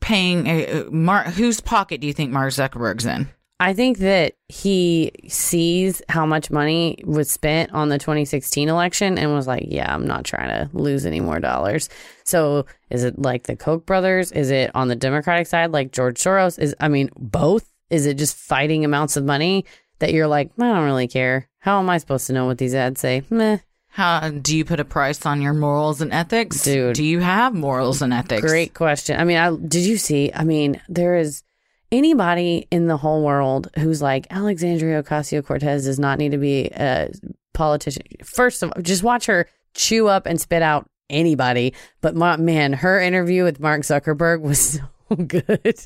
paying? 0.00 0.48
Uh, 0.48 0.84
Mark, 0.90 1.26
whose 1.28 1.60
pocket 1.60 2.00
do 2.00 2.06
you 2.06 2.12
think 2.12 2.30
Mark 2.30 2.52
Zuckerberg's 2.52 3.06
in? 3.06 3.28
I 3.60 3.74
think 3.74 3.98
that 3.98 4.34
he 4.46 5.10
sees 5.26 6.00
how 6.08 6.24
much 6.24 6.50
money 6.50 6.98
was 7.04 7.28
spent 7.28 7.72
on 7.72 7.88
the 7.88 7.98
2016 7.98 8.68
election 8.68 9.18
and 9.18 9.34
was 9.34 9.48
like, 9.48 9.64
yeah, 9.66 9.92
I'm 9.92 10.06
not 10.06 10.24
trying 10.24 10.48
to 10.48 10.76
lose 10.76 11.04
any 11.04 11.18
more 11.18 11.40
dollars. 11.40 11.88
So 12.24 12.66
is 12.88 13.02
it 13.02 13.18
like 13.18 13.44
the 13.44 13.56
Koch 13.56 13.84
brothers? 13.84 14.30
Is 14.30 14.52
it 14.52 14.70
on 14.76 14.86
the 14.86 14.94
Democratic 14.94 15.48
side, 15.48 15.72
like 15.72 15.90
George 15.90 16.18
Soros? 16.18 16.58
Is, 16.58 16.74
I 16.78 16.86
mean, 16.86 17.10
both? 17.16 17.68
Is 17.90 18.06
it 18.06 18.14
just 18.14 18.36
fighting 18.36 18.84
amounts 18.84 19.16
of 19.16 19.24
money 19.24 19.64
that 19.98 20.12
you're 20.12 20.28
like, 20.28 20.50
I 20.58 20.62
don't 20.62 20.84
really 20.84 21.08
care? 21.08 21.48
How 21.58 21.80
am 21.80 21.90
I 21.90 21.98
supposed 21.98 22.28
to 22.28 22.32
know 22.32 22.46
what 22.46 22.58
these 22.58 22.74
ads 22.74 23.00
say? 23.00 23.24
Meh. 23.28 23.58
How 23.98 24.30
do 24.30 24.56
you 24.56 24.64
put 24.64 24.78
a 24.78 24.84
price 24.84 25.26
on 25.26 25.42
your 25.42 25.52
morals 25.52 26.00
and 26.00 26.12
ethics? 26.12 26.62
Dude. 26.62 26.94
Do 26.94 27.02
you 27.02 27.18
have 27.18 27.52
morals 27.52 28.00
and 28.00 28.12
ethics? 28.12 28.42
Great 28.42 28.72
question. 28.72 29.18
I 29.18 29.24
mean, 29.24 29.38
I 29.38 29.56
did 29.56 29.84
you 29.84 29.96
see? 29.96 30.30
I 30.32 30.44
mean, 30.44 30.80
there 30.88 31.16
is 31.16 31.42
anybody 31.90 32.68
in 32.70 32.86
the 32.86 32.96
whole 32.96 33.24
world 33.24 33.68
who's 33.76 34.00
like 34.00 34.28
Alexandria 34.30 35.02
Ocasio 35.02 35.44
Cortez 35.44 35.86
does 35.86 35.98
not 35.98 36.20
need 36.20 36.30
to 36.30 36.38
be 36.38 36.66
a 36.66 37.10
politician. 37.54 38.04
First 38.22 38.62
of 38.62 38.70
all, 38.70 38.82
just 38.82 39.02
watch 39.02 39.26
her 39.26 39.48
chew 39.74 40.06
up 40.06 40.26
and 40.26 40.40
spit 40.40 40.62
out 40.62 40.88
anybody. 41.10 41.74
But 42.00 42.14
my, 42.14 42.36
man, 42.36 42.74
her 42.74 43.00
interview 43.00 43.42
with 43.42 43.58
Mark 43.58 43.80
Zuckerberg 43.80 44.42
was 44.42 44.60
so 44.60 44.82
good. 45.26 45.78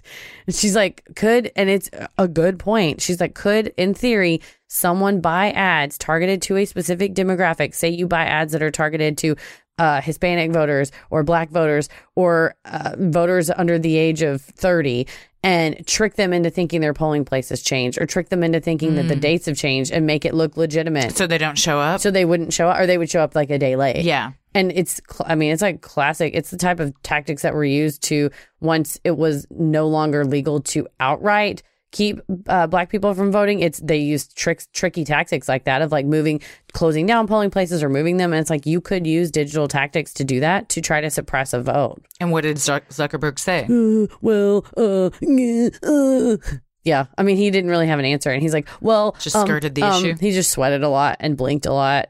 She's 0.49 0.75
like, 0.75 1.05
could, 1.17 1.51
and 1.57 1.71
it's 1.71 1.91
a 2.19 2.29
good 2.29 2.59
point. 2.59 3.01
She's 3.01 3.21
like, 3.21 3.35
could, 3.35 3.73
in 3.77 3.95
theory, 3.95 4.41
someone 4.69 5.21
buy 5.21 5.51
ads 5.53 5.99
targeted 5.99 6.43
to 6.43 6.57
a 6.57 6.65
specific 6.65 7.15
demographic? 7.15 7.75
Say 7.75 7.91
you 7.91 8.07
buy 8.07 8.25
ads 8.25 8.53
that 8.53 8.63
are 8.63 8.71
targeted 8.71 9.19
to 9.19 9.37
uh, 9.83 10.01
Hispanic 10.01 10.53
voters 10.53 10.93
or 11.11 11.25
black 11.25 11.51
voters 11.51 11.89
or 12.15 12.55
uh, 12.65 12.95
voters 12.97 13.51
under 13.51 13.81
the 13.81 13.97
age 13.97 14.23
of 14.23 14.41
30 14.41 15.09
and 15.43 15.85
trick 15.89 16.15
them 16.15 16.33
into 16.33 16.51
thinking 16.51 16.81
their 16.81 16.95
polling 16.95 17.25
place 17.25 17.49
has 17.49 17.63
changed 17.63 18.01
or 18.01 18.07
trick 18.07 18.29
them 18.29 18.45
into 18.45 18.61
thinking 18.61 18.95
that 18.95 19.09
the 19.09 19.17
dates 19.17 19.47
have 19.47 19.57
changed 19.57 19.91
and 19.91 20.07
make 20.07 20.25
it 20.25 20.35
look 20.35 20.57
legitimate. 20.57 21.17
So 21.17 21.27
they 21.27 21.37
don't 21.37 21.59
show 21.59 21.81
up? 21.81 22.01
So 22.01 22.13
they 22.13 22.25
wouldn't 22.25 22.53
show 22.53 22.69
up 22.69 22.79
or 22.79 22.87
they 22.87 22.97
would 22.97 23.11
show 23.11 23.21
up 23.21 23.35
like 23.35 23.51
a 23.51 23.59
day 23.59 23.75
late. 23.75 24.05
yeah. 24.05 24.33
And 24.55 24.71
it's, 24.71 25.01
cl- 25.11 25.27
I 25.29 25.35
mean, 25.35 25.51
it's 25.51 25.63
like 25.63 25.81
classic. 25.81 26.33
It's 26.37 26.51
the 26.51 26.59
type 26.59 26.79
of 26.79 26.95
tactics 27.03 27.43
that 27.43 27.55
were 27.55 27.65
used 27.65 28.03
to 28.05 28.31
once 28.61 29.01
it 29.03 29.17
was 29.17 29.47
no 29.51 29.89
longer 29.89 30.25
legal 30.25 30.61
to 30.61 30.87
outright 31.01 31.63
keep 31.93 32.21
uh, 32.49 32.67
black 32.67 32.91
people 32.91 33.15
from 33.15 33.31
voting. 33.31 33.61
It's 33.61 33.79
they 33.79 33.99
use 33.99 34.27
tricks, 34.29 34.67
tricky 34.73 35.05
tactics 35.05 35.49
like 35.49 35.65
that 35.65 35.83
of 35.83 35.93
like 35.93 36.07
moving, 36.07 36.41
closing 36.73 37.07
down 37.07 37.27
polling 37.27 37.51
places 37.51 37.83
or 37.83 37.89
moving 37.89 38.17
them. 38.17 38.33
And 38.33 38.41
it's 38.41 38.51
like 38.51 38.67
you 38.67 38.81
could 38.81 39.07
use 39.07 39.31
digital 39.31 39.69
tactics 39.69 40.13
to 40.15 40.25
do 40.25 40.41
that 40.41 40.69
to 40.71 40.81
try 40.81 41.01
to 41.01 41.11
suppress 41.11 41.53
a 41.53 41.63
vote. 41.63 42.03
And 42.19 42.33
what 42.33 42.43
did 42.43 42.57
Zuckerberg 42.57 43.39
say? 43.39 43.67
Uh, 43.71 44.09
well, 44.21 44.65
uh, 44.77 45.11
yeah, 45.21 45.69
uh. 45.83 46.37
yeah. 46.83 47.07
I 47.17 47.23
mean, 47.23 47.37
he 47.37 47.51
didn't 47.51 47.71
really 47.71 47.87
have 47.87 47.99
an 47.99 48.05
answer, 48.05 48.31
and 48.31 48.43
he's 48.43 48.55
like, 48.55 48.69
well, 48.81 49.15
Just 49.21 49.39
skirted 49.41 49.75
the 49.75 49.87
issue? 49.87 50.17
He 50.19 50.33
just 50.33 50.51
sweated 50.51 50.83
a 50.83 50.89
lot 50.89 51.17
and 51.21 51.37
blinked 51.37 51.67
a 51.67 51.73
lot. 51.73 52.09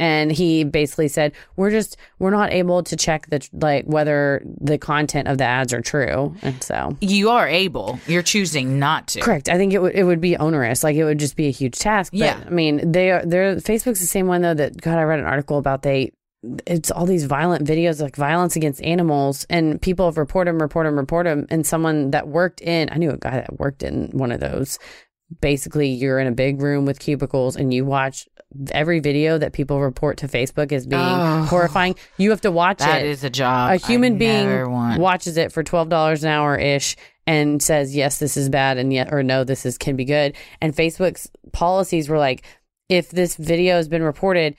And 0.00 0.32
he 0.32 0.64
basically 0.64 1.06
said, 1.06 1.32
"We're 1.56 1.70
just 1.70 1.96
we're 2.18 2.30
not 2.32 2.52
able 2.52 2.82
to 2.82 2.96
check 2.96 3.28
the 3.30 3.48
like 3.52 3.84
whether 3.84 4.42
the 4.60 4.76
content 4.76 5.28
of 5.28 5.38
the 5.38 5.44
ads 5.44 5.72
are 5.72 5.80
true." 5.80 6.34
And 6.42 6.60
so, 6.64 6.96
You 7.00 7.30
are 7.30 7.46
able. 7.46 8.00
You're 8.08 8.22
choosing 8.24 8.80
not 8.80 9.06
to. 9.08 9.20
correct. 9.20 9.48
I 9.48 9.56
think 9.56 9.72
it 9.72 9.80
would 9.80 9.94
it 9.94 10.02
would 10.02 10.20
be 10.20 10.36
onerous. 10.36 10.82
Like 10.82 10.96
it 10.96 11.04
would 11.04 11.18
just 11.20 11.36
be 11.36 11.46
a 11.46 11.52
huge 11.52 11.78
task. 11.78 12.10
But, 12.12 12.18
Yeah. 12.18 12.40
I 12.44 12.50
mean, 12.50 12.90
they 12.90 13.12
are 13.12 13.24
they're 13.24 13.54
Facebook's 13.56 14.00
the 14.00 14.06
same 14.06 14.26
one 14.26 14.42
though 14.42 14.54
that 14.54 14.80
God. 14.80 14.98
I 14.98 15.02
read 15.04 15.20
an 15.20 15.26
article 15.26 15.58
about 15.58 15.82
they. 15.82 16.12
It's 16.66 16.90
all 16.90 17.06
these 17.06 17.24
violent 17.24 17.64
videos 17.66 18.02
like 18.02 18.16
violence 18.16 18.56
against 18.56 18.82
animals, 18.82 19.46
and 19.48 19.80
people 19.80 20.06
have 20.06 20.18
report 20.18 20.46
them, 20.46 20.60
report 20.60 20.86
them, 20.86 20.98
report 20.98 21.24
them. 21.24 21.46
And 21.50 21.64
someone 21.64 22.10
that 22.10 22.26
worked 22.28 22.60
in, 22.60 22.90
I 22.92 22.96
knew 22.96 23.10
a 23.12 23.16
guy 23.16 23.30
that 23.36 23.58
worked 23.60 23.82
in 23.84 24.10
one 24.12 24.32
of 24.32 24.40
those. 24.40 24.78
Basically, 25.40 25.88
you're 25.88 26.18
in 26.18 26.26
a 26.26 26.32
big 26.32 26.60
room 26.60 26.84
with 26.84 26.98
cubicles, 27.00 27.56
and 27.56 27.72
you 27.72 27.84
watch 27.84 28.28
every 28.70 29.00
video 29.00 29.36
that 29.38 29.52
people 29.52 29.80
report 29.80 30.18
to 30.18 30.28
Facebook 30.28 30.70
as 30.70 30.86
being 30.86 31.02
Oh. 31.02 31.42
horrifying. 31.50 31.96
You 32.18 32.30
have 32.30 32.42
to 32.42 32.52
watch 32.52 32.78
That 32.78 33.02
it 33.02 33.08
is 33.08 33.24
a 33.24 33.30
job. 33.30 33.72
a 33.72 33.76
human 33.76 34.14
I 34.14 34.18
being 34.18 34.70
watches 35.00 35.36
it 35.36 35.50
for 35.50 35.62
twelve 35.64 35.88
dollars 35.88 36.22
an 36.22 36.30
hour 36.30 36.56
ish 36.56 36.94
and 37.26 37.60
says 37.62 37.96
yes 37.96 38.18
this 38.18 38.36
is 38.36 38.48
bad 38.50 38.76
and 38.78 38.92
yet 38.92 39.12
or 39.12 39.22
no 39.24 39.42
this 39.44 39.64
is 39.66 39.76
can 39.78 39.96
be 39.96 40.04
good 40.04 40.36
and 40.60 40.72
Facebook's 40.76 41.28
policies 41.52 42.08
were 42.08 42.18
like 42.18 42.44
if 42.88 43.08
this 43.10 43.34
video 43.36 43.76
has 43.76 43.88
been 43.88 44.02
reported 44.02 44.54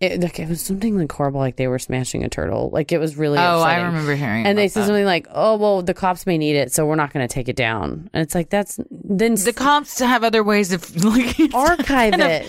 it, 0.00 0.20
like, 0.22 0.38
it 0.38 0.48
was 0.48 0.62
something 0.62 0.96
like 0.96 1.10
horrible 1.12 1.40
like 1.40 1.56
they 1.56 1.66
were 1.68 1.78
smashing 1.78 2.24
a 2.24 2.28
turtle 2.28 2.70
like 2.72 2.90
it 2.92 2.98
was 2.98 3.16
really 3.16 3.38
Oh, 3.38 3.60
I 3.60 3.80
remember 3.82 4.14
hearing. 4.14 4.46
and 4.46 4.56
they 4.56 4.68
said 4.68 4.82
that. 4.82 4.86
something 4.86 5.04
like 5.04 5.26
oh 5.32 5.56
well 5.56 5.82
the 5.82 5.92
cops 5.94 6.26
may 6.26 6.38
need 6.38 6.56
it 6.56 6.72
so 6.72 6.86
we're 6.86 6.94
not 6.94 7.12
going 7.12 7.26
to 7.26 7.32
take 7.32 7.48
it 7.48 7.56
down 7.56 8.08
and 8.12 8.22
it's 8.22 8.34
like 8.34 8.48
that's 8.50 8.78
then 8.90 9.34
the 9.34 9.52
cops 9.52 9.98
have 9.98 10.24
other 10.24 10.42
ways 10.42 10.72
of 10.72 11.04
looking. 11.04 11.54
archive 11.54 11.86
kind 11.86 12.14
of- 12.14 12.20
it 12.30 12.46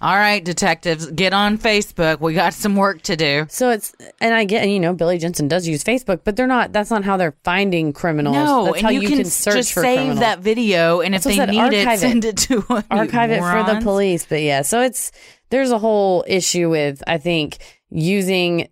All 0.00 0.16
right, 0.16 0.44
detectives, 0.44 1.10
get 1.10 1.32
on 1.32 1.58
Facebook. 1.58 2.20
We 2.20 2.34
got 2.34 2.54
some 2.54 2.76
work 2.76 3.02
to 3.02 3.16
do. 3.16 3.46
So 3.48 3.70
it's, 3.70 3.94
and 4.20 4.34
I 4.34 4.44
get, 4.44 4.68
you 4.68 4.80
know, 4.80 4.92
Billy 4.92 5.18
Jensen 5.18 5.48
does 5.48 5.66
use 5.66 5.82
Facebook, 5.82 6.20
but 6.24 6.36
they're 6.36 6.46
not. 6.46 6.72
That's 6.72 6.90
not 6.90 7.04
how 7.04 7.16
they're 7.16 7.36
finding 7.44 7.92
criminals. 7.92 8.36
No, 8.36 8.64
that's 8.66 8.78
and 8.78 8.86
how 8.86 8.90
you, 8.90 9.08
can, 9.08 9.24
search 9.24 9.54
just 9.54 9.72
for 9.72 9.82
save 9.82 9.96
criminals. 9.96 10.20
that 10.20 10.40
video, 10.40 11.00
and 11.00 11.14
if 11.14 11.22
That's 11.22 11.36
they 11.36 11.40
said, 11.40 11.50
need 11.50 11.72
it, 11.72 11.98
send 11.98 12.24
it 12.24 12.36
to 12.38 12.64
us. 12.70 12.84
archive 12.90 13.30
it 13.30 13.40
for 13.40 13.74
the 13.74 13.80
police. 13.82 14.26
But 14.26 14.42
yeah, 14.42 14.62
so 14.62 14.82
it's 14.82 15.12
there's 15.50 15.70
a 15.70 15.78
whole 15.78 16.24
issue 16.26 16.70
with 16.70 17.02
I 17.06 17.18
think 17.18 17.58
using 17.90 18.68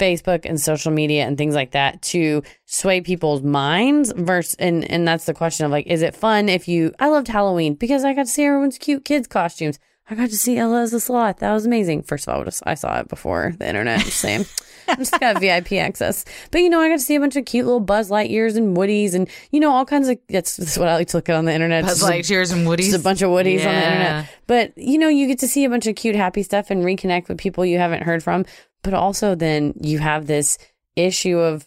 Facebook 0.00 0.46
and 0.46 0.58
social 0.58 0.90
media 0.90 1.26
and 1.26 1.36
things 1.36 1.54
like 1.54 1.72
that 1.72 2.00
to 2.00 2.42
sway 2.64 3.02
people's 3.02 3.42
minds 3.42 4.12
versus 4.16 4.54
and 4.54 4.90
and 4.90 5.06
that's 5.06 5.26
the 5.26 5.34
question 5.34 5.66
of 5.66 5.72
like 5.72 5.86
is 5.86 6.00
it 6.00 6.16
fun 6.16 6.48
if 6.48 6.66
you 6.68 6.94
I 6.98 7.08
loved 7.08 7.28
Halloween 7.28 7.74
because 7.74 8.02
I 8.02 8.14
got 8.14 8.26
to 8.26 8.32
see 8.32 8.44
everyone's 8.44 8.78
cute 8.78 9.04
kids 9.04 9.26
costumes. 9.26 9.78
I 10.12 10.14
got 10.14 10.28
to 10.28 10.36
see 10.36 10.58
Ella 10.58 10.82
as 10.82 10.90
the 10.90 11.00
sloth. 11.00 11.38
That 11.38 11.54
was 11.54 11.64
amazing. 11.64 12.02
First 12.02 12.28
of 12.28 12.34
all, 12.34 12.44
I 12.66 12.74
saw 12.74 13.00
it 13.00 13.08
before 13.08 13.54
the 13.58 13.66
internet. 13.66 14.02
Same. 14.02 14.44
I 14.86 14.94
just 14.96 15.18
got 15.18 15.40
VIP 15.40 15.72
access. 15.72 16.26
But 16.50 16.58
you 16.58 16.68
know, 16.68 16.82
I 16.82 16.90
got 16.90 16.98
to 16.98 17.02
see 17.02 17.14
a 17.14 17.20
bunch 17.20 17.34
of 17.34 17.46
cute 17.46 17.64
little 17.64 17.80
Buzz 17.80 18.10
Lightyears 18.10 18.54
and 18.54 18.76
Woodies 18.76 19.14
and 19.14 19.26
you 19.52 19.58
know 19.58 19.72
all 19.72 19.86
kinds 19.86 20.08
of. 20.08 20.18
That's, 20.28 20.58
that's 20.58 20.76
what 20.76 20.88
I 20.88 20.96
like 20.96 21.08
to 21.08 21.16
look 21.16 21.30
at 21.30 21.36
on 21.36 21.46
the 21.46 21.54
internet. 21.54 21.84
Buzz 21.84 22.02
Lightyears 22.02 22.52
and 22.52 22.68
Woody's. 22.68 22.90
just 22.90 23.00
a 23.00 23.02
bunch 23.02 23.22
of 23.22 23.30
woodies 23.30 23.60
on 23.60 23.74
the 23.74 23.86
internet. 23.86 24.28
But 24.46 24.76
you 24.76 24.98
know, 24.98 25.08
you 25.08 25.26
get 25.26 25.38
to 25.38 25.48
see 25.48 25.64
a 25.64 25.70
bunch 25.70 25.86
of 25.86 25.96
cute, 25.96 26.14
happy 26.14 26.42
stuff 26.42 26.70
and 26.70 26.84
reconnect 26.84 27.28
with 27.28 27.38
people 27.38 27.64
you 27.64 27.78
haven't 27.78 28.02
heard 28.02 28.22
from. 28.22 28.44
But 28.82 28.92
also, 28.92 29.34
then 29.34 29.72
you 29.80 29.98
have 30.00 30.26
this 30.26 30.58
issue 30.94 31.38
of 31.38 31.66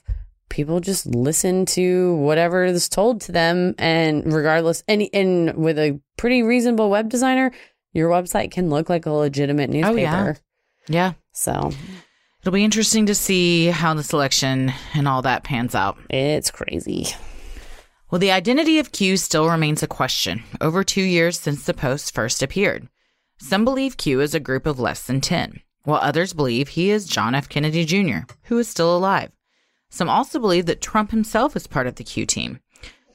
people 0.50 0.82
just 0.82 1.08
listen 1.08 1.66
to 1.66 2.16
whatever 2.18 2.64
is 2.64 2.88
told 2.90 3.22
to 3.22 3.32
them, 3.32 3.74
and 3.80 4.32
regardless, 4.32 4.84
and 4.88 5.10
and 5.14 5.56
with 5.56 5.80
a 5.80 6.00
pretty 6.16 6.44
reasonable 6.44 6.92
web 6.92 7.10
designer, 7.10 7.52
your 7.96 8.10
website 8.10 8.52
can 8.52 8.70
look 8.70 8.90
like 8.90 9.06
a 9.06 9.12
legitimate 9.12 9.70
newspaper. 9.70 9.92
Oh, 9.92 9.96
yeah. 9.96 10.34
Yeah. 10.88 11.14
So 11.32 11.72
It'll 12.42 12.54
be 12.54 12.64
interesting 12.64 13.08
to 13.08 13.16
see 13.16 13.68
how 13.68 13.96
this 13.96 14.14
election 14.14 14.72
and 14.94 15.08
all 15.08 15.24
that 15.24 15.44
pans 15.44 15.74
out. 15.74 15.98
it's 16.12 16.52
crazy. 16.52 17.08
Well, 18.12 18.20
the 18.20 18.32
identity 18.32 18.78
of 18.78 18.92
Q 18.92 19.18
still 19.18 19.50
remains 19.50 19.82
a 19.82 19.88
question, 19.88 20.44
over 20.62 20.84
two 20.84 21.02
years 21.02 21.40
since 21.40 21.66
the 21.66 21.74
post 21.74 22.14
first 22.14 22.44
appeared. 22.44 22.88
Some 23.40 23.66
believe 23.66 23.98
Q 23.98 24.22
is 24.22 24.36
a 24.36 24.40
group 24.40 24.68
of 24.68 24.80
less 24.80 25.08
than 25.08 25.22
10, 25.22 25.60
while 25.86 26.00
others 26.02 26.34
believe 26.34 26.70
he 26.70 26.92
is 26.92 27.08
John 27.08 27.34
F. 27.34 27.50
Kennedy 27.50 27.84
Jr., 27.84 28.20
who 28.44 28.60
is 28.60 28.68
still 28.68 28.96
alive. 28.96 29.32
Some 29.90 30.08
also 30.08 30.38
believe 30.40 30.68
that 30.68 30.82
Trump 30.82 31.10
himself 31.10 31.56
is 31.56 31.66
part 31.66 31.88
of 31.88 31.96
the 31.96 32.04
Q 32.04 32.28
team. 32.28 32.60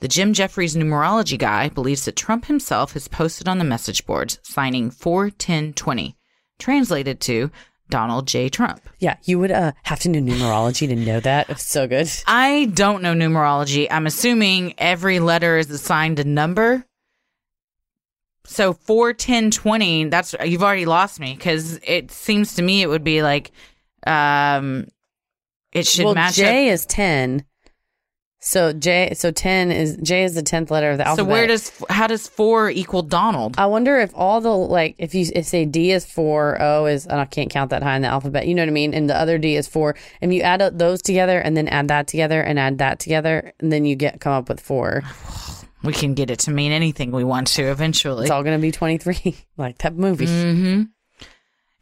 The 0.01 0.09
Jim 0.09 0.33
Jefferies 0.33 0.77
numerology 0.77 1.39
guy 1.39 1.69
believes 1.69 2.07
that 2.07 2.17
Trump 2.17 2.47
himself 2.47 2.95
has 2.95 3.07
posted 3.07 3.47
on 3.47 3.59
the 3.59 3.65
message 3.65 4.07
boards 4.07 4.39
signing 4.43 4.91
41020, 4.91 6.17
translated 6.59 7.21
to 7.21 7.51
Donald 7.91 8.27
J. 8.27 8.49
Trump. 8.49 8.81
Yeah, 8.99 9.17
you 9.25 9.39
would 9.39 9.51
uh, 9.51 9.73
have 9.83 10.01
to 10.01 10.09
know 10.09 10.21
numerology 10.21 10.89
to 10.89 10.97
know 10.97 11.21
that. 11.21 11.51
It's 11.51 11.69
so 11.69 11.87
good. 11.87 12.09
I 12.27 12.71
don't 12.73 13.03
know 13.03 13.13
numerology. 13.13 13.89
I'm 13.91 14.07
assuming 14.07 14.75
every 14.79 15.21
letter 15.21 15.59
is 15.59 15.71
assigned 15.71 16.19
a 16.19 16.25
number. 16.25 16.87
So 18.45 18.73
4, 18.73 19.13
10, 19.13 19.51
20, 19.51 20.05
that's 20.05 20.35
you've 20.45 20.63
already 20.63 20.87
lost 20.87 21.21
me 21.21 21.35
because 21.35 21.79
it 21.83 22.11
seems 22.11 22.55
to 22.55 22.63
me 22.63 22.81
it 22.81 22.89
would 22.89 23.05
be 23.05 23.23
like 23.23 23.53
um 24.07 24.87
it 25.73 25.87
should 25.87 26.07
well, 26.07 26.15
match 26.15 26.35
J 26.35 26.69
is 26.69 26.87
ten. 26.87 27.45
So 28.43 28.73
J, 28.73 29.13
so 29.15 29.31
ten 29.31 29.71
is 29.71 29.99
J 29.99 30.25
is 30.25 30.35
the 30.35 30.43
tenth 30.43 30.71
letter 30.71 30.91
of 30.91 30.97
the 30.97 31.07
alphabet. 31.07 31.27
So 31.27 31.31
where 31.31 31.47
does 31.47 31.71
how 31.91 32.07
does 32.07 32.27
4 32.27 32.71
equal 32.71 33.03
Donald? 33.03 33.57
I 33.59 33.67
wonder 33.67 33.99
if 33.99 34.13
all 34.15 34.41
the 34.41 34.51
like 34.51 34.95
if 34.97 35.15
you 35.15 35.27
if 35.35 35.45
say 35.45 35.67
D 35.67 35.93
is 35.93 36.07
four, 36.07 36.61
O 36.61 36.87
is 36.87 37.07
and 37.07 37.21
I 37.21 37.27
can't 37.27 37.51
count 37.51 37.69
that 37.69 37.83
high 37.83 37.97
in 37.97 38.03
the 38.03 38.09
alphabet. 38.09 38.47
You 38.47 38.55
know 38.55 38.63
what 38.63 38.71
I 38.71 38.73
mean? 38.73 38.95
And 38.95 39.11
the 39.11 39.17
other 39.17 39.37
D 39.37 39.57
is 39.57 39.69
four. 39.69 39.95
If 40.23 40.33
you 40.33 40.41
add 40.41 40.63
up 40.63 40.79
those 40.79 41.03
together 41.03 41.39
and 41.39 41.55
then 41.55 41.69
add 41.69 41.89
that 41.89 42.07
together 42.07 42.41
and 42.41 42.59
add 42.59 42.79
that 42.79 42.99
together, 42.99 43.53
and 43.61 43.71
then 43.71 43.85
you 43.85 43.95
get 43.95 44.21
come 44.21 44.33
up 44.33 44.49
with 44.49 44.61
four. 44.61 45.03
we 45.85 45.93
can 45.93 46.15
get 46.15 46.31
it 46.31 46.39
to 46.41 46.51
mean 46.51 46.73
anything 46.73 47.11
we 47.11 47.25
want 47.25 47.47
to 47.49 47.65
eventually. 47.65 48.23
It's 48.23 48.31
all 48.31 48.43
going 48.43 48.59
to 48.59 48.63
be 48.63 48.73
twenty 48.73 48.97
three, 48.97 49.37
like 49.59 49.77
that 49.79 49.95
movie. 49.95 50.27
Mm-hmm. 50.27 50.83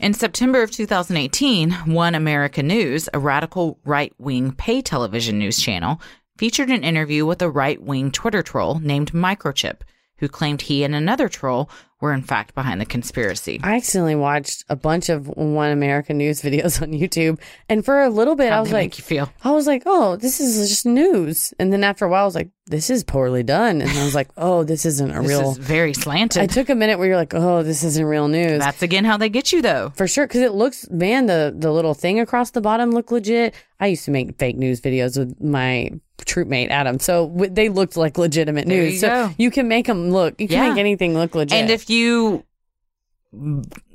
In 0.00 0.14
September 0.14 0.62
of 0.62 0.70
2018, 0.70 1.72
One 1.92 2.14
America 2.14 2.62
News, 2.62 3.08
a 3.12 3.18
radical 3.18 3.80
right 3.84 4.12
wing 4.16 4.52
pay 4.52 4.80
television 4.80 5.40
news 5.40 5.60
channel, 5.60 6.00
featured 6.38 6.70
an 6.70 6.84
interview 6.84 7.26
with 7.26 7.42
a 7.42 7.50
right 7.50 7.82
wing 7.82 8.10
Twitter 8.10 8.42
troll 8.42 8.78
named 8.78 9.12
Microchip, 9.12 9.80
who 10.18 10.28
claimed 10.28 10.62
he 10.62 10.84
and 10.84 10.94
another 10.94 11.28
troll 11.28 11.68
were 12.00 12.12
in 12.12 12.22
fact 12.22 12.54
behind 12.54 12.80
the 12.80 12.86
conspiracy. 12.86 13.58
I 13.62 13.74
accidentally 13.74 14.14
watched 14.14 14.64
a 14.68 14.76
bunch 14.76 15.08
of 15.08 15.26
One 15.26 15.72
American 15.72 16.16
News 16.16 16.40
videos 16.42 16.80
on 16.80 16.92
YouTube, 16.92 17.40
and 17.68 17.84
for 17.84 18.02
a 18.02 18.08
little 18.08 18.36
bit, 18.36 18.52
I 18.52 18.56
How'd 18.56 18.66
was 18.66 18.72
like, 18.72 18.98
you 18.98 19.02
feel? 19.04 19.32
I 19.42 19.50
was 19.50 19.66
like, 19.66 19.82
oh, 19.84 20.14
this 20.14 20.38
is 20.40 20.68
just 20.68 20.86
news. 20.86 21.52
And 21.58 21.72
then 21.72 21.82
after 21.82 22.04
a 22.04 22.08
while, 22.08 22.22
I 22.22 22.26
was 22.26 22.36
like, 22.36 22.50
this 22.66 22.88
is 22.88 23.02
poorly 23.02 23.42
done. 23.42 23.80
And 23.80 23.90
I 23.90 24.04
was 24.04 24.14
like, 24.14 24.28
oh, 24.36 24.62
this 24.62 24.84
isn't 24.86 25.10
a 25.10 25.20
This 25.22 25.28
real. 25.28 25.50
is 25.52 25.58
very 25.58 25.92
slanted. 25.92 26.42
I 26.42 26.46
took 26.46 26.68
a 26.68 26.74
minute 26.76 26.98
where 26.98 27.08
you're 27.08 27.16
like, 27.16 27.34
oh, 27.34 27.62
this 27.64 27.82
isn't 27.82 28.04
real 28.04 28.28
news. 28.28 28.60
That's 28.60 28.82
again 28.82 29.04
how 29.04 29.16
they 29.16 29.28
get 29.28 29.52
you 29.52 29.60
though. 29.62 29.90
For 29.96 30.06
sure, 30.06 30.26
because 30.26 30.42
it 30.42 30.52
looks, 30.52 30.88
man, 30.90 31.26
the 31.26 31.52
the 31.56 31.72
little 31.72 31.94
thing 31.94 32.20
across 32.20 32.50
the 32.52 32.60
bottom 32.60 32.92
looked 32.92 33.10
legit. 33.10 33.54
I 33.80 33.88
used 33.88 34.04
to 34.04 34.10
make 34.12 34.38
fake 34.38 34.56
news 34.56 34.80
videos 34.80 35.18
with 35.18 35.40
my 35.40 35.90
troop 36.24 36.48
mate 36.48 36.70
Adam, 36.70 36.98
so 36.98 37.26
w- 37.28 37.50
they 37.50 37.68
looked 37.68 37.96
like 37.96 38.18
legitimate 38.18 38.66
There 38.66 38.82
news. 38.82 38.94
you 38.94 38.98
so 39.00 39.08
go. 39.28 39.34
you 39.38 39.50
can 39.50 39.68
make 39.68 39.86
them 39.86 40.10
look. 40.10 40.40
You 40.40 40.48
can 40.48 40.56
Yeah. 40.64 40.68
make 40.70 40.78
anything 40.78 41.14
look 41.14 41.34
legit. 41.34 41.58
And 41.58 41.70
if 41.70 41.88
you 41.90 42.44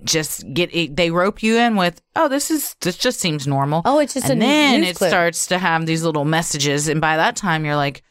just 0.04 0.46
get 0.54 0.74
it, 0.76 0.96
they 0.96 1.10
rope 1.12 1.42
you 1.42 1.58
in 1.58 1.76
with, 1.76 2.02
oh, 2.16 2.28
this 2.28 2.52
is 2.52 2.76
this 2.82 2.98
just 2.98 3.20
seems 3.20 3.48
normal. 3.48 3.82
oh, 3.86 4.00
it's 4.00 4.14
just 4.14 4.30
and 4.30 4.42
a 4.42 4.46
then 4.46 4.82
news 4.82 4.90
it 4.92 4.96
clip. 4.98 5.10
starts 5.10 5.48
to 5.48 5.58
have 5.58 5.86
these 5.86 6.04
little 6.04 6.26
messages, 6.26 6.88
and 6.88 7.02
by 7.02 7.18
that 7.18 7.36
time 7.36 7.66
you're 7.66 7.76
like, 7.76 8.04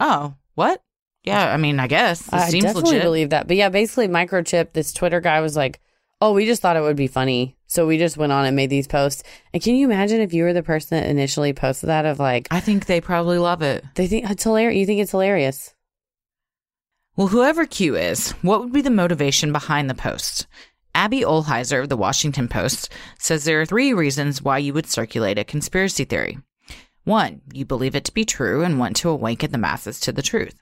oh, 0.00 0.34
what? 0.54 0.82
Yeah, 1.24 1.52
I 1.52 1.56
mean, 1.56 1.80
I 1.80 1.86
guess 1.88 2.20
this 2.22 2.32
I 2.32 2.48
seems 2.50 2.64
definitely 2.64 2.90
legit. 2.92 3.02
believe 3.02 3.30
that. 3.30 3.48
But 3.48 3.56
yeah, 3.56 3.68
basically, 3.68 4.06
microchip. 4.08 4.72
This 4.72 4.92
Twitter 4.92 5.20
guy 5.20 5.40
was 5.40 5.56
like, 5.56 5.80
"Oh, 6.20 6.32
we 6.32 6.46
just 6.46 6.62
thought 6.62 6.76
it 6.76 6.82
would 6.82 6.94
be 6.96 7.08
funny, 7.08 7.55
so 7.66 7.86
we 7.86 7.98
just 7.98 8.16
went 8.16 8.32
on 8.32 8.44
and 8.44 8.56
made 8.56 8.70
these 8.70 8.86
posts." 8.86 9.22
And 9.52 9.62
can 9.62 9.74
you 9.74 9.86
imagine 9.86 10.20
if 10.20 10.32
you 10.32 10.44
were 10.44 10.52
the 10.52 10.62
person 10.62 11.00
that 11.00 11.10
initially 11.10 11.52
posted 11.52 11.88
that? 11.88 12.06
Of 12.06 12.18
like, 12.18 12.48
I 12.50 12.60
think 12.60 12.86
they 12.86 13.00
probably 13.00 13.38
love 13.38 13.62
it. 13.62 13.84
they 13.94 14.06
think 14.06 14.30
it's 14.30 14.44
hilarious. 14.44 14.78
You 14.78 14.86
think 14.86 15.00
it's 15.00 15.10
hilarious? 15.10 15.74
Well, 17.16 17.28
whoever 17.28 17.64
Q 17.64 17.96
is, 17.96 18.32
what 18.42 18.60
would 18.60 18.72
be 18.72 18.82
the 18.82 18.90
motivation 18.90 19.50
behind 19.50 19.88
the 19.88 19.94
post? 19.94 20.46
Abby 20.94 21.20
Ohlheiser 21.20 21.82
of 21.82 21.88
the 21.88 21.96
Washington 21.96 22.48
Post 22.48 22.90
says 23.18 23.44
there 23.44 23.60
are 23.60 23.66
three 23.66 23.92
reasons 23.92 24.42
why 24.42 24.58
you 24.58 24.72
would 24.72 24.86
circulate 24.86 25.38
a 25.38 25.44
conspiracy 25.44 26.04
theory. 26.04 26.38
One, 27.04 27.42
you 27.52 27.64
believe 27.64 27.94
it 27.94 28.04
to 28.06 28.12
be 28.12 28.24
true 28.24 28.64
and 28.64 28.78
want 28.78 28.96
to 28.96 29.10
awaken 29.10 29.52
the 29.52 29.58
masses 29.58 30.00
to 30.00 30.12
the 30.12 30.22
truth. 30.22 30.58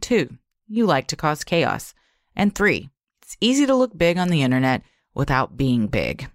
Two, 0.00 0.36
you 0.66 0.86
like 0.86 1.08
to 1.08 1.16
cause 1.16 1.42
chaos. 1.42 1.94
And 2.36 2.54
three, 2.54 2.90
it's 3.22 3.36
easy 3.40 3.66
to 3.66 3.74
look 3.74 3.96
big 3.96 4.16
on 4.16 4.28
the 4.28 4.42
internet 4.42 4.82
without 5.14 5.56
being 5.56 5.88
big. 5.88 6.30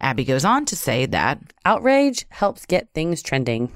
Abby 0.00 0.24
goes 0.24 0.44
on 0.44 0.64
to 0.66 0.76
say 0.76 1.06
that 1.06 1.40
Outrage 1.64 2.26
helps 2.30 2.66
get 2.66 2.92
things 2.94 3.22
trending. 3.22 3.72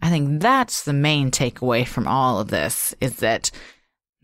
I 0.00 0.10
think 0.10 0.40
that's 0.40 0.82
the 0.82 0.92
main 0.92 1.30
takeaway 1.30 1.86
from 1.86 2.08
all 2.08 2.40
of 2.40 2.48
this 2.48 2.94
is 3.00 3.16
that 3.16 3.50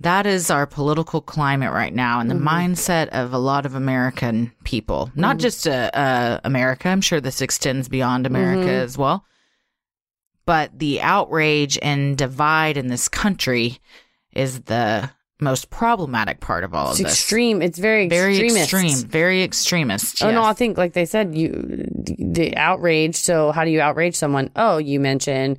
that 0.00 0.26
is 0.26 0.50
our 0.50 0.66
political 0.66 1.20
climate 1.20 1.72
right 1.72 1.94
now 1.94 2.20
and 2.20 2.30
the 2.30 2.34
mindset 2.34 3.08
of 3.08 3.32
a 3.32 3.38
lot 3.38 3.66
of 3.66 3.74
American 3.74 4.52
people, 4.62 5.10
not 5.16 5.38
just 5.38 5.66
uh, 5.66 5.90
uh, 5.92 6.40
America. 6.44 6.88
I'm 6.88 7.00
sure 7.00 7.20
this 7.20 7.42
extends 7.42 7.88
beyond 7.88 8.26
America 8.26 8.70
as 8.70 8.96
well. 8.96 9.24
But 10.46 10.78
the 10.78 11.00
outrage 11.00 11.78
and 11.82 12.16
divide 12.16 12.76
in 12.76 12.86
this 12.86 13.08
country 13.08 13.80
is 14.32 14.62
the 14.62 15.10
most 15.40 15.70
problematic 15.70 16.40
part 16.40 16.64
of 16.64 16.74
all 16.74 16.90
It's 16.90 17.00
of 17.00 17.04
this. 17.06 17.14
extreme. 17.14 17.62
It's 17.62 17.78
very 17.78 18.08
Very 18.08 18.32
extremist. 18.38 18.72
extreme, 18.72 19.08
very 19.10 19.42
extremist. 19.42 20.22
Oh 20.24 20.30
no, 20.30 20.42
I 20.42 20.52
think 20.52 20.76
like 20.76 20.92
they 20.94 21.04
said, 21.06 21.34
you 21.34 21.86
the 22.18 22.56
outrage. 22.56 23.16
So 23.16 23.52
how 23.52 23.64
do 23.64 23.70
you 23.70 23.80
outrage 23.80 24.16
someone? 24.16 24.50
Oh, 24.56 24.78
you 24.78 24.98
mention 25.00 25.58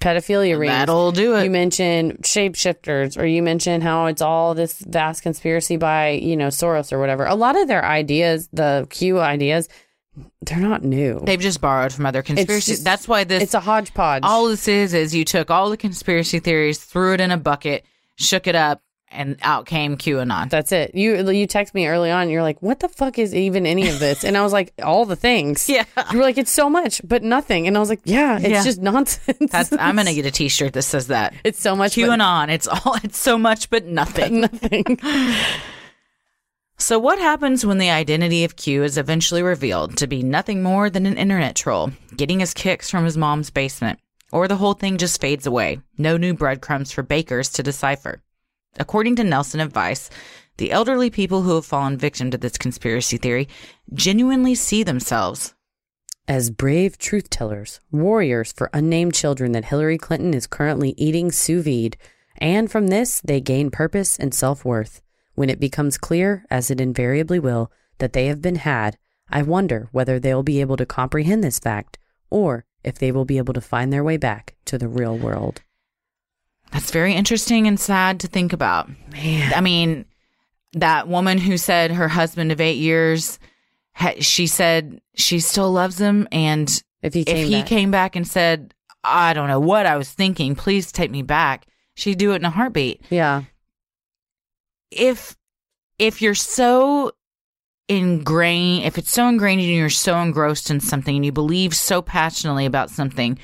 pedophilia 0.00 0.58
rings. 0.58 0.72
That'll 0.72 1.12
do 1.12 1.36
it. 1.36 1.44
You 1.44 1.50
mention 1.50 2.16
shapeshifters, 2.22 3.16
or 3.16 3.24
you 3.24 3.42
mention 3.42 3.80
how 3.80 4.06
it's 4.06 4.20
all 4.22 4.54
this 4.54 4.80
vast 4.80 5.22
conspiracy 5.22 5.76
by 5.76 6.10
you 6.10 6.36
know 6.36 6.48
Soros 6.48 6.92
or 6.92 6.98
whatever. 6.98 7.24
A 7.24 7.36
lot 7.36 7.56
of 7.60 7.68
their 7.68 7.84
ideas, 7.84 8.48
the 8.52 8.88
Q 8.90 9.20
ideas, 9.20 9.68
they're 10.42 10.58
not 10.58 10.82
new. 10.82 11.20
They've 11.24 11.38
just 11.40 11.60
borrowed 11.60 11.92
from 11.92 12.06
other 12.06 12.22
conspiracies. 12.22 12.74
just- 12.78 12.84
That's 12.84 13.06
why 13.06 13.22
this 13.22 13.44
it's 13.44 13.54
a 13.54 13.60
hodgepodge. 13.60 14.24
all 14.24 14.48
this 14.48 14.66
is 14.66 14.92
is 14.94 15.14
you 15.14 15.24
took 15.24 15.50
all 15.50 15.70
the 15.70 15.76
conspiracy 15.76 16.40
theories, 16.40 16.78
threw 16.78 17.14
it 17.14 17.20
in 17.20 17.30
a 17.30 17.36
bucket, 17.38 17.84
shook 18.16 18.46
it 18.48 18.56
up, 18.56 18.82
and 19.12 19.36
out 19.42 19.66
came 19.66 19.96
QAnon. 19.96 20.50
That's 20.50 20.72
it. 20.72 20.94
You 20.94 21.30
you 21.30 21.46
text 21.46 21.74
me 21.74 21.86
early 21.86 22.10
on. 22.10 22.28
You're 22.30 22.42
like, 22.42 22.60
what 22.62 22.80
the 22.80 22.88
fuck 22.88 23.18
is 23.18 23.34
even 23.34 23.66
any 23.66 23.88
of 23.88 23.98
this? 23.98 24.24
And 24.24 24.36
I 24.36 24.42
was 24.42 24.52
like, 24.52 24.72
all 24.82 25.04
the 25.04 25.16
things. 25.16 25.68
Yeah. 25.72 25.84
You 26.10 26.18
were 26.18 26.24
like, 26.24 26.38
it's 26.38 26.50
so 26.52 26.68
much, 26.68 27.00
but 27.04 27.22
nothing. 27.22 27.66
And 27.66 27.76
I 27.76 27.80
was 27.80 27.88
like, 27.88 28.00
yeah, 28.04 28.36
it's 28.38 28.48
Yeah. 28.48 28.62
just 28.64 28.80
nonsense. 28.80 29.50
That's 29.52 29.72
I'm 29.78 29.96
gonna 29.96 30.14
get 30.14 30.26
a 30.26 30.30
T-shirt 30.30 30.72
that 30.74 30.82
says 30.82 31.06
that. 31.08 31.34
It's 31.44 31.60
so 31.60 31.74
much. 31.76 31.96
but 31.96 32.02
QAnon. 32.02 32.48
It's 32.50 32.66
all. 32.68 32.96
It's 33.04 33.18
so 33.18 33.38
much, 33.38 33.70
but 33.70 33.86
nothing. 33.86 34.40
nothing. 34.42 34.98
So 36.78 36.98
what 36.98 37.18
happens 37.18 37.64
when 37.64 37.78
the 37.78 37.90
identity 37.90 38.42
of 38.44 38.56
Q 38.56 38.82
is 38.82 38.98
eventually 38.98 39.42
revealed 39.42 39.96
to 39.98 40.06
be 40.08 40.22
nothing 40.22 40.62
more 40.62 40.90
than 40.90 41.06
an 41.06 41.16
internet 41.16 41.54
troll 41.54 41.92
getting 42.16 42.40
his 42.40 42.52
kicks 42.54 42.90
from 42.90 43.04
his 43.04 43.16
mom's 43.16 43.50
basement, 43.50 44.00
or 44.32 44.48
the 44.48 44.56
whole 44.56 44.74
thing 44.74 44.98
just 44.98 45.20
fades 45.20 45.46
away? 45.46 45.80
No 45.96 46.16
new 46.16 46.34
breadcrumbs 46.34 46.90
for 46.90 47.02
bakers 47.04 47.50
to 47.50 47.62
decipher. 47.62 48.20
According 48.78 49.16
to 49.16 49.24
Nelson 49.24 49.60
Advice, 49.60 50.08
the 50.56 50.72
elderly 50.72 51.10
people 51.10 51.42
who 51.42 51.54
have 51.56 51.66
fallen 51.66 51.96
victim 51.98 52.30
to 52.30 52.38
this 52.38 52.56
conspiracy 52.56 53.16
theory 53.16 53.48
genuinely 53.92 54.54
see 54.54 54.82
themselves 54.82 55.54
As 56.28 56.50
brave 56.50 56.96
truth 56.98 57.28
tellers, 57.28 57.80
warriors 57.90 58.52
for 58.52 58.70
unnamed 58.72 59.12
children 59.14 59.52
that 59.52 59.66
Hillary 59.66 59.98
Clinton 59.98 60.34
is 60.34 60.46
currently 60.46 60.94
eating 60.96 61.30
sous 61.30 61.64
vide, 61.64 61.96
and 62.38 62.70
from 62.70 62.88
this 62.88 63.20
they 63.20 63.40
gain 63.40 63.70
purpose 63.70 64.18
and 64.18 64.34
self 64.34 64.64
worth. 64.64 65.02
When 65.34 65.50
it 65.50 65.60
becomes 65.60 65.98
clear, 65.98 66.44
as 66.50 66.70
it 66.70 66.80
invariably 66.80 67.38
will, 67.38 67.70
that 67.98 68.12
they 68.12 68.26
have 68.26 68.40
been 68.40 68.56
had, 68.56 68.96
I 69.28 69.42
wonder 69.42 69.88
whether 69.92 70.18
they 70.18 70.34
will 70.34 70.42
be 70.42 70.60
able 70.60 70.76
to 70.76 70.86
comprehend 70.86 71.42
this 71.42 71.58
fact, 71.58 71.98
or 72.30 72.64
if 72.84 72.98
they 72.98 73.12
will 73.12 73.24
be 73.24 73.38
able 73.38 73.54
to 73.54 73.60
find 73.60 73.92
their 73.92 74.04
way 74.04 74.16
back 74.16 74.54
to 74.66 74.78
the 74.78 74.88
real 74.88 75.16
world. 75.16 75.62
That's 76.72 76.90
very 76.90 77.14
interesting 77.14 77.66
and 77.66 77.78
sad 77.78 78.20
to 78.20 78.26
think 78.26 78.52
about. 78.52 78.88
Man. 79.12 79.52
I 79.54 79.60
mean, 79.60 80.04
that 80.72 81.06
woman 81.06 81.38
who 81.38 81.56
said 81.58 81.92
her 81.92 82.08
husband 82.08 82.50
of 82.50 82.60
eight 82.60 82.78
years, 82.78 83.38
she 84.20 84.46
said 84.46 85.00
she 85.14 85.38
still 85.40 85.70
loves 85.70 86.00
him. 86.00 86.26
And 86.32 86.68
If 87.02 87.14
he 87.14 87.24
came 87.24 87.36
if 87.36 87.48
he 87.48 87.54
back. 87.60 87.66
came 87.66 87.90
back 87.90 88.16
and 88.16 88.26
said, 88.26 88.74
I 89.04 89.32
don't 89.34 89.48
know 89.48 89.60
what 89.60 89.84
I 89.86 89.96
was 89.96 90.10
thinking, 90.10 90.54
please 90.54 90.90
take 90.92 91.10
me 91.10 91.22
back, 91.22 91.66
she'd 91.94 92.18
do 92.18 92.32
it 92.32 92.36
in 92.36 92.44
a 92.44 92.50
heartbeat. 92.50 93.02
Yeah. 93.10 93.42
If 94.90 95.36
if 95.98 96.22
you're 96.22 96.34
so 96.34 97.12
ingrained, 97.88 98.84
if 98.86 98.96
it's 98.98 99.10
so 99.10 99.28
ingrained 99.28 99.60
and 99.60 99.70
you're 99.70 99.90
so 99.90 100.18
engrossed 100.20 100.70
in 100.70 100.80
something 100.80 101.16
and 101.16 101.24
you 101.24 101.32
believe 101.32 101.74
so 101.74 102.00
passionately 102.02 102.64
about 102.66 102.90
something, 102.90 103.38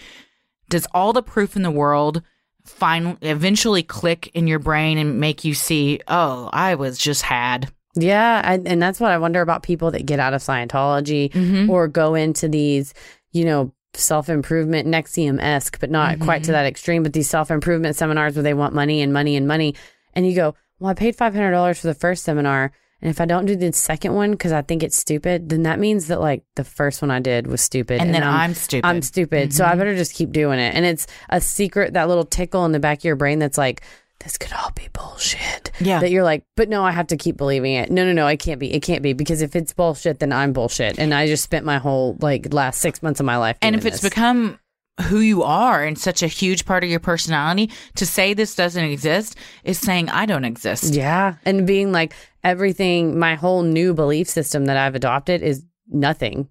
does 0.70 0.86
all 0.94 1.12
the 1.12 1.22
proof 1.22 1.56
in 1.56 1.62
the 1.62 1.70
world 1.70 2.22
finally 2.68 3.16
eventually 3.22 3.82
click 3.82 4.28
in 4.34 4.46
your 4.46 4.58
brain 4.58 4.98
and 4.98 5.18
make 5.20 5.44
you 5.44 5.54
see, 5.54 6.00
oh, 6.08 6.48
I 6.52 6.74
was 6.74 6.98
just 6.98 7.22
had. 7.22 7.70
Yeah, 7.94 8.40
I, 8.44 8.54
and 8.64 8.80
that's 8.80 9.00
what 9.00 9.10
I 9.10 9.18
wonder 9.18 9.40
about 9.40 9.62
people 9.62 9.90
that 9.92 10.06
get 10.06 10.20
out 10.20 10.34
of 10.34 10.40
Scientology 10.42 11.32
Mm-hmm. 11.32 11.70
or 11.70 11.88
go 11.88 12.14
into 12.14 12.46
these, 12.48 12.94
you 13.32 13.44
know, 13.44 13.72
self 13.94 14.28
improvement 14.28 14.86
NXIVM 14.86 15.42
esque, 15.42 15.80
but 15.80 15.90
not 15.90 16.20
quite 16.20 16.42
Mm-hmm. 16.42 16.46
to 16.46 16.52
that 16.52 16.66
extreme. 16.66 17.02
But 17.02 17.12
these 17.12 17.28
self 17.28 17.50
improvement 17.50 17.96
seminars 17.96 18.36
where 18.36 18.42
they 18.42 18.54
want 18.54 18.74
money 18.74 19.00
and 19.02 19.12
money 19.12 19.34
and 19.36 19.48
money, 19.48 19.74
and 20.14 20.26
you 20.26 20.36
go, 20.36 20.54
well, 20.78 20.90
I 20.90 20.94
paid 20.94 21.16
five 21.16 21.34
hundred 21.34 21.50
dollars 21.52 21.80
for 21.80 21.88
the 21.88 21.94
first 21.94 22.22
seminar, 22.24 22.70
and 23.00 23.10
if 23.10 23.20
I 23.20 23.26
don't 23.26 23.46
do 23.46 23.54
the 23.54 23.72
second 23.72 24.14
one 24.14 24.32
because 24.32 24.52
I 24.52 24.62
think 24.62 24.82
it's 24.82 24.96
stupid, 24.96 25.48
then 25.50 25.62
that 25.62 25.78
means 25.78 26.08
that 26.08 26.20
like 26.20 26.42
the 26.56 26.64
first 26.64 27.00
one 27.00 27.10
I 27.10 27.20
did 27.20 27.46
was 27.46 27.60
stupid, 27.60 28.00
And 28.00 28.12
then 28.12 28.24
I'm 28.24 28.54
stupid. 28.54 28.84
Mm-hmm. 28.86 28.96
I'm 28.96 29.02
stupid, 29.02 29.54
so 29.54 29.64
I 29.64 29.74
better 29.76 29.94
just 29.94 30.14
keep 30.14 30.32
doing 30.32 30.58
it. 30.58 30.74
And 30.74 30.84
it's 30.84 31.06
a 31.28 31.40
secret, 31.40 31.94
that 31.94 32.08
little 32.08 32.24
tickle 32.24 32.64
in 32.64 32.72
the 32.72 32.80
back 32.80 32.98
of 32.98 33.04
your 33.04 33.16
brain 33.16 33.38
that's 33.38 33.58
like. 33.58 33.82
This 34.20 34.36
could 34.36 34.52
all 34.52 34.72
be 34.72 34.88
bullshit. 34.92 35.70
Yeah. 35.78 36.00
That 36.00 36.10
you're 36.10 36.24
like, 36.24 36.42
but 36.56 36.68
no, 36.68 36.84
I 36.84 36.90
have 36.90 37.06
to 37.06 37.16
keep 37.16 37.36
believing 37.36 37.74
it. 37.74 37.88
No, 37.88 38.04
no, 38.04 38.12
no, 38.12 38.26
it 38.26 38.38
can't 38.38 38.58
be. 38.58 38.74
It 38.74 38.80
can't 38.82 39.00
be 39.00 39.12
because 39.12 39.42
if 39.42 39.54
it's 39.54 39.72
bullshit, 39.72 40.18
then 40.18 40.32
I'm 40.32 40.52
bullshit. 40.52 40.98
And 40.98 41.14
I 41.14 41.28
just 41.28 41.44
spent 41.44 41.64
my 41.64 41.78
whole 41.78 42.16
like 42.20 42.52
last 42.52 42.80
six 42.80 43.00
months 43.00 43.20
of 43.20 43.26
my 43.26 43.36
life. 43.36 43.56
and 43.62 43.76
if 43.76 43.86
it's 43.86 44.00
this. 44.00 44.10
become 44.10 44.58
who 45.02 45.20
you 45.20 45.44
are 45.44 45.84
and 45.84 45.96
such 45.96 46.24
a 46.24 46.26
huge 46.26 46.64
part 46.64 46.82
of 46.82 46.90
your 46.90 46.98
personality, 46.98 47.70
to 47.94 48.04
say 48.04 48.34
this 48.34 48.56
doesn't 48.56 48.82
exist 48.84 49.36
is 49.62 49.78
saying 49.78 50.10
I 50.10 50.26
don't 50.26 50.44
exist. 50.44 50.94
yeah, 50.94 51.36
and 51.44 51.64
being 51.64 51.92
like 51.92 52.12
everything, 52.48 53.18
my 53.18 53.34
whole 53.36 53.62
new 53.62 53.94
belief 53.94 54.28
system 54.28 54.64
that 54.66 54.76
I've 54.76 54.94
adopted 54.94 55.42
is 55.42 55.64
nothing. 55.88 56.48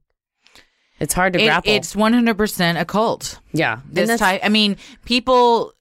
It's 0.99 1.13
hard 1.13 1.33
to 1.33 1.39
It- 1.41 1.45
grapple. 1.45 1.71
it's 1.73 1.95
100% 1.95 2.79
a 2.79 2.85
cult. 2.85 3.39
yeah, 3.53 3.79
This 3.91 4.17
type, 4.19 4.41
I 4.43 4.49
mean, 4.49 4.77
people 5.05 5.73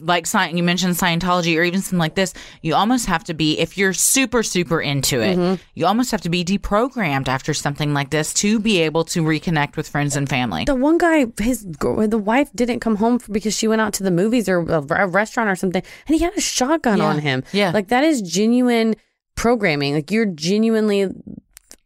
like 0.00 0.26
you 0.52 0.62
mentioned 0.62 0.94
Scientology 0.94 1.56
or 1.58 1.62
even 1.62 1.80
something 1.80 1.98
like 1.98 2.14
this, 2.14 2.32
you 2.62 2.74
almost 2.74 3.06
have 3.06 3.24
to 3.24 3.34
be 3.34 3.58
if 3.58 3.76
you're 3.78 3.92
super 3.92 4.42
super 4.42 4.80
into 4.80 5.20
it, 5.20 5.36
Mm-hmm. 5.36 5.62
you 5.74 5.86
almost 5.86 6.10
have 6.10 6.20
to 6.22 6.28
be 6.30 6.44
deprogrammed 6.44 7.28
after 7.28 7.52
something 7.54 7.92
like 7.94 8.10
this 8.10 8.32
to 8.34 8.58
be 8.58 8.80
able 8.80 9.04
to 9.06 9.22
reconnect 9.22 9.76
with 9.76 9.88
friends 9.88 10.16
and 10.16 10.28
family. 10.28 10.64
The 10.64 10.74
one 10.74 10.98
guy, 10.98 11.26
his 11.40 11.64
the 11.66 12.18
wife 12.24 12.50
didn't 12.54 12.80
come 12.80 12.96
home 12.96 13.20
because 13.30 13.56
she 13.56 13.68
went 13.68 13.80
out 13.80 13.92
to 13.94 14.02
the 14.02 14.10
movies 14.10 14.48
or 14.48 14.58
a, 14.60 14.82
a 14.90 15.06
restaurant 15.06 15.50
or 15.50 15.56
something, 15.56 15.82
and 16.06 16.16
he 16.16 16.22
had 16.22 16.34
a 16.36 16.40
shotgun 16.40 16.98
Yeah. 16.98 17.04
on 17.06 17.18
him. 17.20 17.44
Yeah. 17.52 17.70
like 17.72 17.88
that 17.88 18.04
is 18.04 18.22
genuine 18.22 18.94
programming. 19.34 19.94
Like 19.94 20.10
you're 20.10 20.26
genuinely 20.26 21.08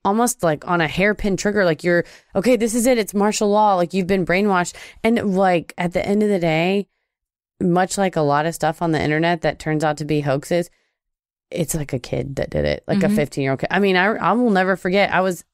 almost 0.04 0.42
like 0.42 0.66
on 0.66 0.80
a 0.80 0.88
hairpin 0.88 1.36
trigger. 1.36 1.64
Like 1.64 1.84
you're 1.84 2.04
okay. 2.34 2.56
This 2.56 2.74
is 2.74 2.86
it. 2.86 2.98
It's 2.98 3.14
martial 3.14 3.48
law. 3.50 3.74
Like 3.74 3.92
you've 3.92 4.06
been 4.06 4.24
brainwashed, 4.24 4.74
and 5.04 5.36
like 5.36 5.74
at 5.78 5.92
the 5.92 6.04
end 6.06 6.22
of 6.22 6.28
the 6.28 6.38
day, 6.38 6.86
much 7.60 7.98
like 7.98 8.16
a 8.16 8.20
lot 8.22 8.46
of 8.46 8.54
stuff 8.54 8.82
on 8.82 8.92
the 8.92 9.02
internet 9.02 9.42
that 9.42 9.58
turns 9.58 9.84
out 9.84 9.98
to 9.98 10.04
be 10.04 10.20
hoaxes, 10.20 10.70
it's 11.50 11.74
like 11.74 11.92
a 11.92 11.98
kid 11.98 12.36
that 12.36 12.50
did 12.50 12.64
it, 12.64 12.84
like 12.86 13.02
a 13.02 13.06
mm-hmm. 13.06 13.16
15 13.16 13.42
year 13.42 13.50
old 13.52 13.60
kid. 13.60 13.68
I 13.70 13.78
mean, 13.80 13.96
I, 13.96 14.06
I 14.06 14.32
will 14.32 14.50
never 14.50 14.76
forget. 14.76 15.12
I 15.12 15.20
was 15.20 15.44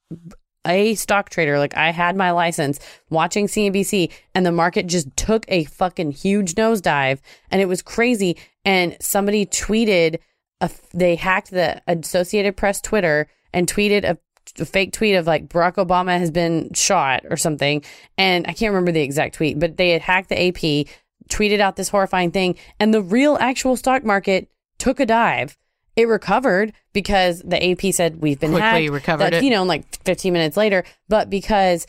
a 0.67 0.95
stock 0.95 1.31
trader. 1.31 1.59
Like 1.59 1.77
I 1.77 1.91
had 1.91 2.17
my 2.17 2.33
license 2.33 2.81
watching 3.09 3.47
CNBC 3.47 4.13
and 4.35 4.45
the 4.45 4.53
market 4.53 4.87
just 4.87 5.15
took 5.17 5.45
a 5.49 5.65
fucking 5.65 6.13
huge 6.13 6.55
nosedive 6.55 7.21
and 7.51 7.61
it 7.61 7.67
was 7.67 7.83
crazy. 7.83 8.37
And 8.65 8.97
somebody 9.01 9.47
tweeted, 9.47 10.19
a, 10.61 10.71
they 10.93 11.17
hacked 11.17 11.51
the 11.51 11.83
Associated 11.87 12.57
Press 12.57 12.81
Twitter 12.81 13.29
and 13.53 13.67
tweeted 13.67 14.05
a, 14.05 14.19
a 14.61 14.65
fake 14.65 14.93
tweet 14.93 15.15
of 15.15 15.27
like 15.27 15.49
Barack 15.49 15.75
Obama 15.75 16.19
has 16.19 16.31
been 16.31 16.73
shot 16.73 17.25
or 17.29 17.37
something. 17.37 17.85
And 18.19 18.47
I 18.47 18.53
can't 18.53 18.73
remember 18.73 18.93
the 18.93 19.03
exact 19.03 19.37
tweet, 19.37 19.59
but 19.59 19.77
they 19.77 19.91
had 19.91 20.03
hacked 20.03 20.31
the 20.31 20.49
AP, 20.49 20.89
tweeted 21.29 21.61
out 21.61 21.77
this 21.77 21.89
horrifying 21.89 22.31
thing. 22.31 22.57
And 22.79 22.93
the 22.93 23.03
real 23.03 23.37
actual 23.41 23.77
stock 23.77 24.05
market 24.05 24.49
took 24.79 25.01
a 25.01 25.07
dive. 25.07 25.57
It 25.97 26.09
recovered 26.09 26.75
because 26.93 27.41
the 27.43 27.71
AP 27.71 27.95
said 27.95 28.21
we've 28.21 28.39
been 28.39 28.51
Quickly 28.51 28.85
hacked. 28.85 28.93
recovered 28.93 29.25
That, 29.25 29.35
it. 29.35 29.45
You 29.45 29.51
know, 29.51 29.65
like 29.65 29.85
15 30.05 30.33
minutes 30.33 30.57
later, 30.57 30.85
but 31.09 31.31
because 31.31 31.87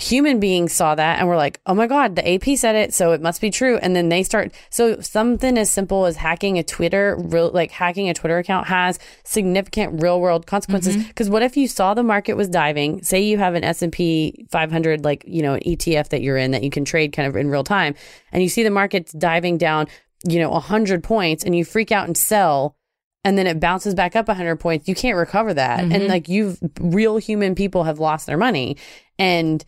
human 0.00 0.40
beings 0.40 0.72
saw 0.72 0.94
that 0.94 1.18
and 1.18 1.28
were 1.28 1.36
like, 1.36 1.60
"Oh 1.66 1.74
my 1.74 1.86
god, 1.86 2.16
the 2.16 2.28
AP 2.34 2.56
said 2.56 2.74
it, 2.74 2.94
so 2.94 3.12
it 3.12 3.20
must 3.20 3.40
be 3.40 3.50
true." 3.50 3.76
And 3.78 3.94
then 3.94 4.08
they 4.08 4.22
start 4.22 4.52
so 4.70 5.00
something 5.00 5.58
as 5.58 5.70
simple 5.70 6.06
as 6.06 6.16
hacking 6.16 6.58
a 6.58 6.62
Twitter, 6.62 7.16
real 7.18 7.50
like 7.52 7.70
hacking 7.70 8.08
a 8.08 8.14
Twitter 8.14 8.38
account 8.38 8.66
has 8.68 8.98
significant 9.24 10.02
real-world 10.02 10.46
consequences 10.46 10.96
Mm-hmm. 10.96 11.08
because 11.08 11.28
what 11.30 11.42
if 11.42 11.56
you 11.56 11.68
saw 11.68 11.94
the 11.94 12.02
market 12.02 12.34
was 12.34 12.48
diving, 12.48 13.02
say 13.02 13.20
you 13.20 13.38
have 13.38 13.54
an 13.54 13.64
S&P 13.64 14.46
500 14.50 15.04
like, 15.04 15.24
you 15.26 15.42
know, 15.42 15.54
an 15.54 15.60
ETF 15.60 16.08
that 16.08 16.22
you're 16.22 16.36
in 16.36 16.50
that 16.52 16.62
you 16.62 16.70
can 16.70 16.84
trade 16.84 17.12
kind 17.12 17.28
of 17.28 17.36
in 17.36 17.48
real 17.50 17.64
time 17.64 17.94
and 18.32 18.42
you 18.42 18.48
see 18.48 18.62
the 18.62 18.70
market's 18.70 19.12
diving 19.12 19.58
down, 19.58 19.86
you 20.26 20.38
know, 20.38 20.50
100 20.50 21.02
points 21.04 21.44
and 21.44 21.54
you 21.54 21.64
freak 21.64 21.92
out 21.92 22.06
and 22.06 22.16
sell 22.16 22.76
and 23.22 23.36
then 23.36 23.46
it 23.46 23.60
bounces 23.60 23.94
back 23.94 24.16
up 24.16 24.28
100 24.28 24.56
points 24.56 24.88
you 24.88 24.94
can't 24.94 25.16
recover 25.18 25.52
that 25.52 25.80
Mm-hmm. 25.80 25.92
and 25.92 26.08
like 26.08 26.28
you've 26.28 26.58
real 26.80 27.18
human 27.18 27.54
people 27.54 27.84
have 27.84 27.98
lost 27.98 28.26
their 28.26 28.38
money 28.38 28.76
and 29.18 29.64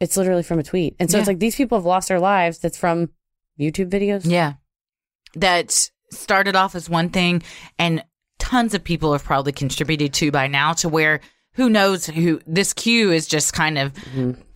it's 0.00 0.16
literally 0.16 0.42
from 0.42 0.58
a 0.58 0.62
tweet 0.62 0.94
and 1.00 1.10
so 1.10 1.18
it's 1.18 1.26
like 1.26 1.38
these 1.40 1.56
people 1.56 1.76
have 1.78 1.84
lost 1.84 2.08
their 2.08 2.20
lives 2.20 2.58
that's 2.58 2.78
from 2.78 3.08
youtube 3.58 3.90
videos 3.90 4.22
Yeah. 4.24 4.54
That 5.34 5.90
started 6.10 6.56
off 6.56 6.74
as 6.74 6.88
one 6.88 7.10
thing 7.10 7.42
and 7.78 8.02
tons 8.38 8.72
of 8.74 8.82
people 8.82 9.12
have 9.12 9.24
probably 9.24 9.52
contributed 9.52 10.14
to 10.14 10.30
by 10.30 10.46
now 10.46 10.72
to 10.74 10.88
where 10.88 11.20
who 11.52 11.68
knows 11.68 12.06
who 12.06 12.40
this 12.46 12.72
Q 12.72 13.10
is 13.12 13.26
just 13.26 13.52
kind 13.52 13.76
of 13.78 13.92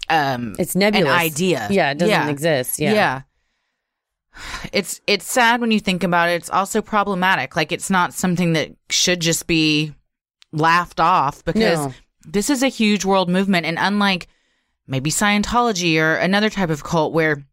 um 0.09 0.55
it's 0.59 0.74
nebulous 0.74 1.09
an 1.12 1.19
idea. 1.19 1.66
yeah 1.70 1.90
it 1.90 1.98
doesn't 1.98 2.10
Yeah. 2.10 2.28
exist 2.28 2.78
yeah 2.78 2.94
yeah. 2.94 3.23
It's 4.73 5.01
it's 5.06 5.27
sad 5.31 5.60
when 5.60 5.70
you 5.73 5.78
think 5.81 6.02
about 6.05 6.31
it. 6.31 6.36
It's 6.36 6.48
also 6.48 6.81
problematic. 6.81 7.55
Like 7.55 7.70
it's 7.70 7.90
not 7.90 8.14
something 8.14 8.55
that 8.55 8.70
should 8.89 9.20
just 9.20 9.47
be 9.47 9.93
laughed 10.52 11.01
off 11.01 11.44
because 11.44 11.86
No. 11.86 11.94
this 12.24 12.48
is 12.48 12.62
a 12.62 12.69
huge 12.69 13.05
world 13.05 13.28
movement 13.28 13.66
and 13.66 13.77
unlike 13.78 14.28
maybe 14.93 15.10
Scientology 15.10 15.98
or 15.98 16.14
another 16.16 16.51
type 16.51 16.70
of 16.70 16.85
cult 16.85 17.12
where 17.12 17.44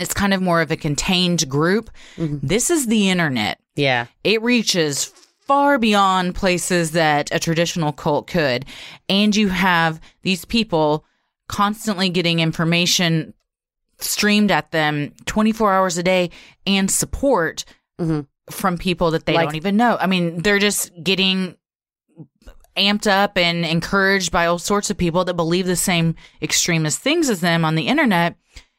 it's 0.00 0.14
kind 0.14 0.34
of 0.34 0.42
more 0.42 0.60
of 0.60 0.72
a 0.72 0.76
contained 0.76 1.48
group, 1.48 1.90
mm-hmm. 2.16 2.44
this 2.44 2.70
is 2.70 2.86
the 2.86 3.08
internet. 3.10 3.60
yeah 3.76 4.06
It 4.24 4.42
reaches 4.42 5.04
far 5.46 5.78
beyond 5.78 6.34
places 6.34 6.92
that 6.92 7.28
a 7.32 7.38
traditional 7.38 7.92
cult 7.92 8.26
could. 8.26 8.64
And 9.08 9.36
you 9.36 9.48
have 9.48 10.00
these 10.22 10.44
people 10.46 11.04
constantly 11.48 12.08
getting 12.08 12.40
information 12.40 13.34
streamed 13.98 14.50
at 14.50 14.70
them 14.72 15.12
24 15.26 15.72
hours 15.72 15.98
a 15.98 16.02
day 16.02 16.30
and 16.66 16.90
support 16.90 17.66
mm-hmm. 18.00 18.22
from 18.50 18.78
people 18.78 19.10
that 19.10 19.26
they 19.26 19.34
Like- 19.34 19.48
don't 19.48 19.56
even 19.56 19.76
know. 19.76 19.98
I 20.00 20.06
mean, 20.06 20.42
they're 20.42 20.58
just 20.58 20.90
getting 21.02 21.56
amped 22.76 23.06
up 23.06 23.36
and 23.38 23.64
encouraged 23.64 24.32
by 24.32 24.46
all 24.46 24.58
sorts 24.58 24.90
of 24.90 24.96
people 24.96 25.24
that 25.24 25.34
believe 25.34 25.66
the 25.66 25.76
same 25.76 26.14
extremist 26.42 26.98
things 27.00 27.28
as 27.30 27.40
them 27.40 27.64
on 27.64 27.74
the 27.74 27.88
internet. 27.88 28.36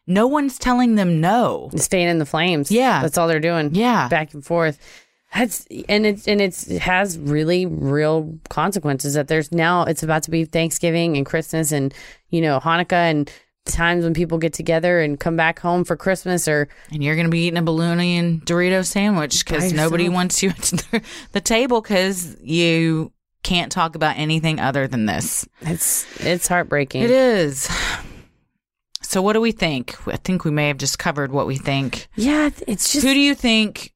No 0.07 0.27
one's 0.27 0.57
telling 0.59 0.95
them 0.95 1.19
no. 1.21 1.69
staying 1.75 2.07
in 2.09 2.19
the 2.19 2.25
flames 2.25 2.69
Yeah. 2.71 3.01
that's 3.01 3.17
all 3.17 3.27
they're 3.27 3.39
doing 3.39 3.73
Yeah. 3.73 4.07
back 4.07 4.33
and 4.33 4.43
forth 4.45 4.77
that's 5.33 5.65
and 5.89 6.05
it's 6.05 6.27
and 6.27 6.39
it's 6.39 6.67
it 6.67 6.79
has 6.81 7.17
really 7.17 7.65
real 7.65 8.37
consequences 8.49 9.15
that 9.15 9.27
there's 9.27 9.51
now 9.51 9.83
it's 9.83 10.03
about 10.03 10.23
to 10.23 10.31
be 10.31 10.45
thanksgiving 10.45 11.17
and 11.17 11.25
christmas 11.25 11.71
and 11.73 11.93
you 12.29 12.39
know 12.39 12.59
hanukkah 12.59 13.09
and 13.09 13.29
times 13.65 14.03
when 14.05 14.13
people 14.13 14.37
get 14.37 14.53
together 14.53 15.01
and 15.01 15.19
come 15.19 15.35
back 15.35 15.59
home 15.59 15.83
for 15.83 15.97
christmas 15.97 16.47
or 16.47 16.69
And 16.91 17.03
you're 17.03 17.15
going 17.15 17.25
to 17.25 17.31
be 17.31 17.47
eating 17.47 17.57
a 17.57 17.63
bologna 17.63 18.17
and 18.17 18.45
Dorito 18.45 18.85
sandwich 18.85 19.43
because 19.43 19.73
nobody 19.73 20.07
wants 20.07 20.41
you 20.43 20.49
at 20.51 20.57
the, 20.57 21.01
the 21.33 21.41
table 21.41 21.81
because 21.81 22.37
you 22.41 23.11
can't 23.45 23.71
talk 23.71 23.95
about 23.95 24.17
anything 24.17 24.59
other 24.59 24.87
than 24.87 25.05
this. 25.05 25.47
it's 25.61 26.05
it's 26.19 26.47
heartbreaking 26.47 27.03
It 27.03 27.11
is. 27.11 27.69
So, 29.01 29.21
what 29.21 29.33
do 29.33 29.39
we 29.41 29.51
think? 29.51 29.95
I 30.07 30.17
think 30.17 30.43
we 30.43 30.51
may 30.51 30.67
have 30.67 30.79
just 30.79 30.97
covered 30.97 31.31
what 31.31 31.45
we 31.47 31.57
think. 31.57 32.07
yeah 32.15 32.49
it's 32.67 32.91
just 32.91 33.05
Who 33.05 33.13
do 33.13 33.19
you 33.19 33.35
think? 33.35 33.93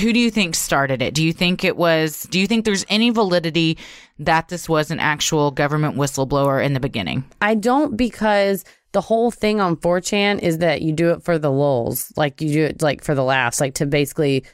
Who 0.00 0.12
do 0.12 0.18
you 0.18 0.30
think 0.30 0.54
started 0.54 1.02
it? 1.02 1.14
Do 1.14 1.24
you 1.24 1.32
think 1.32 1.64
it 1.64 1.76
was? 1.76 2.22
Do 2.30 2.38
you 2.38 2.46
think 2.46 2.64
there's 2.64 2.84
any 2.88 3.10
validity 3.10 3.78
that 4.18 4.48
this 4.48 4.68
was 4.68 4.90
an 4.90 5.00
actual 5.00 5.50
government 5.50 5.96
whistleblower 5.96 6.64
in 6.64 6.74
the 6.74 6.80
beginning? 6.80 7.24
I 7.40 7.54
don't 7.54 7.96
because 7.96 8.64
the 8.92 9.00
whole 9.00 9.30
thing 9.30 9.60
on 9.60 9.76
4chan 9.76 10.40
is 10.40 10.58
that 10.58 10.82
you 10.82 10.92
do 10.92 11.10
it 11.12 11.22
for 11.22 11.38
the 11.38 11.50
lulz, 11.50 12.12
like 12.16 12.40
you 12.40 12.52
do 12.52 12.64
it 12.64 12.82
like 12.82 13.02
for 13.02 13.14
the 13.14 13.24
laughs, 13.24 13.60
like 13.60 13.74
to 13.74 13.86
basically 13.86 14.44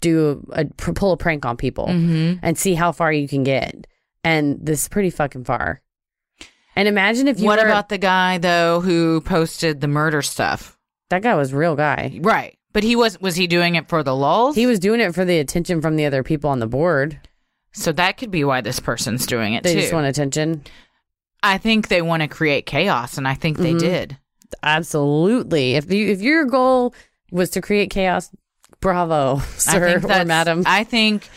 do 0.00 0.46
a 0.52 0.64
pull 0.64 1.12
a 1.12 1.16
prank 1.16 1.44
on 1.44 1.56
people 1.56 1.86
and 1.88 2.56
see 2.58 2.74
how 2.74 2.92
far 2.92 3.12
you 3.12 3.26
can 3.28 3.42
get. 3.44 3.86
And 4.24 4.58
this 4.60 4.82
is 4.82 4.88
pretty 4.88 5.10
fucking 5.10 5.44
far. 5.44 5.80
And 6.76 6.86
imagine 6.86 7.26
if 7.28 7.40
you 7.40 7.46
what 7.46 7.58
were, 7.58 7.66
about 7.66 7.88
the 7.88 7.98
guy 7.98 8.38
though 8.38 8.80
who 8.80 9.20
posted 9.20 9.80
the 9.80 9.88
murder 9.88 10.22
stuff? 10.22 10.76
that 11.10 11.22
guy 11.22 11.34
was 11.34 11.52
a 11.52 11.56
real 11.56 11.74
guy. 11.74 12.18
Right. 12.20 12.56
But 12.72 12.84
he 12.84 12.94
was 12.94 13.18
was 13.20 13.34
he 13.34 13.46
doing 13.46 13.74
it 13.76 13.88
for 13.88 14.02
the 14.02 14.14
lulz? 14.14 14.54
He 14.54 14.66
was 14.66 14.78
doing 14.78 15.00
it 15.00 15.14
for 15.14 15.24
the 15.24 15.38
attention 15.38 15.80
from 15.80 15.96
the 15.96 16.04
other 16.04 16.22
people 16.22 16.50
on 16.50 16.58
the 16.60 16.66
board. 16.66 17.18
so 17.72 17.92
that 17.92 18.18
could 18.18 18.30
be 18.30 18.44
why 18.44 18.60
this 18.60 18.78
person's 18.80 19.26
doing 19.26 19.54
it 19.54 19.62
too. 19.64 19.70
They 19.70 19.74
too. 19.76 19.80
just 19.80 19.92
want 19.92 20.06
attention. 20.06 20.62
I 21.42 21.56
think 21.58 21.88
they 21.88 22.02
want 22.02 22.22
to 22.22 22.28
create 22.28 22.66
chaos, 22.66 23.16
and 23.16 23.26
I 23.28 23.34
think 23.34 23.58
they 23.58 23.70
Mm-hmm. 23.70 23.78
did. 23.78 24.18
Absolutely. 24.62 25.74
If 25.74 25.90
you 25.92 26.08
if 26.08 26.20
your 26.20 26.44
goal 26.44 26.94
was 27.30 27.50
to 27.50 27.60
create 27.60 27.90
chaos, 27.90 28.30
bravo, 28.80 29.38
sir 29.56 29.98
or 29.98 30.24
madam. 30.24 30.62
I 30.66 30.84
think 30.84 31.28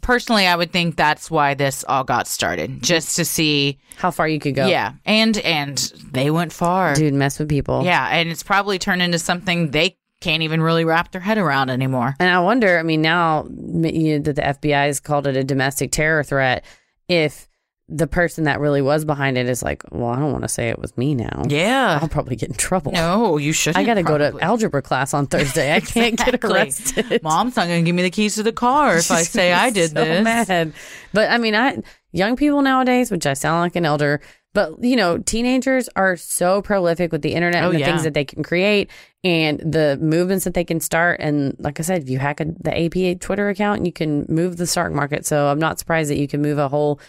personally, 0.00 0.46
I 0.46 0.56
would 0.56 0.72
think 0.72 0.96
that's 0.96 1.30
why 1.30 1.54
this 1.54 1.84
all 1.84 2.04
got 2.04 2.26
started, 2.26 2.82
just 2.82 3.16
to 3.16 3.24
see. 3.24 3.78
how 3.96 4.10
far 4.10 4.28
you 4.28 4.38
could 4.38 4.54
go. 4.54 4.66
Yeah, 4.66 4.94
and 5.04 5.36
and 5.38 5.78
they 6.10 6.30
went 6.30 6.52
far. 6.52 6.94
Dude, 6.94 7.14
mess 7.14 7.38
with 7.38 7.48
people. 7.48 7.84
Yeah, 7.84 8.08
and 8.08 8.28
it's 8.28 8.42
probably 8.42 8.78
turned 8.78 9.02
into 9.02 9.18
something 9.18 9.70
they 9.70 9.96
can't 10.20 10.42
even 10.42 10.62
really 10.62 10.84
wrap 10.84 11.10
their 11.10 11.20
head 11.20 11.36
around 11.36 11.68
anymore. 11.68 12.14
And 12.20 12.30
I 12.30 12.38
wonder, 12.38 12.78
I 12.78 12.84
mean, 12.84 13.02
now 13.02 13.44
you 13.44 14.18
know, 14.18 14.22
that 14.22 14.36
the 14.36 14.42
FBI 14.42 14.86
has 14.86 15.00
called 15.00 15.26
it 15.26 15.36
a 15.36 15.44
domestic 15.44 15.90
terror 15.90 16.22
threat, 16.22 16.64
if 17.08 17.48
the 17.94 18.06
person 18.06 18.44
that 18.44 18.58
really 18.58 18.80
was 18.80 19.04
behind 19.04 19.36
it 19.36 19.46
is 19.48 19.62
like, 19.62 19.82
well, 19.90 20.08
I 20.10 20.16
don't 20.18 20.32
want 20.32 20.44
to 20.44 20.48
say 20.48 20.68
it 20.70 20.78
was 20.78 20.96
me 20.96 21.14
now. 21.14 21.42
Yeah. 21.46 21.98
I'll 22.00 22.08
probably 22.08 22.36
get 22.36 22.48
in 22.48 22.54
trouble. 22.54 22.92
No, 22.92 23.36
you 23.36 23.52
shouldn't. 23.52 23.76
I 23.76 23.84
got 23.84 23.94
to 23.94 24.02
go 24.02 24.16
to 24.16 24.38
algebra 24.40 24.80
class 24.80 25.12
on 25.12 25.26
Thursday. 25.26 25.74
I 25.74 25.80
can't 25.80 26.16
get 26.16 26.28
Exactly. 26.34 26.52
arrested. 26.54 27.22
Mom's 27.22 27.56
not 27.56 27.66
going 27.66 27.84
to 27.84 27.86
give 27.86 27.94
me 27.94 28.02
the 28.02 28.10
keys 28.10 28.36
to 28.36 28.42
the 28.42 28.52
car 28.52 28.96
if 28.96 29.10
I 29.10 29.22
say 29.22 29.52
I 29.52 29.70
did 29.78 29.90
so 29.90 30.04
this. 30.04 30.24
Mad. 30.24 30.72
But 31.12 31.30
I 31.30 31.38
mean, 31.38 31.54
I 31.54 31.82
young 32.12 32.36
people 32.36 32.62
nowadays, 32.62 33.10
which 33.10 33.26
I 33.26 33.34
sound 33.34 33.60
like 33.60 33.76
an 33.76 33.84
elder, 33.84 34.20
but 34.54 34.82
you 34.82 34.96
know, 34.96 35.18
teenagers 35.18 35.88
are 35.96 36.16
so 36.16 36.62
prolific 36.62 37.12
with 37.12 37.22
the 37.22 37.34
internet 37.34 37.62
Oh, 37.64 37.66
and 37.68 37.76
the 37.76 37.80
yeah. 37.80 37.86
things 37.86 38.04
that 38.04 38.14
they 38.14 38.24
can 38.24 38.42
create 38.42 38.90
and 39.24 39.58
the 39.60 39.98
movements 40.00 40.44
that 40.44 40.54
they 40.54 40.64
can 40.64 40.80
start. 40.80 41.20
And 41.20 41.54
like 41.58 41.78
I 41.78 41.82
said, 41.82 42.02
if 42.02 42.08
you 42.10 42.18
hack 42.18 42.40
a, 42.40 42.46
the 42.46 42.86
APA 42.86 43.16
Twitter 43.20 43.48
account, 43.48 43.86
you 43.86 43.92
can 43.92 44.26
move 44.28 44.56
the 44.56 44.66
stock 44.66 44.92
market. 44.92 45.24
So 45.26 45.48
I'm 45.48 45.58
not 45.58 45.78
surprised 45.78 46.10
that 46.10 46.18
you 46.18 46.26
can 46.28 46.42
move 46.42 46.58
a 46.58 46.68
whole 46.68 47.00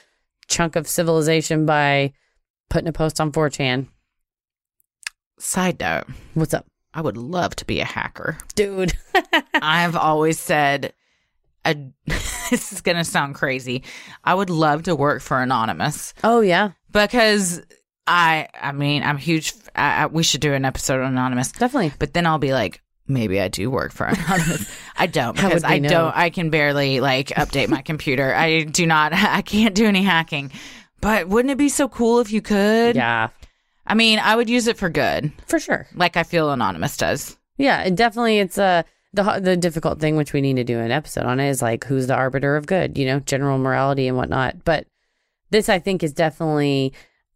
chunk 0.54 0.76
of 0.76 0.88
civilization 0.88 1.66
by 1.66 2.14
putting 2.70 2.88
a 2.88 2.94
post 2.94 3.20
on 3.20 3.32
4chan. 3.32 3.88
Side 5.40 5.80
note. 5.80 6.06
What's 6.36 6.54
up? 6.54 6.66
I 6.94 7.02
would 7.02 7.18
love 7.18 7.56
to 7.58 7.66
be 7.66 7.80
a 7.80 7.86
hacker. 7.86 8.38
Dude. 8.54 8.94
I've 9.54 9.96
always 9.96 10.40
said, 10.40 10.94
a, 11.66 11.76
this 12.06 12.72
is 12.72 12.82
going 12.82 12.98
to 12.98 13.04
sound 13.04 13.34
crazy. 13.34 13.84
I 14.24 14.36
would 14.36 14.52
love 14.52 14.84
to 14.84 14.96
work 14.96 15.22
for 15.22 15.42
Anonymous 15.42 16.14
oh, 16.24 16.42
yeah. 16.42 16.72
because 16.92 17.62
I, 18.06 18.48
I 18.54 18.74
mean, 18.74 19.02
I'm 19.02 19.18
huge. 19.18 19.54
I, 19.76 20.04
I, 20.04 20.06
we 20.06 20.22
should 20.22 20.42
do 20.42 20.54
an 20.54 20.66
episode 20.66 21.02
on 21.02 21.14
Anonymous. 21.14 21.52
Definitely. 21.52 21.94
But 21.98 22.14
then 22.14 22.28
I'll 22.28 22.38
be 22.38 22.54
like, 22.54 22.82
maybe 23.08 23.40
I 23.40 23.48
do 23.48 23.70
work 23.70 23.92
for 23.92 24.06
Anonymous. 24.08 24.70
I 24.98 25.08
don't 25.08 25.36
because 25.36 25.64
I 25.64 25.80
know? 25.80 25.90
don't. 25.90 26.16
I 26.18 26.30
can 26.30 26.50
barely 26.50 27.00
like 27.00 27.28
update 27.30 27.70
my 27.70 27.82
computer. 27.82 28.34
I 28.34 28.64
do 28.64 28.86
not. 28.86 29.14
I 29.14 29.42
can't 29.42 29.76
do 29.76 29.86
any 29.86 30.04
hacking. 30.04 30.52
But 31.02 31.28
wouldn't 31.28 31.52
it 31.52 31.58
be 31.58 31.70
so 31.70 31.90
cool 31.90 32.20
if 32.22 32.32
you 32.32 32.42
could? 32.42 32.96
Yeah, 32.96 33.30
I 33.86 33.94
mean, 33.94 34.20
I 34.20 34.36
would 34.36 34.50
use 34.50 34.68
it 34.68 34.78
for 34.78 34.90
good, 34.90 35.32
for 35.48 35.60
sure. 35.60 35.88
like 35.96 36.16
I 36.16 36.24
feel 36.24 36.50
Anonymous 36.52 36.96
does. 36.96 37.38
Yeah, 37.58 37.84
it 37.84 37.96
definitely. 37.96 38.40
It's 38.40 38.58
a 38.58 38.86
the 39.14 39.40
the 39.40 39.58
difficult 39.58 40.00
thing, 40.00 40.16
which 40.16 40.34
we 40.34 40.42
need 40.42 40.56
to 40.56 40.64
do 40.64 40.80
an 40.80 40.92
episode 40.92 41.26
on, 41.26 41.40
it 41.40 41.50
is 41.50 41.62
like 41.62 41.84
who's 41.84 42.08
the 42.08 42.16
arbiter 42.16 42.56
of 42.56 42.66
good, 42.66 42.98
you 42.98 43.06
know, 43.06 43.20
general 43.20 43.58
morality 43.58 44.08
and 44.08 44.18
whatnot. 44.18 44.64
But 44.64 44.88
this, 45.52 45.70
I 45.70 45.78
think, 45.80 46.04
is 46.04 46.14
definitely 46.14 46.94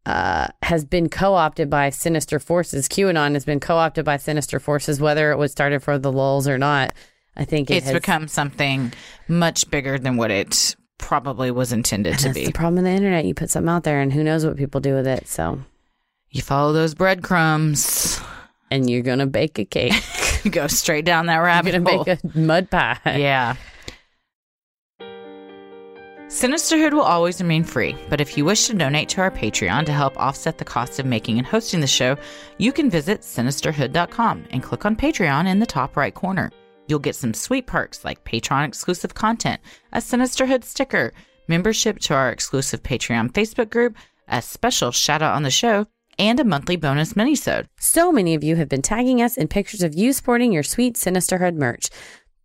uh, 0.07 0.47
has 0.63 0.85
been 0.85 1.09
co 1.09 1.33
opted 1.33 1.69
by 1.69 1.89
sinister 1.89 2.39
forces. 2.39 2.87
QAnon 2.87 3.33
has 3.33 3.43
been 3.43 3.59
co 3.59 3.75
opted 3.75 4.05
by 4.05 4.15
sinister 4.17 4.59
forces, 4.59 5.01
whether 5.01 5.31
it 5.31 5.37
was 5.37 5.51
started 5.51 5.83
for 5.83 5.99
the 5.99 6.11
lulz 6.11 6.47
or 6.47 6.57
not. 6.57 6.93
I 7.35 7.43
think 7.45 7.69
it 7.69 7.75
It's 7.77 7.85
has, 7.87 7.93
become 7.93 8.27
something 8.27 8.93
much 9.27 9.69
bigger 9.69 9.99
than 9.99 10.15
what 10.17 10.31
it 10.31 10.75
probably 10.97 11.51
was 11.51 11.71
intended 11.73 12.17
to 12.19 12.33
be. 12.33 12.45
the 12.47 12.51
problem 12.53 12.75
with 12.75 12.85
the 12.85 12.91
internet. 12.91 13.25
You 13.25 13.33
put 13.35 13.49
something 13.49 13.69
out 13.69 13.83
there, 13.83 13.99
and 14.01 14.11
who 14.13 14.23
knows 14.23 14.45
what 14.45 14.55
people 14.57 14.79
do 14.81 14.95
with 14.95 15.05
it. 15.07 15.27
So, 15.27 15.59
You 16.31 16.41
follow 16.41 16.71
those 16.73 16.95
breadcrumbs, 16.95 18.19
and 18.71 18.89
you're 18.89 19.03
gonna 19.03 19.27
bake 19.27 19.59
a 19.59 19.65
cake. 19.65 19.93
go 20.51 20.67
straight 20.67 21.03
down 21.05 21.25
that 21.27 21.35
You're 21.35 21.43
rabbit 21.43 21.71
gonna 21.73 21.89
hole. 21.89 22.03
make 22.07 22.23
a 22.23 22.37
mud 22.39 22.69
pie. 22.71 22.97
Yeah. 23.05 23.55
Sinisterhood 26.27 26.91
will 26.91 27.03
always 27.03 27.39
remain 27.39 27.63
free, 27.63 27.95
but 28.09 28.19
if 28.19 28.37
you 28.37 28.43
wish 28.43 28.67
to 28.67 28.73
donate 28.73 29.07
to 29.07 29.21
our 29.21 29.31
Patreon 29.31 29.85
to 29.85 29.93
help 29.93 30.17
offset 30.17 30.57
the 30.57 30.65
cost 30.65 30.99
of 30.99 31.05
making 31.05 31.37
and 31.37 31.47
hosting 31.47 31.79
the 31.79 31.87
show, 31.87 32.17
you 32.57 32.73
can 32.73 32.89
visit 32.89 33.21
sinisterhood.com 33.21 34.43
and 34.51 34.61
click 34.61 34.85
on 34.85 34.97
Patreon 34.97 35.47
in 35.47 35.59
the 35.59 35.65
top 35.65 35.95
right 35.95 36.13
corner. 36.13 36.51
You'll 36.89 36.99
get 36.99 37.15
some 37.15 37.33
sweet 37.33 37.65
perks 37.65 38.03
like 38.03 38.25
Patreon 38.25 38.67
exclusive 38.67 39.13
content, 39.13 39.61
a 39.93 39.99
Sinisterhood 39.99 40.65
sticker, 40.65 41.13
membership 41.47 41.97
to 41.99 42.13
our 42.13 42.29
exclusive 42.29 42.83
Patreon 42.83 43.31
Facebook 43.31 43.69
group, 43.69 43.95
a 44.27 44.41
special 44.41 44.91
shout 44.91 45.21
out 45.21 45.33
on 45.33 45.43
the 45.43 45.49
show, 45.49 45.87
and 46.19 46.41
a 46.41 46.43
monthly 46.43 46.75
bonus 46.75 47.13
minisode. 47.13 47.67
So 47.79 48.11
many 48.11 48.35
of 48.35 48.43
you 48.43 48.57
have 48.57 48.67
been 48.67 48.81
tagging 48.81 49.21
us 49.21 49.37
in 49.37 49.47
pictures 49.47 49.81
of 49.81 49.95
you 49.95 50.11
sporting 50.11 50.51
your 50.51 50.63
sweet 50.63 50.95
Sinisterhood 50.95 51.55
merch. 51.55 51.87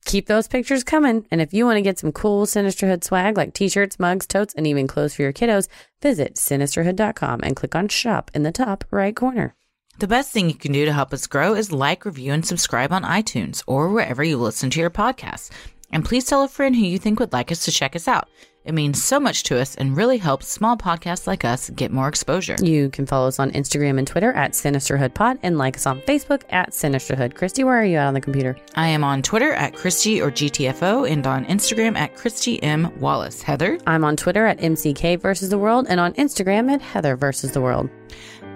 Keep 0.04 0.26
those 0.26 0.48
pictures 0.48 0.84
coming. 0.84 1.26
And 1.30 1.40
if 1.40 1.54
you 1.54 1.64
want 1.64 1.76
to 1.76 1.82
get 1.82 1.98
some 1.98 2.12
cool 2.12 2.44
Sinisterhood 2.46 3.04
swag 3.04 3.36
like 3.36 3.54
t 3.54 3.68
shirts, 3.68 3.98
mugs, 3.98 4.26
totes, 4.26 4.54
and 4.54 4.66
even 4.66 4.86
clothes 4.86 5.14
for 5.14 5.22
your 5.22 5.32
kiddos, 5.32 5.68
visit 6.00 6.34
sinisterhood.com 6.34 7.40
and 7.42 7.56
click 7.56 7.74
on 7.74 7.88
shop 7.88 8.30
in 8.34 8.42
the 8.42 8.52
top 8.52 8.84
right 8.90 9.14
corner. 9.14 9.54
The 9.98 10.08
best 10.08 10.32
thing 10.32 10.48
you 10.48 10.54
can 10.54 10.72
do 10.72 10.84
to 10.84 10.92
help 10.92 11.12
us 11.12 11.26
grow 11.26 11.54
is 11.54 11.70
like, 11.70 12.04
review, 12.04 12.32
and 12.32 12.44
subscribe 12.44 12.92
on 12.92 13.04
iTunes 13.04 13.62
or 13.66 13.90
wherever 13.90 14.24
you 14.24 14.36
listen 14.38 14.70
to 14.70 14.80
your 14.80 14.90
podcasts. 14.90 15.50
And 15.92 16.04
please 16.04 16.24
tell 16.24 16.42
a 16.42 16.48
friend 16.48 16.74
who 16.74 16.82
you 16.82 16.98
think 16.98 17.20
would 17.20 17.32
like 17.32 17.52
us 17.52 17.64
to 17.66 17.70
check 17.70 17.94
us 17.94 18.08
out. 18.08 18.28
It 18.64 18.74
means 18.74 19.02
so 19.02 19.18
much 19.18 19.42
to 19.44 19.60
us 19.60 19.74
and 19.74 19.96
really 19.96 20.18
helps 20.18 20.46
small 20.46 20.76
podcasts 20.76 21.26
like 21.26 21.44
us 21.44 21.70
get 21.70 21.90
more 21.90 22.06
exposure. 22.06 22.56
You 22.62 22.90
can 22.90 23.06
follow 23.06 23.26
us 23.26 23.40
on 23.40 23.50
Instagram 23.52 23.98
and 23.98 24.06
Twitter 24.06 24.32
at 24.32 24.52
SinisterhoodPod 24.52 25.40
and 25.42 25.58
like 25.58 25.76
us 25.76 25.86
on 25.86 26.00
Facebook 26.02 26.42
at 26.50 26.70
Sinisterhood. 26.70 27.34
Christy, 27.34 27.64
where 27.64 27.80
are 27.80 27.84
you 27.84 27.96
at 27.96 28.06
on 28.06 28.14
the 28.14 28.20
computer? 28.20 28.56
I 28.76 28.86
am 28.88 29.02
on 29.02 29.22
Twitter 29.22 29.52
at 29.52 29.74
Christy 29.74 30.22
or 30.22 30.30
GTFO 30.30 31.10
and 31.10 31.26
on 31.26 31.44
Instagram 31.46 31.96
at 31.96 32.14
Christy 32.14 32.62
M. 32.62 32.92
Wallace. 33.00 33.42
Heather, 33.42 33.78
I'm 33.86 34.04
on 34.04 34.16
Twitter 34.16 34.46
at 34.46 34.58
MCK 34.58 35.20
versus 35.20 35.48
the 35.48 35.58
world 35.58 35.86
and 35.88 35.98
on 35.98 36.12
Instagram 36.14 36.70
at 36.70 36.80
Heather 36.80 37.16
versus 37.16 37.52
the 37.52 37.60
world. 37.60 37.90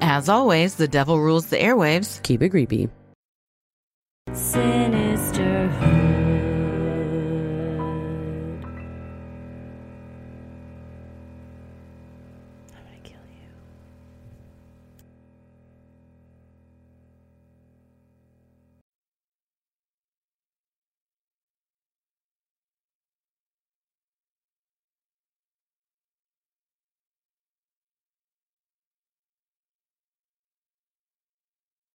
as 0.01 0.29
always, 0.29 0.77
the 0.77 0.87
devil 0.89 1.21
rules 1.21 1.47
the 1.47 1.57
airwaves. 1.57 2.23
Keep 2.23 2.43
it 2.43 2.51
creepy. 2.51 2.89
Sinisterhood. 4.33 6.26